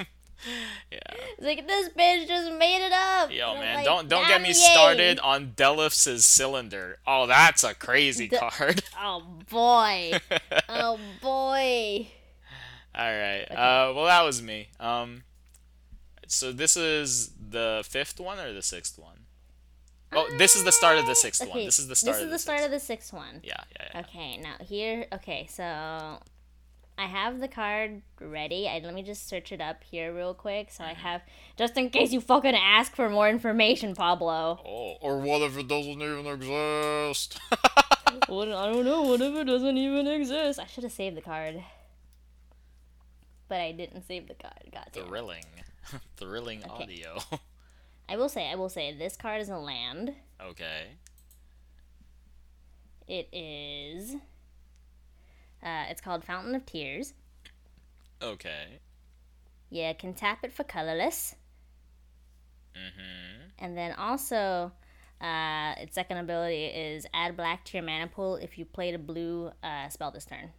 yeah. 0.90 0.98
it's 1.36 1.42
like 1.42 1.66
this 1.66 1.88
bitch 1.90 2.26
just 2.28 2.52
made 2.52 2.84
it 2.86 2.92
up. 2.92 3.32
Yo, 3.32 3.50
And 3.52 3.60
man, 3.60 3.76
like, 3.76 3.84
don't 3.84 4.08
don't 4.08 4.28
get 4.28 4.40
me 4.40 4.48
"Yay." 4.48 4.54
started 4.54 5.18
on 5.20 5.52
Delif's 5.56 6.24
cylinder. 6.24 6.98
Oh, 7.06 7.26
that's 7.26 7.64
a 7.64 7.74
crazy 7.74 8.28
De- 8.28 8.38
card. 8.38 8.82
Oh 8.98 9.22
boy. 9.50 10.12
oh 10.68 10.98
boy. 11.20 12.08
All 12.94 13.04
right. 13.04 13.44
Uh, 13.50 13.92
well, 13.94 14.06
that 14.06 14.22
was 14.22 14.40
me. 14.42 14.68
Um, 14.80 15.22
so 16.26 16.50
this 16.52 16.76
is 16.76 17.30
the 17.50 17.84
fifth 17.86 18.18
one 18.18 18.38
or 18.38 18.52
the 18.52 18.62
sixth 18.62 18.98
one? 18.98 19.18
Oh, 20.12 20.26
this 20.38 20.56
is 20.56 20.64
the 20.64 20.72
start 20.72 20.96
of 20.98 21.06
the 21.06 21.14
sixth 21.14 21.46
one. 21.46 21.64
This 21.64 21.78
is 21.78 21.88
the 21.88 21.96
start 21.96 22.14
This 22.16 22.22
of 22.22 22.26
is 22.26 22.30
the 22.30 22.34
the 22.34 22.38
start 22.38 22.58
sixth. 22.60 22.66
of 22.66 22.70
the 22.72 22.80
sixth 22.80 23.12
one. 23.12 23.40
Yeah, 23.42 23.54
yeah, 23.78 23.88
yeah. 23.92 24.00
Okay, 24.00 24.36
now 24.38 24.54
here. 24.60 25.06
Okay, 25.12 25.46
so 25.50 26.20
I 26.98 27.06
have 27.06 27.40
the 27.40 27.48
card 27.48 28.00
ready. 28.20 28.66
I, 28.68 28.80
let 28.82 28.94
me 28.94 29.02
just 29.02 29.28
search 29.28 29.52
it 29.52 29.60
up 29.60 29.84
here 29.84 30.14
real 30.14 30.32
quick. 30.34 30.70
So 30.70 30.82
I 30.84 30.88
Mm-hmm. 30.92 31.00
have 31.00 31.20
just 31.56 31.76
in 31.76 31.90
case 31.90 32.12
you 32.12 32.20
fucking 32.22 32.54
ask 32.54 32.94
for 32.96 33.10
more 33.10 33.28
information, 33.28 33.94
Pablo. 33.94 34.60
Oh, 34.64 34.96
or 35.02 35.18
what 35.20 35.42
if 35.42 35.58
it 35.58 35.68
doesn't 35.68 36.00
even 36.02 36.26
exist? 36.26 37.38
What, 38.28 38.48
I 38.48 38.66
don't 38.72 38.84
know. 38.84 39.02
What 39.02 39.20
if 39.20 39.34
it 39.34 39.44
doesn't 39.44 39.76
even 39.76 40.06
exist? 40.06 40.58
I 40.58 40.66
should 40.66 40.84
have 40.84 40.92
saved 40.92 41.16
the 41.16 41.20
card, 41.20 41.62
but 43.48 43.60
I 43.60 43.72
didn't 43.72 44.06
save 44.06 44.26
the 44.26 44.34
card. 44.34 44.70
God 44.72 44.86
damn. 44.92 45.06
Thrilling, 45.06 45.44
thrilling 46.16 46.64
audio. 46.64 47.18
I 48.08 48.16
will 48.16 48.28
say. 48.28 48.48
I 48.50 48.54
will 48.54 48.68
say. 48.70 48.96
This 48.96 49.16
card 49.16 49.42
is 49.42 49.48
a 49.48 49.58
land. 49.58 50.14
okay. 50.40 50.86
It 53.06 53.28
is. 53.32 54.16
Uh, 55.66 55.86
it's 55.90 56.00
called 56.00 56.22
Fountain 56.24 56.54
of 56.54 56.64
Tears. 56.64 57.12
Okay. 58.22 58.78
You 59.68 59.92
can 59.98 60.14
tap 60.14 60.44
it 60.44 60.52
for 60.52 60.62
colorless. 60.62 61.34
Mm-hmm. 62.76 63.48
And 63.58 63.76
then 63.76 63.92
also, 63.92 64.70
uh, 65.20 65.74
its 65.78 65.94
second 65.96 66.18
ability 66.18 66.66
is 66.66 67.04
add 67.12 67.36
black 67.36 67.64
to 67.64 67.78
your 67.78 67.84
mana 67.84 68.06
pool 68.06 68.36
if 68.36 68.58
you 68.58 68.64
played 68.64 68.94
a 68.94 68.98
blue 68.98 69.50
uh, 69.64 69.88
spell 69.88 70.12
this 70.12 70.24
turn. 70.24 70.52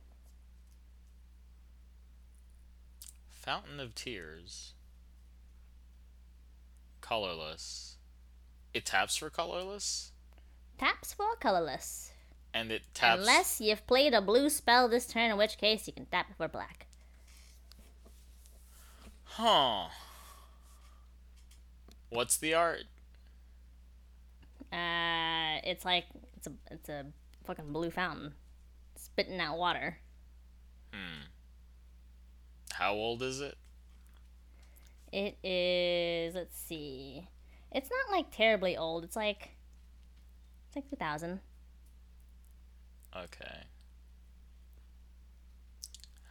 Fountain 3.30 3.80
of 3.80 3.96
Tears. 3.96 4.74
colorless. 7.00 7.96
It 8.74 8.86
taps 8.86 9.16
for 9.16 9.30
colorless, 9.30 10.12
Taps 10.78 11.14
for 11.14 11.36
colorless. 11.40 12.12
And 12.58 12.72
it 12.72 12.82
taps. 12.94 13.20
Unless 13.20 13.62
you've 13.62 13.86
played 13.86 14.14
a 14.14 14.22
blue 14.22 14.50
spell 14.50 14.90
this 14.90 15.06
turn, 15.06 15.30
in 15.30 15.38
which 15.38 15.58
case 15.58 15.86
you 15.86 15.94
can 15.94 16.08
tap 16.08 16.28
it 16.30 16.38
for 16.38 16.48
black. 16.48 16.88
Huh. 19.24 19.90
What's 22.10 22.38
the 22.38 22.56
art? 22.56 22.86
Uh, 24.74 25.62
it's 25.64 25.86
like 25.86 26.06
it's 26.36 26.48
a 26.48 26.52
it's 26.72 26.90
a 26.90 27.06
fucking 27.46 27.72
blue 27.72 27.92
fountain, 27.92 28.34
spitting 28.96 29.40
out 29.40 29.58
water. 29.58 30.00
Hmm. 30.92 31.26
How 32.74 32.94
old 32.94 33.22
is 33.22 33.40
it? 33.40 33.56
It 35.12 35.38
is. 35.44 36.34
Let's 36.34 36.58
see. 36.58 37.28
It's 37.72 37.90
not 37.90 38.16
like 38.16 38.32
terribly 38.32 38.76
old. 38.76 39.04
It's 39.04 39.16
like 39.16 39.52
it's 40.68 40.76
like 40.76 40.90
two 40.90 40.96
thousand. 40.96 41.42
Okay. 43.16 43.64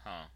Huh. 0.05 0.27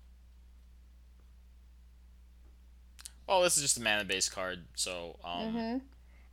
Well, 3.26 3.42
this 3.42 3.56
is 3.56 3.62
just 3.62 3.78
a 3.78 3.82
mana 3.82 4.04
based 4.04 4.32
card, 4.32 4.64
so 4.74 5.16
um 5.24 5.54
Mm-hmm. 5.54 5.76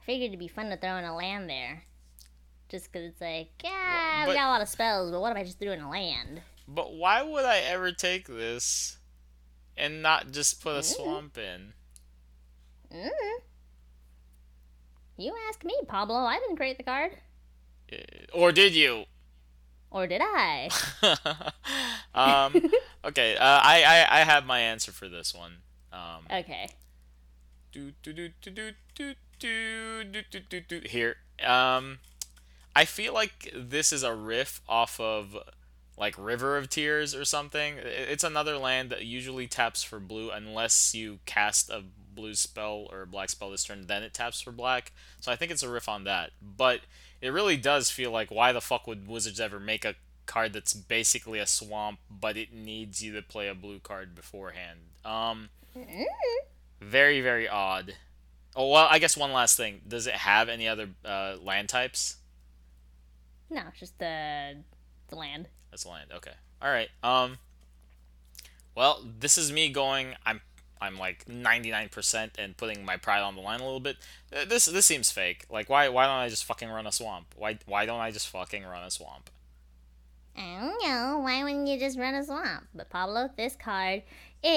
I 0.01 0.05
figured 0.05 0.29
it'd 0.29 0.39
be 0.39 0.47
fun 0.47 0.69
to 0.69 0.77
throw 0.77 0.95
in 0.97 1.03
a 1.03 1.15
land 1.15 1.49
there. 1.49 1.83
Just 2.69 2.91
'cause 2.91 3.03
it's 3.03 3.21
like, 3.21 3.49
yeah, 3.63 4.23
but- 4.25 4.29
we 4.31 4.35
got 4.35 4.47
a 4.47 4.51
lot 4.51 4.61
of 4.61 4.69
spells, 4.69 5.11
but 5.11 5.21
what 5.21 5.31
if 5.31 5.37
I 5.37 5.43
just 5.43 5.59
threw 5.59 5.71
in 5.71 5.81
a 5.81 5.89
land? 5.89 6.41
but 6.69 6.91
why 6.93 7.21
would 7.21 7.45
I 7.45 7.59
ever 7.59 7.93
take 7.93 8.27
this 8.27 8.97
and 9.77 10.01
not 10.01 10.31
just 10.31 10.61
put 10.61 10.75
a 10.75 10.79
Mm. 10.79 10.83
swamp 10.95 11.37
in? 11.37 11.73
Mm. 12.91 13.09
You 15.17 15.33
ask 15.47 15.63
me, 15.63 15.73
Pablo. 15.87 16.17
I 16.17 16.39
didn't 16.39 16.57
create 16.57 16.77
the 16.77 16.83
card. 16.83 17.17
Eh, 17.89 18.03
Or 18.33 18.51
did 18.51 18.75
you? 18.75 19.05
Or 19.89 20.07
did 20.07 20.21
I? 20.23 20.69
um 22.15 22.53
okay, 23.05 23.35
uh, 23.35 23.59
I, 23.63 23.83
I 23.83 24.21
I 24.21 24.23
have 24.23 24.45
my 24.45 24.59
answer 24.59 24.91
for 24.91 25.07
this 25.07 25.33
one. 25.33 25.57
Um 25.93 26.25
okay. 26.31 26.69
do 27.71 27.91
do 28.03 28.13
do 28.13 28.29
do 28.41 28.51
do 28.95 29.13
do 29.39 30.03
do 30.03 30.21
do 30.29 30.39
do 30.39 30.61
do 30.61 30.81
here. 30.85 31.17
Um, 31.45 31.99
I 32.75 32.85
feel 32.85 33.13
like 33.13 33.51
this 33.55 33.93
is 33.93 34.03
a 34.03 34.13
riff 34.13 34.61
off 34.67 34.99
of 34.99 35.37
like 35.97 36.15
River 36.17 36.57
of 36.57 36.69
Tears 36.69 37.15
or 37.15 37.25
something. 37.25 37.75
It's 37.77 38.23
another 38.23 38.57
land 38.57 38.89
that 38.91 39.05
usually 39.05 39.47
taps 39.47 39.83
for 39.83 39.99
blue 39.99 40.29
unless 40.29 40.93
you 40.93 41.19
cast 41.25 41.69
a 41.69 41.83
blue 42.13 42.35
spell 42.35 42.87
or 42.91 43.03
a 43.03 43.07
black 43.07 43.29
spell 43.29 43.49
this 43.51 43.63
turn, 43.63 43.87
then 43.87 44.03
it 44.03 44.13
taps 44.13 44.41
for 44.41 44.51
black. 44.51 44.91
So 45.19 45.31
I 45.31 45.35
think 45.35 45.51
it's 45.51 45.63
a 45.63 45.69
riff 45.69 45.89
on 45.89 46.03
that. 46.03 46.31
But 46.41 46.81
it 47.21 47.29
really 47.29 47.57
does 47.57 47.89
feel 47.89 48.11
like 48.11 48.29
why 48.29 48.51
the 48.51 48.61
fuck 48.61 48.87
would 48.87 49.07
Wizards 49.07 49.39
ever 49.39 49.59
make 49.59 49.85
a 49.85 49.95
card 50.25 50.53
that's 50.53 50.73
basically 50.73 51.39
a 51.39 51.47
swamp, 51.47 51.99
but 52.09 52.37
it 52.37 52.53
needs 52.53 53.03
you 53.03 53.13
to 53.13 53.21
play 53.21 53.47
a 53.47 53.55
blue 53.55 53.79
card 53.79 54.15
beforehand? 54.15 54.79
Um, 55.05 55.49
very 56.81 57.21
very 57.21 57.47
odd. 57.47 57.95
Oh 58.55 58.71
well, 58.71 58.87
I 58.89 58.99
guess 58.99 59.15
one 59.15 59.31
last 59.31 59.57
thing. 59.57 59.81
Does 59.87 60.07
it 60.07 60.15
have 60.15 60.49
any 60.49 60.67
other 60.67 60.89
uh, 61.05 61.37
land 61.41 61.69
types? 61.69 62.17
No, 63.49 63.61
it's 63.69 63.79
just 63.79 63.97
the 63.99 64.57
the 65.09 65.15
land. 65.15 65.47
That's 65.71 65.85
land. 65.85 66.11
Okay. 66.13 66.33
All 66.61 66.69
right. 66.69 66.89
Um. 67.03 67.37
Well, 68.75 69.03
this 69.19 69.37
is 69.37 69.51
me 69.51 69.69
going. 69.69 70.15
I'm. 70.25 70.41
I'm 70.81 70.97
like 70.97 71.25
99% 71.25 72.29
and 72.37 72.57
putting 72.57 72.85
my 72.85 72.97
pride 72.97 73.21
on 73.21 73.35
the 73.35 73.41
line 73.41 73.59
a 73.59 73.63
little 73.65 73.79
bit. 73.79 73.97
Uh, 74.35 74.45
This 74.45 74.65
this 74.65 74.85
seems 74.85 75.11
fake. 75.11 75.45
Like 75.49 75.69
why 75.69 75.89
why 75.89 76.05
don't 76.05 76.15
I 76.15 76.29
just 76.29 76.45
fucking 76.45 76.69
run 76.69 76.87
a 76.87 76.91
swamp? 76.91 77.33
Why 77.35 77.57
why 77.65 77.85
don't 77.85 77.99
I 77.99 78.11
just 78.11 78.27
fucking 78.29 78.65
run 78.65 78.83
a 78.83 78.91
swamp? 78.91 79.29
I 80.35 80.59
don't 80.59 80.87
know. 80.87 81.19
Why 81.23 81.43
wouldn't 81.43 81.67
you 81.67 81.79
just 81.79 81.97
run 81.97 82.13
a 82.13 82.23
swamp? 82.23 82.67
But 82.73 82.89
Pablo, 82.89 83.29
this 83.35 83.55
card 83.55 84.03
is 84.43 84.51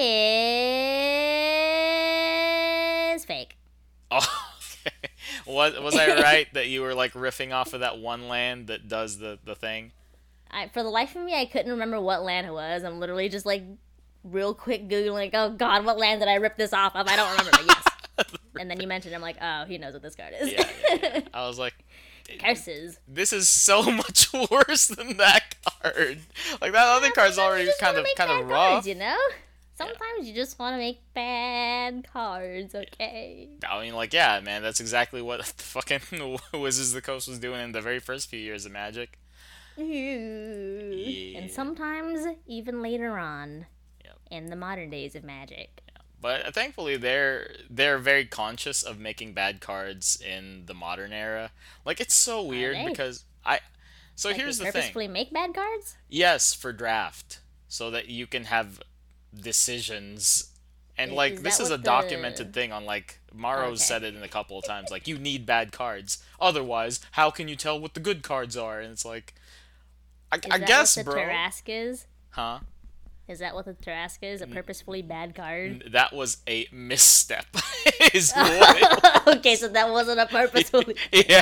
fake. 3.25 3.57
Oh, 4.09 4.19
okay. 4.87 4.95
Was 5.45 5.79
was 5.79 5.95
I 5.95 6.21
right 6.21 6.47
that 6.53 6.67
you 6.67 6.81
were 6.81 6.93
like 6.93 7.13
riffing 7.13 7.53
off 7.53 7.73
of 7.73 7.81
that 7.81 7.97
one 7.97 8.27
land 8.27 8.67
that 8.67 8.87
does 8.87 9.17
the 9.17 9.39
the 9.43 9.55
thing? 9.55 9.91
I, 10.49 10.67
for 10.67 10.83
the 10.83 10.89
life 10.89 11.15
of 11.15 11.23
me, 11.23 11.39
I 11.39 11.45
couldn't 11.45 11.71
remember 11.71 11.99
what 12.01 12.23
land 12.23 12.45
it 12.45 12.51
was. 12.53 12.83
I'm 12.83 12.99
literally 12.99 13.29
just 13.29 13.45
like 13.45 13.63
real 14.23 14.53
quick 14.53 14.87
googling, 14.87 15.13
like, 15.13 15.31
oh 15.33 15.51
god, 15.51 15.85
what 15.85 15.97
land 15.97 16.21
did 16.21 16.29
I 16.29 16.35
rip 16.35 16.57
this 16.57 16.73
off 16.73 16.95
of? 16.95 17.07
I 17.07 17.15
don't 17.15 17.31
remember. 17.31 17.51
But 17.51 17.65
yes. 17.65 18.37
and 18.59 18.69
then 18.69 18.79
you 18.79 18.87
mentioned, 18.87 19.15
I'm 19.15 19.21
like, 19.21 19.37
oh, 19.41 19.65
he 19.65 19.77
knows 19.77 19.93
what 19.93 20.01
this 20.01 20.15
card 20.15 20.33
is. 20.39 20.51
Yeah, 20.51 20.69
yeah, 20.89 20.97
yeah. 21.01 21.19
I 21.33 21.47
was 21.47 21.57
like, 21.59 21.73
Curses. 22.39 22.99
this 23.07 23.33
is 23.33 23.49
so 23.49 23.83
much 23.91 24.31
worse 24.33 24.87
than 24.87 25.17
that 25.17 25.55
card. 25.65 26.19
Like 26.61 26.71
that 26.71 26.87
other 26.87 27.11
card's 27.11 27.39
already 27.39 27.69
kind 27.79 27.97
of 27.97 28.05
kind 28.15 28.31
of 28.31 28.49
rough. 28.49 28.71
Cards, 28.71 28.87
you 28.87 28.95
know. 28.95 29.17
Sometimes 29.73 30.27
you 30.27 30.35
just 30.35 30.59
want 30.59 30.75
to 30.75 30.77
make 30.77 31.01
bad 31.15 32.05
cards. 32.13 32.75
Okay. 32.75 33.49
I 33.67 33.81
mean, 33.81 33.95
like, 33.95 34.13
yeah, 34.13 34.39
man, 34.39 34.61
that's 34.61 34.79
exactly 34.79 35.23
what 35.23 35.39
the 35.43 35.63
fucking 35.63 36.39
Wizards 36.53 36.89
of 36.89 36.95
the 36.95 37.01
Coast 37.01 37.27
was 37.27 37.39
doing 37.39 37.61
in 37.61 37.71
the 37.71 37.81
very 37.81 37.97
first 37.97 38.29
few 38.29 38.37
years 38.39 38.67
of 38.67 38.73
Magic. 38.73 39.17
Ooh. 39.79 41.33
And 41.35 41.49
sometimes 41.49 42.27
even 42.45 42.83
later 42.83 43.17
on. 43.17 43.65
In 44.31 44.47
the 44.47 44.55
modern 44.55 44.89
days 44.89 45.13
of 45.15 45.23
Magic. 45.23 45.81
But 46.19 46.45
uh, 46.45 46.51
thankfully, 46.51 46.97
they're 46.97 47.51
they're 47.69 47.97
very 47.99 48.25
conscious 48.25 48.81
of 48.83 48.97
making 48.99 49.33
bad 49.33 49.59
cards 49.61 50.19
in 50.21 50.63
the 50.67 50.73
modern 50.73 51.11
era. 51.13 51.51
Like, 51.85 51.99
it's 51.99 52.13
so 52.15 52.41
weird 52.43 52.77
because 52.85 53.25
I. 53.45 53.59
So 54.15 54.29
Like, 54.29 54.37
here's 54.37 54.57
the 54.59 54.65
thing. 54.65 54.73
purposefully 54.73 55.07
make 55.07 55.33
bad 55.33 55.53
cards. 55.53 55.95
Yes, 56.09 56.53
for 56.53 56.71
draft, 56.73 57.39
so 57.67 57.89
that 57.91 58.07
you 58.07 58.25
can 58.27 58.45
have 58.45 58.81
decisions. 59.33 60.47
And 60.97 61.13
like 61.13 61.33
is 61.33 61.41
this 61.41 61.59
is 61.59 61.71
a 61.71 61.77
the- 61.77 61.83
documented 61.83 62.53
thing 62.53 62.71
on 62.71 62.85
like 62.85 63.19
Maro 63.33 63.67
Okay. 63.69 63.75
said 63.77 64.03
it 64.03 64.13
in 64.15 64.21
a 64.21 64.27
couple 64.27 64.59
of 64.59 64.65
times. 64.65 64.91
Like 64.91 65.07
you 65.07 65.17
need 65.17 65.45
bad 65.47 65.71
cards, 65.71 66.23
otherwise, 66.39 66.99
how 67.13 67.31
can 67.31 67.47
you 67.47 67.55
tell 67.55 67.79
what 67.79 67.95
the 67.95 67.99
good 67.99 68.21
cards 68.21 68.55
are? 68.55 68.79
And 68.79 68.91
it's 68.91 69.05
like, 69.05 69.33
I, 70.31 70.35
Is 70.35 70.41
I 70.51 70.57
that 70.59 70.67
guess, 70.67 71.01
bro. 71.01 71.15
Tarrasque 71.15 71.69
is? 71.69 72.05
Huh? 72.31 72.59
Is 73.31 73.39
that 73.39 73.55
what 73.55 73.65
the 73.65 73.73
Tarrasque 73.73 74.23
is? 74.23 74.41
A 74.41 74.47
purposefully 74.47 75.01
bad 75.01 75.33
card? 75.33 75.85
That 75.91 76.13
was 76.13 76.37
a 76.47 76.67
misstep. 76.71 77.45
is 78.13 78.31
what 78.33 78.77
it 78.77 79.27
okay, 79.37 79.55
so 79.55 79.67
that 79.69 79.89
wasn't 79.89 80.19
a 80.19 80.25
purposefully. 80.25 80.95
yeah. 81.11 81.41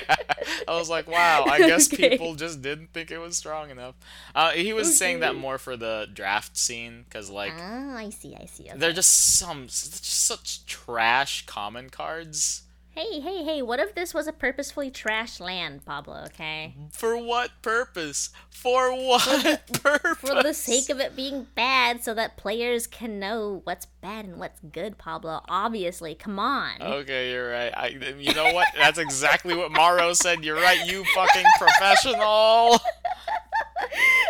I 0.68 0.76
was 0.76 0.90
like, 0.90 1.08
wow, 1.08 1.46
I 1.50 1.58
guess 1.60 1.92
Okay. 1.92 2.10
people 2.10 2.36
just 2.36 2.62
didn't 2.62 2.94
think 2.94 3.10
it 3.12 3.18
was 3.18 3.36
strong 3.36 3.72
enough. 3.72 3.96
Uh, 4.36 4.52
he 4.52 4.72
was 4.72 4.98
saying 4.98 5.22
that 5.22 5.36
more 5.36 5.58
for 5.58 5.76
the 5.76 6.08
draft 6.14 6.56
scene, 6.56 7.04
because, 7.04 7.30
like, 7.30 7.54
Ah, 7.58 7.98
I 7.98 8.10
see, 8.12 8.36
I 8.40 8.46
see. 8.46 8.66
Okay. 8.70 8.78
they're 8.78 8.94
just 8.94 9.12
some 9.38 9.66
just 9.68 10.06
such 10.06 10.66
trash 10.66 11.46
common 11.46 11.90
cards. 11.90 12.64
Hey, 12.92 13.22
hey, 13.22 13.44
hey! 13.46 13.62
What 13.62 13.80
if 13.80 13.96
this 13.96 14.14
was 14.14 14.28
a 14.28 14.34
purposefully 14.34 14.92
trash 14.92 15.40
land, 15.40 15.86
Pablo? 15.86 16.24
Okay. 16.26 16.74
For 16.92 17.16
what 17.18 17.52
purpose? 17.62 18.32
For 18.50 18.92
what 18.94 19.72
purpose? 19.84 20.18
For 20.18 20.44
the 20.44 20.54
sake 20.54 20.90
of 20.90 21.00
it 21.00 21.16
being 21.16 21.48
bad, 21.56 22.04
so 22.04 22.14
that 22.16 22.36
players 22.36 22.88
can 22.88 23.18
know 23.20 23.62
what's 23.64 23.86
bad 23.86 24.26
and 24.26 24.38
what's 24.38 24.60
good, 24.74 24.98
Pablo. 24.98 25.42
Obviously, 25.48 26.14
come 26.14 26.40
on. 26.40 26.82
Okay, 26.82 27.32
you're 27.32 27.50
right. 27.50 27.72
I, 27.78 27.88
you 28.18 28.34
know 28.34 28.52
what? 28.54 28.68
That's 28.76 28.98
exactly 28.98 29.56
what 29.56 29.72
Maro 29.72 30.12
said. 30.14 30.44
You're 30.44 30.60
right, 30.60 30.86
you 30.86 31.06
fucking 31.16 31.46
professional. 31.58 32.80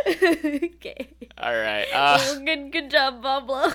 okay. 0.08 1.08
All 1.40 1.56
right. 1.58 1.88
Uh, 1.92 2.18
Well, 2.20 2.40
good, 2.46 2.72
good 2.72 2.92
job, 2.92 3.24
Pablo. 3.24 3.74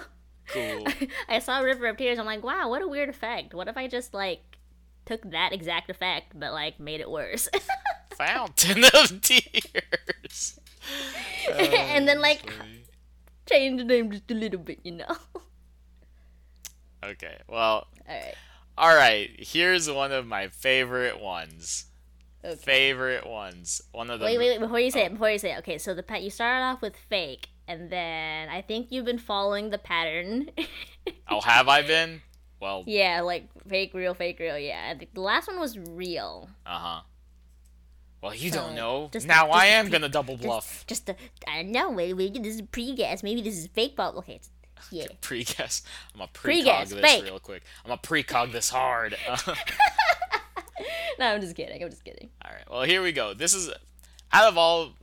cool. 0.49 0.87
I 1.29 1.41
saw 1.41 1.59
River 1.61 1.87
of 1.87 1.97
Tears. 1.97 2.19
I'm 2.19 2.27
like, 2.27 2.45
wow, 2.45 2.69
what 2.69 2.81
a 2.83 2.87
weird 2.87 3.09
effect. 3.09 3.55
What 3.55 3.67
if 3.67 3.77
I 3.77 3.89
just 3.89 4.15
like 4.15 4.41
took 5.07 5.31
that 5.31 5.53
exact 5.53 5.91
effect, 5.91 6.39
but 6.39 6.53
like 6.53 6.81
made 6.81 7.01
it 7.01 7.11
worse, 7.11 7.49
Fountain 8.17 8.85
of 8.85 9.21
Tears. 9.21 10.59
and 11.53 12.07
then 12.07 12.21
like 12.21 12.41
Sweet. 12.41 12.87
change 13.49 13.79
the 13.79 13.85
name 13.85 14.11
just 14.11 14.31
a 14.31 14.35
little 14.35 14.61
bit, 14.61 14.81
you 14.83 14.93
know? 14.93 15.17
Okay. 17.05 17.37
Well, 17.49 17.87
All 18.09 18.15
right. 18.15 18.35
all 18.79 18.97
right. 18.97 19.29
Here's 19.39 19.91
one 19.91 20.11
of 20.11 20.27
my 20.27 20.49
favorite 20.49 21.21
ones. 21.21 21.85
Okay. 22.43 22.57
Favorite 22.57 23.27
ones. 23.27 23.83
One 23.93 24.09
of 24.09 24.21
the 24.21 24.25
Wait, 24.25 24.39
wait, 24.39 24.53
wait! 24.53 24.61
Before 24.61 24.81
you 24.81 24.91
say 24.91 25.05
it, 25.05 25.09
oh. 25.11 25.13
before 25.13 25.29
you 25.31 25.39
say 25.39 25.53
it, 25.53 25.59
okay. 25.59 25.77
So 25.77 25.93
the 25.93 26.03
pet 26.03 26.23
you 26.23 26.31
started 26.31 26.65
off 26.65 26.81
with 26.81 26.97
fake, 26.97 27.49
and 27.69 27.91
then 27.91 28.49
I 28.49 28.63
think 28.63 28.87
you've 28.91 29.05
been 29.05 29.19
following 29.19 29.69
the 29.69 29.77
pattern. 29.77 30.51
Oh, 31.29 31.43
have 31.43 31.69
I 31.69 31.83
been? 31.83 32.23
Well, 32.61 32.85
yeah, 32.87 33.21
like 33.21 33.49
fake, 33.69 33.93
real, 33.95 34.15
fake, 34.15 34.39
real. 34.39 34.59
Yeah, 34.59 34.95
the 35.13 35.21
last 35.21 35.49
one 35.49 35.61
was 35.61 35.79
real. 35.79 36.49
uh 36.67 36.79
huh. 36.79 37.01
Well, 38.23 38.35
you 38.35 38.51
So, 38.51 38.57
don't 38.61 38.75
know. 38.75 39.11
just- 39.13 39.27
now 39.27 39.47
just 39.49 39.57
I 39.59 39.67
am 39.67 39.85
pre- 39.87 39.93
gonna 39.93 40.09
double 40.09 40.37
bluff. 40.39 40.85
Just, 40.87 41.05
the 41.07 41.17
I 41.47 41.63
know. 41.63 41.91
Wait, 41.91 42.15
wait, 42.15 42.43
this 42.43 42.55
is 42.57 42.63
pre-guess. 42.63 43.23
Maybe 43.23 43.43
this 43.43 43.59
is 43.59 43.67
fake, 43.67 43.95
but 43.97 44.15
okay. 44.17 44.37
It's, 44.37 44.51
Yeah. 44.91 45.07
Pre-guess. 45.21 45.83
I'm 46.15 46.23
a 46.23 46.27
Pre-guess, 46.29 46.89
precog 46.93 47.01
this 47.01 47.01
fake. 47.13 47.25
real 47.25 47.39
quick. 47.39 47.63
I'm 47.85 47.91
a 47.91 47.97
pre-cog 47.99 48.53
this 48.53 48.71
hard. 48.71 49.17
No, 51.19 51.27
I'm 51.27 51.41
just 51.41 51.55
kidding. 51.55 51.83
I'm 51.83 51.91
just 51.91 52.05
kidding. 52.05 52.29
All 52.45 52.51
right. 52.53 52.69
Well, 52.69 52.83
here 52.83 53.01
we 53.03 53.13
go. 53.13 53.35
This 53.35 53.55
is 53.55 53.71
out 54.33 54.49
of 54.49 54.59
all. 54.59 54.95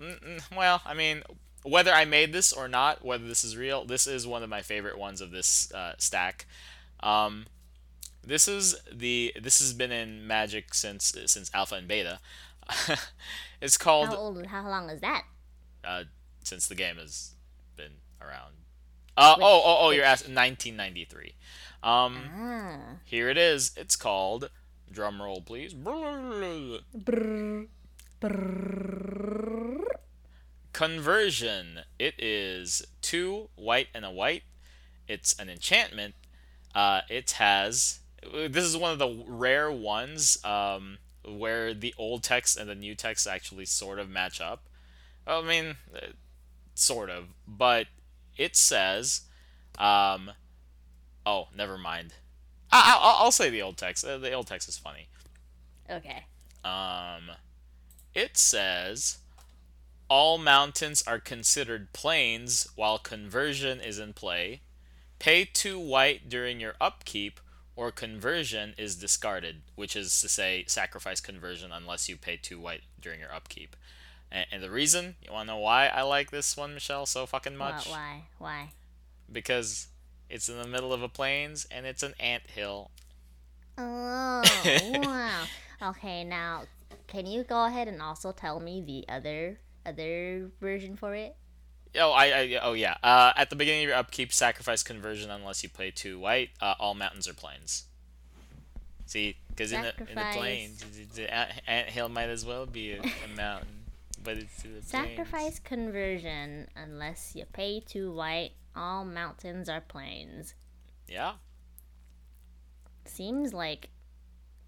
Well, 0.56 0.82
I 0.86 0.94
mean, 0.94 1.24
whether 1.64 1.92
I 1.94 2.04
made 2.04 2.34
this 2.34 2.52
or 2.52 2.68
not, 2.68 3.06
whether 3.06 3.26
this 3.26 3.46
is 3.46 3.56
real, 3.56 3.86
this 3.86 4.08
is 4.08 4.28
one 4.28 4.44
of 4.44 4.50
my 4.50 4.62
favorite 4.62 4.98
ones 4.98 5.22
of 5.22 5.32
this 5.32 5.72
uh, 5.74 5.94
stack. 5.98 6.46
Um, 7.04 7.46
this 8.24 8.48
is 8.48 8.76
the 8.92 9.34
this 9.42 9.60
has 9.60 9.74
been 9.74 9.92
in 9.92 10.28
Magic 10.28 10.74
since 10.74 11.14
since 11.26 11.50
Alpha 11.54 11.76
and 11.76 11.88
Beta. 11.88 12.20
it's 13.62 13.78
called 13.78 14.10
How 14.10 14.16
old? 14.16 14.46
How 14.48 14.68
long 14.70 14.90
is 14.90 15.02
that? 15.02 15.24
uh, 15.84 16.04
since 16.44 16.68
the 16.68 16.76
game 16.76 16.98
has 16.98 17.32
been 17.76 17.94
around. 18.22 18.54
Uh, 19.18 19.36
oh, 19.40 19.62
oh, 19.66 19.78
oh! 19.82 19.90
You're 19.90 20.06
asking 20.06 20.36
1993. 20.36 21.36
Um, 21.84 22.30
Ah. 22.34 22.80
here 23.04 23.30
it 23.30 23.38
is. 23.38 23.72
It's 23.76 23.96
called. 23.96 24.50
Drum 24.92 25.22
roll, 25.22 25.42
please. 25.42 25.74
Conversion. 30.74 31.82
It 32.00 32.16
is 32.18 32.84
two 33.02 33.50
white 33.56 33.88
and 33.94 34.06
a 34.06 34.12
white. 34.12 34.44
It's 35.08 35.38
an 35.40 35.50
enchantment. 35.50 36.16
Uh, 36.74 37.02
it 37.10 37.32
has. 37.32 38.00
This 38.50 38.66
is 38.66 38.78
one 38.78 38.92
of 38.92 39.00
the 39.00 39.24
rare 39.28 39.72
ones 39.72 40.38
um, 40.46 40.98
where 41.26 41.74
the 41.74 41.94
old 41.98 42.24
text 42.24 42.58
and 42.58 42.70
the 42.70 42.76
new 42.76 42.96
text 42.96 43.28
actually 43.28 43.66
sort 43.66 44.00
of 44.00 44.10
match 44.10 44.40
up. 44.40 44.64
I 45.26 45.42
mean, 45.42 45.76
uh, 45.96 46.08
sort 46.76 47.10
of, 47.10 47.26
but 47.48 47.88
it 48.38 48.56
says. 48.56 49.22
Um, 49.78 50.32
oh, 51.26 51.48
never 51.56 51.78
mind. 51.78 52.14
I, 52.72 52.98
I, 53.02 53.24
I'll 53.24 53.32
say 53.32 53.50
the 53.50 53.62
old 53.62 53.78
text. 53.78 54.06
Uh, 54.06 54.18
the 54.18 54.34
old 54.34 54.48
text 54.48 54.70
is 54.70 54.78
funny. 54.78 55.08
Okay. 55.90 56.26
Um, 56.64 57.32
it 58.14 58.38
says 58.38 59.18
all 60.08 60.38
mountains 60.38 61.04
are 61.08 61.20
considered 61.20 61.94
plains 61.94 62.68
while 62.76 62.98
conversion 62.98 63.80
is 63.80 63.98
in 63.98 64.14
play. 64.14 64.62
Pay 65.22 65.46
two 65.46 65.78
white 65.78 66.30
during 66.30 66.60
your 66.60 66.74
upkeep, 66.82 67.40
or 67.76 67.92
conversion 67.92 68.74
is 68.76 68.96
discarded, 68.96 69.62
which 69.76 69.96
is 69.96 70.20
to 70.20 70.28
say, 70.28 70.66
sacrifice 70.66 71.22
conversion 71.22 71.72
unless 71.72 72.10
you 72.10 72.18
pay 72.18 72.38
two 72.38 72.60
white 72.60 72.82
during 73.00 73.20
your 73.20 73.32
upkeep. 73.32 73.76
And, 74.32 74.48
and 74.52 74.64
the 74.64 74.72
reason, 74.72 75.18
you 75.22 75.32
want 75.32 75.48
to 75.48 75.54
know 75.54 75.60
why 75.60 75.90
I 75.90 76.02
like 76.02 76.32
this 76.32 76.58
one, 76.58 76.74
Michelle, 76.74 77.06
so 77.06 77.28
fucking 77.28 77.56
much? 77.56 77.88
Why? 77.88 78.24
Why? 78.40 78.72
Because 79.32 79.90
it's 80.28 80.50
in 80.50 80.60
the 80.60 80.68
middle 80.68 80.92
of 80.92 81.04
a 81.04 81.08
plains 81.08 81.68
and 81.70 81.86
it's 81.86 82.02
an 82.02 82.16
ant 82.20 82.48
hill. 82.48 82.90
Oh 83.78 84.42
wow. 85.04 85.44
Okay, 85.84 86.24
now 86.24 86.64
can 87.06 87.28
you 87.28 87.44
go 87.44 87.66
ahead 87.66 87.88
and 87.88 88.02
also 88.02 88.32
tell 88.32 88.60
me 88.60 88.82
the 88.82 89.06
other 89.08 89.60
other 89.86 90.50
version 90.60 90.96
for 90.96 91.14
it? 91.14 91.36
Oh, 92.00 92.12
I, 92.12 92.26
I 92.26 92.60
oh 92.62 92.74
yeah. 92.74 92.96
Uh, 93.04 93.34
at 93.36 93.50
the 93.50 93.56
beginning 93.56 93.84
of 93.84 93.90
your 93.90 93.98
upkeep, 93.98 94.32
sacrifice 94.32 94.84
conversion 94.84 95.30
unless 95.30 95.64
you 95.64 95.70
play 95.70 95.92
two 95.92 96.20
white. 96.20 96.50
Uh, 96.62 96.76
all 96.80 96.94
mountains 96.94 97.28
are 97.28 97.34
plains. 97.34 97.84
See, 99.06 99.36
because 99.50 99.74
in 99.74 99.82
the 99.82 99.94
in 100.10 100.16
the 100.16 100.26
plains, 100.34 100.86
the 101.16 101.34
ant, 101.34 101.90
hill 101.90 102.08
might 102.08 102.30
as 102.30 102.46
well 102.46 102.66
be 102.66 102.94
a, 102.94 103.02
a 103.02 103.36
mountain, 103.36 103.84
but 104.24 104.38
it's 104.38 104.64
in 104.64 104.76
the 104.76 104.82
Sacrifice 104.82 105.60
conversion 105.60 106.68
unless 106.76 107.36
you 107.36 107.44
pay 107.52 107.82
two 107.82 108.14
white. 108.14 108.52
All 108.74 109.04
mountains 109.04 109.68
are 109.68 109.82
plains. 109.82 110.54
Plains. 110.54 110.54
Yeah. 111.10 111.34
Seems 113.04 113.54
like 113.54 113.90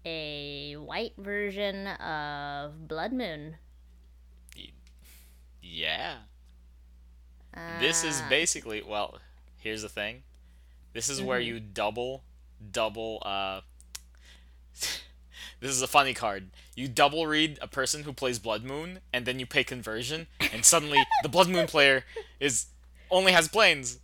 a 0.04 0.74
white 0.74 1.14
version 1.16 1.86
of 1.86 2.86
Blood 2.86 3.14
Moon. 3.14 3.56
Yeah. 5.62 6.16
This 7.80 8.04
is 8.04 8.20
Ah, 8.24 8.28
basically 8.28 8.82
well. 8.82 9.18
Here's 9.58 9.82
the 9.82 9.88
thing. 9.88 10.22
This 10.92 11.08
is 11.08 11.20
where 11.22 11.40
you 11.40 11.58
double, 11.60 12.22
double. 12.72 13.22
Uh, 13.24 13.60
this 15.60 15.70
is 15.70 15.82
a 15.82 15.86
funny 15.86 16.14
card. 16.14 16.50
You 16.76 16.88
double 16.88 17.26
read 17.26 17.58
a 17.62 17.66
person 17.68 18.02
who 18.04 18.12
plays 18.12 18.38
Blood 18.38 18.64
Moon, 18.64 19.00
and 19.12 19.24
then 19.26 19.38
you 19.40 19.46
pay 19.46 19.64
conversion, 19.64 20.26
and 20.52 20.64
suddenly 20.64 21.02
the 21.22 21.28
Blood 21.28 21.48
Moon 21.48 21.66
player 21.66 22.04
is 22.40 22.66
only 23.10 23.32
has 23.32 23.48
plains. 23.48 23.98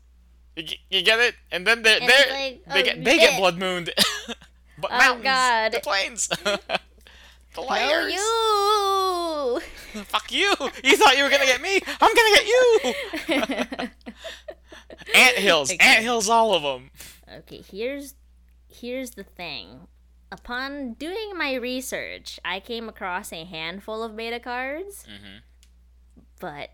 You, 0.56 0.64
you 0.90 1.02
get 1.02 1.20
it? 1.20 1.35
And 1.52 1.66
then 1.66 1.82
they're, 1.82 2.01
And 2.01 2.09
they're 2.10 2.28
like, 2.31 2.64
they 2.66 2.81
oh, 2.81 2.85
get 2.85 3.05
they 3.05 3.16
get. 3.18 3.39
Blood 3.39 3.59
Mooned, 3.59 3.90
but 4.78 4.90
Oh, 4.93 4.98
mountains, 4.98 5.24
God. 5.24 5.72
the 5.72 5.81
planes, 5.81 6.28
the 7.55 7.60
layers. 7.60 8.12
you! 8.14 9.60
Fuck 10.05 10.31
you! 10.33 10.55
You 10.85 10.97
thought 10.97 11.17
you 11.17 11.25
were 11.25 11.31
gonna 11.31 11.47
get 11.47 11.61
me? 11.61 11.81
I'm 12.01 12.15
gonna 12.15 12.37
get 12.37 12.47
you. 12.47 13.89
Ant 15.15 15.37
hills, 15.37 15.73
Okay. 15.73 15.79
ant 15.85 16.03
hills, 16.03 16.29
all 16.29 16.55
of 16.55 16.62
them. 16.62 16.91
Okay, 17.39 17.62
here's 17.71 18.15
here's 18.69 19.12
the 19.12 19.25
thing. 19.25 19.89
Upon 20.33 20.95
doing 20.95 21.33
my 21.37 21.55
research, 21.55 22.39
I 22.45 22.61
came 22.61 22.89
across 22.89 23.33
a 23.33 23.45
handful 23.45 24.03
of 24.03 24.17
beta 24.17 24.39
cards. 24.39 25.05
Mhm. 25.09 25.41
But 26.41 26.71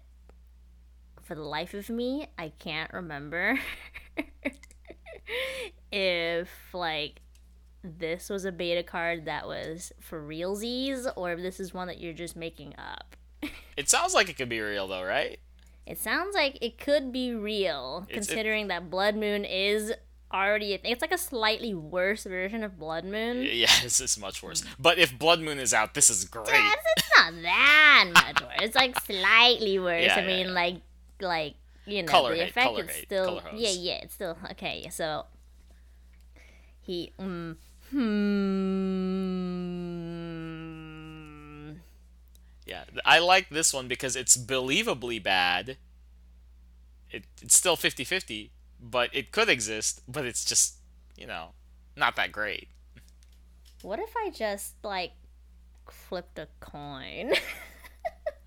for 1.22 1.34
the 1.34 1.42
life 1.42 1.72
of 1.74 1.88
me, 1.88 2.28
I 2.38 2.50
can't 2.58 2.92
remember 2.92 3.58
if 5.92 6.48
like 6.72 7.20
this 7.98 8.28
was 8.28 8.44
a 8.44 8.52
beta 8.52 8.82
card 8.82 9.24
that 9.26 9.46
was 9.46 9.92
for 10.00 10.20
realsies 10.22 11.06
or 11.16 11.32
if 11.32 11.40
this 11.40 11.60
is 11.60 11.72
one 11.74 11.86
that 11.88 12.00
you're 12.00 12.12
just 12.12 12.36
making 12.36 12.74
up. 12.78 13.16
It 13.76 13.90
sounds 13.90 14.14
like 14.14 14.30
it 14.30 14.36
could 14.38 14.48
be 14.48 14.60
real 14.60 14.88
though, 14.88 15.04
right? 15.04 15.38
It 15.86 15.98
sounds 15.98 16.34
like 16.34 16.56
it 16.62 16.78
could 16.78 17.12
be 17.12 17.34
real, 17.34 18.06
It's- 18.08 18.24
it- 18.24 18.28
considering 18.28 18.68
that 18.68 18.88
Blood 18.90 19.16
Moon 19.16 19.44
is 19.44 19.92
already. 20.32 20.72
A, 20.74 20.80
it's 20.82 21.02
like 21.02 21.12
a 21.12 21.18
slightly 21.18 21.74
worse 21.74 22.24
version 22.24 22.64
of 22.64 22.78
Blood 22.78 23.04
Moon. 23.04 23.42
Yeah, 23.48 23.66
this 23.82 24.00
is 24.00 24.18
much 24.18 24.42
worse. 24.42 24.64
But 24.78 24.98
if 24.98 25.16
Blood 25.18 25.40
Moon 25.40 25.58
is 25.58 25.74
out, 25.74 25.92
this 25.94 26.08
is 26.10 26.24
great. 26.24 26.48
Yeah, 26.48 26.72
it's, 26.72 26.84
it's 26.96 27.10
not 27.18 27.42
that 27.42 28.10
much 28.14 28.42
worse. 28.42 28.56
It's 28.62 28.74
like 28.74 28.98
slightly 29.00 29.78
worse. 29.78 30.04
Yeah, 30.06 30.16
I 30.16 30.20
yeah, 30.22 30.26
mean, 30.26 30.46
yeah. 30.48 30.52
like, 30.52 30.76
like 31.20 31.54
you 31.84 32.02
know, 32.02 32.08
Color 32.08 32.30
the 32.34 32.44
hate, 32.44 32.48
effect 32.50 32.78
is 32.78 32.96
still. 33.02 33.42
yeah, 33.54 33.70
yeah, 33.70 33.98
it's 34.02 34.14
still 34.14 34.36
okay. 34.52 34.88
So 34.90 35.26
he. 36.80 37.12
Mm, 37.20 37.56
hmm. 37.90 38.46
Yeah, 42.66 42.84
I 43.04 43.18
like 43.20 43.48
this 43.48 43.72
one 43.72 43.86
because 43.88 44.16
it's 44.16 44.36
believably 44.36 45.22
bad. 45.22 45.76
It, 47.10 47.24
it's 47.40 47.54
still 47.54 47.76
50-50, 47.76 48.50
but 48.80 49.10
it 49.14 49.30
could 49.30 49.48
exist, 49.48 50.02
but 50.08 50.24
it's 50.24 50.44
just, 50.44 50.74
you 51.16 51.26
know, 51.26 51.50
not 51.96 52.16
that 52.16 52.32
great. 52.32 52.68
What 53.82 54.00
if 54.00 54.12
I 54.16 54.30
just 54.30 54.74
like 54.82 55.12
flipped 55.88 56.38
a 56.38 56.48
coin? 56.58 57.34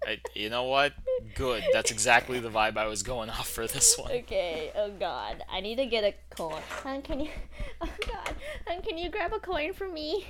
I, 0.08 0.20
you 0.34 0.50
know 0.50 0.64
what? 0.64 0.94
Good. 1.36 1.64
That's 1.74 1.92
exactly 1.92 2.40
the 2.40 2.50
vibe 2.50 2.78
I 2.78 2.88
was 2.88 3.04
going 3.04 3.30
off 3.38 3.48
for 3.50 3.68
this 3.68 3.98
one. 3.98 4.12
okay. 4.12 4.72
Oh 4.76 4.92
God, 4.92 5.44
I 5.52 5.60
need 5.60 5.76
to 5.76 5.86
get 5.86 6.04
a 6.04 6.14
coin. 6.36 6.62
Hun, 6.84 7.02
can 7.02 7.20
you? 7.20 7.30
Oh 7.82 7.90
God, 8.08 8.36
Hun, 8.68 8.82
can 8.82 8.98
you 8.98 9.10
grab 9.10 9.32
a 9.34 9.40
coin 9.40 9.74
for 9.74 9.88
me? 9.88 10.26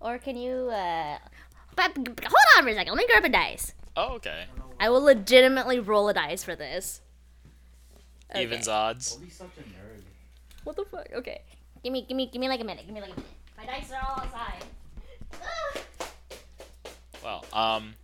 Or 0.00 0.18
can 0.18 0.36
you? 0.36 0.70
uh... 0.70 1.18
But 1.74 1.96
hold 1.96 2.08
on 2.56 2.62
for 2.64 2.68
a 2.68 2.74
second. 2.74 2.92
Let 2.94 2.98
me 2.98 3.06
grab 3.08 3.24
a 3.24 3.28
dice. 3.28 3.72
Oh, 3.96 4.14
okay. 4.14 4.44
I 4.78 4.90
will 4.90 5.02
legitimately 5.02 5.80
roll 5.80 6.08
a 6.08 6.14
dice 6.14 6.44
for 6.44 6.54
this. 6.54 7.00
Okay. 8.30 8.42
Evens 8.44 8.68
odds. 8.68 9.12
Don't 9.16 9.24
be 9.24 9.30
such 9.30 9.48
a 9.58 9.60
nerd. 9.62 10.02
What 10.64 10.76
the 10.76 10.84
fuck? 10.84 11.08
Okay. 11.16 11.42
Give 11.82 11.92
me, 11.92 12.04
give 12.06 12.16
me, 12.16 12.28
give 12.32 12.40
me 12.40 12.48
like 12.48 12.60
a 12.60 12.64
minute. 12.64 12.84
Give 12.86 12.94
me 12.94 13.00
like 13.00 13.10
a 13.10 13.14
minute. 13.14 13.30
My 13.56 13.66
dice 13.66 13.90
are 13.90 14.06
all 14.08 14.22
outside. 14.22 14.64
Ah! 15.42 15.80
Well, 17.24 17.44
um, 17.52 17.94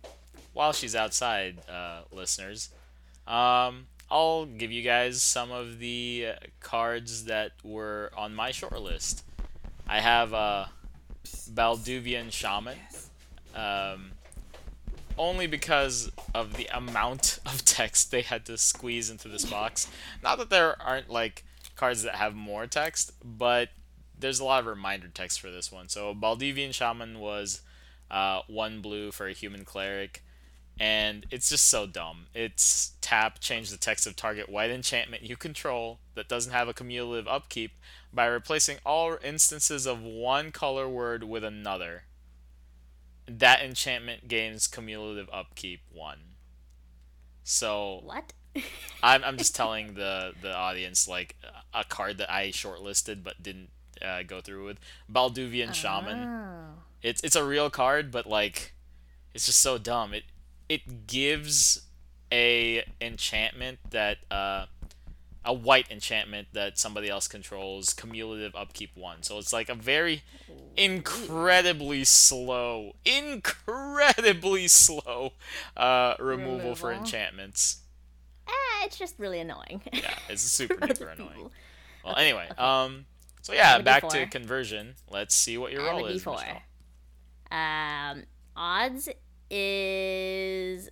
while 0.55 0.71
she's 0.71 0.95
outside, 0.95 1.57
uh, 1.69 2.01
listeners, 2.13 2.69
um, 3.27 3.87
I'll 4.09 4.45
give 4.45 4.71
you 4.71 4.81
guys 4.81 5.21
some 5.21 5.51
of 5.51 5.79
the 5.79 6.27
uh, 6.29 6.45
cards 6.61 7.25
that 7.25 7.51
were 7.61 8.09
on 8.17 8.33
my 8.33 8.51
short 8.51 8.81
list. 8.81 9.23
I 9.85 9.99
have 9.99 10.31
a 10.31 10.69
Balduvian 11.25 12.31
Shaman, 12.31 12.77
um, 13.53 14.11
only 15.17 15.45
because 15.45 16.09
of 16.33 16.55
the 16.55 16.69
amount 16.73 17.39
of 17.45 17.65
text 17.65 18.11
they 18.11 18.21
had 18.21 18.45
to 18.45 18.57
squeeze 18.57 19.09
into 19.09 19.27
this 19.27 19.43
box. 19.43 19.89
Not 20.23 20.37
that 20.37 20.49
there 20.49 20.81
aren't 20.81 21.09
like 21.09 21.43
cards 21.75 22.03
that 22.03 22.15
have 22.15 22.33
more 22.33 22.65
text, 22.65 23.11
but 23.21 23.69
there's 24.17 24.39
a 24.39 24.45
lot 24.45 24.61
of 24.61 24.67
reminder 24.67 25.09
text 25.09 25.41
for 25.41 25.51
this 25.51 25.69
one. 25.69 25.89
So 25.89 26.15
Balduvian 26.15 26.73
Shaman 26.73 27.19
was 27.19 27.59
uh, 28.09 28.41
one 28.47 28.79
blue 28.79 29.11
for 29.11 29.27
a 29.27 29.33
human 29.33 29.65
cleric. 29.65 30.23
And 30.79 31.25
it's 31.31 31.49
just 31.49 31.67
so 31.67 31.85
dumb. 31.85 32.27
It's 32.33 32.93
tap, 33.01 33.39
change 33.39 33.69
the 33.69 33.77
text 33.77 34.05
of 34.05 34.15
target 34.15 34.49
white 34.49 34.71
enchantment 34.71 35.23
you 35.23 35.37
control 35.37 35.99
that 36.15 36.27
doesn't 36.27 36.51
have 36.51 36.67
a 36.67 36.73
cumulative 36.73 37.27
upkeep 37.27 37.71
by 38.13 38.25
replacing 38.25 38.77
all 38.85 39.17
instances 39.23 39.85
of 39.85 40.01
one 40.01 40.51
color 40.51 40.87
word 40.87 41.23
with 41.23 41.43
another. 41.43 42.03
That 43.27 43.61
enchantment 43.61 44.27
gains 44.27 44.67
cumulative 44.67 45.29
upkeep 45.31 45.81
one. 45.91 46.19
So 47.43 48.01
What? 48.03 48.33
I'm, 49.03 49.23
I'm 49.23 49.37
just 49.37 49.55
telling 49.55 49.95
the 49.95 50.33
the 50.41 50.53
audience 50.53 51.07
like 51.07 51.35
a 51.73 51.83
card 51.83 52.17
that 52.17 52.31
I 52.31 52.47
shortlisted 52.49 53.23
but 53.23 53.41
didn't 53.41 53.69
uh, 54.01 54.23
go 54.23 54.41
through 54.41 54.65
with 54.65 54.77
Balduvian 55.11 55.73
Shaman. 55.73 56.27
Oh. 56.27 56.81
It's 57.01 57.21
it's 57.23 57.35
a 57.35 57.43
real 57.43 57.69
card, 57.69 58.11
but 58.11 58.25
like 58.25 58.73
it's 59.33 59.45
just 59.45 59.59
so 59.59 59.77
dumb. 59.77 60.13
It 60.13 60.23
it 60.69 61.07
gives 61.07 61.81
a 62.31 62.83
enchantment 62.99 63.79
that 63.91 64.17
uh 64.31 64.65
a 65.45 65.53
white 65.53 65.89
enchantment 65.91 66.47
that 66.53 66.77
somebody 66.79 67.07
else 67.07 67.27
controls 67.27 67.93
cumulative 67.93 68.55
upkeep 68.55 68.97
one. 68.97 69.21
So 69.21 69.37
it's 69.37 69.53
like 69.53 69.69
a 69.69 69.75
very 69.75 70.23
incredibly 70.75 72.03
slow, 72.03 72.95
incredibly 73.05 74.67
slow 74.67 75.33
uh, 75.77 76.15
removal, 76.19 76.75
for 76.75 76.91
enchantments. 76.91 77.83
Ah, 78.47 78.85
it's 78.85 78.97
just 78.97 79.19
really 79.19 79.39
annoying. 79.39 79.83
Yeah, 79.93 80.15
it's 80.29 80.41
super 80.51 80.75
duper 80.75 81.13
annoying. 81.13 81.29
people. 81.35 81.51
Well, 82.03 82.15
anyway, 82.17 82.49
um, 82.57 83.05
so 83.43 83.53
yeah, 83.53 83.79
back 83.79 84.09
to 84.09 84.25
D4. 84.25 84.31
conversion. 84.31 84.95
Let's 85.09 85.35
see 85.35 85.57
what 85.59 85.71
your 85.71 85.83
I 85.83 85.85
have 85.85 85.97
roll 85.97 86.05
is. 86.07 86.25
Um, 87.51 88.23
odds 88.55 89.09
is 89.49 90.89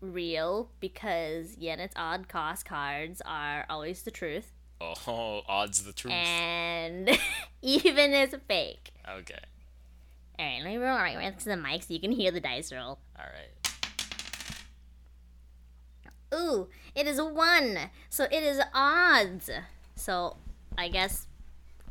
real 0.00 0.70
because 0.80 1.56
Yenet's 1.56 1.94
odd 1.96 2.28
cost 2.28 2.64
cards 2.64 3.20
are 3.24 3.64
always 3.68 4.02
the 4.02 4.10
truth, 4.10 4.52
Oh, 4.80 5.42
odds 5.48 5.82
the 5.84 5.92
truth. 5.92 6.12
and 6.14 7.10
even 7.62 8.12
is 8.12 8.34
fake. 8.46 8.90
Okay. 9.08 9.38
All 10.38 10.46
right, 10.46 10.62
let 10.62 10.70
me 10.70 10.76
roll 10.76 10.96
right 10.96 11.18
next 11.18 11.42
to 11.44 11.48
the 11.50 11.56
mic 11.56 11.82
so 11.82 11.92
you 11.94 12.00
can 12.00 12.12
hear 12.12 12.30
the 12.30 12.40
dice 12.40 12.72
roll. 12.72 12.98
All 13.18 13.24
right. 13.24 13.74
Ooh, 16.34 16.68
it 16.94 17.06
is 17.06 17.18
a 17.18 17.24
one, 17.24 17.78
so 18.10 18.24
it 18.24 18.42
is 18.42 18.60
odds. 18.74 19.48
So, 19.96 20.36
I 20.76 20.88
guess, 20.88 21.26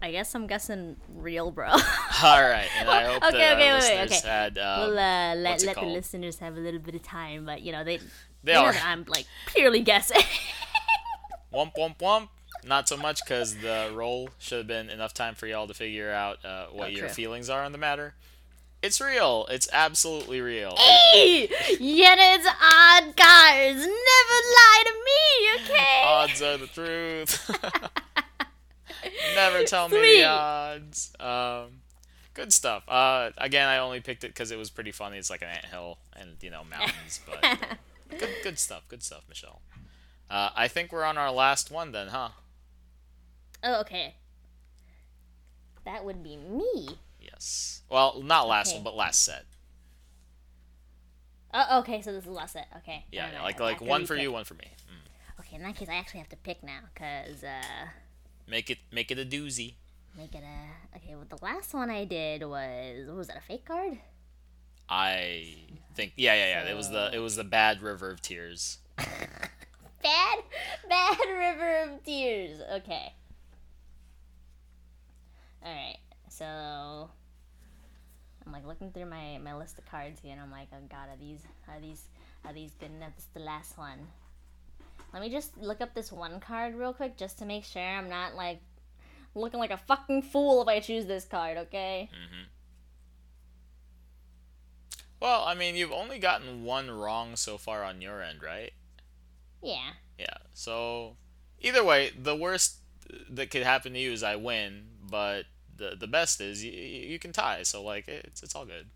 I 0.02 0.12
guess 0.12 0.34
I'm 0.36 0.46
guessing 0.48 0.98
real, 1.16 1.52
bro. 1.52 1.68
All 1.72 1.78
right, 2.42 2.68
and 2.80 2.90
I 2.90 3.04
hope 3.06 3.24
Okay, 3.24 3.54
okay, 3.54 3.72
wait, 3.74 3.82
wait, 3.82 4.06
okay. 4.12 4.28
had. 4.28 4.58
Um, 4.58 4.80
we'll 4.82 5.00
uh, 5.00 5.36
let 5.36 5.64
let 5.64 5.76
the 5.76 5.82
listeners 5.86 6.40
have 6.40 6.56
a 6.56 6.60
little 6.60 6.80
bit 6.80 6.96
of 6.96 7.04
time, 7.04 7.46
but 7.46 7.62
you 7.62 7.72
know 7.72 7.84
they 7.84 7.98
they 7.98 8.04
they 8.44 8.54
are 8.54 8.74
I'm 8.86 9.06
like 9.08 9.26
purely 9.48 9.82
guessing. 9.82 10.22
womp 11.54 11.72
womp 11.78 11.98
womp. 12.00 12.30
Not 12.66 12.88
so 12.90 12.98
much 12.98 13.24
because 13.24 13.56
the 13.58 13.92
roll 13.94 14.30
should 14.40 14.58
have 14.60 14.68
been 14.68 14.90
enough 14.90 15.14
time 15.14 15.36
for 15.36 15.48
y'all 15.48 15.68
to 15.68 15.74
figure 15.74 16.12
out 16.12 16.44
uh, 16.44 16.66
what 16.72 16.88
Oh, 16.88 16.90
your 16.90 17.00
true. 17.06 17.10
feelings 17.10 17.50
are 17.50 17.64
on 17.64 17.72
the 17.72 17.78
matter. 17.78 18.16
It's 18.82 19.02
real. 19.02 19.48
It's 19.50 19.68
absolutely 19.74 20.40
real. 20.42 20.76
Hey, 20.78 21.48
it's 21.50 22.48
odd 22.48 23.16
cards 23.18 23.80
never 23.80 24.38
lie 24.54 24.84
to 24.86 24.94
me, 25.06 25.74
okay? 25.74 26.02
odds 26.04 26.42
are 26.42 26.58
the 26.58 26.68
truth. 26.68 27.50
Never 29.36 29.64
tell 29.64 29.90
me 29.90 29.98
the 30.20 30.26
odds. 30.26 31.14
Um, 31.20 31.82
good 32.34 32.52
stuff. 32.54 32.84
Uh, 32.88 33.32
again, 33.38 33.68
I 33.68 33.78
only 33.80 34.00
picked 34.02 34.24
it 34.24 34.30
because 34.30 34.52
it 34.52 34.58
was 34.58 34.70
pretty 34.70 34.92
funny. 34.92 35.18
It's 35.18 35.30
like 35.30 35.42
an 35.42 35.50
anthill 35.50 35.98
and 36.16 36.32
you 36.42 36.50
know 36.50 36.64
mountains, 36.70 37.20
but 37.26 37.44
uh, 37.44 37.56
good, 38.10 38.30
good 38.44 38.60
stuff. 38.60 38.84
Good 38.88 39.04
stuff, 39.04 39.24
Michelle. 39.30 39.62
Uh, 40.30 40.50
I 40.56 40.68
think 40.68 40.92
we're 40.92 41.06
on 41.06 41.18
our 41.18 41.32
last 41.32 41.72
one 41.72 41.92
then, 41.92 42.08
huh? 42.10 42.30
oh, 43.64 43.80
okay. 43.82 44.16
That 45.86 46.04
would 46.04 46.22
be 46.22 46.36
me. 46.36 46.90
Yes. 47.22 47.82
Well, 47.90 48.22
not 48.22 48.48
last 48.48 48.70
Okay. 48.70 48.78
one, 48.78 48.84
but 48.84 48.96
last 48.96 49.24
set. 49.24 49.46
Oh, 51.54 51.80
okay. 51.80 52.02
So 52.02 52.12
this 52.12 52.26
is 52.26 52.30
last 52.30 52.54
set. 52.54 52.68
Okay. 52.78 53.06
Yeah, 53.12 53.30
yeah, 53.32 53.44
like 53.44 53.60
like 53.60 53.80
one 53.82 54.06
for 54.06 54.16
pick. 54.16 54.24
you, 54.24 54.32
one 54.32 54.44
for 54.44 54.56
me. 54.56 54.66
Mm. 54.90 55.40
Okay, 55.40 55.56
in 55.56 55.64
that 55.64 55.76
case, 55.76 55.88
I 55.90 55.96
actually 55.96 56.20
have 56.20 56.30
to 56.30 56.36
pick 56.36 56.62
now, 56.64 56.80
cause 56.96 57.44
uh, 57.44 57.88
Make 58.48 58.70
it 58.70 58.78
make 58.92 59.12
it 59.12 59.20
a 59.20 59.26
doozy. 59.26 59.74
make 60.18 60.34
it 60.34 60.44
a 60.44 60.98
okay. 60.98 61.16
Well, 61.16 61.26
the 61.30 61.44
last 61.44 61.74
one 61.74 61.90
I 61.90 62.06
did 62.06 62.44
was 62.44 63.08
was 63.10 63.28
that? 63.28 63.38
A 63.38 63.42
fake 63.42 63.66
card? 63.66 63.98
I 64.90 65.56
think 65.96 66.14
yeah 66.16 66.34
yeah 66.34 66.64
yeah. 66.64 66.72
It 66.72 66.78
was 66.78 66.90
the 66.90 67.10
it 67.14 67.20
was 67.20 67.36
the 67.36 67.44
bad 67.44 67.82
river 67.82 68.10
of 68.10 68.22
tears. 68.22 68.80
Bad, 70.04 70.40
bad 70.88 71.18
river 71.28 71.80
of 71.92 72.04
tears. 72.06 72.62
Okay. 72.76 73.14
All 75.66 75.74
right. 75.74 75.98
So 76.30 77.10
I'm 78.46 78.52
like 78.54 78.66
looking 78.66 78.92
through 78.92 79.08
my 79.08 79.38
my 79.40 79.56
list 79.56 79.78
of 79.80 79.86
cards 79.90 80.20
here, 80.22 80.32
and 80.32 80.40
I'm 80.40 80.52
like, 80.52 80.68
oh 80.72 80.78
god, 80.90 81.10
are 81.10 81.18
these 81.20 81.42
are 81.68 81.82
these 81.82 82.04
are 82.46 82.54
these 82.54 82.72
good 82.80 82.92
enough? 82.92 83.16
This 83.16 83.26
is 83.26 83.32
the 83.34 83.40
last 83.42 83.78
one. 83.78 84.08
Let 85.14 85.22
me 85.22 85.30
just 85.30 85.58
look 85.58 85.82
up 85.82 85.94
this 85.94 86.12
one 86.12 86.40
card 86.40 86.76
real 86.76 86.94
quick, 86.94 87.18
just 87.18 87.40
to 87.40 87.46
make 87.46 87.64
sure 87.64 87.82
I'm 87.82 88.10
not 88.10 88.36
like 88.36 88.62
looking 89.36 89.60
like 89.60 89.72
a 89.72 89.78
fucking 89.78 90.24
fool 90.24 90.62
if 90.62 90.68
I 90.68 90.80
choose 90.80 91.06
this 91.06 91.26
card. 91.26 91.58
Okay. 91.58 92.10
Mm-hmm. 92.12 92.44
Well, 95.20 95.44
I 95.46 95.56
mean, 95.56 95.76
you've 95.76 95.92
only 95.92 96.20
gotten 96.20 96.64
one 96.64 96.92
wrong 96.92 97.36
so 97.36 97.58
far 97.58 97.84
on 97.84 98.02
your 98.02 98.22
end, 98.22 98.44
right? 98.44 98.72
Yeah. 99.64 99.94
Yeah. 100.20 100.38
So 100.54 101.18
either 101.60 101.84
way, 101.84 102.12
the 102.18 102.36
worst 102.36 102.78
that 103.30 103.50
could 103.50 103.64
happen 103.64 103.94
to 103.94 104.00
you 104.00 104.12
is 104.12 104.22
I 104.24 104.36
win, 104.36 104.88
but 105.10 105.46
the 105.76 105.96
the 106.00 106.08
best 106.08 106.42
is 106.42 106.64
you, 106.64 106.72
you 106.72 107.20
can 107.20 107.32
tie. 107.32 107.64
So 107.64 107.84
like 107.84 108.08
it's 108.08 108.44
it's 108.44 108.56
all 108.56 108.66
good. 108.66 108.88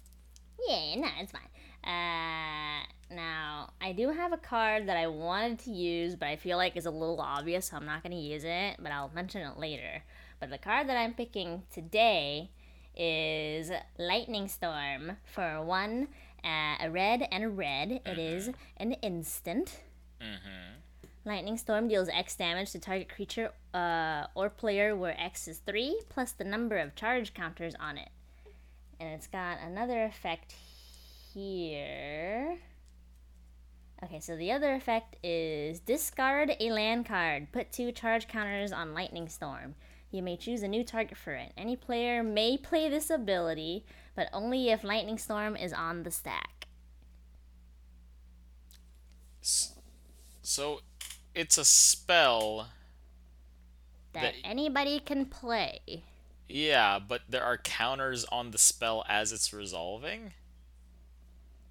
Yeah, 0.67 0.95
no, 0.95 1.07
it's 1.19 1.31
fine. 1.31 1.41
Uh, 1.83 2.85
now 3.09 3.69
I 3.81 3.93
do 3.95 4.09
have 4.09 4.33
a 4.33 4.37
card 4.37 4.87
that 4.87 4.97
I 4.97 5.07
wanted 5.07 5.59
to 5.59 5.71
use, 5.71 6.15
but 6.15 6.27
I 6.27 6.35
feel 6.35 6.57
like 6.57 6.77
is 6.77 6.85
a 6.85 6.91
little 6.91 7.19
obvious, 7.19 7.67
so 7.69 7.77
I'm 7.77 7.85
not 7.85 8.03
going 8.03 8.15
to 8.15 8.21
use 8.21 8.43
it. 8.43 8.77
But 8.79 8.91
I'll 8.91 9.11
mention 9.13 9.41
it 9.41 9.57
later. 9.57 10.03
But 10.39 10.49
the 10.49 10.57
card 10.57 10.87
that 10.89 10.97
I'm 10.97 11.13
picking 11.13 11.63
today 11.73 12.49
is 12.95 13.71
Lightning 13.97 14.47
Storm 14.47 15.17
for 15.25 15.63
one, 15.63 16.07
uh, 16.43 16.75
a 16.81 16.89
red 16.89 17.27
and 17.31 17.43
a 17.43 17.49
red. 17.49 18.01
It 18.05 18.17
is 18.17 18.49
an 18.77 18.93
instant. 18.93 19.81
Lightning 21.23 21.57
Storm 21.57 21.87
deals 21.87 22.09
X 22.09 22.35
damage 22.35 22.71
to 22.71 22.79
target 22.79 23.09
creature 23.13 23.51
uh, 23.73 24.25
or 24.33 24.49
player 24.49 24.95
where 24.95 25.19
X 25.19 25.47
is 25.47 25.59
3 25.59 26.01
plus 26.09 26.31
the 26.31 26.43
number 26.43 26.77
of 26.77 26.95
charge 26.95 27.33
counters 27.33 27.75
on 27.79 27.97
it. 27.97 28.09
And 28.99 29.09
it's 29.09 29.27
got 29.27 29.59
another 29.63 30.03
effect 30.03 30.55
here. 31.33 32.57
Okay, 34.03 34.19
so 34.19 34.35
the 34.35 34.51
other 34.51 34.73
effect 34.73 35.15
is 35.23 35.79
discard 35.79 36.51
a 36.59 36.71
land 36.71 37.05
card. 37.05 37.51
Put 37.51 37.71
two 37.71 37.91
charge 37.91 38.27
counters 38.27 38.71
on 38.71 38.93
Lightning 38.93 39.29
Storm. 39.29 39.75
You 40.09 40.23
may 40.23 40.35
choose 40.37 40.63
a 40.63 40.67
new 40.67 40.83
target 40.83 41.17
for 41.17 41.33
it. 41.33 41.53
Any 41.55 41.75
player 41.75 42.23
may 42.23 42.57
play 42.57 42.89
this 42.89 43.09
ability, 43.09 43.85
but 44.15 44.27
only 44.33 44.69
if 44.69 44.83
Lightning 44.83 45.17
Storm 45.17 45.55
is 45.55 45.71
on 45.71 46.03
the 46.03 46.11
stack. 46.11 46.67
So 50.41 50.81
it's 51.33 51.57
a 51.57 51.65
spell. 51.65 52.69
That 54.13 54.33
That- 54.33 54.35
anybody 54.43 54.99
can 54.99 55.25
play. 55.27 56.03
Yeah, 56.49 56.99
but 56.99 57.21
there 57.29 57.45
are 57.45 57.57
counters 57.57 58.25
on 58.25 58.51
the 58.51 58.57
spell 58.57 59.05
as 59.07 59.31
it's 59.31 59.53
resolving. 59.53 60.33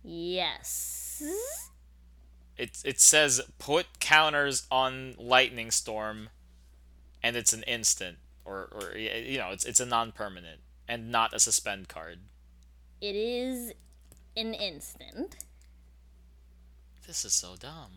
Yes. 0.02 1.22
It 2.56 2.82
it 2.84 3.00
says 3.00 3.40
put 3.58 4.00
counters 4.00 4.66
on 4.70 5.14
lightning 5.18 5.70
storm, 5.70 6.30
and 7.22 7.36
it's 7.36 7.52
an 7.52 7.62
instant 7.64 8.18
or 8.44 8.68
or 8.72 8.98
you 8.98 9.38
know 9.38 9.50
it's 9.50 9.64
it's 9.64 9.80
a 9.80 9.86
non-permanent 9.86 10.60
and 10.88 11.10
not 11.10 11.32
a 11.32 11.40
suspend 11.40 11.88
card. 11.88 12.18
It 13.00 13.14
is 13.14 13.72
an 14.36 14.54
instant. 14.54 15.36
This 17.06 17.24
is 17.24 17.32
so 17.32 17.54
dumb. 17.58 17.90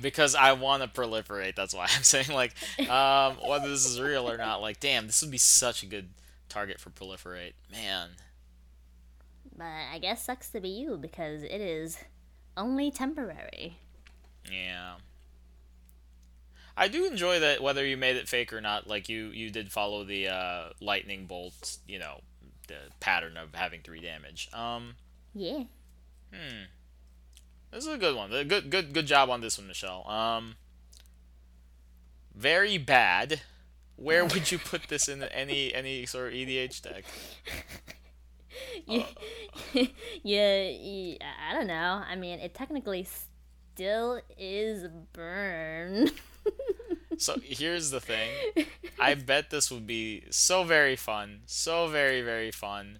Because 0.00 0.34
I 0.34 0.52
want 0.52 0.82
to 0.82 0.88
proliferate. 0.88 1.54
That's 1.54 1.74
why 1.74 1.82
I'm 1.96 2.02
saying 2.02 2.28
like, 2.28 2.54
um, 2.88 3.36
whether 3.46 3.68
this 3.68 3.86
is 3.86 4.00
real 4.00 4.28
or 4.30 4.36
not. 4.36 4.60
Like, 4.60 4.80
damn, 4.80 5.06
this 5.06 5.22
would 5.22 5.30
be 5.30 5.38
such 5.38 5.82
a 5.82 5.86
good 5.86 6.10
target 6.48 6.80
for 6.80 6.90
proliferate. 6.90 7.52
Man. 7.70 8.10
But 9.60 9.92
I 9.92 9.98
guess 9.98 10.24
sucks 10.24 10.48
to 10.52 10.60
be 10.60 10.70
you 10.70 10.96
because 10.96 11.42
it 11.42 11.60
is 11.60 11.98
only 12.56 12.90
temporary. 12.90 13.76
Yeah. 14.50 14.94
I 16.78 16.88
do 16.88 17.04
enjoy 17.04 17.40
that 17.40 17.62
whether 17.62 17.84
you 17.84 17.98
made 17.98 18.16
it 18.16 18.26
fake 18.26 18.54
or 18.54 18.62
not, 18.62 18.86
like 18.86 19.10
you 19.10 19.26
you 19.26 19.50
did 19.50 19.70
follow 19.70 20.02
the 20.02 20.28
uh, 20.28 20.68
lightning 20.80 21.26
bolt, 21.26 21.76
you 21.86 21.98
know, 21.98 22.22
the 22.68 22.78
pattern 23.00 23.36
of 23.36 23.54
having 23.54 23.82
three 23.82 24.00
damage. 24.00 24.48
Um, 24.54 24.94
Yeah. 25.34 25.64
Hmm. 26.32 26.62
This 27.70 27.84
is 27.84 27.92
a 27.92 27.98
good 27.98 28.16
one. 28.16 28.30
Good, 28.30 28.70
good, 28.70 28.94
good 28.94 29.06
job 29.06 29.28
on 29.28 29.42
this 29.42 29.58
one, 29.58 29.66
Michelle. 29.68 30.08
Um, 30.08 30.54
very 32.34 32.78
bad. 32.78 33.42
Where 33.96 34.24
would 34.24 34.50
you 34.50 34.58
put 34.58 34.88
this 34.88 35.06
in 35.06 35.22
any 35.22 35.74
any 35.74 36.06
sort 36.06 36.28
of 36.28 36.32
EDH 36.32 36.80
deck? 36.80 37.04
yeah, 38.86 39.06
yeah, 40.22 40.62
yeah, 40.68 41.16
I 41.48 41.54
don't 41.54 41.66
know. 41.66 42.02
I 42.08 42.16
mean, 42.16 42.38
it 42.38 42.54
technically 42.54 43.06
still 43.74 44.20
is 44.38 44.88
burn. 45.12 46.10
so 47.18 47.36
here's 47.42 47.90
the 47.90 48.00
thing. 48.00 48.30
I 48.98 49.14
bet 49.14 49.50
this 49.50 49.70
would 49.70 49.86
be 49.86 50.24
so 50.30 50.64
very 50.64 50.96
fun, 50.96 51.40
so 51.46 51.88
very 51.88 52.22
very 52.22 52.50
fun 52.50 52.98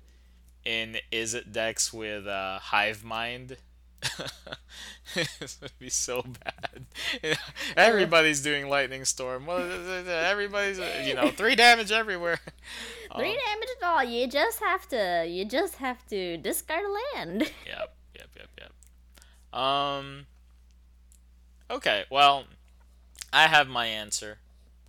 in 0.65 0.99
Izzet 1.13 1.53
decks 1.53 1.93
with 1.93 2.27
uh, 2.27 2.59
Hive 2.59 3.05
Mind. 3.05 3.57
this 5.15 5.59
would 5.61 5.79
be 5.79 5.91
so 5.91 6.23
bad. 6.23 6.87
Everybody's 7.77 8.43
doing 8.43 8.69
Lightning 8.69 9.05
Storm. 9.05 9.47
Well, 9.47 9.61
everybody's 10.09 10.79
you 11.07 11.15
know 11.15 11.31
three 11.31 11.55
damage 11.55 11.93
everywhere. 11.93 12.39
Three 13.17 13.31
um, 13.31 13.39
damage 13.45 13.69
at 13.81 13.89
all. 13.89 14.05
You 14.05 14.29
just 14.29 14.61
have 14.61 14.87
to. 14.91 15.27
You 15.29 15.45
just 15.45 15.77
have 15.77 16.07
to 16.11 16.37
discard 16.37 16.85
a 16.85 17.19
land. 17.19 17.43
Yep. 17.67 17.97
Yep. 18.15 18.29
Yep. 18.37 18.49
Yep. 19.53 19.61
Um. 19.61 20.27
Okay. 21.69 22.05
Well, 22.09 22.45
I 23.33 23.49
have 23.49 23.67
my 23.67 23.87
answer. 23.87 24.39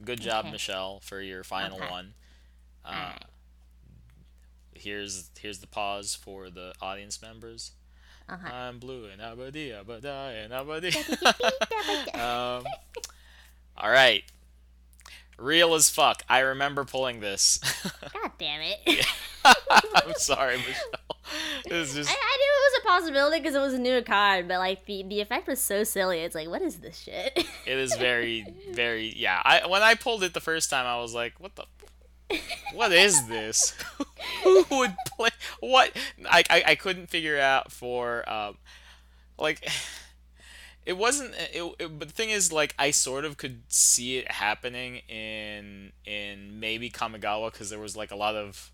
Good 0.03 0.21
job, 0.21 0.45
okay. 0.45 0.51
Michelle, 0.51 0.99
for 0.99 1.19
your 1.19 1.43
final 1.43 1.77
okay. 1.77 1.89
one. 1.89 2.13
Uh, 2.85 3.13
here's 4.73 5.29
here's 5.39 5.59
the 5.59 5.67
pause 5.67 6.15
for 6.15 6.49
the 6.49 6.73
audience 6.81 7.21
members. 7.21 7.71
Uh-huh. 8.31 8.49
I'm 8.49 8.79
blue 8.79 9.07
and 9.11 9.21
abadi 9.21 9.73
abadi 9.77 10.45
and 10.45 10.53
abadi. 12.13 12.15
um, 12.15 12.63
all 13.77 13.91
right. 13.91 14.23
Real 15.37 15.73
as 15.73 15.89
fuck. 15.89 16.23
I 16.29 16.39
remember 16.39 16.85
pulling 16.85 17.19
this. 17.19 17.59
God 17.83 18.31
damn 18.37 18.61
it. 18.61 19.05
I'm 19.43 20.13
sorry, 20.15 20.57
Michelle. 20.57 21.17
It's 21.65 21.95
just... 21.95 22.09
I, 22.09 22.13
I, 22.13 22.37
knew 22.37 22.51
it 22.53 22.71
was 22.71 22.79
a 22.79 22.87
possibility 22.87 23.39
because 23.39 23.55
it 23.55 23.59
was 23.59 23.73
a 23.73 23.79
new 23.79 24.01
card, 24.03 24.47
but 24.47 24.59
like 24.59 24.85
the, 24.85 25.03
the 25.03 25.19
effect 25.19 25.47
was 25.47 25.59
so 25.59 25.83
silly. 25.83 26.19
It's 26.19 26.35
like, 26.35 26.47
what 26.47 26.61
is 26.61 26.77
this 26.77 26.99
shit? 26.99 27.33
it 27.65 27.77
is 27.77 27.95
very, 27.95 28.45
very 28.71 29.13
yeah. 29.17 29.41
I 29.43 29.65
when 29.67 29.81
I 29.81 29.95
pulled 29.95 30.23
it 30.23 30.33
the 30.33 30.41
first 30.41 30.69
time, 30.69 30.85
I 30.85 31.01
was 31.01 31.15
like, 31.15 31.39
what 31.39 31.55
the 31.55 31.63
what 32.73 32.91
is 32.91 33.27
this? 33.27 33.75
Who 34.43 34.65
would 34.71 34.95
play 35.05 35.29
what? 35.59 35.91
I, 36.29 36.43
I, 36.49 36.63
I 36.67 36.75
couldn't 36.75 37.07
figure 37.07 37.39
out 37.39 37.71
for 37.71 38.27
um, 38.29 38.57
like 39.37 39.67
it 40.85 40.97
wasn't 40.97 41.33
it, 41.53 41.75
it, 41.79 41.99
but 41.99 42.07
the 42.07 42.13
thing 42.13 42.29
is 42.29 42.51
like 42.51 42.73
I 42.79 42.91
sort 42.91 43.25
of 43.25 43.37
could 43.37 43.61
see 43.67 44.17
it 44.17 44.31
happening 44.31 44.97
in 45.07 45.91
in 46.05 46.59
maybe 46.59 46.89
Kamigawa 46.89 47.51
because 47.51 47.69
there 47.69 47.79
was 47.79 47.95
like 47.95 48.11
a 48.11 48.15
lot 48.15 48.35
of 48.35 48.71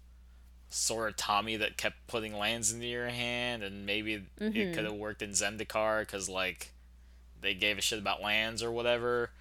Tommy 1.18 1.58
that 1.58 1.78
kept 1.78 2.08
putting 2.08 2.38
lands 2.38 2.72
into 2.72 2.86
your 2.88 3.08
hand 3.08 3.64
and 3.64 3.86
maybe 3.86 4.26
mm-hmm. 4.40 4.56
it 4.56 4.74
could 4.74 4.84
have 4.84 4.94
worked 4.94 5.22
in 5.22 5.32
Zendikar 5.32 6.02
because 6.02 6.30
like 6.30 6.72
they 7.40 7.54
gave 7.54 7.78
a 7.78 7.82
shit 7.82 8.00
about 8.00 8.22
lands 8.22 8.64
or 8.64 8.72
whatever 8.72 9.32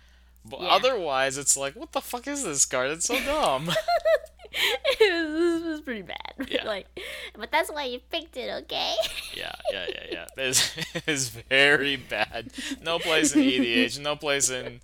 but 0.49 0.61
yeah. 0.61 0.69
otherwise, 0.69 1.39
it's 1.39 1.57
like, 1.57 1.75
what 1.75 1.93
the 1.93 2.01
fuck 2.01 2.27
is 2.27 2.45
this 2.45 2.65
card? 2.65 2.91
It's 2.91 3.07
so 3.07 3.19
dumb. 3.25 3.71
it 5.01 5.29
was, 5.29 5.63
was 5.63 5.81
pretty 5.81 6.03
bad. 6.03 6.17
Yeah. 6.49 6.65
like, 6.65 6.87
but 7.37 7.51
that's 7.51 7.71
why 7.73 7.85
you 7.85 7.99
picked 8.11 8.37
it, 8.37 8.51
okay? 8.65 8.95
yeah, 9.35 9.53
yeah, 9.73 9.87
yeah, 9.89 10.03
yeah. 10.13 10.27
It's, 10.37 10.77
it's 11.07 11.29
very 11.31 11.97
bad. 11.97 12.53
No 12.83 12.99
place 12.99 13.35
in 13.35 13.43
EDH. 13.43 13.99
No 14.01 14.17
place 14.17 14.51
in 14.51 14.81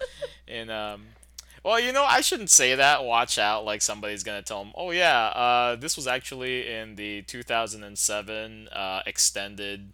in 0.46 0.70
um. 0.70 1.02
Well, 1.62 1.78
you 1.78 1.92
know, 1.92 2.04
I 2.04 2.22
shouldn't 2.22 2.50
say 2.50 2.74
that. 2.74 3.04
Watch 3.04 3.38
out! 3.38 3.64
Like 3.66 3.82
somebody's 3.82 4.24
gonna 4.24 4.42
tell 4.42 4.64
them, 4.64 4.72
"Oh 4.74 4.92
yeah, 4.92 5.26
uh, 5.26 5.76
this 5.76 5.94
was 5.94 6.06
actually 6.06 6.68
in 6.68 6.96
the 6.96 7.22
2007 7.22 8.68
uh, 8.68 9.02
extended 9.06 9.92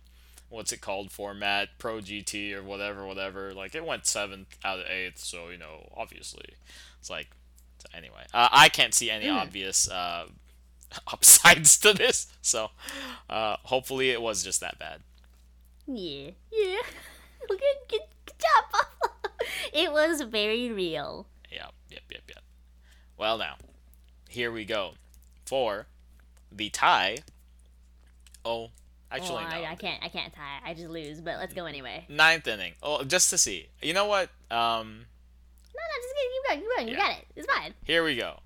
what's 0.49 0.73
it 0.73 0.81
called 0.81 1.11
format, 1.11 1.69
Pro 1.79 1.99
GT 1.99 2.55
or 2.55 2.63
whatever, 2.63 3.07
whatever. 3.07 3.53
Like 3.53 3.75
it 3.75 3.85
went 3.85 4.07
seventh 4.07 4.57
out 4.65 4.81
of 4.81 4.87
eighth, 4.87 5.19
so 5.19 5.49
you 5.49 5.59
know, 5.59 5.89
obviously, 5.97 6.55
it's 6.99 7.11
like 7.11 7.29
anyway. 7.95 8.25
Uh, 8.33 8.49
I 8.51 8.69
can't 8.69 8.95
see 8.95 9.11
any 9.11 9.27
mm. 9.27 9.35
obvious 9.35 9.91
uh, 9.91 10.27
upsides 11.13 11.79
to 11.81 11.93
this, 11.93 12.27
so 12.41 12.71
uh, 13.29 13.57
hopefully 13.65 14.11
it 14.11 14.23
was 14.23 14.43
just 14.43 14.61
that 14.61 14.79
bad. 14.79 15.01
Yeah, 15.87 16.31
yeah. 16.53 16.79
good, 17.49 17.61
good, 17.89 18.01
good 18.27 18.35
job, 18.39 18.87
it 19.73 19.93
was 19.93 20.23
very 20.23 20.71
real. 20.71 21.27
Yep, 21.51 21.73
yep, 21.91 22.03
yep, 22.11 22.23
yep. 22.29 22.43
Well, 23.17 23.39
now, 23.39 23.57
here 24.29 24.53
we 24.53 24.65
go 24.65 24.93
for 25.45 25.87
the 26.53 26.69
tie. 26.69 27.19
Oh 28.45 28.71
Actually, 29.11 29.45
oh, 29.45 29.49
no. 29.49 29.57
I, 29.57 29.71
I, 29.71 29.75
can't. 29.75 30.03
I 30.03 30.09
can't 30.09 30.33
tie. 30.35 30.61
I 30.65 30.75
just 30.75 30.89
lose. 30.89 31.21
But 31.21 31.39
let's 31.39 31.55
go 31.55 31.65
anyway. 31.65 32.05
Ninth 32.09 32.47
inning. 32.47 32.75
Oh, 32.83 33.05
just 33.05 33.31
to 33.31 33.39
see. 33.39 33.69
You 33.83 33.95
know 33.95 34.07
what? 34.07 34.29
Um. 34.51 35.07
No, 35.75 35.81
no, 35.81 36.03
just 36.03 36.15
keep 36.15 36.47
going. 36.47 36.61
Keep 36.61 36.77
going. 36.77 36.89
Yeah. 36.89 36.93
You 36.93 36.97
got 36.97 37.19
it. 37.19 37.27
It's 37.37 37.47
fine. 37.53 37.75
Here 37.85 38.05
we 38.05 38.17
go. 38.17 38.41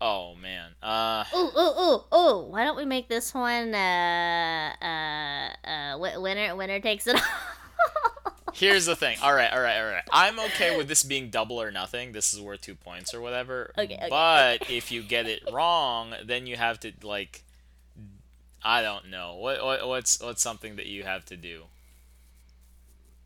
Oh 0.00 0.36
man. 0.36 0.70
Uh. 0.80 1.24
Ooh, 1.34 1.50
ooh, 1.58 1.80
ooh, 1.80 2.16
ooh. 2.16 2.46
Why 2.50 2.64
don't 2.64 2.76
we 2.76 2.84
make 2.84 3.08
this 3.08 3.34
one? 3.34 3.74
Uh. 3.74 4.72
Uh. 4.80 5.68
Uh. 5.68 5.98
Winner. 5.98 6.54
Winner 6.54 6.80
takes 6.80 7.06
it 7.08 7.16
all. 7.16 8.32
Here's 8.54 8.86
the 8.86 8.96
thing. 8.96 9.18
All 9.22 9.34
right. 9.34 9.52
All 9.52 9.60
right. 9.60 9.78
All 9.78 9.90
right. 9.90 10.04
I'm 10.12 10.38
okay 10.40 10.76
with 10.76 10.88
this 10.88 11.02
being 11.02 11.30
double 11.30 11.60
or 11.60 11.70
nothing. 11.70 12.12
This 12.12 12.32
is 12.32 12.40
worth 12.40 12.60
two 12.60 12.74
points 12.74 13.14
or 13.14 13.20
whatever. 13.20 13.72
Okay. 13.76 13.94
okay. 13.94 14.06
But 14.08 14.70
if 14.70 14.90
you 14.90 15.02
get 15.02 15.26
it 15.26 15.42
wrong, 15.52 16.14
then 16.24 16.46
you 16.46 16.56
have 16.56 16.80
to 16.80 16.92
like 17.02 17.44
I 18.62 18.82
don't 18.82 19.10
know. 19.10 19.36
What, 19.36 19.64
what 19.64 19.88
what's 19.88 20.20
what's 20.20 20.42
something 20.42 20.76
that 20.76 20.86
you 20.86 21.04
have 21.04 21.24
to 21.26 21.36
do? 21.36 21.64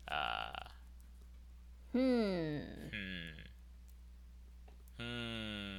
Uh. 0.07 0.51
Hmm. 1.91 2.57
Hmm. 2.91 3.43
Hmm. 4.99 5.73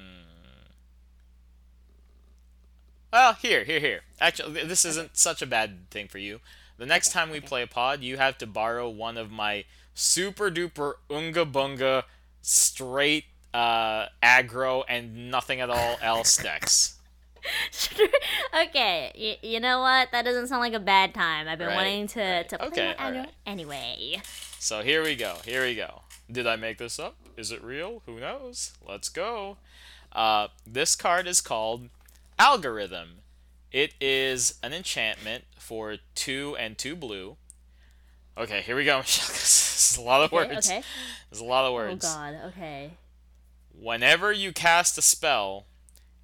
Well, 3.12 3.34
here, 3.34 3.62
here, 3.64 3.80
here. 3.80 4.00
Actually, 4.20 4.64
this 4.64 4.84
isn't 4.84 5.16
such 5.16 5.40
a 5.40 5.46
bad 5.46 5.88
thing 5.90 6.08
for 6.08 6.18
you. 6.18 6.40
The 6.78 6.86
next 6.86 7.12
time 7.12 7.30
we 7.30 7.40
play 7.40 7.62
a 7.62 7.66
pod, 7.68 8.02
you 8.02 8.16
have 8.16 8.38
to 8.38 8.46
borrow 8.46 8.88
one 8.88 9.16
of 9.16 9.30
my 9.30 9.64
super 9.94 10.50
duper 10.50 10.94
unga 11.08 11.46
bunga 11.46 12.02
straight 12.42 13.26
uh, 13.52 14.06
aggro 14.22 14.82
and 14.88 15.30
nothing 15.30 15.60
at 15.60 15.70
all 15.70 15.96
else 16.02 16.36
decks. 16.36 16.96
okay, 18.62 19.12
y- 19.16 19.38
you 19.48 19.60
know 19.60 19.80
what? 19.80 20.10
That 20.12 20.24
doesn't 20.24 20.48
sound 20.48 20.60
like 20.60 20.74
a 20.74 20.80
bad 20.80 21.14
time. 21.14 21.48
I've 21.48 21.58
been 21.58 21.68
right, 21.68 21.76
wanting 21.76 22.06
to, 22.08 22.20
right. 22.20 22.48
to 22.48 22.58
play 22.58 22.66
okay, 22.68 22.94
right. 22.98 23.30
anyway. 23.46 24.20
So 24.58 24.82
here 24.82 25.02
we 25.02 25.14
go. 25.14 25.36
Here 25.44 25.64
we 25.64 25.74
go. 25.74 26.02
Did 26.30 26.46
I 26.46 26.56
make 26.56 26.78
this 26.78 26.98
up? 26.98 27.16
Is 27.36 27.50
it 27.50 27.62
real? 27.62 28.02
Who 28.06 28.18
knows? 28.20 28.72
Let's 28.86 29.08
go. 29.08 29.58
Uh, 30.12 30.48
this 30.66 30.96
card 30.96 31.26
is 31.26 31.40
called 31.40 31.88
Algorithm. 32.38 33.18
It 33.72 33.94
is 34.00 34.54
an 34.62 34.72
enchantment 34.72 35.44
for 35.58 35.96
two 36.14 36.56
and 36.58 36.78
two 36.78 36.94
blue. 36.94 37.36
Okay, 38.38 38.62
here 38.62 38.76
we 38.76 38.84
go, 38.84 38.98
Michelle. 39.00 39.26
this 39.28 39.92
is 39.92 39.96
a 39.98 40.02
lot 40.02 40.22
of 40.22 40.32
okay, 40.32 40.54
words. 40.54 40.70
Okay. 40.70 40.82
There's 41.30 41.40
a 41.40 41.44
lot 41.44 41.64
of 41.64 41.74
words. 41.74 42.04
Oh 42.04 42.08
God. 42.08 42.36
Okay. 42.48 42.92
Whenever 43.76 44.32
you 44.32 44.52
cast 44.52 44.96
a 44.96 45.02
spell, 45.02 45.66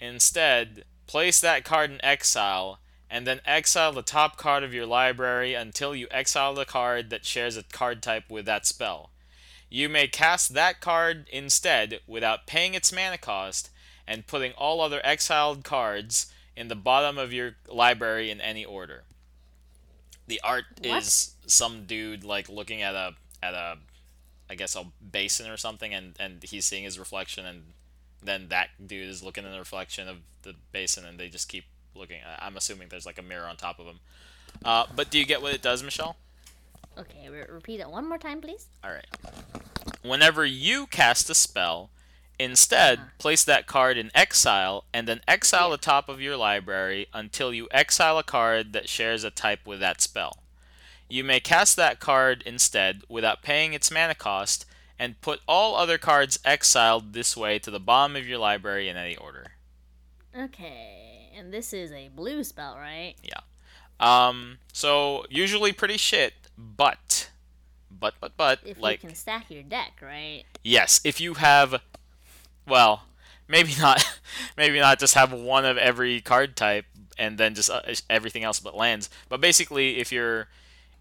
instead 0.01 0.85
Place 1.11 1.41
that 1.41 1.65
card 1.65 1.91
in 1.91 2.05
exile, 2.05 2.79
and 3.11 3.27
then 3.27 3.41
exile 3.45 3.93
the 3.93 4.01
top 4.01 4.37
card 4.37 4.63
of 4.63 4.73
your 4.73 4.87
library 4.87 5.55
until 5.55 5.93
you 5.93 6.07
exile 6.09 6.55
the 6.55 6.65
card 6.65 7.11
that 7.11 7.25
shares 7.25 7.57
a 7.57 7.65
card 7.65 8.01
type 8.01 8.31
with 8.31 8.47
that 8.47 8.65
spell. 8.65 9.11
You 9.69 9.89
may 9.89 10.07
cast 10.07 10.55
that 10.55 10.81
card 10.81 11.27
instead 11.33 11.99
without 12.07 12.47
paying 12.47 12.75
its 12.75 12.93
mana 12.93 13.19
cost 13.19 13.71
and 14.07 14.29
putting 14.29 14.53
all 14.53 14.81
other 14.81 15.01
exiled 15.03 15.65
cards 15.65 16.33
in 16.55 16.69
the 16.69 16.77
bottom 16.77 17.19
of 17.19 17.33
your 17.33 17.57
library 17.67 18.31
in 18.31 18.41
any 18.41 18.65
order. 18.65 19.03
The 20.29 20.41
art 20.45 20.67
what? 20.79 21.03
is 21.03 21.35
some 21.45 21.87
dude 21.87 22.23
like 22.23 22.49
looking 22.49 22.83
at 22.83 22.95
a 22.95 23.17
at 23.43 23.55
a 23.55 23.79
I 24.49 24.55
guess 24.55 24.77
a 24.77 24.87
basin 25.11 25.51
or 25.51 25.57
something 25.57 25.93
and 25.93 26.15
and 26.21 26.41
he's 26.45 26.67
seeing 26.67 26.85
his 26.85 27.01
reflection 27.01 27.47
and 27.47 27.73
then 28.23 28.49
that 28.49 28.69
dude 28.85 29.09
is 29.09 29.23
looking 29.23 29.45
in 29.45 29.53
the 29.53 29.59
reflection 29.59 30.09
of 30.09 30.19
the 30.43 30.55
basin, 30.73 31.05
and 31.05 31.19
they 31.19 31.29
just 31.29 31.49
keep 31.49 31.65
looking. 31.95 32.21
I'm 32.39 32.57
assuming 32.57 32.89
there's 32.89 33.07
like 33.07 33.19
a 33.19 33.23
mirror 33.23 33.47
on 33.47 33.57
top 33.57 33.79
of 33.79 33.87
them. 33.87 34.01
Uh, 34.65 34.87
but 34.95 35.11
do 35.11 35.19
you 35.19 35.25
get 35.25 35.43
what 35.43 35.55
it 35.55 35.63
does, 35.63 35.83
Michelle? 35.83 36.17
Okay, 36.99 37.29
re- 37.29 37.45
repeat 37.49 37.81
it 37.81 37.89
one 37.89 38.09
more 38.09 38.19
time, 38.19 38.41
please. 38.41 38.67
All 38.85 38.91
right. 38.91 39.07
Whenever 40.03 40.45
you 40.45 40.87
cast 40.87 41.31
a 41.31 41.35
spell, 41.35 41.91
instead 42.39 42.99
uh-huh. 42.99 43.09
place 43.19 43.45
that 43.45 43.67
card 43.67 43.97
in 43.97 44.11
exile, 44.15 44.85
and 44.93 45.07
then 45.07 45.21
exile 45.29 45.69
yeah. 45.69 45.77
the 45.77 45.83
top 45.83 46.09
of 46.09 46.21
your 46.21 46.37
library 46.37 47.07
until 47.13 47.55
you 47.55 47.69
exile 47.71 48.19
a 48.19 48.23
card 48.23 48.73
that 48.73 48.89
shares 48.89 49.25
a 49.25 49.31
type 49.31 49.61
with 49.67 49.81
that 49.81 50.01
spell. 50.01 50.39
You 51.09 51.25
may 51.25 51.41
cast 51.41 51.77
that 51.77 52.01
card 52.01 52.43
instead 52.47 53.03
without 53.09 53.43
paying 53.43 53.73
its 53.73 53.91
mana 53.91 54.15
cost, 54.15 54.65
and 55.01 55.19
put 55.23 55.41
all 55.49 55.77
other 55.77 55.97
cards 55.97 56.39
exiled 56.45 57.15
this 57.15 57.35
way 57.35 57.59
to 57.59 57.71
the 57.71 57.81
bottom 57.81 58.15
of 58.17 58.29
your 58.29 58.37
library 58.37 58.87
in 58.87 58.99
any 58.99 59.17
order. 59.17 59.47
Okay, 60.39 61.31
and 61.35 61.51
this 61.53 61.73
is 61.73 61.91
a 61.91 62.09
blue 62.09 62.45
spell, 62.45 62.77
right? 62.77 63.15
Yeah. 63.23 63.41
Um. 63.99 64.59
So 64.75 65.25
usually 65.31 65.73
pretty 65.73 65.97
shit, 65.97 66.35
but, 66.57 67.31
but 67.91 68.15
but 68.21 68.37
but 68.37 68.61
If 68.65 68.79
like 68.79 69.03
you 69.03 69.09
can 69.09 69.17
stack 69.17 69.51
your 69.51 69.63
deck, 69.63 70.01
right? 70.03 70.45
yes, 70.63 71.01
if 71.03 71.19
you 71.19 71.35
have, 71.35 71.81
well, 72.69 73.05
maybe 73.49 73.73
not, 73.81 74.05
maybe 74.59 74.79
not 74.79 74.99
just 75.01 75.15
have 75.15 75.33
one 75.33 75.65
of 75.65 75.79
every 75.79 76.21
card 76.21 76.57
type 76.57 76.85
and 77.19 77.39
then 77.39 77.55
just 77.55 77.71
uh, 77.71 77.81
everything 78.11 78.45
else 78.45 78.61
but 78.61 78.77
lands. 78.77 79.09
But 79.31 79.41
basically, 79.41 79.99
if 79.99 80.13
you're 80.13 80.49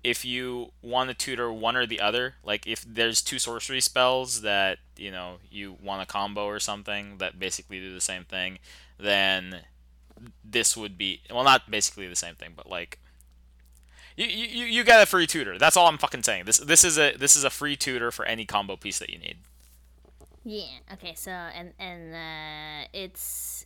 if 0.03 0.23
you 0.23 0.71
want 0.81 1.09
to 1.09 1.13
tutor 1.13 1.51
one 1.51 1.75
or 1.75 1.85
the 1.85 1.99
other, 1.99 2.35
like 2.43 2.65
if 2.67 2.85
there's 2.87 3.21
two 3.21 3.39
sorcery 3.39 3.81
spells 3.81 4.41
that 4.41 4.79
you 4.95 5.11
know 5.11 5.37
you 5.51 5.77
want 5.81 6.01
a 6.01 6.05
combo 6.05 6.45
or 6.45 6.59
something 6.59 7.17
that 7.17 7.39
basically 7.39 7.79
do 7.79 7.93
the 7.93 8.01
same 8.01 8.23
thing, 8.23 8.59
then 8.97 9.61
this 10.43 10.75
would 10.75 10.97
be 10.97 11.21
well 11.29 11.43
not 11.43 11.69
basically 11.69 12.07
the 12.07 12.15
same 12.15 12.35
thing, 12.35 12.51
but 12.55 12.69
like 12.69 12.99
you, 14.15 14.25
you, 14.25 14.65
you 14.65 14.83
get 14.83 15.01
a 15.01 15.05
free 15.05 15.27
tutor. 15.27 15.57
That's 15.57 15.77
all 15.77 15.87
I'm 15.87 15.97
fucking 15.97 16.23
saying. 16.23 16.43
This 16.45 16.57
this 16.57 16.83
is 16.83 16.97
a 16.97 17.15
this 17.15 17.35
is 17.35 17.43
a 17.43 17.49
free 17.49 17.75
tutor 17.75 18.11
for 18.11 18.25
any 18.25 18.45
combo 18.45 18.75
piece 18.75 18.99
that 18.99 19.09
you 19.09 19.17
need. 19.17 19.37
Yeah. 20.43 20.65
Okay. 20.93 21.13
So 21.15 21.31
and 21.31 21.73
and 21.79 22.13
uh, 22.13 22.87
it's 22.93 23.65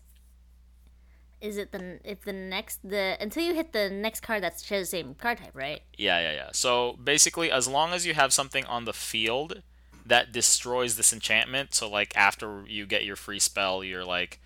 is 1.43 1.57
it 1.57 1.73
the 1.73 1.99
if 2.05 2.21
the 2.21 2.31
next 2.31 2.79
the 2.89 3.17
until 3.19 3.43
you 3.43 3.53
hit 3.53 3.73
the 3.73 3.89
next 3.89 4.21
card 4.21 4.41
that 4.41 4.59
shares 4.63 4.89
the 4.89 4.97
same 4.97 5.13
card 5.13 5.37
type, 5.39 5.51
right? 5.53 5.81
Yeah, 5.97 6.19
yeah, 6.21 6.33
yeah. 6.33 6.49
So 6.53 6.97
basically, 7.03 7.51
as 7.51 7.67
long 7.67 7.91
as 7.91 8.05
you 8.05 8.13
have 8.13 8.31
something 8.31 8.65
on 8.65 8.85
the 8.85 8.93
field 8.93 9.61
that 10.05 10.31
destroys 10.31 10.95
this 10.95 11.11
enchantment, 11.11 11.75
so 11.75 11.89
like 11.89 12.15
after 12.15 12.63
you 12.65 12.85
get 12.85 13.03
your 13.03 13.17
free 13.17 13.39
spell, 13.39 13.83
you're 13.83 14.05
like, 14.05 14.39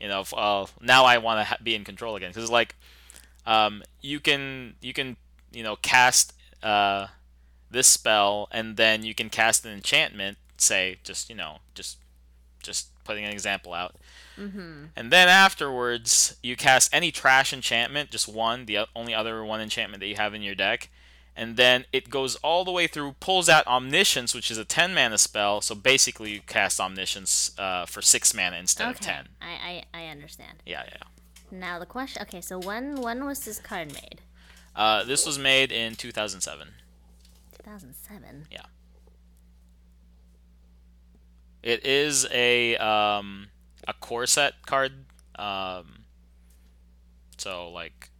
you 0.00 0.08
know, 0.08 0.24
uh, 0.36 0.66
now 0.82 1.04
I 1.04 1.18
want 1.18 1.38
to 1.38 1.44
ha- 1.44 1.58
be 1.62 1.76
in 1.76 1.84
control 1.84 2.16
again. 2.16 2.30
Because 2.34 2.50
like, 2.50 2.74
um, 3.46 3.84
you 4.00 4.18
can 4.18 4.74
you 4.80 4.92
can 4.92 5.16
you 5.52 5.62
know 5.62 5.76
cast 5.76 6.32
uh, 6.64 7.06
this 7.70 7.86
spell, 7.86 8.48
and 8.50 8.76
then 8.76 9.04
you 9.04 9.14
can 9.14 9.30
cast 9.30 9.64
an 9.64 9.72
enchantment. 9.72 10.36
Say, 10.56 10.98
just 11.04 11.30
you 11.30 11.36
know, 11.36 11.58
just 11.76 11.98
just 12.60 12.88
putting 13.04 13.24
an 13.24 13.30
example 13.30 13.72
out. 13.72 13.94
And 14.96 15.12
then 15.12 15.28
afterwards, 15.28 16.36
you 16.42 16.56
cast 16.56 16.92
any 16.94 17.10
trash 17.10 17.52
enchantment, 17.52 18.10
just 18.10 18.28
one, 18.28 18.66
the 18.66 18.86
only 18.96 19.14
other 19.14 19.44
one 19.44 19.60
enchantment 19.60 20.00
that 20.00 20.06
you 20.06 20.16
have 20.16 20.34
in 20.34 20.42
your 20.42 20.54
deck. 20.54 20.88
And 21.36 21.56
then 21.56 21.86
it 21.92 22.10
goes 22.10 22.36
all 22.36 22.64
the 22.64 22.72
way 22.72 22.86
through, 22.86 23.14
pulls 23.20 23.48
out 23.48 23.66
Omniscience, 23.66 24.34
which 24.34 24.50
is 24.50 24.58
a 24.58 24.64
10 24.64 24.94
mana 24.94 25.16
spell. 25.16 25.60
So 25.60 25.74
basically, 25.74 26.32
you 26.32 26.40
cast 26.46 26.80
Omniscience 26.80 27.52
uh, 27.58 27.86
for 27.86 28.02
6 28.02 28.34
mana 28.34 28.56
instead 28.56 28.90
of 28.90 29.00
10. 29.00 29.28
I, 29.40 29.84
I 29.94 30.00
I 30.02 30.06
understand. 30.06 30.58
Yeah, 30.66 30.82
yeah. 30.86 30.96
yeah. 30.96 31.58
Now 31.58 31.78
the 31.78 31.86
question. 31.86 32.22
Okay, 32.22 32.40
so 32.40 32.58
when 32.58 33.00
when 33.00 33.24
was 33.24 33.44
this 33.44 33.58
card 33.58 33.92
made? 33.92 34.20
Uh, 34.74 35.04
this 35.04 35.26
was 35.26 35.38
made 35.38 35.72
in 35.72 35.94
2007. 35.94 36.68
2007. 37.58 38.46
Yeah. 38.50 38.62
It 41.62 41.84
is 41.84 42.26
a 42.32 42.76
um, 42.76 43.49
a 43.86 43.92
core 43.94 44.26
set 44.26 44.66
card. 44.66 44.92
Um, 45.36 46.04
so 47.38 47.70
like, 47.70 48.10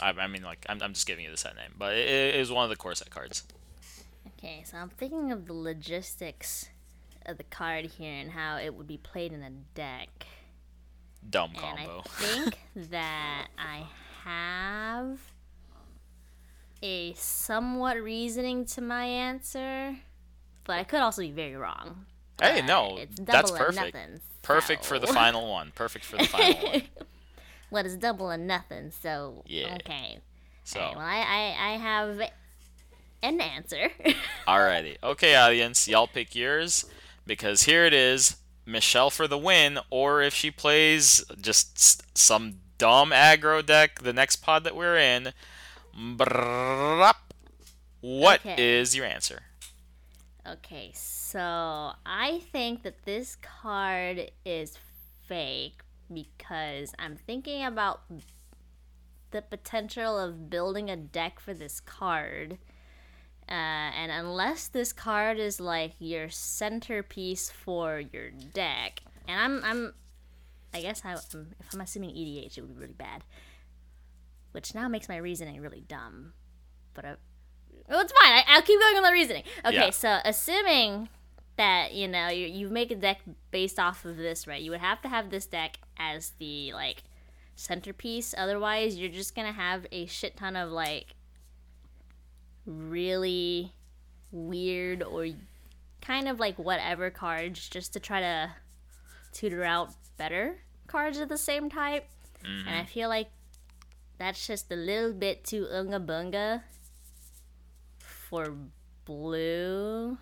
I, 0.00 0.10
I 0.10 0.26
mean 0.26 0.42
like 0.42 0.64
I'm, 0.68 0.82
I'm 0.82 0.92
just 0.92 1.06
giving 1.06 1.24
you 1.24 1.30
the 1.30 1.36
set 1.36 1.56
name, 1.56 1.74
but 1.76 1.94
it, 1.94 2.08
it 2.08 2.34
is 2.36 2.50
one 2.50 2.64
of 2.64 2.70
the 2.70 2.76
core 2.76 2.94
set 2.94 3.10
cards. 3.10 3.44
Okay, 4.38 4.62
so 4.64 4.76
I'm 4.76 4.90
thinking 4.90 5.32
of 5.32 5.46
the 5.46 5.54
logistics 5.54 6.68
of 7.24 7.38
the 7.38 7.44
card 7.44 7.86
here 7.86 8.12
and 8.12 8.30
how 8.30 8.56
it 8.56 8.74
would 8.74 8.86
be 8.86 8.98
played 8.98 9.32
in 9.32 9.42
a 9.42 9.50
deck. 9.74 10.26
Dumb 11.28 11.50
And 11.50 11.58
combo. 11.58 12.02
I 12.04 12.08
think 12.08 12.58
that 12.90 13.48
I 13.58 13.86
have 14.24 15.18
a 16.82 17.14
somewhat 17.14 17.96
reasoning 17.96 18.64
to 18.66 18.80
my 18.80 19.04
answer, 19.04 19.96
but 20.64 20.78
I 20.78 20.84
could 20.84 21.00
also 21.00 21.22
be 21.22 21.30
very 21.30 21.56
wrong. 21.56 22.06
Hey, 22.40 22.62
no, 22.62 22.98
it's 22.98 23.18
that's 23.18 23.50
perfect. 23.50 23.94
Nothing, 23.94 24.20
Perfect 24.46 24.84
for 24.84 24.98
the 24.98 25.06
final 25.06 25.50
one. 25.50 25.72
Perfect 25.74 26.04
for 26.04 26.16
the 26.16 26.24
final 26.26 26.54
one. 26.70 26.82
Well, 27.68 27.84
it's 27.84 27.96
double 27.96 28.30
or 28.30 28.36
nothing, 28.36 28.92
so 28.92 29.42
Yeah. 29.44 29.74
okay. 29.80 30.20
So, 30.62 30.78
Alright, 30.78 30.96
well, 30.96 31.04
I, 31.04 31.18
I, 31.18 31.72
I 31.72 31.76
have 31.78 32.20
an 33.24 33.40
answer. 33.40 33.90
alrighty. 34.48 34.96
Okay, 35.02 35.34
audience, 35.34 35.88
y'all 35.88 36.06
pick 36.06 36.36
yours 36.36 36.84
because 37.26 37.64
here 37.64 37.84
it 37.84 37.92
is. 37.92 38.36
Michelle 38.64 39.10
for 39.10 39.26
the 39.26 39.36
win, 39.38 39.80
or 39.90 40.22
if 40.22 40.32
she 40.32 40.50
plays 40.52 41.24
just 41.40 42.16
some 42.16 42.58
dumb 42.78 43.10
aggro 43.10 43.66
deck, 43.66 44.00
the 44.02 44.12
next 44.12 44.36
pod 44.36 44.62
that 44.62 44.76
we're 44.76 44.96
in. 44.96 45.32
What 48.00 48.40
is 48.58 48.90
Okay. 48.92 48.96
your 48.96 49.06
answer? 49.06 49.42
Okay, 50.46 50.92
so 50.94 51.15
I 51.34 52.40
think 52.52 52.82
that 52.84 53.04
this 53.04 53.36
card 53.36 54.30
is 54.44 54.78
fake 55.26 55.80
because 56.12 56.94
I'm 56.98 57.16
thinking 57.16 57.64
about 57.64 58.02
the 59.32 59.42
potential 59.42 60.18
of 60.18 60.48
building 60.48 60.88
a 60.88 60.96
deck 60.96 61.40
for 61.40 61.52
this 61.52 61.80
card. 61.80 62.58
Uh, 63.48 63.52
and 63.52 64.12
unless 64.12 64.68
this 64.68 64.92
card 64.92 65.38
is 65.38 65.60
like 65.60 65.94
your 65.98 66.28
centerpiece 66.28 67.50
for 67.50 68.00
your 68.00 68.30
deck, 68.30 69.00
and 69.26 69.40
I'm, 69.40 69.64
I'm, 69.64 69.94
I 70.74 70.80
guess 70.80 71.02
I, 71.04 71.14
um, 71.14 71.48
if 71.60 71.74
I'm 71.74 71.80
assuming 71.80 72.10
EDH, 72.10 72.58
it 72.58 72.60
would 72.60 72.74
be 72.74 72.80
really 72.80 72.92
bad, 72.92 73.24
which 74.52 74.74
now 74.74 74.88
makes 74.88 75.08
my 75.08 75.16
reasoning 75.16 75.60
really 75.60 75.82
dumb. 75.86 76.34
But 76.94 77.04
I, 77.04 77.14
well, 77.88 78.00
it's 78.00 78.12
fine. 78.12 78.32
I, 78.32 78.44
I'll 78.48 78.62
keep 78.62 78.80
going 78.80 78.96
on 78.96 79.02
the 79.02 79.12
reasoning. 79.12 79.42
Okay, 79.64 79.76
Yeah. 79.76 79.90
so 79.90 80.18
assuming 80.24 81.08
that 81.56 81.94
you 81.94 82.06
know 82.06 82.28
you 82.28 82.46
you 82.46 82.68
make 82.68 82.90
a 82.90 82.94
deck 82.94 83.20
based 83.50 83.78
off 83.78 84.04
of 84.04 84.16
this, 84.16 84.46
right? 84.46 84.60
You 84.60 84.70
would 84.72 84.80
have 84.80 85.00
to 85.02 85.08
have 85.08 85.30
this 85.30 85.46
deck 85.46 85.78
as 85.98 86.32
the 86.38 86.72
like 86.72 87.02
centerpiece. 87.54 88.34
Otherwise, 88.36 88.96
you're 88.96 89.10
just 89.10 89.34
gonna 89.34 89.52
have 89.52 89.86
a 89.90 90.06
shit 90.06 90.36
ton 90.36 90.56
of 90.56 90.70
like 90.70 91.14
really 92.66 93.72
weird 94.32 95.02
or 95.02 95.28
kind 96.00 96.28
of 96.28 96.38
like 96.38 96.58
whatever 96.58 97.10
cards 97.10 97.68
just 97.68 97.92
to 97.92 98.00
try 98.00 98.20
to 98.20 98.50
tutor 99.32 99.64
out 99.64 99.92
better 100.16 100.58
cards 100.86 101.18
of 101.18 101.28
the 101.28 101.38
same 101.38 101.68
type. 101.70 102.06
And 102.44 102.66
mm-hmm. 102.66 102.80
I 102.80 102.84
feel 102.84 103.08
like 103.08 103.28
that's 104.18 104.46
just 104.46 104.70
a 104.70 104.76
little 104.76 105.12
bit 105.12 105.44
too 105.44 105.66
unga 105.70 106.00
bunga 106.00 106.62
for 108.28 108.54
blue 109.04 110.18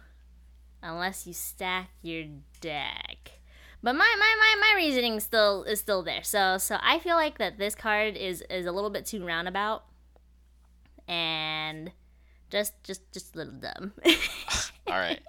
unless 0.83 1.27
you 1.27 1.33
stack 1.33 1.91
your 2.03 2.25
deck. 2.61 3.41
But 3.83 3.95
my, 3.95 4.17
my, 4.19 4.35
my, 4.39 4.57
my 4.61 4.73
reasoning 4.77 5.21
still 5.21 5.65
is 5.65 5.81
still 5.81 6.03
there. 6.03 6.23
So 6.23 6.59
so 6.59 6.79
I 6.83 6.99
feel 6.99 7.17
like 7.17 7.39
that 7.39 7.59
this 7.59 7.75
card 7.75 8.17
is 8.17 8.43
is 8.51 8.67
a 8.67 8.73
little 8.73 8.91
bit 8.91 9.07
too 9.07 9.25
roundabout 9.25 9.85
and 11.09 11.91
just 12.51 12.75
just 12.83 13.11
just 13.13 13.35
a 13.35 13.39
little 13.39 13.55
dumb. 13.55 13.93
All 14.87 14.99
right. 14.99 15.21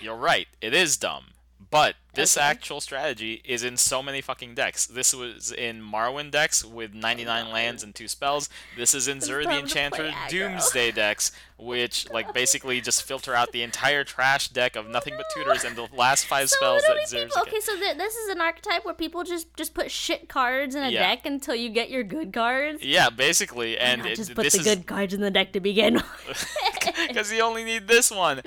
You're 0.00 0.16
right. 0.16 0.46
It 0.60 0.74
is 0.74 0.96
dumb. 0.96 1.24
But 1.70 1.96
this 2.14 2.36
Okay. 2.36 2.46
actual 2.46 2.80
strategy 2.80 3.42
is 3.44 3.62
in 3.62 3.76
so 3.76 4.02
many 4.02 4.22
fucking 4.22 4.54
decks. 4.54 4.86
This 4.86 5.14
was 5.14 5.52
in 5.52 5.82
Marwyn 5.82 6.30
decks 6.30 6.64
with 6.64 6.94
99 6.94 7.50
lands 7.52 7.82
and 7.82 7.94
two 7.94 8.08
spells. 8.08 8.48
This 8.76 8.94
is 8.94 9.06
in 9.06 9.20
Zur 9.20 9.40
the 9.40 9.44
time 9.44 9.66
to 9.66 9.74
play 9.74 10.08
Enchanter. 10.08 10.14
Doomsday 10.30 10.92
decks, 10.92 11.30
which 11.58 12.08
like 12.12 12.32
basically 12.32 12.80
just 12.80 13.02
filter 13.02 13.34
out 13.34 13.52
the 13.52 13.62
entire 13.62 14.02
trash 14.02 14.48
deck 14.48 14.76
of 14.76 14.88
nothing 14.88 15.12
but 15.16 15.26
tutors 15.34 15.62
and 15.64 15.76
the 15.76 15.88
last 15.94 16.24
five 16.24 16.48
so 16.48 16.56
spells 16.56 16.82
that 16.84 16.96
people, 17.10 17.42
okay, 17.42 17.60
so 17.60 17.76
th- 17.76 17.98
this 17.98 18.14
is 18.16 18.30
an 18.30 18.40
archetype 18.40 18.84
where 18.86 18.94
people 18.94 19.22
just 19.22 19.54
just 19.56 19.74
put 19.74 19.90
shit 19.90 20.26
cards 20.28 20.74
in 20.74 20.82
a 20.82 20.88
Yeah. 20.90 21.00
deck 21.00 21.26
until 21.26 21.54
you 21.54 21.68
get 21.68 21.90
your 21.90 22.02
good 22.02 22.32
cards. 22.32 22.82
Yeah, 22.82 23.10
basically, 23.10 23.78
oh 23.78 23.82
and 23.82 24.02
Not 24.02 24.10
it, 24.12 24.16
just 24.16 24.34
put 24.34 24.50
the 24.50 24.58
is 24.58 24.64
good 24.64 24.86
cards 24.86 25.12
in 25.12 25.20
the 25.20 25.30
deck 25.30 25.52
to 25.52 25.60
begin 25.60 25.94
with. 26.26 26.56
because 27.08 27.30
you 27.30 27.42
only 27.42 27.62
need 27.64 27.88
this 27.88 28.10
one. 28.10 28.40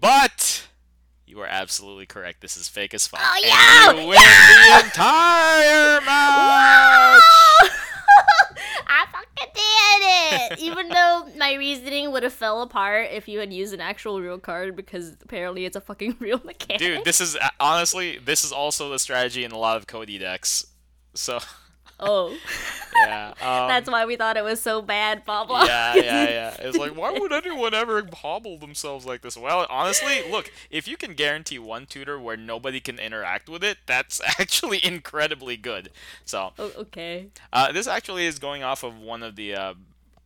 But 0.00 0.41
you 1.32 1.40
are 1.40 1.46
absolutely 1.46 2.04
correct. 2.04 2.42
This 2.42 2.58
is 2.58 2.68
fake 2.68 2.92
as 2.92 3.06
fuck. 3.06 3.20
Oh, 3.22 3.34
And 3.36 3.46
yeah! 3.46 4.02
you 4.02 4.06
win 4.06 4.18
the 4.18 4.84
entire 4.84 6.00
match. 6.02 7.22
I 8.86 9.06
fucking 9.10 9.52
did 9.54 10.52
it! 10.52 10.58
Even 10.58 10.88
though 10.90 11.26
my 11.38 11.54
reasoning 11.54 12.12
would 12.12 12.22
have 12.22 12.34
fell 12.34 12.60
apart 12.60 13.08
if 13.12 13.28
you 13.28 13.38
had 13.38 13.50
used 13.50 13.72
an 13.72 13.80
actual 13.80 14.20
real 14.20 14.38
card 14.38 14.76
because 14.76 15.16
apparently 15.22 15.64
it's 15.64 15.74
a 15.74 15.80
fucking 15.80 16.16
real 16.20 16.38
mechanic. 16.44 16.78
Dude, 16.78 17.04
this 17.06 17.22
is 17.22 17.34
uh, 17.36 17.48
honestly, 17.58 18.18
this 18.18 18.44
is 18.44 18.52
also 18.52 18.90
the 18.90 18.98
strategy 18.98 19.42
in 19.42 19.52
a 19.52 19.58
lot 19.58 19.78
of 19.78 19.86
Cody 19.86 20.18
decks. 20.18 20.66
So, 21.14 21.38
Oh. 22.02 22.36
Yeah. 22.94 23.28
Um, 23.40 23.68
That's 23.68 23.90
why 23.90 24.04
we 24.04 24.16
thought 24.16 24.36
it 24.36 24.44
was 24.44 24.60
so 24.60 24.82
bad, 24.82 25.24
Pablo. 25.24 25.64
yeah, 25.64 25.94
yeah, 25.96 26.28
yeah. 26.28 26.56
It's 26.60 26.76
like, 26.76 26.94
why 26.94 27.10
would 27.10 27.32
anyone 27.46 27.72
ever 27.74 28.06
hobble 28.12 28.58
themselves 28.58 29.06
like 29.06 29.22
this? 29.22 29.36
Well, 29.36 29.66
honestly, 29.70 30.22
look, 30.30 30.52
if 30.70 30.86
you 30.86 30.98
can 30.98 31.14
guarantee 31.14 31.58
one 31.58 31.86
tutor 31.86 32.20
where 32.20 32.36
nobody 32.36 32.80
can 32.80 32.98
interact 32.98 33.48
with 33.48 33.64
it, 33.64 33.78
that's 33.86 34.20
actually 34.38 34.84
incredibly 34.84 35.56
good. 35.56 35.88
So, 36.26 36.52
Oh, 36.58 36.70
okay. 36.76 37.28
uh, 37.52 37.72
this 37.72 37.86
actually 37.88 38.26
is 38.26 38.38
going 38.38 38.62
off 38.62 38.84
of 38.84 38.98
one 39.00 39.22
of 39.22 39.36
the 39.36 39.54
uh, 39.54 39.74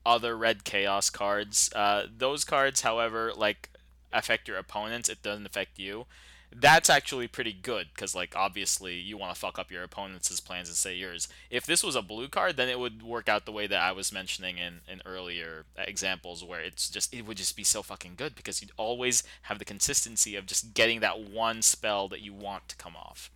other 0.04 0.36
red 0.36 0.64
chaos 0.64 1.08
cards. 1.08 1.70
Uh, 1.74 2.06
those 2.18 2.44
cards, 2.44 2.80
however, 2.82 3.32
like 3.34 3.70
affect 4.12 4.48
your 4.48 4.58
opponents. 4.58 5.08
It 5.08 5.22
doesn't 5.22 5.46
affect 5.46 5.78
you. 5.78 6.06
That's 6.54 6.88
actually 6.88 7.28
pretty 7.28 7.52
good 7.52 7.88
because, 7.94 8.14
like, 8.14 8.34
obviously 8.34 8.94
you 8.94 9.18
want 9.18 9.34
to 9.34 9.38
fuck 9.38 9.58
up 9.58 9.70
your 9.70 9.82
opponent's 9.82 10.40
plans 10.40 10.68
and 10.68 10.76
say 10.76 10.94
yours. 10.94 11.28
If 11.50 11.66
this 11.66 11.82
was 11.82 11.94
a 11.94 12.02
blue 12.02 12.28
card, 12.28 12.56
then 12.56 12.68
it 12.68 12.78
would 12.78 13.02
work 13.02 13.28
out 13.28 13.44
the 13.44 13.52
way 13.52 13.66
that 13.66 13.80
I 13.80 13.92
was 13.92 14.12
mentioning 14.12 14.56
in, 14.58 14.80
in 14.90 15.02
earlier 15.04 15.66
examples, 15.76 16.42
where 16.42 16.60
it's 16.60 16.88
just 16.88 17.12
it 17.12 17.26
would 17.26 17.36
just 17.36 17.56
be 17.56 17.64
so 17.64 17.82
fucking 17.82 18.14
good 18.16 18.34
because 18.34 18.62
you'd 18.62 18.72
always 18.76 19.22
have 19.42 19.58
the 19.58 19.64
consistency 19.64 20.34
of 20.36 20.46
just 20.46 20.72
getting 20.72 21.00
that 21.00 21.20
one 21.20 21.62
spell 21.62 22.08
that 22.08 22.22
you 22.22 22.32
want 22.32 22.68
to 22.68 22.76
come 22.76 22.96
off. 22.96 23.30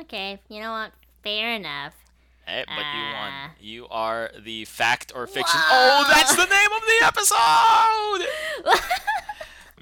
Okay. 0.00 0.40
You 0.48 0.60
know 0.60 0.72
what? 0.72 0.92
Fair 1.22 1.54
enough. 1.54 1.94
Eh, 2.46 2.64
but 2.66 2.74
you 2.74 3.02
won. 3.02 3.32
Ah. 3.32 3.50
You 3.60 3.86
are 3.88 4.30
the 4.38 4.64
fact 4.64 5.12
or 5.14 5.26
fiction. 5.26 5.60
Wow. 5.60 6.04
Oh, 6.04 6.10
that's 6.12 6.34
the 6.34 6.46
name 6.46 6.72
of 6.72 6.82
the 6.82 7.06
episode! 7.06 8.82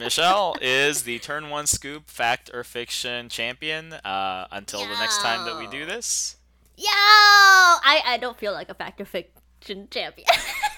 Michelle 0.01 0.57
is 0.63 1.03
the 1.03 1.19
turn 1.19 1.51
one 1.51 1.67
scoop 1.67 2.09
fact 2.09 2.51
or 2.55 2.65
fiction 2.65 3.29
champion 3.29 3.93
uh, 3.93 4.47
until 4.51 4.81
the 4.81 4.99
next 4.99 5.21
time 5.21 5.45
that 5.45 5.59
we 5.59 5.67
do 5.67 5.85
this. 5.85 6.37
Yo! 6.79 6.87
I, 6.89 8.03
I 8.07 8.19
don't 8.19 8.39
feel 8.39 8.53
like 8.53 8.71
a 8.71 8.75
fact 8.75 8.99
or 8.99 9.05
fiction 9.05 9.89
champion. 9.91 10.27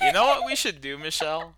You 0.00 0.10
know 0.10 0.24
what 0.24 0.44
we 0.44 0.56
should 0.56 0.80
do, 0.80 0.98
Michelle? 0.98 1.54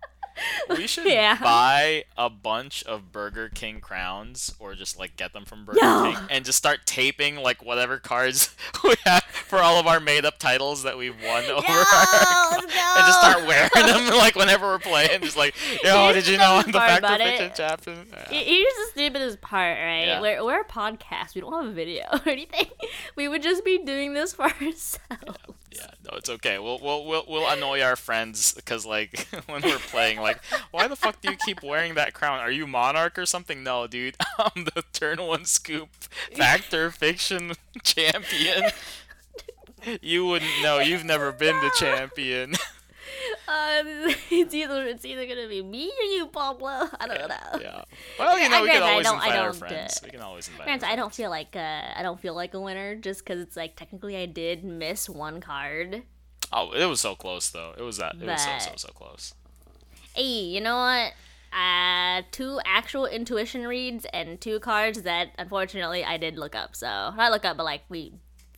We 0.69 0.87
should 0.87 1.05
Yeah. 1.11 1.39
buy 1.41 2.05
a 2.17 2.29
bunch 2.29 2.83
of 2.83 3.11
Burger 3.11 3.49
King 3.49 3.79
crowns, 3.79 4.53
or 4.59 4.75
just 4.75 4.97
like 4.99 5.15
get 5.17 5.33
them 5.33 5.45
from 5.45 5.65
Burger 5.65 5.79
No. 5.81 6.03
King, 6.13 6.27
and 6.29 6.45
just 6.45 6.57
start 6.57 6.81
taping 6.85 7.37
like 7.37 7.63
whatever 7.63 7.97
cards 7.97 8.55
we 8.83 8.95
have 9.05 9.23
for 9.23 9.59
all 9.59 9.79
of 9.79 9.87
our 9.87 9.99
made-up 9.99 10.37
titles 10.39 10.83
that 10.83 10.97
we've 10.97 11.15
won 11.23 11.43
over. 11.45 11.65
Yo, 11.67 11.73
our 11.73 12.51
let's 12.51 12.63
and 12.63 13.05
just 13.05 13.19
start 13.19 13.45
wearing 13.47 13.69
them 13.75 14.17
like 14.17 14.35
whenever 14.35 14.65
we're 14.67 14.79
playing. 14.79 15.21
Just 15.21 15.37
like, 15.37 15.55
yo, 15.83 16.11
did 16.13 16.27
you 16.27 16.37
know 16.37 16.55
I'm 16.65 16.71
the 16.71 16.79
fact 16.79 16.99
about 16.99 17.19
fiction 17.19 17.51
champion? 17.55 18.07
Yeah. 18.11 18.27
Here's 18.39 18.73
the 18.73 18.87
stupidest 18.91 19.41
part, 19.41 19.77
right? 19.77 20.05
Yeah. 20.05 20.21
We're, 20.21 20.43
we're 20.43 20.61
a 20.61 20.65
podcast. 20.65 21.35
We 21.35 21.41
don't 21.41 21.53
have 21.53 21.65
a 21.65 21.73
video 21.73 22.03
or 22.11 22.29
anything. 22.29 22.67
We 23.15 23.27
would 23.27 23.43
just 23.43 23.63
be 23.63 23.77
doing 23.77 24.13
this 24.13 24.33
for 24.33 24.43
ourselves. 24.45 24.99
Yeah, 25.75 25.87
no, 26.03 26.17
it's 26.17 26.29
okay. 26.29 26.57
We'll 26.57 26.79
we'll 26.79 27.05
we'll, 27.05 27.25
we'll 27.27 27.49
annoy 27.49 27.81
our 27.81 27.95
friends 27.97 28.53
because 28.53 28.85
like 28.85 29.27
when 29.47 29.61
we're 29.61 29.77
playing, 29.79 30.21
like, 30.21 30.39
why 30.71 30.87
the 30.87 30.95
fuck 30.95 31.19
do 31.21 31.29
you 31.29 31.37
keep 31.37 31.61
wearing 31.63 31.95
that 31.95 32.13
crown? 32.13 32.39
Are 32.39 32.51
you 32.51 32.65
monarch 32.65 33.17
or 33.19 33.25
something? 33.25 33.63
No, 33.63 33.85
dude, 33.87 34.15
I'm 34.39 34.63
the 34.65 34.83
turn 34.93 35.21
one 35.21 35.45
scoop 35.45 35.89
factor 36.33 36.91
fiction 36.91 37.53
champion. 37.83 38.71
You 40.01 40.25
wouldn't 40.25 40.61
know. 40.63 40.79
You've 40.79 41.03
never 41.03 41.31
been 41.31 41.55
the 41.61 41.71
champion. 41.77 42.55
Uh, 43.47 43.83
it's 44.31 44.53
either 44.53 44.85
it's 44.85 45.05
either 45.05 45.25
gonna 45.25 45.47
be 45.47 45.61
me 45.61 45.87
or 45.87 46.03
you, 46.03 46.27
Pablo. 46.27 46.69
I 46.99 47.07
don't 47.07 47.29
know. 47.29 47.59
yeah. 47.61 47.83
Well, 48.19 48.37
you 48.37 48.45
I 48.45 48.47
know, 48.49 48.61
we 48.63 48.69
can 48.69 48.83
always 48.83 49.07
invite 49.07 49.35
our 49.35 49.49
uh, 49.49 49.53
friends. 49.53 49.99
We 50.03 50.09
can 50.09 50.21
always 50.21 50.47
invite. 50.47 50.83
our 50.83 50.89
I 50.89 50.95
don't 50.95 51.13
feel 51.13 51.29
like 51.29 51.55
uh, 51.55 51.81
I 51.95 52.01
don't 52.01 52.19
feel 52.19 52.33
like 52.33 52.53
a 52.53 52.59
winner 52.59 52.95
just 52.95 53.25
because 53.25 53.39
it's 53.41 53.55
like 53.55 53.75
technically 53.75 54.17
I 54.17 54.25
did 54.25 54.63
miss 54.63 55.09
one 55.09 55.41
card. 55.41 56.03
Oh, 56.51 56.71
it 56.71 56.85
was 56.85 57.01
so 57.01 57.15
close 57.15 57.49
though. 57.49 57.73
It 57.77 57.83
was 57.83 57.97
that. 57.97 58.15
It 58.15 58.25
was 58.25 58.41
so 58.41 58.57
so 58.59 58.71
so 58.75 58.87
close. 58.89 59.33
Hey, 60.13 60.23
you 60.23 60.61
know 60.61 60.77
what? 60.77 61.13
Uh, 61.57 62.21
two 62.31 62.59
actual 62.65 63.05
intuition 63.05 63.65
reads 63.65 64.05
and 64.11 64.41
two 64.41 64.59
cards 64.59 65.03
that 65.03 65.29
unfortunately 65.37 66.03
I 66.03 66.17
did 66.17 66.37
look 66.37 66.55
up. 66.55 66.75
So 66.75 66.87
not 66.87 67.31
look 67.31 67.45
up, 67.45 67.57
but 67.57 67.63
like 67.63 67.83
we 67.89 68.13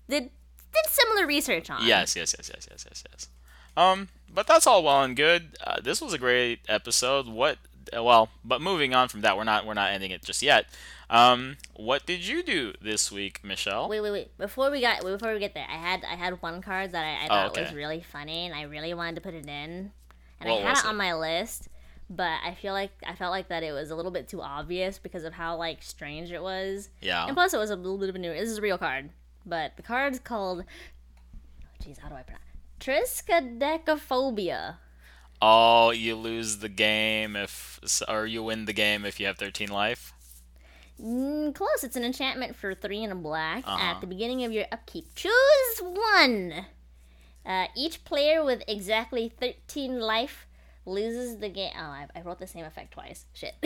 did 0.10 0.24
did 0.24 0.86
similar 0.88 1.28
research 1.28 1.70
on. 1.70 1.86
Yes, 1.86 2.16
yes, 2.16 2.36
yes, 2.38 2.50
yes, 2.54 2.68
yes, 2.70 2.86
yes, 2.88 3.04
yes. 3.12 3.30
Um, 3.76 4.10
but 4.38 4.46
that's 4.46 4.68
all 4.68 4.84
well 4.84 5.02
and 5.02 5.16
good. 5.16 5.58
Uh, 5.66 5.82
this 5.82 6.00
was 6.00 6.14
a 6.14 6.20
great 6.20 6.60
episode. 6.70 7.28
What? 7.28 7.58
uh, 7.96 8.04
Well, 8.04 8.30
but 8.46 8.62
moving 8.62 8.94
on 8.94 9.08
from 9.08 9.22
that, 9.22 9.36
we're 9.36 9.44
not 9.46 9.66
we're 9.66 9.74
not 9.74 9.92
ending 9.92 10.12
it 10.12 10.24
just 10.24 10.44
yet. 10.44 10.68
Um, 11.10 11.58
what 11.76 12.06
did 12.06 12.28
you 12.28 12.44
do 12.44 12.74
this 12.80 13.12
week, 13.12 13.44
Michelle? 13.44 13.90
Wait, 13.90 14.00
wait, 14.02 14.12
wait! 14.12 14.38
Before 14.38 14.70
we 14.70 14.80
got 14.80 15.02
before 15.02 15.34
we 15.34 15.40
get 15.40 15.56
there, 15.56 15.66
I 15.68 15.78
had 15.78 16.04
I 16.06 16.14
had 16.16 16.40
one 16.44 16.62
card 16.62 16.92
that 16.92 17.04
I, 17.04 17.24
I 17.24 17.26
Oh, 17.26 17.50
thought 17.50 17.60
was 17.62 17.74
really 17.74 18.02
funny, 18.02 18.46
and 18.46 18.54
I 18.54 18.62
really 18.64 18.94
wanted 18.94 19.16
to 19.16 19.22
put 19.22 19.34
it 19.34 19.46
in, 19.48 19.50
and 19.50 20.50
What 20.50 20.60
I 20.60 20.62
had 20.62 20.70
was 20.70 20.80
it 20.84 20.86
on 20.86 20.98
my 20.98 21.16
list, 21.16 21.70
but 22.08 22.38
I 22.46 22.54
feel 22.62 22.74
like 22.74 22.92
I 23.08 23.16
felt 23.16 23.32
like 23.32 23.48
that 23.48 23.64
it 23.64 23.72
was 23.72 23.90
a 23.90 23.96
little 23.96 24.12
bit 24.12 24.28
too 24.28 24.44
obvious 24.44 25.00
because 25.00 25.24
of 25.24 25.34
how 25.34 25.56
like 25.58 25.82
strange 25.82 26.32
it 26.32 26.44
was, 26.44 26.90
Yeah. 27.02 27.26
and 27.26 27.34
plus 27.36 27.56
it 27.56 27.58
was 27.58 27.72
a 27.72 27.76
little 27.76 27.98
bit 27.98 28.10
of 28.10 28.16
a 28.16 28.20
new. 28.20 28.32
This 28.34 28.50
is 28.50 28.60
a 28.60 28.62
real 28.62 28.78
card, 28.78 29.10
but 29.48 29.78
the 29.78 29.84
card's 29.84 30.20
called. 30.20 30.64
Jeez, 31.84 31.98
how 32.00 32.10
do 32.10 32.16
I 32.16 32.22
pronounce? 32.22 32.44
Triskaidekaphobia. 32.80 34.78
Oh, 35.42 35.92
you 35.92 36.16
lose 36.16 36.58
the 36.58 36.70
game 36.70 37.36
if, 37.36 37.80
or 38.08 38.26
you 38.26 38.44
win 38.44 38.66
the 38.66 38.74
game 38.74 39.06
if 39.06 39.20
you 39.20 39.28
have 39.28 39.38
13 39.38 39.70
life. 39.70 40.14
Mm, 41.02 41.54
close. 41.54 41.84
It's 41.84 41.96
an 41.96 42.04
enchantment 42.04 42.56
for 42.56 42.74
three 42.74 43.04
and 43.04 43.14
a 43.14 43.16
black. 43.16 43.64
Uh-huh. 43.68 43.78
At 43.80 44.02
the 44.02 44.08
beginning 44.08 44.44
of 44.44 44.52
your 44.52 44.66
upkeep, 44.72 45.14
choose 45.16 45.82
one. 45.82 46.66
Uh, 47.46 47.68
each 47.76 48.04
player 48.04 48.44
with 48.44 48.64
exactly 48.68 49.30
13 49.30 50.00
life 50.00 50.48
loses 50.86 51.38
the 51.38 51.50
game. 51.50 51.72
Oh, 51.76 51.82
I, 51.82 52.08
I 52.16 52.22
wrote 52.22 52.40
the 52.40 52.48
same 52.48 52.66
effect 52.66 52.94
twice. 52.94 53.26
Shit. 53.34 53.56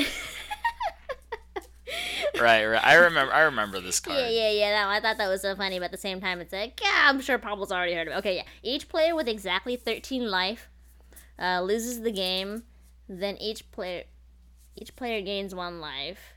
Right, 2.40 2.66
right. 2.66 2.84
I 2.84 2.96
remember. 2.96 3.34
I 3.34 3.42
remember 3.42 3.80
this 3.80 4.00
card. 4.02 4.18
yeah, 4.18 4.30
yeah, 4.30 4.50
yeah. 4.52 4.84
No, 4.84 4.90
I 4.90 5.00
thought 5.00 5.18
that 5.18 5.28
was 5.28 5.42
so 5.42 5.56
funny, 5.56 5.80
but 5.80 5.86
at 5.86 5.92
the 5.92 5.98
same 5.98 6.22
time, 6.22 6.40
it's 6.42 6.54
like, 6.54 6.80
yeah, 6.82 7.06
I'm 7.10 7.22
sure 7.22 7.38
Pablo's 7.38 7.72
already 7.72 7.94
heard 7.94 8.08
of 8.08 8.14
it. 8.14 8.18
Okay, 8.18 8.36
yeah. 8.38 8.44
Each 8.64 8.88
player 8.88 9.16
with 9.16 9.28
exactly 9.28 9.76
13 9.76 10.30
life 10.30 10.70
uh, 11.40 11.62
loses 11.62 12.02
the 12.02 12.12
game. 12.12 12.64
Then 13.10 13.38
each 13.38 13.70
player, 13.72 14.04
each 14.76 14.96
player 14.96 15.22
gains 15.22 15.54
one 15.54 15.82
life. 15.82 16.34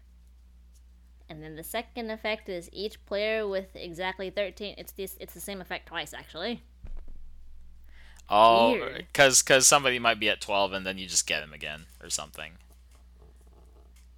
And 1.28 1.42
then 1.42 1.56
the 1.56 1.62
second 1.62 2.10
effect 2.10 2.48
is 2.48 2.68
each 2.72 3.04
player 3.06 3.46
with 3.48 3.74
exactly 3.74 4.30
13. 4.30 4.74
It's 4.76 4.92
this. 4.92 5.16
It's 5.20 5.34
the 5.34 5.40
same 5.40 5.60
effect 5.60 5.86
twice, 5.86 6.12
actually. 6.12 6.62
Oh, 8.28 8.78
because 8.96 9.42
because 9.42 9.66
somebody 9.66 9.98
might 9.98 10.18
be 10.18 10.28
at 10.30 10.40
12 10.40 10.72
and 10.72 10.86
then 10.86 10.96
you 10.96 11.06
just 11.06 11.26
get 11.26 11.42
him 11.42 11.52
again 11.52 11.86
or 12.02 12.08
something. 12.10 12.52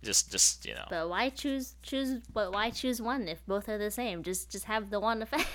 Just 0.07 0.31
just 0.31 0.65
you 0.65 0.75
know. 0.75 0.87
But 0.89 1.09
why 1.11 1.29
choose 1.31 1.75
choose? 1.83 2.21
But 2.33 2.53
why 2.53 2.71
choose 2.71 3.03
one 3.03 3.29
if 3.29 3.45
both 3.47 3.69
are 3.69 3.79
the 3.79 3.91
same? 3.91 4.23
Just 4.23 4.51
just 4.51 4.65
have 4.65 4.91
the 4.91 5.01
one 5.01 5.21
effect. 5.27 5.49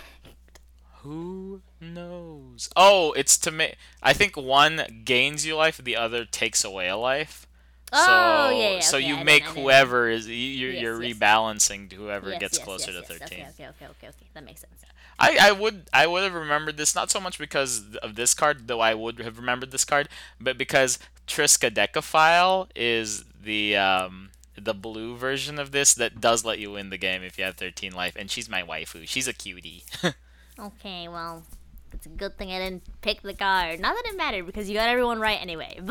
Who 1.04 1.62
knows? 1.80 2.70
Oh, 2.76 3.12
it's 3.14 3.38
to 3.40 3.52
make. 3.52 3.76
I 4.04 4.14
think 4.14 4.38
one 4.38 5.02
gains 5.04 5.46
you 5.46 5.56
life, 5.56 5.78
the 5.78 5.96
other 5.96 6.26
takes 6.26 6.64
away 6.64 6.88
a 6.90 6.98
life. 6.98 7.48
Oh, 7.94 8.06
so, 8.06 8.50
yeah, 8.58 8.74
yeah, 8.76 8.80
So 8.82 8.98
okay, 8.98 9.08
you 9.08 9.16
I 9.18 9.24
make 9.24 9.44
I 9.44 9.48
whoever 9.48 10.08
is 10.10 10.28
you- 10.28 10.34
you're, 10.36 10.72
Yes, 10.72 10.82
you're 10.82 11.02
yes. 11.02 11.18
rebalancing 11.18 11.90
to 11.90 11.96
whoever 11.98 12.30
Yes, 12.30 12.40
gets 12.40 12.58
yes, 12.58 12.66
closer 12.66 12.92
yes, 12.94 13.08
to 13.08 13.14
yes. 13.14 13.20
13. 13.20 13.40
Okay, 13.40 13.50
okay, 13.50 13.66
okay, 13.70 13.86
okay, 13.88 14.08
okay. 14.08 14.28
That 14.34 14.44
makes 14.46 14.62
sense. 14.62 14.82
I, 15.20 15.38
I 15.40 15.52
would 15.52 15.90
I 15.94 16.08
would 16.08 16.24
have 16.24 16.34
remembered 16.34 16.78
this 16.78 16.96
not 16.96 17.12
so 17.12 17.20
much 17.20 17.38
because 17.38 17.96
of 17.98 18.16
this 18.16 18.34
card, 18.34 18.68
though 18.68 18.80
I 18.80 18.94
would 18.94 19.20
have 19.20 19.38
remembered 19.38 19.72
this 19.72 19.86
card, 19.86 20.08
but 20.40 20.58
because 20.58 20.98
Triskaidekaphile 21.28 22.70
is 22.76 23.24
the 23.44 23.76
um 23.76 24.31
the 24.56 24.74
blue 24.74 25.16
version 25.16 25.60
of 25.60 25.72
this 25.72 25.94
that 25.96 26.20
does 26.22 26.44
let 26.46 26.60
you 26.60 26.72
win 26.72 26.90
the 26.90 26.98
game 26.98 27.24
if 27.24 27.38
you 27.38 27.44
have 27.46 27.56
13 27.56 27.94
life, 27.94 28.16
and 28.18 28.30
she's 28.30 28.50
my 28.50 28.62
waifu. 28.64 29.08
She's 29.08 29.28
a 29.28 29.34
cutie. 29.34 29.84
Okay, 30.60 31.08
well, 31.08 31.44
it's 31.92 32.06
a 32.06 32.10
good 32.10 32.38
thing 32.38 32.52
I 32.52 32.60
didn't 32.60 32.84
pick 33.02 33.24
the 33.24 33.34
card. 33.34 33.80
Not 33.80 33.96
that 33.96 34.12
it 34.12 34.18
mattered 34.18 34.46
because 34.46 34.70
you 34.70 34.76
got 34.76 34.90
everyone 34.90 35.20
right 35.20 35.40
anyway. 35.42 35.80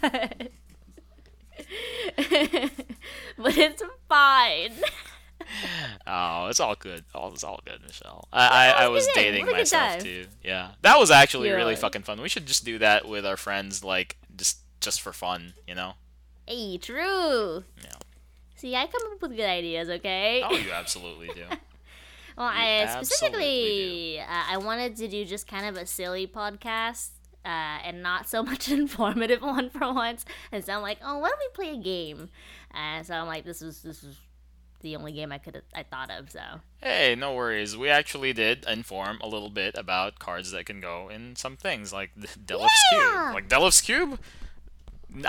But 0.00 0.50
but 3.36 3.56
it's 3.56 3.82
fine. 4.08 4.72
oh, 6.06 6.46
it's 6.46 6.58
all 6.60 6.74
good. 6.74 7.04
All 7.14 7.32
it's 7.32 7.44
all 7.44 7.60
good, 7.64 7.80
Michelle. 7.86 8.28
I 8.32 8.46
I, 8.46 8.84
I 8.84 8.88
was 8.88 9.06
dating 9.14 9.42
What 9.42 9.50
a 9.50 9.52
good 9.52 9.58
myself 9.58 10.02
too. 10.02 10.26
Yeah, 10.42 10.70
that 10.82 10.98
was 10.98 11.10
actually 11.10 11.50
really 11.50 11.76
fucking 11.76 12.02
fun. 12.02 12.20
We 12.20 12.28
should 12.28 12.46
just 12.46 12.64
do 12.64 12.78
that 12.78 13.06
with 13.06 13.26
our 13.26 13.36
friends, 13.36 13.84
like 13.84 14.16
just 14.36 14.58
just 14.80 15.00
for 15.00 15.12
fun, 15.12 15.54
you 15.66 15.74
know. 15.74 15.92
Hey, 16.46 16.78
true. 16.78 17.64
Yeah. 17.82 17.90
See, 18.56 18.74
I 18.76 18.86
come 18.86 19.02
up 19.12 19.20
with 19.22 19.36
good 19.36 19.48
ideas. 19.48 19.88
Okay. 19.88 20.42
Oh, 20.44 20.54
you 20.56 20.70
absolutely 20.72 21.28
do. 21.28 21.44
Well, 22.36 22.48
You 22.52 22.58
I 22.58 22.86
specifically 23.00 24.18
uh, 24.18 24.24
I 24.50 24.56
wanted 24.56 24.96
to 24.96 25.06
do 25.06 25.24
just 25.24 25.46
kind 25.46 25.66
of 25.66 25.76
a 25.80 25.86
silly 25.86 26.26
podcast. 26.26 27.10
Uh, 27.44 27.78
and 27.84 28.02
not 28.02 28.26
so 28.28 28.42
much 28.50 28.68
an 28.68 28.80
informative 28.80 29.42
one 29.42 29.68
for 29.70 29.92
once. 29.92 30.24
And 30.50 30.64
so 30.64 30.72
I'm 30.72 30.82
like, 30.82 30.98
oh, 31.04 31.18
why 31.18 31.28
don't 31.28 31.38
we 31.38 31.48
play 31.54 31.78
a 31.78 31.80
game? 31.80 32.30
And 32.72 33.06
so 33.06 33.14
I'm 33.14 33.26
like, 33.28 33.44
this 33.44 33.60
is 33.62 33.82
this 33.82 34.02
is 34.02 34.16
the 34.80 34.96
only 34.96 35.12
game 35.12 35.30
I 35.30 35.38
could 35.38 35.62
I 35.74 35.82
thought 35.84 36.10
of. 36.10 36.30
So 36.30 36.40
Hey, 36.82 37.14
no 37.14 37.34
worries. 37.34 37.76
We 37.76 37.88
actually 37.88 38.32
did 38.32 38.64
inform 38.66 39.18
a 39.20 39.28
little 39.28 39.50
bit 39.50 39.76
about 39.78 40.18
cards 40.18 40.50
that 40.52 40.66
can 40.66 40.80
go 40.80 41.08
in 41.08 41.36
some 41.36 41.56
things, 41.56 41.92
like 41.92 42.10
Delos 42.46 42.68
Yeah! 42.92 42.98
Cube. 43.26 43.34
Like 43.34 43.48
Delif's 43.48 43.80
Cube, 43.80 44.18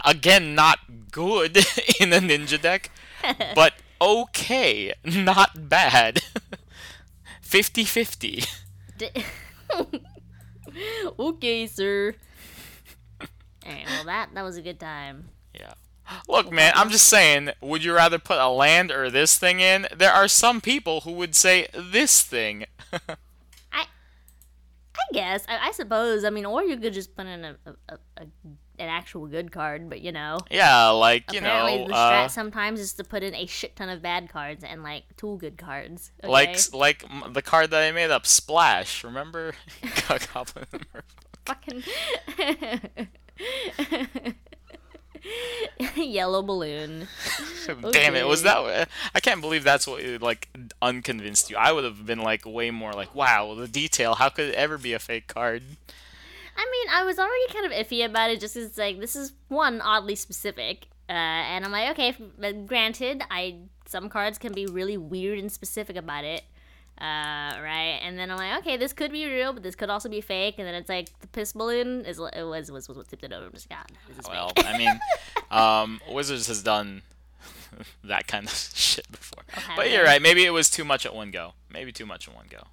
again, 0.04 0.56
not 0.56 0.80
good 1.12 1.58
in 2.00 2.14
a 2.14 2.20
ninja 2.20 2.60
deck, 2.60 2.90
but 3.56 3.74
okay, 4.02 4.94
not 5.04 5.70
bad. 5.70 6.22
50 7.42 7.84
50. 7.86 8.44
D- 8.98 9.10
okay, 11.20 11.68
sir. 11.68 12.16
Alright, 13.66 13.86
well 13.88 14.06
that 14.06 14.30
that 14.34 14.44
was 14.44 14.58
a 14.58 14.62
good 14.62 14.80
time. 14.80 15.30
Yeah. 15.54 15.74
Look, 16.28 16.52
man, 16.52 16.72
I'm 16.76 16.90
just 16.90 17.08
saying, 17.08 17.50
would 17.62 17.84
you 17.84 17.94
rather 17.94 18.20
put 18.20 18.38
a 18.38 18.50
land 18.50 18.92
or 18.92 19.10
this 19.10 19.38
thing 19.38 19.60
in? 19.60 19.88
There 19.96 20.12
are 20.12 20.28
some 20.28 20.62
people 20.62 21.02
who 21.02 21.12
would 21.14 21.34
say 21.36 21.68
this 21.74 22.22
thing. 22.22 22.66
I 23.72 23.86
I 24.96 25.06
guess. 25.14 25.46
I, 25.48 25.70
I 25.70 25.72
suppose. 25.72 26.24
I 26.24 26.30
mean, 26.30 26.46
or 26.46 26.64
you 26.64 26.78
could 26.78 26.94
just 26.94 27.16
put 27.16 27.26
in 27.26 27.44
a, 27.44 27.56
a, 27.66 27.74
a, 27.90 27.98
a 28.18 28.26
an 28.80 28.90
actual 28.90 29.28
good 29.28 29.52
card, 29.52 29.90
but 29.90 30.02
you 30.02 30.12
know. 30.12 30.38
yeah, 30.50 30.90
like, 30.90 31.32
you 31.32 31.40
Apparently, 31.40 31.80
know, 31.80 31.88
the 31.88 31.94
strat 31.94 32.26
uh, 32.26 32.28
sometimes 32.28 32.80
is 32.80 32.94
to 32.94 33.04
put 33.04 33.24
in 33.24 33.34
a 33.36 33.46
shit 33.46 33.76
ton 33.76 33.90
of 33.90 34.02
bad 34.02 34.30
cards 34.30 34.64
and 34.64 34.84
like 34.84 35.04
two 35.18 35.38
good 35.38 35.58
cards. 35.58 36.12
Okay? 36.24 36.32
like 36.32 36.74
like 36.74 37.06
m- 37.10 37.34
the 37.34 37.42
card 37.42 37.72
that 37.72 37.84
I 37.84 37.92
made 37.92 38.12
up, 38.12 38.26
Splash. 38.26 39.04
Remember? 39.04 39.54
Goblin 40.34 40.66
fucking 41.46 41.84
yellow 45.96 46.42
balloon. 46.42 47.08
Damn 47.92 48.16
it! 48.16 48.28
Was 48.28 48.44
that? 48.44 48.90
I 49.14 49.20
can't 49.20 49.42
believe 49.42 49.64
that's 49.64 49.88
what 49.88 50.04
like 50.22 50.50
unconvinced 50.82 51.50
you. 51.50 51.58
I 51.58 51.72
would 51.72 51.84
have 51.84 52.06
been 52.06 52.20
like 52.20 52.46
way 52.46 52.72
more 52.72 52.94
like, 52.94 53.14
wow, 53.16 53.56
the 53.56 53.68
detail. 53.68 54.16
How 54.16 54.30
could 54.30 54.50
it 54.50 54.56
ever 54.56 54.78
be 54.78 54.94
a 54.94 55.00
fake 55.00 55.28
card? 55.28 55.64
I 56.58 56.66
mean, 56.72 56.88
I 56.94 57.04
was 57.04 57.20
already 57.20 57.48
kind 57.52 57.66
of 57.66 57.72
iffy 57.72 58.06
about 58.06 58.30
it, 58.30 58.40
just 58.40 58.54
'cause 58.56 58.64
it's 58.64 58.78
like 58.78 59.00
this 59.00 59.16
is 59.16 59.34
one 59.50 59.82
oddly 59.82 60.16
specific, 60.16 60.88
uh, 61.10 61.14
and 61.14 61.66
I'm 61.66 61.72
like, 61.72 61.90
okay, 61.92 62.10
f- 62.10 62.22
but 62.38 62.66
granted, 62.66 63.22
I 63.30 63.58
some 63.86 64.10
cards 64.10 64.38
can 64.38 64.54
be 64.54 64.66
really 64.66 64.98
weird 64.98 65.38
and 65.38 65.52
specific 65.52 65.96
about 65.96 66.24
it, 66.24 66.44
uh, 67.00 67.04
right? 67.62 68.00
And 68.02 68.18
then 68.18 68.32
I'm 68.32 68.38
like, 68.38 68.60
okay, 68.62 68.78
this 68.78 68.94
could 68.94 69.12
be 69.12 69.26
real, 69.28 69.54
but 69.54 69.62
this 69.64 69.76
could 69.76 69.90
also 69.90 70.10
be 70.10 70.22
fake. 70.22 70.56
And 70.58 70.66
then 70.68 70.74
it's 70.76 70.90
like 70.90 71.18
the 71.20 71.28
piss 71.28 71.54
balloon 71.54 72.04
is 72.06 72.18
it 72.18 72.44
was 72.44 72.72
was 72.72 72.88
was 72.88 72.98
what 72.98 73.08
tipped 73.10 73.24
it 73.24 73.32
over. 73.34 73.46
I'm 73.46 73.52
just 73.54 73.68
is 73.72 74.28
Well. 74.28 74.52
I 74.58 74.78
mean, 74.78 75.00
um, 75.52 76.02
Wizards 76.10 76.48
has 76.48 76.64
done 76.64 77.04
that 78.06 78.28
kind 78.28 78.46
of 78.48 78.54
shit 78.74 79.10
before. 79.12 79.44
But 79.76 79.92
you're 79.92 80.04
right. 80.06 80.22
Maybe 80.22 80.46
it 80.46 80.52
was 80.52 80.70
too 80.70 80.86
much 80.86 81.06
at 81.06 81.14
one 81.14 81.32
go. 81.32 81.54
Maybe 81.70 81.92
too 81.92 82.06
much 82.06 82.28
in 82.28 82.34
one 82.34 82.48
go. 82.50 82.64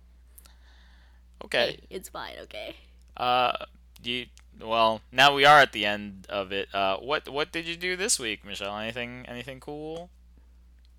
Okay. 1.45 1.73
Hey, 1.73 1.81
it's 1.91 2.09
fine, 2.09 2.35
okay. 2.43 2.77
Uh, 3.23 3.67
you. 4.03 4.27
Well, 4.61 5.01
now 5.13 5.33
we 5.33 5.45
are 5.45 5.61
at 5.61 5.71
the 5.71 5.87
end 5.87 6.27
of 6.29 6.51
it. 6.51 6.69
Uh, 6.75 6.97
what 6.97 7.29
what 7.29 7.53
did 7.53 7.67
you 7.67 7.77
do 7.77 7.95
this 7.95 8.19
week, 8.19 8.45
Michelle? 8.45 8.77
Anything 8.77 9.25
anything 9.29 9.61
cool? 9.61 10.11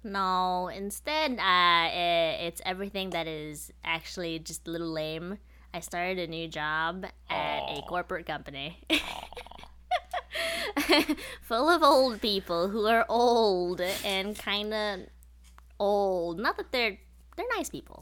No, 0.05 0.69
instead, 0.69 1.33
uh, 1.33 1.43
i 1.43 2.37
it's 2.39 2.61
everything 2.65 3.09
that 3.11 3.27
is 3.27 3.73
actually 3.83 4.39
just 4.39 4.65
a 4.67 4.71
little 4.71 4.91
lame. 4.91 5.37
I 5.73 5.81
started 5.81 6.17
a 6.19 6.27
new 6.27 6.47
job 6.47 7.05
at 7.29 7.59
a 7.67 7.81
corporate 7.87 8.25
company. 8.25 8.79
Full 11.41 11.69
of 11.69 11.83
old 11.83 12.21
people 12.21 12.69
who 12.69 12.85
are 12.87 13.05
old 13.09 13.81
and 13.81 14.37
kind 14.37 14.73
of 14.73 14.99
old. 15.77 16.39
Not 16.39 16.55
that 16.55 16.71
they're 16.71 16.97
they're 17.35 17.45
nice 17.57 17.69
people. 17.69 18.01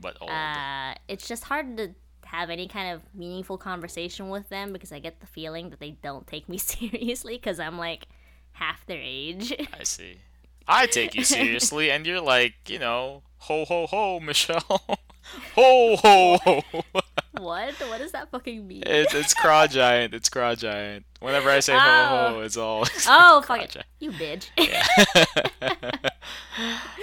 But 0.00 0.18
old. 0.20 0.30
Uh, 0.30 0.94
it's 1.08 1.26
just 1.26 1.44
hard 1.44 1.76
to 1.78 1.94
have 2.26 2.50
any 2.50 2.68
kind 2.68 2.94
of 2.94 3.02
meaningful 3.14 3.58
conversation 3.58 4.28
with 4.28 4.48
them 4.48 4.72
because 4.72 4.92
I 4.92 4.98
get 4.98 5.20
the 5.20 5.26
feeling 5.26 5.70
that 5.70 5.80
they 5.80 5.92
don't 6.02 6.26
take 6.26 6.48
me 6.48 6.58
seriously 6.58 7.36
because 7.36 7.58
I'm 7.60 7.78
like 7.78 8.06
half 8.52 8.84
their 8.86 9.00
age. 9.00 9.52
I 9.78 9.84
see. 9.84 10.18
I 10.68 10.86
take 10.86 11.14
you 11.14 11.24
seriously, 11.36 11.90
and 11.90 12.06
you're 12.06 12.20
like, 12.20 12.54
you 12.68 12.78
know, 12.78 13.22
ho 13.38 13.64
ho 13.64 13.86
ho, 13.86 14.20
Michelle. 14.20 14.98
ho 15.54 15.96
ho 15.96 16.38
ho. 16.38 16.62
what? 17.38 17.74
What 17.74 17.98
does 17.98 18.12
that 18.12 18.30
fucking 18.30 18.66
mean? 18.66 18.82
It's 18.86 19.14
it's 19.14 19.34
Craw 19.34 19.66
Giant. 19.66 20.14
It's 20.14 20.28
Craw 20.28 20.54
Giant. 20.54 21.04
Whenever 21.20 21.50
I 21.50 21.60
say 21.60 21.72
ho 21.72 21.78
Oh. 21.80 22.34
ho, 22.34 22.40
it's 22.40 22.56
all. 22.56 22.86
Oh, 23.08 23.42
fuck 23.42 23.62
it. 23.62 23.70
Giant. 23.70 23.86
You 24.00 24.10
bitch. 24.12 24.48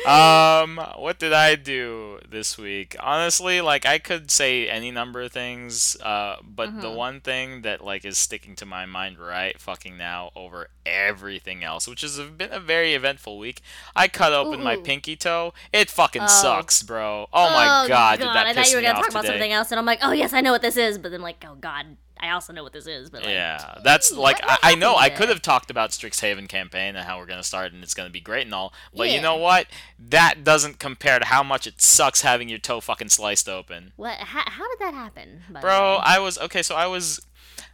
um, 0.05 0.77
what 0.97 1.19
did 1.19 1.33
I 1.33 1.55
do 1.55 2.19
this 2.29 2.57
week? 2.57 2.95
Honestly, 2.99 3.61
like 3.61 3.85
I 3.85 3.99
could 3.99 4.29
say 4.31 4.67
any 4.69 4.91
number 4.91 5.21
of 5.21 5.31
things, 5.31 5.97
uh, 6.01 6.37
but 6.43 6.81
the 6.81 6.87
Mm-hmm. 6.87 6.95
one 6.97 7.21
thing 7.21 7.61
that 7.63 7.83
like 7.83 8.05
is 8.05 8.17
sticking 8.17 8.55
to 8.57 8.65
my 8.65 8.85
mind 8.85 9.17
right 9.19 9.59
fucking 9.59 9.97
now 9.97 10.31
over 10.35 10.67
everything 10.85 11.63
else, 11.63 11.87
which 11.87 12.01
has 12.01 12.19
been 12.19 12.51
a 12.51 12.59
very 12.59 12.93
eventful 12.93 13.37
week. 13.39 13.61
I 13.95 14.07
cut 14.07 14.33
open 14.33 14.61
my 14.63 14.75
pinky 14.75 15.15
toe. 15.15 15.53
It 15.71 15.89
fucking 15.89 16.23
Oh. 16.23 16.27
sucks, 16.27 16.83
bro. 16.83 17.27
Oh 17.33 17.49
my 17.49 17.85
god, 17.87 18.12
did 18.17 18.27
that 18.27 18.47
I 18.47 18.53
thought 18.53 18.69
you 18.69 18.75
were 18.77 18.81
gonna 18.81 18.93
talk 18.95 19.09
about 19.09 19.21
today. 19.21 19.33
something 19.33 19.51
else, 19.51 19.71
and 19.71 19.79
I'm 19.79 19.85
like, 19.85 19.99
oh 20.01 20.11
yes, 20.11 20.33
I 20.33 20.41
know 20.41 20.51
what 20.51 20.61
this 20.61 20.77
is, 20.77 20.97
but 20.97 21.11
then 21.11 21.21
like, 21.21 21.43
oh 21.47 21.55
god, 21.55 21.97
I 22.19 22.29
also 22.31 22.53
know 22.53 22.63
what 22.63 22.73
this 22.73 22.87
is, 22.87 23.09
but 23.09 23.21
like, 23.23 23.31
Yeah, 23.31 23.79
that's 23.83 24.11
gee, 24.11 24.15
like 24.15 24.39
I, 24.43 24.57
I 24.63 24.75
know 24.75 24.95
I 24.95 25.09
could 25.09 25.29
have 25.29 25.41
talked 25.41 25.69
about 25.69 25.89
Strixhaven 25.91 26.47
campaign 26.47 26.95
and 26.95 27.05
how 27.05 27.17
we're 27.19 27.25
gonna 27.25 27.43
start 27.43 27.73
and 27.73 27.83
it's 27.83 27.93
gonna 27.93 28.09
be 28.09 28.21
great 28.21 28.45
and 28.45 28.53
all, 28.53 28.73
but 28.95 29.09
you 29.09 29.21
know 29.21 29.35
what? 29.35 29.67
That 29.99 30.43
doesn't 30.43 30.79
compare 30.79 31.19
to 31.19 31.25
how 31.25 31.43
much 31.43 31.67
it 31.67 31.81
sucks 31.81 32.21
having 32.21 32.49
your 32.49 32.59
toe 32.59 32.79
fucking 32.79 33.09
sliced 33.09 33.49
open. 33.49 33.93
What? 33.95 34.17
How, 34.19 34.43
how 34.45 34.69
did 34.69 34.79
that 34.79 34.93
happen? 34.93 35.43
Bro? 35.61 35.99
I 36.03 36.19
was 36.19 36.37
okay. 36.37 36.61
So 36.61 36.75
I 36.75 36.87
was, 36.87 37.25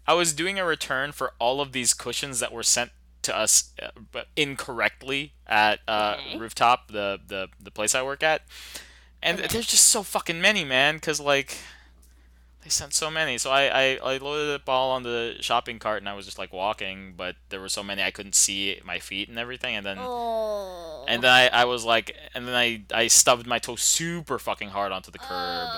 I 0.07 0.13
was 0.13 0.33
doing 0.33 0.57
a 0.57 0.65
return 0.65 1.11
for 1.11 1.33
all 1.39 1.61
of 1.61 1.71
these 1.71 1.93
cushions 1.93 2.39
that 2.39 2.51
were 2.51 2.63
sent 2.63 2.91
to 3.21 3.35
us, 3.37 3.73
uh, 3.81 4.21
incorrectly 4.35 5.33
at 5.45 5.79
uh, 5.87 6.15
Okay. 6.19 6.37
rooftop, 6.39 6.87
the 6.87 7.19
the 7.27 7.49
the 7.61 7.69
place 7.71 7.93
I 7.93 8.01
work 8.01 8.23
at, 8.23 8.41
and 9.21 9.37
there's 9.39 9.67
just 9.67 9.85
so 9.87 10.03
fucking 10.03 10.39
many, 10.41 10.63
man. 10.63 10.99
Cause 10.99 11.19
like, 11.19 11.57
they 12.63 12.69
sent 12.69 12.93
so 12.93 13.09
many. 13.09 13.37
So 13.37 13.51
I, 13.51 13.67
I 13.67 14.13
I 14.13 14.17
loaded 14.17 14.53
it 14.53 14.61
all 14.67 14.91
on 14.91 15.03
the 15.03 15.35
shopping 15.39 15.79
cart 15.79 16.01
and 16.01 16.09
I 16.09 16.13
was 16.13 16.25
just 16.25 16.37
like 16.37 16.51
walking, 16.53 17.13
but 17.15 17.35
there 17.49 17.59
were 17.61 17.69
so 17.69 17.83
many 17.83 18.03
I 18.03 18.11
couldn't 18.11 18.35
see 18.35 18.79
my 18.83 18.99
feet 18.99 19.29
and 19.29 19.39
everything, 19.39 19.75
and 19.75 19.85
then. 19.85 19.97
Oh. 19.99 21.05
And 21.07 21.23
then 21.23 21.31
I, 21.31 21.47
I 21.61 21.65
was 21.65 21.85
like, 21.85 22.15
and 22.35 22.47
then 22.47 22.53
I, 22.53 22.83
I 22.93 23.07
stubbed 23.07 23.47
my 23.47 23.57
toe 23.57 23.75
super 23.75 24.37
fucking 24.37 24.69
hard 24.69 24.91
onto 24.91 25.09
the 25.09 25.17
curb. 25.17 25.69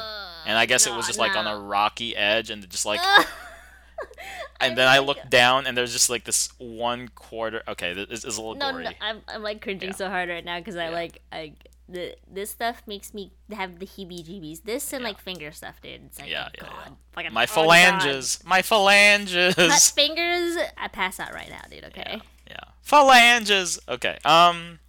And 0.45 0.57
I 0.57 0.65
guess 0.65 0.85
it 0.88 0.93
was 0.93 1.07
just 1.07 1.19
like 1.19 1.35
on 1.38 1.47
a 1.47 1.57
rocky 1.57 2.15
edge 2.18 2.49
and 2.49 2.68
just 2.69 2.85
like 2.85 2.99
and 4.59 4.77
then 4.77 4.88
I 4.88 4.99
looked 4.99 5.30
down 5.30 5.68
and 5.68 5.77
there's 5.77 5.93
just 5.93 6.09
like 6.09 6.23
this 6.26 6.49
one 6.57 7.09
quarter 7.09 7.61
okay, 7.68 7.93
this 7.93 8.26
is 8.26 8.38
a 8.38 8.41
little 8.41 8.55
No, 8.55 8.72
gory. 8.72 8.84
no, 8.85 8.91
I'm, 8.99 9.22
I'm 9.27 9.43
like 9.43 9.61
cringing 9.61 9.89
Yeah. 9.89 9.95
so 9.95 10.09
hard 10.09 10.30
right 10.30 10.43
now 10.43 10.59
because 10.59 10.76
I 10.76 10.85
Yeah. 10.89 10.95
like 10.95 11.22
I 11.31 11.53
the 11.90 12.16
this 12.32 12.52
stuff 12.52 12.84
makes 12.88 13.14
me 13.14 13.32
have 13.52 13.80
the 13.80 13.86
heebie-jeebies. 13.86 14.64
This 14.64 14.94
and 14.94 15.02
Yeah. 15.02 15.08
like 15.10 15.20
finger 15.20 15.52
stuff, 15.52 15.82
dude. 15.82 16.02
It's 16.06 16.20
like, 16.20 16.30
Yeah, 16.30 16.48
oh, 16.62 16.66
yeah, 17.18 17.24
yeah. 17.24 17.30
My 17.30 17.44
oh, 17.44 17.45
God. 17.45 17.49
phalanges. 17.49 18.40
My 18.45 18.62
phalanges. 18.62 19.56
Cut 19.56 19.82
fingers. 19.95 20.58
I 20.78 20.88
pass 20.88 21.20
out 21.20 21.34
right 21.34 21.49
now, 21.49 21.62
dude. 21.70 21.86
Okay. 21.86 22.22
Yeah. 22.49 22.58
Phalanges. 22.82 23.80
Okay. 23.88 24.18
Um 24.26 24.80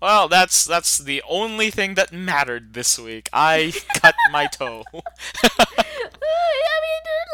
well, 0.00 0.28
that's 0.28 0.64
that's 0.64 0.98
the 0.98 1.22
only 1.28 1.70
thing 1.70 1.94
that 1.94 2.12
mattered 2.12 2.74
this 2.74 2.98
week. 2.98 3.28
I 3.32 3.72
cut 3.94 4.14
my 4.30 4.46
toe. 4.46 4.84
I 5.42 5.66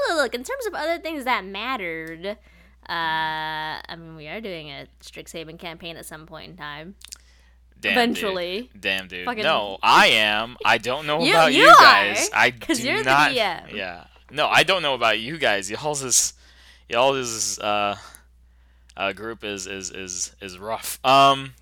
mean, 0.08 0.16
look, 0.16 0.34
in 0.34 0.42
terms 0.44 0.66
of 0.66 0.74
other 0.74 0.98
things 0.98 1.24
that 1.24 1.44
mattered, 1.44 2.26
uh, 2.26 2.36
I 2.88 3.96
mean, 3.98 4.16
we 4.16 4.28
are 4.28 4.40
doing 4.40 4.68
a 4.70 4.86
Strixhaven 5.02 5.58
campaign 5.58 5.96
at 5.96 6.06
some 6.06 6.26
point 6.26 6.50
in 6.50 6.56
time. 6.56 6.94
Damn, 7.82 7.92
Eventually. 7.92 8.70
Dude. 8.72 8.80
Damn, 8.80 9.08
dude. 9.08 9.24
Fucking- 9.26 9.42
No, 9.42 9.76
I 9.82 10.06
am. 10.06 10.56
I 10.64 10.78
don't 10.78 11.06
know 11.06 11.22
You- 11.22 11.32
about 11.32 11.52
you 11.52 11.64
you, 11.64 11.74
guys. 11.78 12.30
are, 12.30 12.38
I 12.38 12.50
'cause 12.52 12.78
do 12.78 12.84
you're 12.88 12.98
the 13.02 13.10
not. 13.10 13.30
DM. 13.32 13.74
Yeah. 13.76 14.04
No, 14.30 14.48
I 14.48 14.62
don't 14.62 14.80
know 14.82 14.94
about 14.94 15.18
you 15.20 15.36
guys. 15.36 15.70
Y'all's 15.70 16.02
is 16.02 16.32
y'all 16.88 17.14
is 17.16 17.58
uh, 17.58 17.96
uh 18.96 19.12
group 19.12 19.44
is 19.44 19.66
is 19.66 19.90
is 19.90 20.34
is 20.40 20.58
rough. 20.58 20.98
Um, 21.04 21.54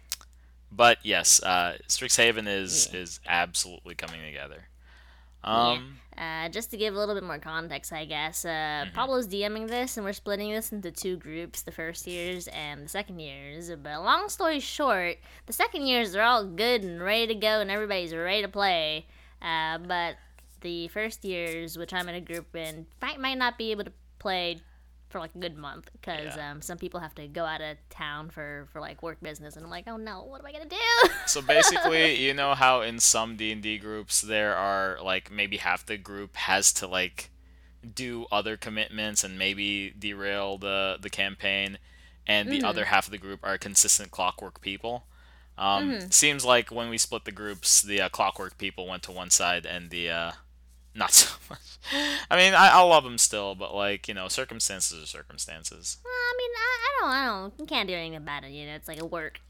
but 0.70 0.98
yes, 1.02 1.42
uh, 1.42 1.78
Strixhaven 1.88 2.46
is 2.46 2.88
Yeah. 2.92 3.00
is 3.00 3.18
absolutely 3.26 3.94
coming 3.96 4.20
together. 4.22 4.68
Um, 5.42 5.98
Uh, 6.20 6.50
just 6.50 6.70
to 6.70 6.76
give 6.76 6.94
a 6.94 6.98
little 6.98 7.14
bit 7.14 7.24
more 7.24 7.38
context, 7.38 7.94
I 7.94 8.04
guess, 8.04 8.44
uh, 8.44 8.84
Pablo's 8.92 9.26
DMing 9.26 9.68
this, 9.68 9.96
and 9.96 10.04
we're 10.04 10.12
splitting 10.12 10.52
this 10.52 10.70
into 10.70 10.90
two 10.90 11.16
groups 11.16 11.62
the 11.62 11.72
first 11.72 12.06
years 12.06 12.46
and 12.48 12.84
the 12.84 12.90
second 12.90 13.20
years. 13.20 13.70
But 13.82 14.02
long 14.02 14.28
story 14.28 14.60
short, 14.60 15.16
the 15.46 15.54
second 15.54 15.86
years 15.86 16.14
are 16.14 16.20
all 16.20 16.44
good 16.44 16.82
and 16.82 17.00
ready 17.00 17.28
to 17.28 17.34
go, 17.34 17.62
and 17.62 17.70
everybody's 17.70 18.14
ready 18.14 18.42
to 18.42 18.48
play. 18.48 19.06
Uh, 19.40 19.78
but 19.78 20.16
the 20.60 20.88
first 20.88 21.24
years, 21.24 21.78
which 21.78 21.94
I'm 21.94 22.06
in 22.10 22.14
a 22.14 22.20
group 22.20 22.54
in, 22.54 22.84
might, 23.00 23.18
might 23.18 23.38
not 23.38 23.56
be 23.56 23.70
able 23.70 23.84
to 23.84 23.92
play 24.18 24.58
for 25.10 25.18
like 25.20 25.34
a 25.34 25.38
good 25.38 25.56
month 25.58 25.90
because 25.92 26.36
Yeah. 26.36 26.52
um, 26.52 26.62
some 26.62 26.78
people 26.78 27.00
have 27.00 27.14
to 27.16 27.26
go 27.28 27.44
out 27.44 27.60
of 27.60 27.76
town 27.90 28.30
for 28.30 28.68
for 28.72 28.80
like 28.80 29.02
work 29.02 29.20
business, 29.20 29.56
and 29.56 29.64
I'm 29.64 29.70
like, 29.70 29.84
oh 29.86 29.96
no, 29.96 30.22
what 30.22 30.40
am 30.40 30.46
I 30.46 30.52
gonna 30.52 30.64
do? 30.66 31.10
So 31.26 31.42
basically, 31.42 32.14
you 32.24 32.32
know 32.32 32.54
how 32.54 32.80
in 32.80 32.98
some 33.00 33.36
D&D 33.36 33.78
groups 33.78 34.20
there 34.22 34.54
are 34.56 34.98
like 35.02 35.30
maybe 35.30 35.58
half 35.58 35.84
the 35.84 35.96
group 35.98 36.36
has 36.36 36.72
to 36.74 36.86
like 36.86 37.30
do 37.94 38.26
other 38.30 38.56
commitments 38.56 39.24
and 39.24 39.38
maybe 39.38 39.92
derail 39.98 40.58
the 40.58 40.98
the 41.00 41.10
campaign 41.10 41.78
and 42.26 42.48
the 42.50 42.62
other 42.62 42.84
half 42.86 43.06
of 43.06 43.10
the 43.10 43.18
group 43.18 43.40
are 43.42 43.58
consistent 43.58 44.10
clockwork 44.10 44.60
people. 44.60 45.04
Um, 45.58 46.10
Seems 46.10 46.44
like 46.44 46.70
when 46.70 46.88
we 46.88 46.96
split 46.96 47.24
the 47.24 47.32
groups, 47.32 47.82
the 47.82 48.00
uh, 48.00 48.08
clockwork 48.08 48.56
people 48.56 48.86
went 48.86 49.02
to 49.04 49.12
one 49.12 49.30
side 49.30 49.66
and 49.66 49.90
the 49.90 50.08
uh, 50.10 50.32
not 50.94 51.12
so 51.12 51.34
much. 51.48 51.60
I 52.30 52.36
mean, 52.36 52.54
I, 52.54 52.68
I 52.70 52.82
love 52.82 53.04
them 53.04 53.18
still, 53.18 53.54
but 53.54 53.74
like 53.74 54.08
you 54.08 54.14
know, 54.14 54.28
circumstances 54.28 55.02
are 55.02 55.06
circumstances. 55.06 55.98
Well, 56.04 56.12
I 56.12 56.34
mean, 56.38 56.50
I, 56.56 56.78
I 56.78 57.00
don't, 57.00 57.10
I 57.10 57.26
don't, 57.26 57.54
you 57.60 57.66
can't 57.66 57.88
do 57.88 57.94
anything 57.94 58.16
about 58.16 58.44
it. 58.44 58.50
You 58.50 58.66
know, 58.66 58.74
it's 58.74 58.88
like 58.88 59.00
a 59.00 59.06
work 59.06 59.40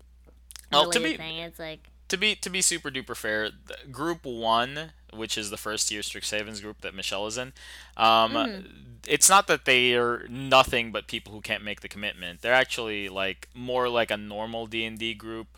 Well, 0.70 0.90
to 0.90 1.00
be- 1.00 1.16
thing. 1.16 1.38
It's 1.38 1.58
like, 1.58 1.80
to 2.08 2.16
be 2.16 2.34
to 2.36 2.50
be 2.50 2.60
super 2.60 2.90
duper 2.90 3.16
fair, 3.16 3.50
the 3.50 3.76
group 3.90 4.24
one, 4.24 4.92
which 5.14 5.38
is 5.38 5.50
the 5.50 5.56
first 5.56 5.90
year 5.90 6.02
strict 6.02 6.26
Strixhaven's 6.26 6.60
group 6.60 6.80
that 6.80 6.94
Michelle 6.94 7.26
is 7.28 7.38
in, 7.38 7.52
um, 7.96 8.64
it's 9.06 9.28
not 9.28 9.46
that 9.46 9.64
they 9.64 9.94
are 9.94 10.26
nothing 10.28 10.90
but 10.90 11.06
people 11.06 11.32
who 11.32 11.40
can't 11.40 11.64
make 11.64 11.80
the 11.82 11.88
commitment. 11.88 12.42
They're 12.42 12.52
actually 12.52 13.08
like 13.08 13.48
more 13.54 13.88
like 13.88 14.10
a 14.10 14.16
normal 14.16 14.66
D 14.66 14.84
and 14.84 14.98
D 14.98 15.14
group, 15.14 15.56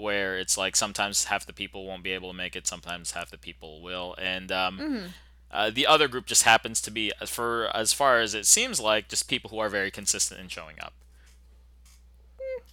where 0.00 0.38
it's 0.38 0.56
like 0.56 0.76
sometimes 0.76 1.24
half 1.24 1.46
the 1.46 1.52
people 1.52 1.86
won't 1.86 2.02
be 2.02 2.12
able 2.12 2.30
to 2.30 2.36
make 2.36 2.56
it, 2.56 2.66
sometimes 2.66 3.12
half 3.12 3.30
the 3.30 3.38
people 3.38 3.82
will, 3.82 4.14
and 4.18 4.50
um, 4.52 5.12
uh, 5.50 5.70
the 5.70 5.86
other 5.86 6.08
group 6.08 6.26
just 6.26 6.44
happens 6.44 6.80
to 6.82 6.90
be, 6.90 7.12
for 7.26 7.70
as 7.74 7.92
far 7.92 8.20
as 8.20 8.34
it 8.34 8.46
seems 8.46 8.80
like, 8.80 9.08
just 9.08 9.28
people 9.28 9.50
who 9.50 9.58
are 9.58 9.68
very 9.68 9.90
consistent 9.90 10.40
in 10.40 10.48
showing 10.48 10.76
up. 10.80 10.92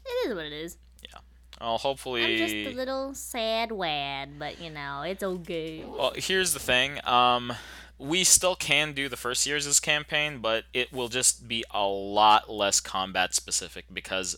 it 0.05 0.29
is 0.29 0.35
what 0.35 0.45
it 0.45 0.53
is. 0.53 0.77
Yeah. 1.03 1.19
Well, 1.59 1.77
hopefully. 1.77 2.41
I'm 2.41 2.47
just 2.47 2.53
a 2.53 2.75
little 2.75 3.13
sad 3.13 3.71
wad, 3.71 4.37
but 4.37 4.61
you 4.61 4.69
know, 4.69 5.01
it's 5.01 5.23
okay. 5.23 5.83
Well, 5.85 6.13
here's 6.15 6.53
the 6.53 6.59
thing. 6.59 6.99
Um, 7.05 7.53
we 7.99 8.23
still 8.23 8.55
can 8.55 8.93
do 8.93 9.09
the 9.09 9.17
first 9.17 9.45
year's 9.45 9.79
campaign, 9.79 10.39
but 10.39 10.65
it 10.73 10.93
will 10.93 11.07
just 11.07 11.47
be 11.47 11.63
a 11.71 11.85
lot 11.85 12.49
less 12.49 12.79
combat 12.79 13.33
specific 13.33 13.85
because, 13.91 14.37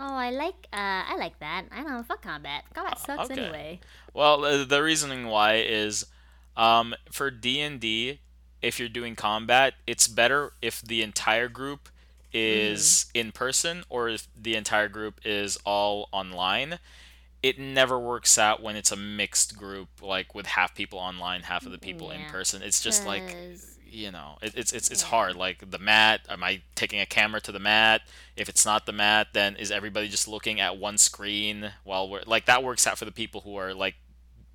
Oh, 0.00 0.14
I 0.14 0.30
like, 0.30 0.68
uh, 0.72 1.02
I 1.10 1.16
like 1.18 1.38
that. 1.40 1.64
I 1.72 1.82
don't 1.82 1.90
know, 1.90 2.02
fuck 2.04 2.22
combat. 2.22 2.64
Combat 2.72 2.98
sucks 3.00 3.30
Uh, 3.30 3.32
okay. 3.32 3.42
anyway. 3.42 3.80
well, 4.14 4.44
uh, 4.44 4.64
the 4.64 4.80
reasoning 4.82 5.26
why 5.26 5.56
is, 5.56 6.06
um, 6.56 6.94
for 7.10 7.30
D 7.32 7.60
and 7.60 7.80
D, 7.80 8.20
if 8.62 8.78
you're 8.78 8.88
doing 8.88 9.16
combat, 9.16 9.74
it's 9.86 10.06
better 10.08 10.52
if 10.62 10.80
the 10.82 11.02
entire 11.02 11.48
group 11.48 11.88
is 12.32 13.06
in 13.14 13.32
person 13.32 13.82
or 13.88 14.08
if 14.08 14.28
the 14.40 14.54
entire 14.54 14.88
group 14.88 15.20
is 15.24 15.56
all 15.64 16.08
online. 16.12 16.78
It 17.42 17.58
never 17.58 17.98
works 17.98 18.36
out 18.38 18.62
when 18.62 18.76
it's 18.76 18.90
a 18.92 18.96
mixed 18.96 19.56
group, 19.56 19.88
like 20.02 20.34
with 20.34 20.46
half 20.46 20.74
people 20.74 20.98
online, 20.98 21.42
half 21.42 21.64
of 21.66 21.72
the 21.72 21.78
people 21.78 22.10
in 22.10 22.24
person. 22.26 22.62
It's 22.62 22.82
just 22.82 23.06
like 23.06 23.22
you 23.90 24.10
know, 24.10 24.38
it, 24.42 24.54
it's 24.56 24.72
it's 24.72 24.90
it's 24.90 25.02
hard. 25.02 25.36
Like 25.36 25.70
the 25.70 25.78
mat, 25.78 26.20
am 26.28 26.42
I 26.44 26.62
taking 26.74 27.00
a 27.00 27.06
camera 27.06 27.40
to 27.42 27.52
the 27.52 27.58
mat? 27.58 28.02
If 28.36 28.48
it's 28.48 28.64
not 28.64 28.86
the 28.86 28.92
mat, 28.92 29.28
then 29.32 29.56
is 29.56 29.70
everybody 29.70 30.08
just 30.08 30.28
looking 30.28 30.60
at 30.60 30.76
one 30.78 30.98
screen 30.98 31.72
while 31.84 32.08
we're 32.08 32.22
like 32.26 32.46
that 32.46 32.62
works 32.62 32.86
out 32.86 32.98
for 32.98 33.04
the 33.04 33.12
people 33.12 33.42
who 33.42 33.56
are 33.56 33.74
like 33.74 33.94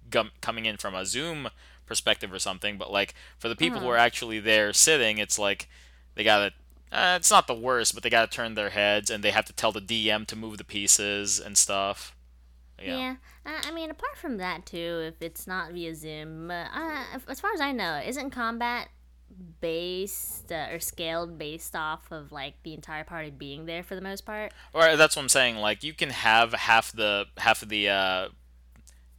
gum, 0.10 0.32
coming 0.42 0.66
in 0.66 0.78
from 0.78 0.96
a 0.96 1.06
Zoom 1.06 1.50
perspective 1.86 2.32
or 2.32 2.40
something. 2.40 2.78
But 2.78 2.92
like 2.92 3.14
for 3.38 3.50
the 3.50 3.56
people 3.56 3.80
who 3.80 3.86
Uh-huh. 3.88 3.96
are 3.96 3.98
actually 3.98 4.40
there 4.40 4.74
sitting, 4.74 5.18
it's 5.18 5.38
like 5.40 5.68
they 6.16 6.24
gotta. 6.24 6.54
Uh, 6.92 7.16
it's 7.18 7.32
not 7.32 7.48
the 7.48 7.56
worst, 7.56 7.96
but 7.96 8.04
they 8.04 8.10
gotta 8.10 8.30
turn 8.30 8.54
their 8.54 8.70
heads 8.70 9.10
and 9.10 9.24
they 9.24 9.32
have 9.32 9.46
to 9.46 9.54
tell 9.54 9.72
the 9.72 9.82
DM 9.82 10.28
to 10.28 10.36
move 10.36 10.60
the 10.60 10.64
pieces 10.64 11.40
and 11.40 11.58
stuff. 11.58 12.16
Yeah. 12.80 12.98
Yeah, 12.98 13.16
uh, 13.46 13.62
I 13.66 13.72
mean, 13.72 13.90
apart 13.90 14.16
from 14.18 14.38
that 14.38 14.66
too, 14.66 15.02
if 15.08 15.22
it's 15.22 15.48
not 15.48 15.72
via 15.72 15.96
Zoom, 15.96 16.52
uh, 16.52 16.66
uh, 16.74 17.04
as 17.28 17.40
far 17.40 17.52
as 17.54 17.62
I 17.62 17.72
know, 17.72 18.00
isn't 18.06 18.30
combat 18.32 18.90
based 19.62 20.52
uh, 20.52 20.68
or 20.72 20.80
scaled 20.80 21.38
based 21.38 21.76
off 21.76 22.12
of 22.12 22.32
like 22.32 22.56
the 22.64 22.74
entire 22.74 23.04
party 23.04 23.30
being 23.30 23.66
there 23.66 23.84
for 23.84 23.96
the 23.96 24.02
most 24.02 24.26
part? 24.26 24.54
Or 24.74 24.96
that's 24.96 25.16
what 25.16 25.24
I'm 25.24 25.30
saying. 25.30 25.58
Like 25.58 25.84
you 25.84 25.94
can 25.94 26.10
have 26.10 26.54
half 26.54 26.92
the 26.92 27.26
half 27.38 27.62
of 27.62 27.70
the 27.70 27.90
uh, 27.90 28.28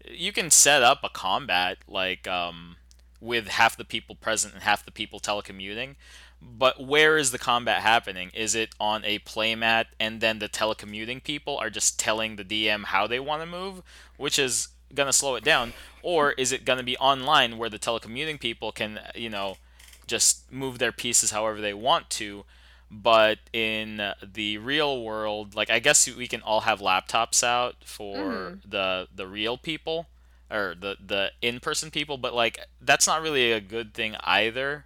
you 0.08 0.32
can 0.32 0.50
set 0.50 0.82
up 0.82 1.00
a 1.02 1.08
combat 1.08 1.78
like 1.88 2.26
um, 2.28 2.76
with 3.20 3.48
half 3.48 3.76
the 3.76 3.84
people 3.84 4.14
present 4.14 4.54
and 4.54 4.62
half 4.62 4.84
the 4.84 4.92
people 4.92 5.20
telecommuting. 5.20 5.96
But 6.42 6.84
where 6.84 7.16
is 7.16 7.30
the 7.30 7.38
combat 7.38 7.80
happening? 7.80 8.30
Is 8.34 8.54
it 8.54 8.74
on 8.78 9.02
a 9.04 9.18
playmat 9.20 9.86
and 9.98 10.20
then 10.20 10.40
the 10.40 10.48
telecommuting 10.48 11.24
people 11.24 11.56
are 11.56 11.70
just 11.70 11.98
telling 11.98 12.36
the 12.36 12.44
DM 12.44 12.84
how 12.84 13.06
they 13.06 13.18
want 13.18 13.40
to 13.40 13.46
move, 13.46 13.82
which 14.18 14.38
is 14.38 14.68
gonna 14.94 15.12
slow 15.12 15.34
it 15.36 15.44
down, 15.44 15.72
or 16.02 16.32
is 16.32 16.52
it 16.52 16.64
gonna 16.64 16.82
be 16.82 16.96
online 16.98 17.56
where 17.56 17.70
the 17.70 17.78
telecommuting 17.78 18.38
people 18.38 18.72
can 18.72 19.00
you 19.14 19.30
know 19.30 19.56
just 20.06 20.50
move 20.52 20.78
their 20.78 20.92
pieces 20.92 21.30
however 21.30 21.60
they 21.60 21.74
want 21.74 22.10
to? 22.10 22.44
but 22.90 23.38
in 23.52 24.00
the 24.22 24.56
real 24.58 25.02
world 25.02 25.56
like 25.56 25.68
i 25.68 25.80
guess 25.80 26.06
we 26.14 26.28
can 26.28 26.40
all 26.42 26.60
have 26.60 26.78
laptops 26.80 27.42
out 27.42 27.74
for 27.84 28.16
mm-hmm. 28.16 28.70
the 28.70 29.08
the 29.12 29.26
real 29.26 29.56
people 29.56 30.06
or 30.48 30.74
the 30.78 30.94
the 31.04 31.30
in-person 31.42 31.90
people 31.90 32.16
but 32.18 32.34
like 32.34 32.58
that's 32.80 33.06
not 33.06 33.20
really 33.20 33.50
a 33.50 33.60
good 33.60 33.94
thing 33.94 34.14
either 34.20 34.84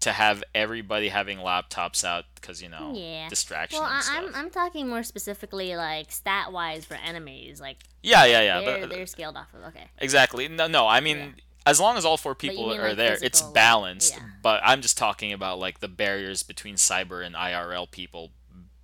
to 0.00 0.12
have 0.12 0.42
everybody 0.54 1.08
having 1.08 1.38
laptops 1.38 2.02
out 2.04 2.24
because 2.34 2.60
you 2.62 2.68
know 2.68 2.92
Yeah. 2.96 3.28
distraction 3.28 3.80
Well, 3.80 3.88
I, 3.92 4.00
stuff 4.00 4.16
I'm 4.18 4.34
I'm 4.34 4.50
talking 4.50 4.88
more 4.88 5.02
specifically 5.02 5.76
like 5.76 6.10
stat 6.10 6.52
wise 6.52 6.84
for 6.84 6.94
enemies, 6.94 7.60
like 7.60 7.78
yeah 8.02 8.24
yeah 8.24 8.40
yeah 8.42 8.60
they're 8.60 8.80
but- 8.80 8.90
they're 8.90 9.06
scaled 9.06 9.36
off 9.36 9.52
of. 9.54 9.62
Okay. 9.68 9.88
exactly 9.98 10.48
no 10.48 10.66
no 10.66 10.86
i 10.88 11.00
mean 11.00 11.16
Yeah. 11.18 11.30
As 11.66 11.78
long 11.80 11.96
as 11.98 12.04
all 12.04 12.16
four 12.16 12.34
people 12.34 12.68
mean, 12.68 12.80
are 12.80 12.88
like, 12.88 12.96
there 12.96 13.12
it's 13.14 13.20
physical, 13.22 13.48
like- 13.48 13.54
balanced 13.54 14.14
yeah. 14.14 14.22
but 14.42 14.60
i'm 14.64 14.80
just 14.80 14.96
talking 14.96 15.32
about 15.32 15.58
like 15.58 15.80
the 15.80 15.88
barriers 15.88 16.42
between 16.42 16.76
cyber 16.76 17.24
and 17.26 17.34
irl 17.34 17.90
people 17.90 18.30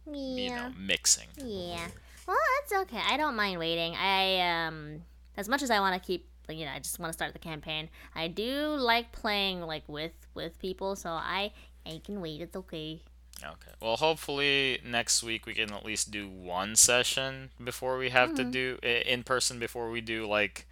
Yeah. 0.07 0.13
you 0.15 0.51
know 0.51 0.73
mixing 0.79 1.29
Yeah. 1.37 1.87
Well, 2.27 2.37
that's 2.61 2.83
okay. 2.83 3.01
I 3.05 3.17
don't 3.17 3.35
mind 3.35 3.59
waiting. 3.59 3.97
I 3.97 4.41
um 4.67 5.03
as 5.37 5.49
much 5.49 5.61
as 5.61 5.71
I 5.71 5.81
want 5.81 6.01
to 6.01 6.07
keep 6.07 6.29
like 6.49 6.57
you 6.57 6.65
know, 6.67 6.71
I 6.73 6.79
just 6.79 6.99
want 7.01 7.11
to 7.11 7.13
start 7.13 7.33
the 7.33 7.41
campaign. 7.41 7.89
I 8.15 8.29
do 8.29 8.77
like 8.79 9.11
playing 9.11 9.61
like 9.63 9.83
with 9.89 10.13
with 10.33 10.57
people, 10.61 10.95
so 10.95 11.11
I 11.11 11.53
I 11.85 12.01
can 12.05 12.21
wait. 12.21 12.41
It's 12.41 12.55
okay. 12.57 13.01
Okay. 13.43 13.73
Well, 13.81 13.97
hopefully 13.97 14.79
next 14.87 15.23
week 15.25 15.47
we 15.47 15.55
can 15.55 15.73
at 15.73 15.85
least 15.85 16.13
do 16.13 16.29
one 16.29 16.77
session 16.77 17.51
before 17.63 17.99
we 17.99 18.11
have 18.11 18.35
to 18.37 18.45
do 18.45 18.79
in 18.83 19.25
person 19.25 19.59
before 19.59 19.91
we 19.91 20.01
do 20.01 20.25
like 20.27 20.69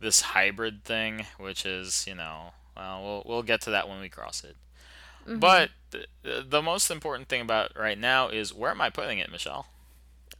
this 0.00 0.20
hybrid 0.20 0.84
thing, 0.84 1.26
which 1.38 1.64
is 1.64 2.04
you 2.06 2.14
know, 2.14 2.52
well, 2.76 3.02
we'll 3.02 3.22
we'll 3.26 3.42
get 3.42 3.60
to 3.62 3.70
that 3.70 3.88
when 3.88 4.00
we 4.00 4.08
cross 4.08 4.44
it. 4.44 4.56
But 5.26 5.70
the, 5.90 6.44
the 6.48 6.62
most 6.62 6.90
important 6.90 7.28
thing 7.28 7.42
about 7.42 7.72
right 7.78 7.98
now 7.98 8.28
is 8.28 8.54
where 8.54 8.70
am 8.70 8.80
I 8.80 8.90
putting 8.90 9.18
it, 9.18 9.30
Michelle? 9.30 9.66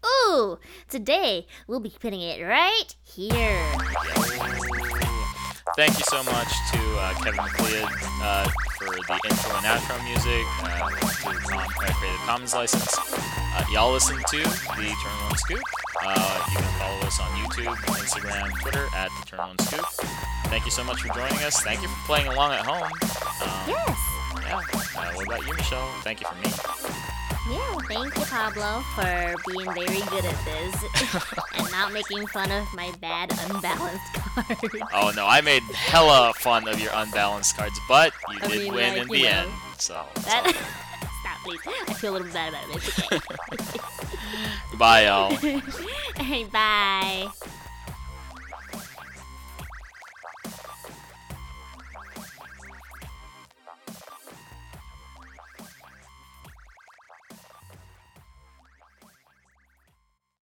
Ooh, 0.05 0.59
today 0.89 1.47
we'll 1.66 1.81
be 1.81 1.95
putting 2.01 2.23
it 2.23 2.43
right 2.43 2.95
here. 3.05 3.62
Thank 5.77 5.99
you 5.99 6.05
so 6.09 6.23
much 6.24 6.49
to 6.73 6.78
uh, 6.99 7.15
Kevin 7.23 7.37
MacLeod 7.37 7.89
uh, 8.23 8.49
for 8.78 8.87
the 8.87 9.20
intro 9.28 9.57
and 9.57 9.66
outro 9.66 10.05
music, 10.05 10.47
uh, 10.62 10.89
to 10.89 11.07
com- 11.23 11.59
uh, 11.59 11.66
Creative 11.69 12.20
Commons 12.27 12.55
license. 12.55 13.40
Uh, 13.52 13.64
y'all 13.72 13.93
listen 13.93 14.16
to 14.16 14.36
the 14.39 14.97
Turn 15.02 15.27
One 15.27 15.36
Scoop. 15.36 15.60
Uh, 16.02 16.44
you 16.51 16.56
can 16.59 16.78
follow 16.78 16.98
us 17.06 17.20
on 17.20 17.27
YouTube, 17.43 17.74
Instagram, 17.74 18.51
Twitter 18.60 18.86
at 18.94 19.10
the 19.20 19.27
Turn 19.27 19.39
One 19.40 19.59
Scoop. 19.59 19.85
Thank 20.47 20.64
you 20.64 20.70
so 20.70 20.85
much 20.85 21.01
for 21.02 21.12
joining 21.14 21.39
us. 21.43 21.60
Thank 21.62 21.82
you 21.82 21.89
for 21.89 22.06
playing 22.06 22.28
along 22.28 22.52
at 22.52 22.64
home. 22.64 22.82
Um, 22.85 23.68
Yes. 23.68 23.98
yeah. 24.43 24.56
Uh, 24.97 25.12
what 25.14 25.27
about 25.27 25.47
you, 25.47 25.55
Michelle? 25.55 25.89
Thank 26.02 26.20
you 26.20 26.27
for 26.27 26.35
me. 26.36 26.51
Yeah. 27.51 27.74
Thank 27.89 28.16
you, 28.16 28.24
Pablo, 28.24 28.82
for 28.94 29.35
being 29.51 29.72
very 29.74 30.01
good 30.10 30.24
at 30.24 30.44
this 30.44 31.24
and 31.55 31.70
not 31.72 31.93
making 31.93 32.27
fun 32.28 32.51
of 32.52 32.72
my 32.74 32.93
bad 33.01 33.32
unbalanced 33.51 34.12
cards. 34.14 34.60
Oh 34.94 35.12
no, 35.16 35.27
I 35.27 35.40
made 35.40 35.62
hella 35.64 36.32
fun 36.36 36.68
of 36.68 36.81
your 36.81 36.93
unbalanced 36.94 37.56
cards, 37.56 37.78
but 37.89 38.12
you 38.31 38.39
I 38.43 38.47
did 38.48 38.59
mean, 38.60 38.74
win 38.74 38.93
like, 38.93 39.02
in 39.02 39.09
the 39.09 39.22
know, 39.22 39.28
end. 39.28 39.51
So, 39.78 40.05
That 40.22 40.52
please. 41.45 41.61
I 41.89 41.95
feel 41.95 42.12
a 42.12 42.19
little 42.19 42.33
bad 42.33 42.51
about 42.51 42.69
it. 42.71 42.77
It's 42.77 43.12
okay. 43.12 44.77
bye, 44.79 45.07
y'all. 45.07 45.37
Hey, 46.17 46.45
bye. 46.45 47.29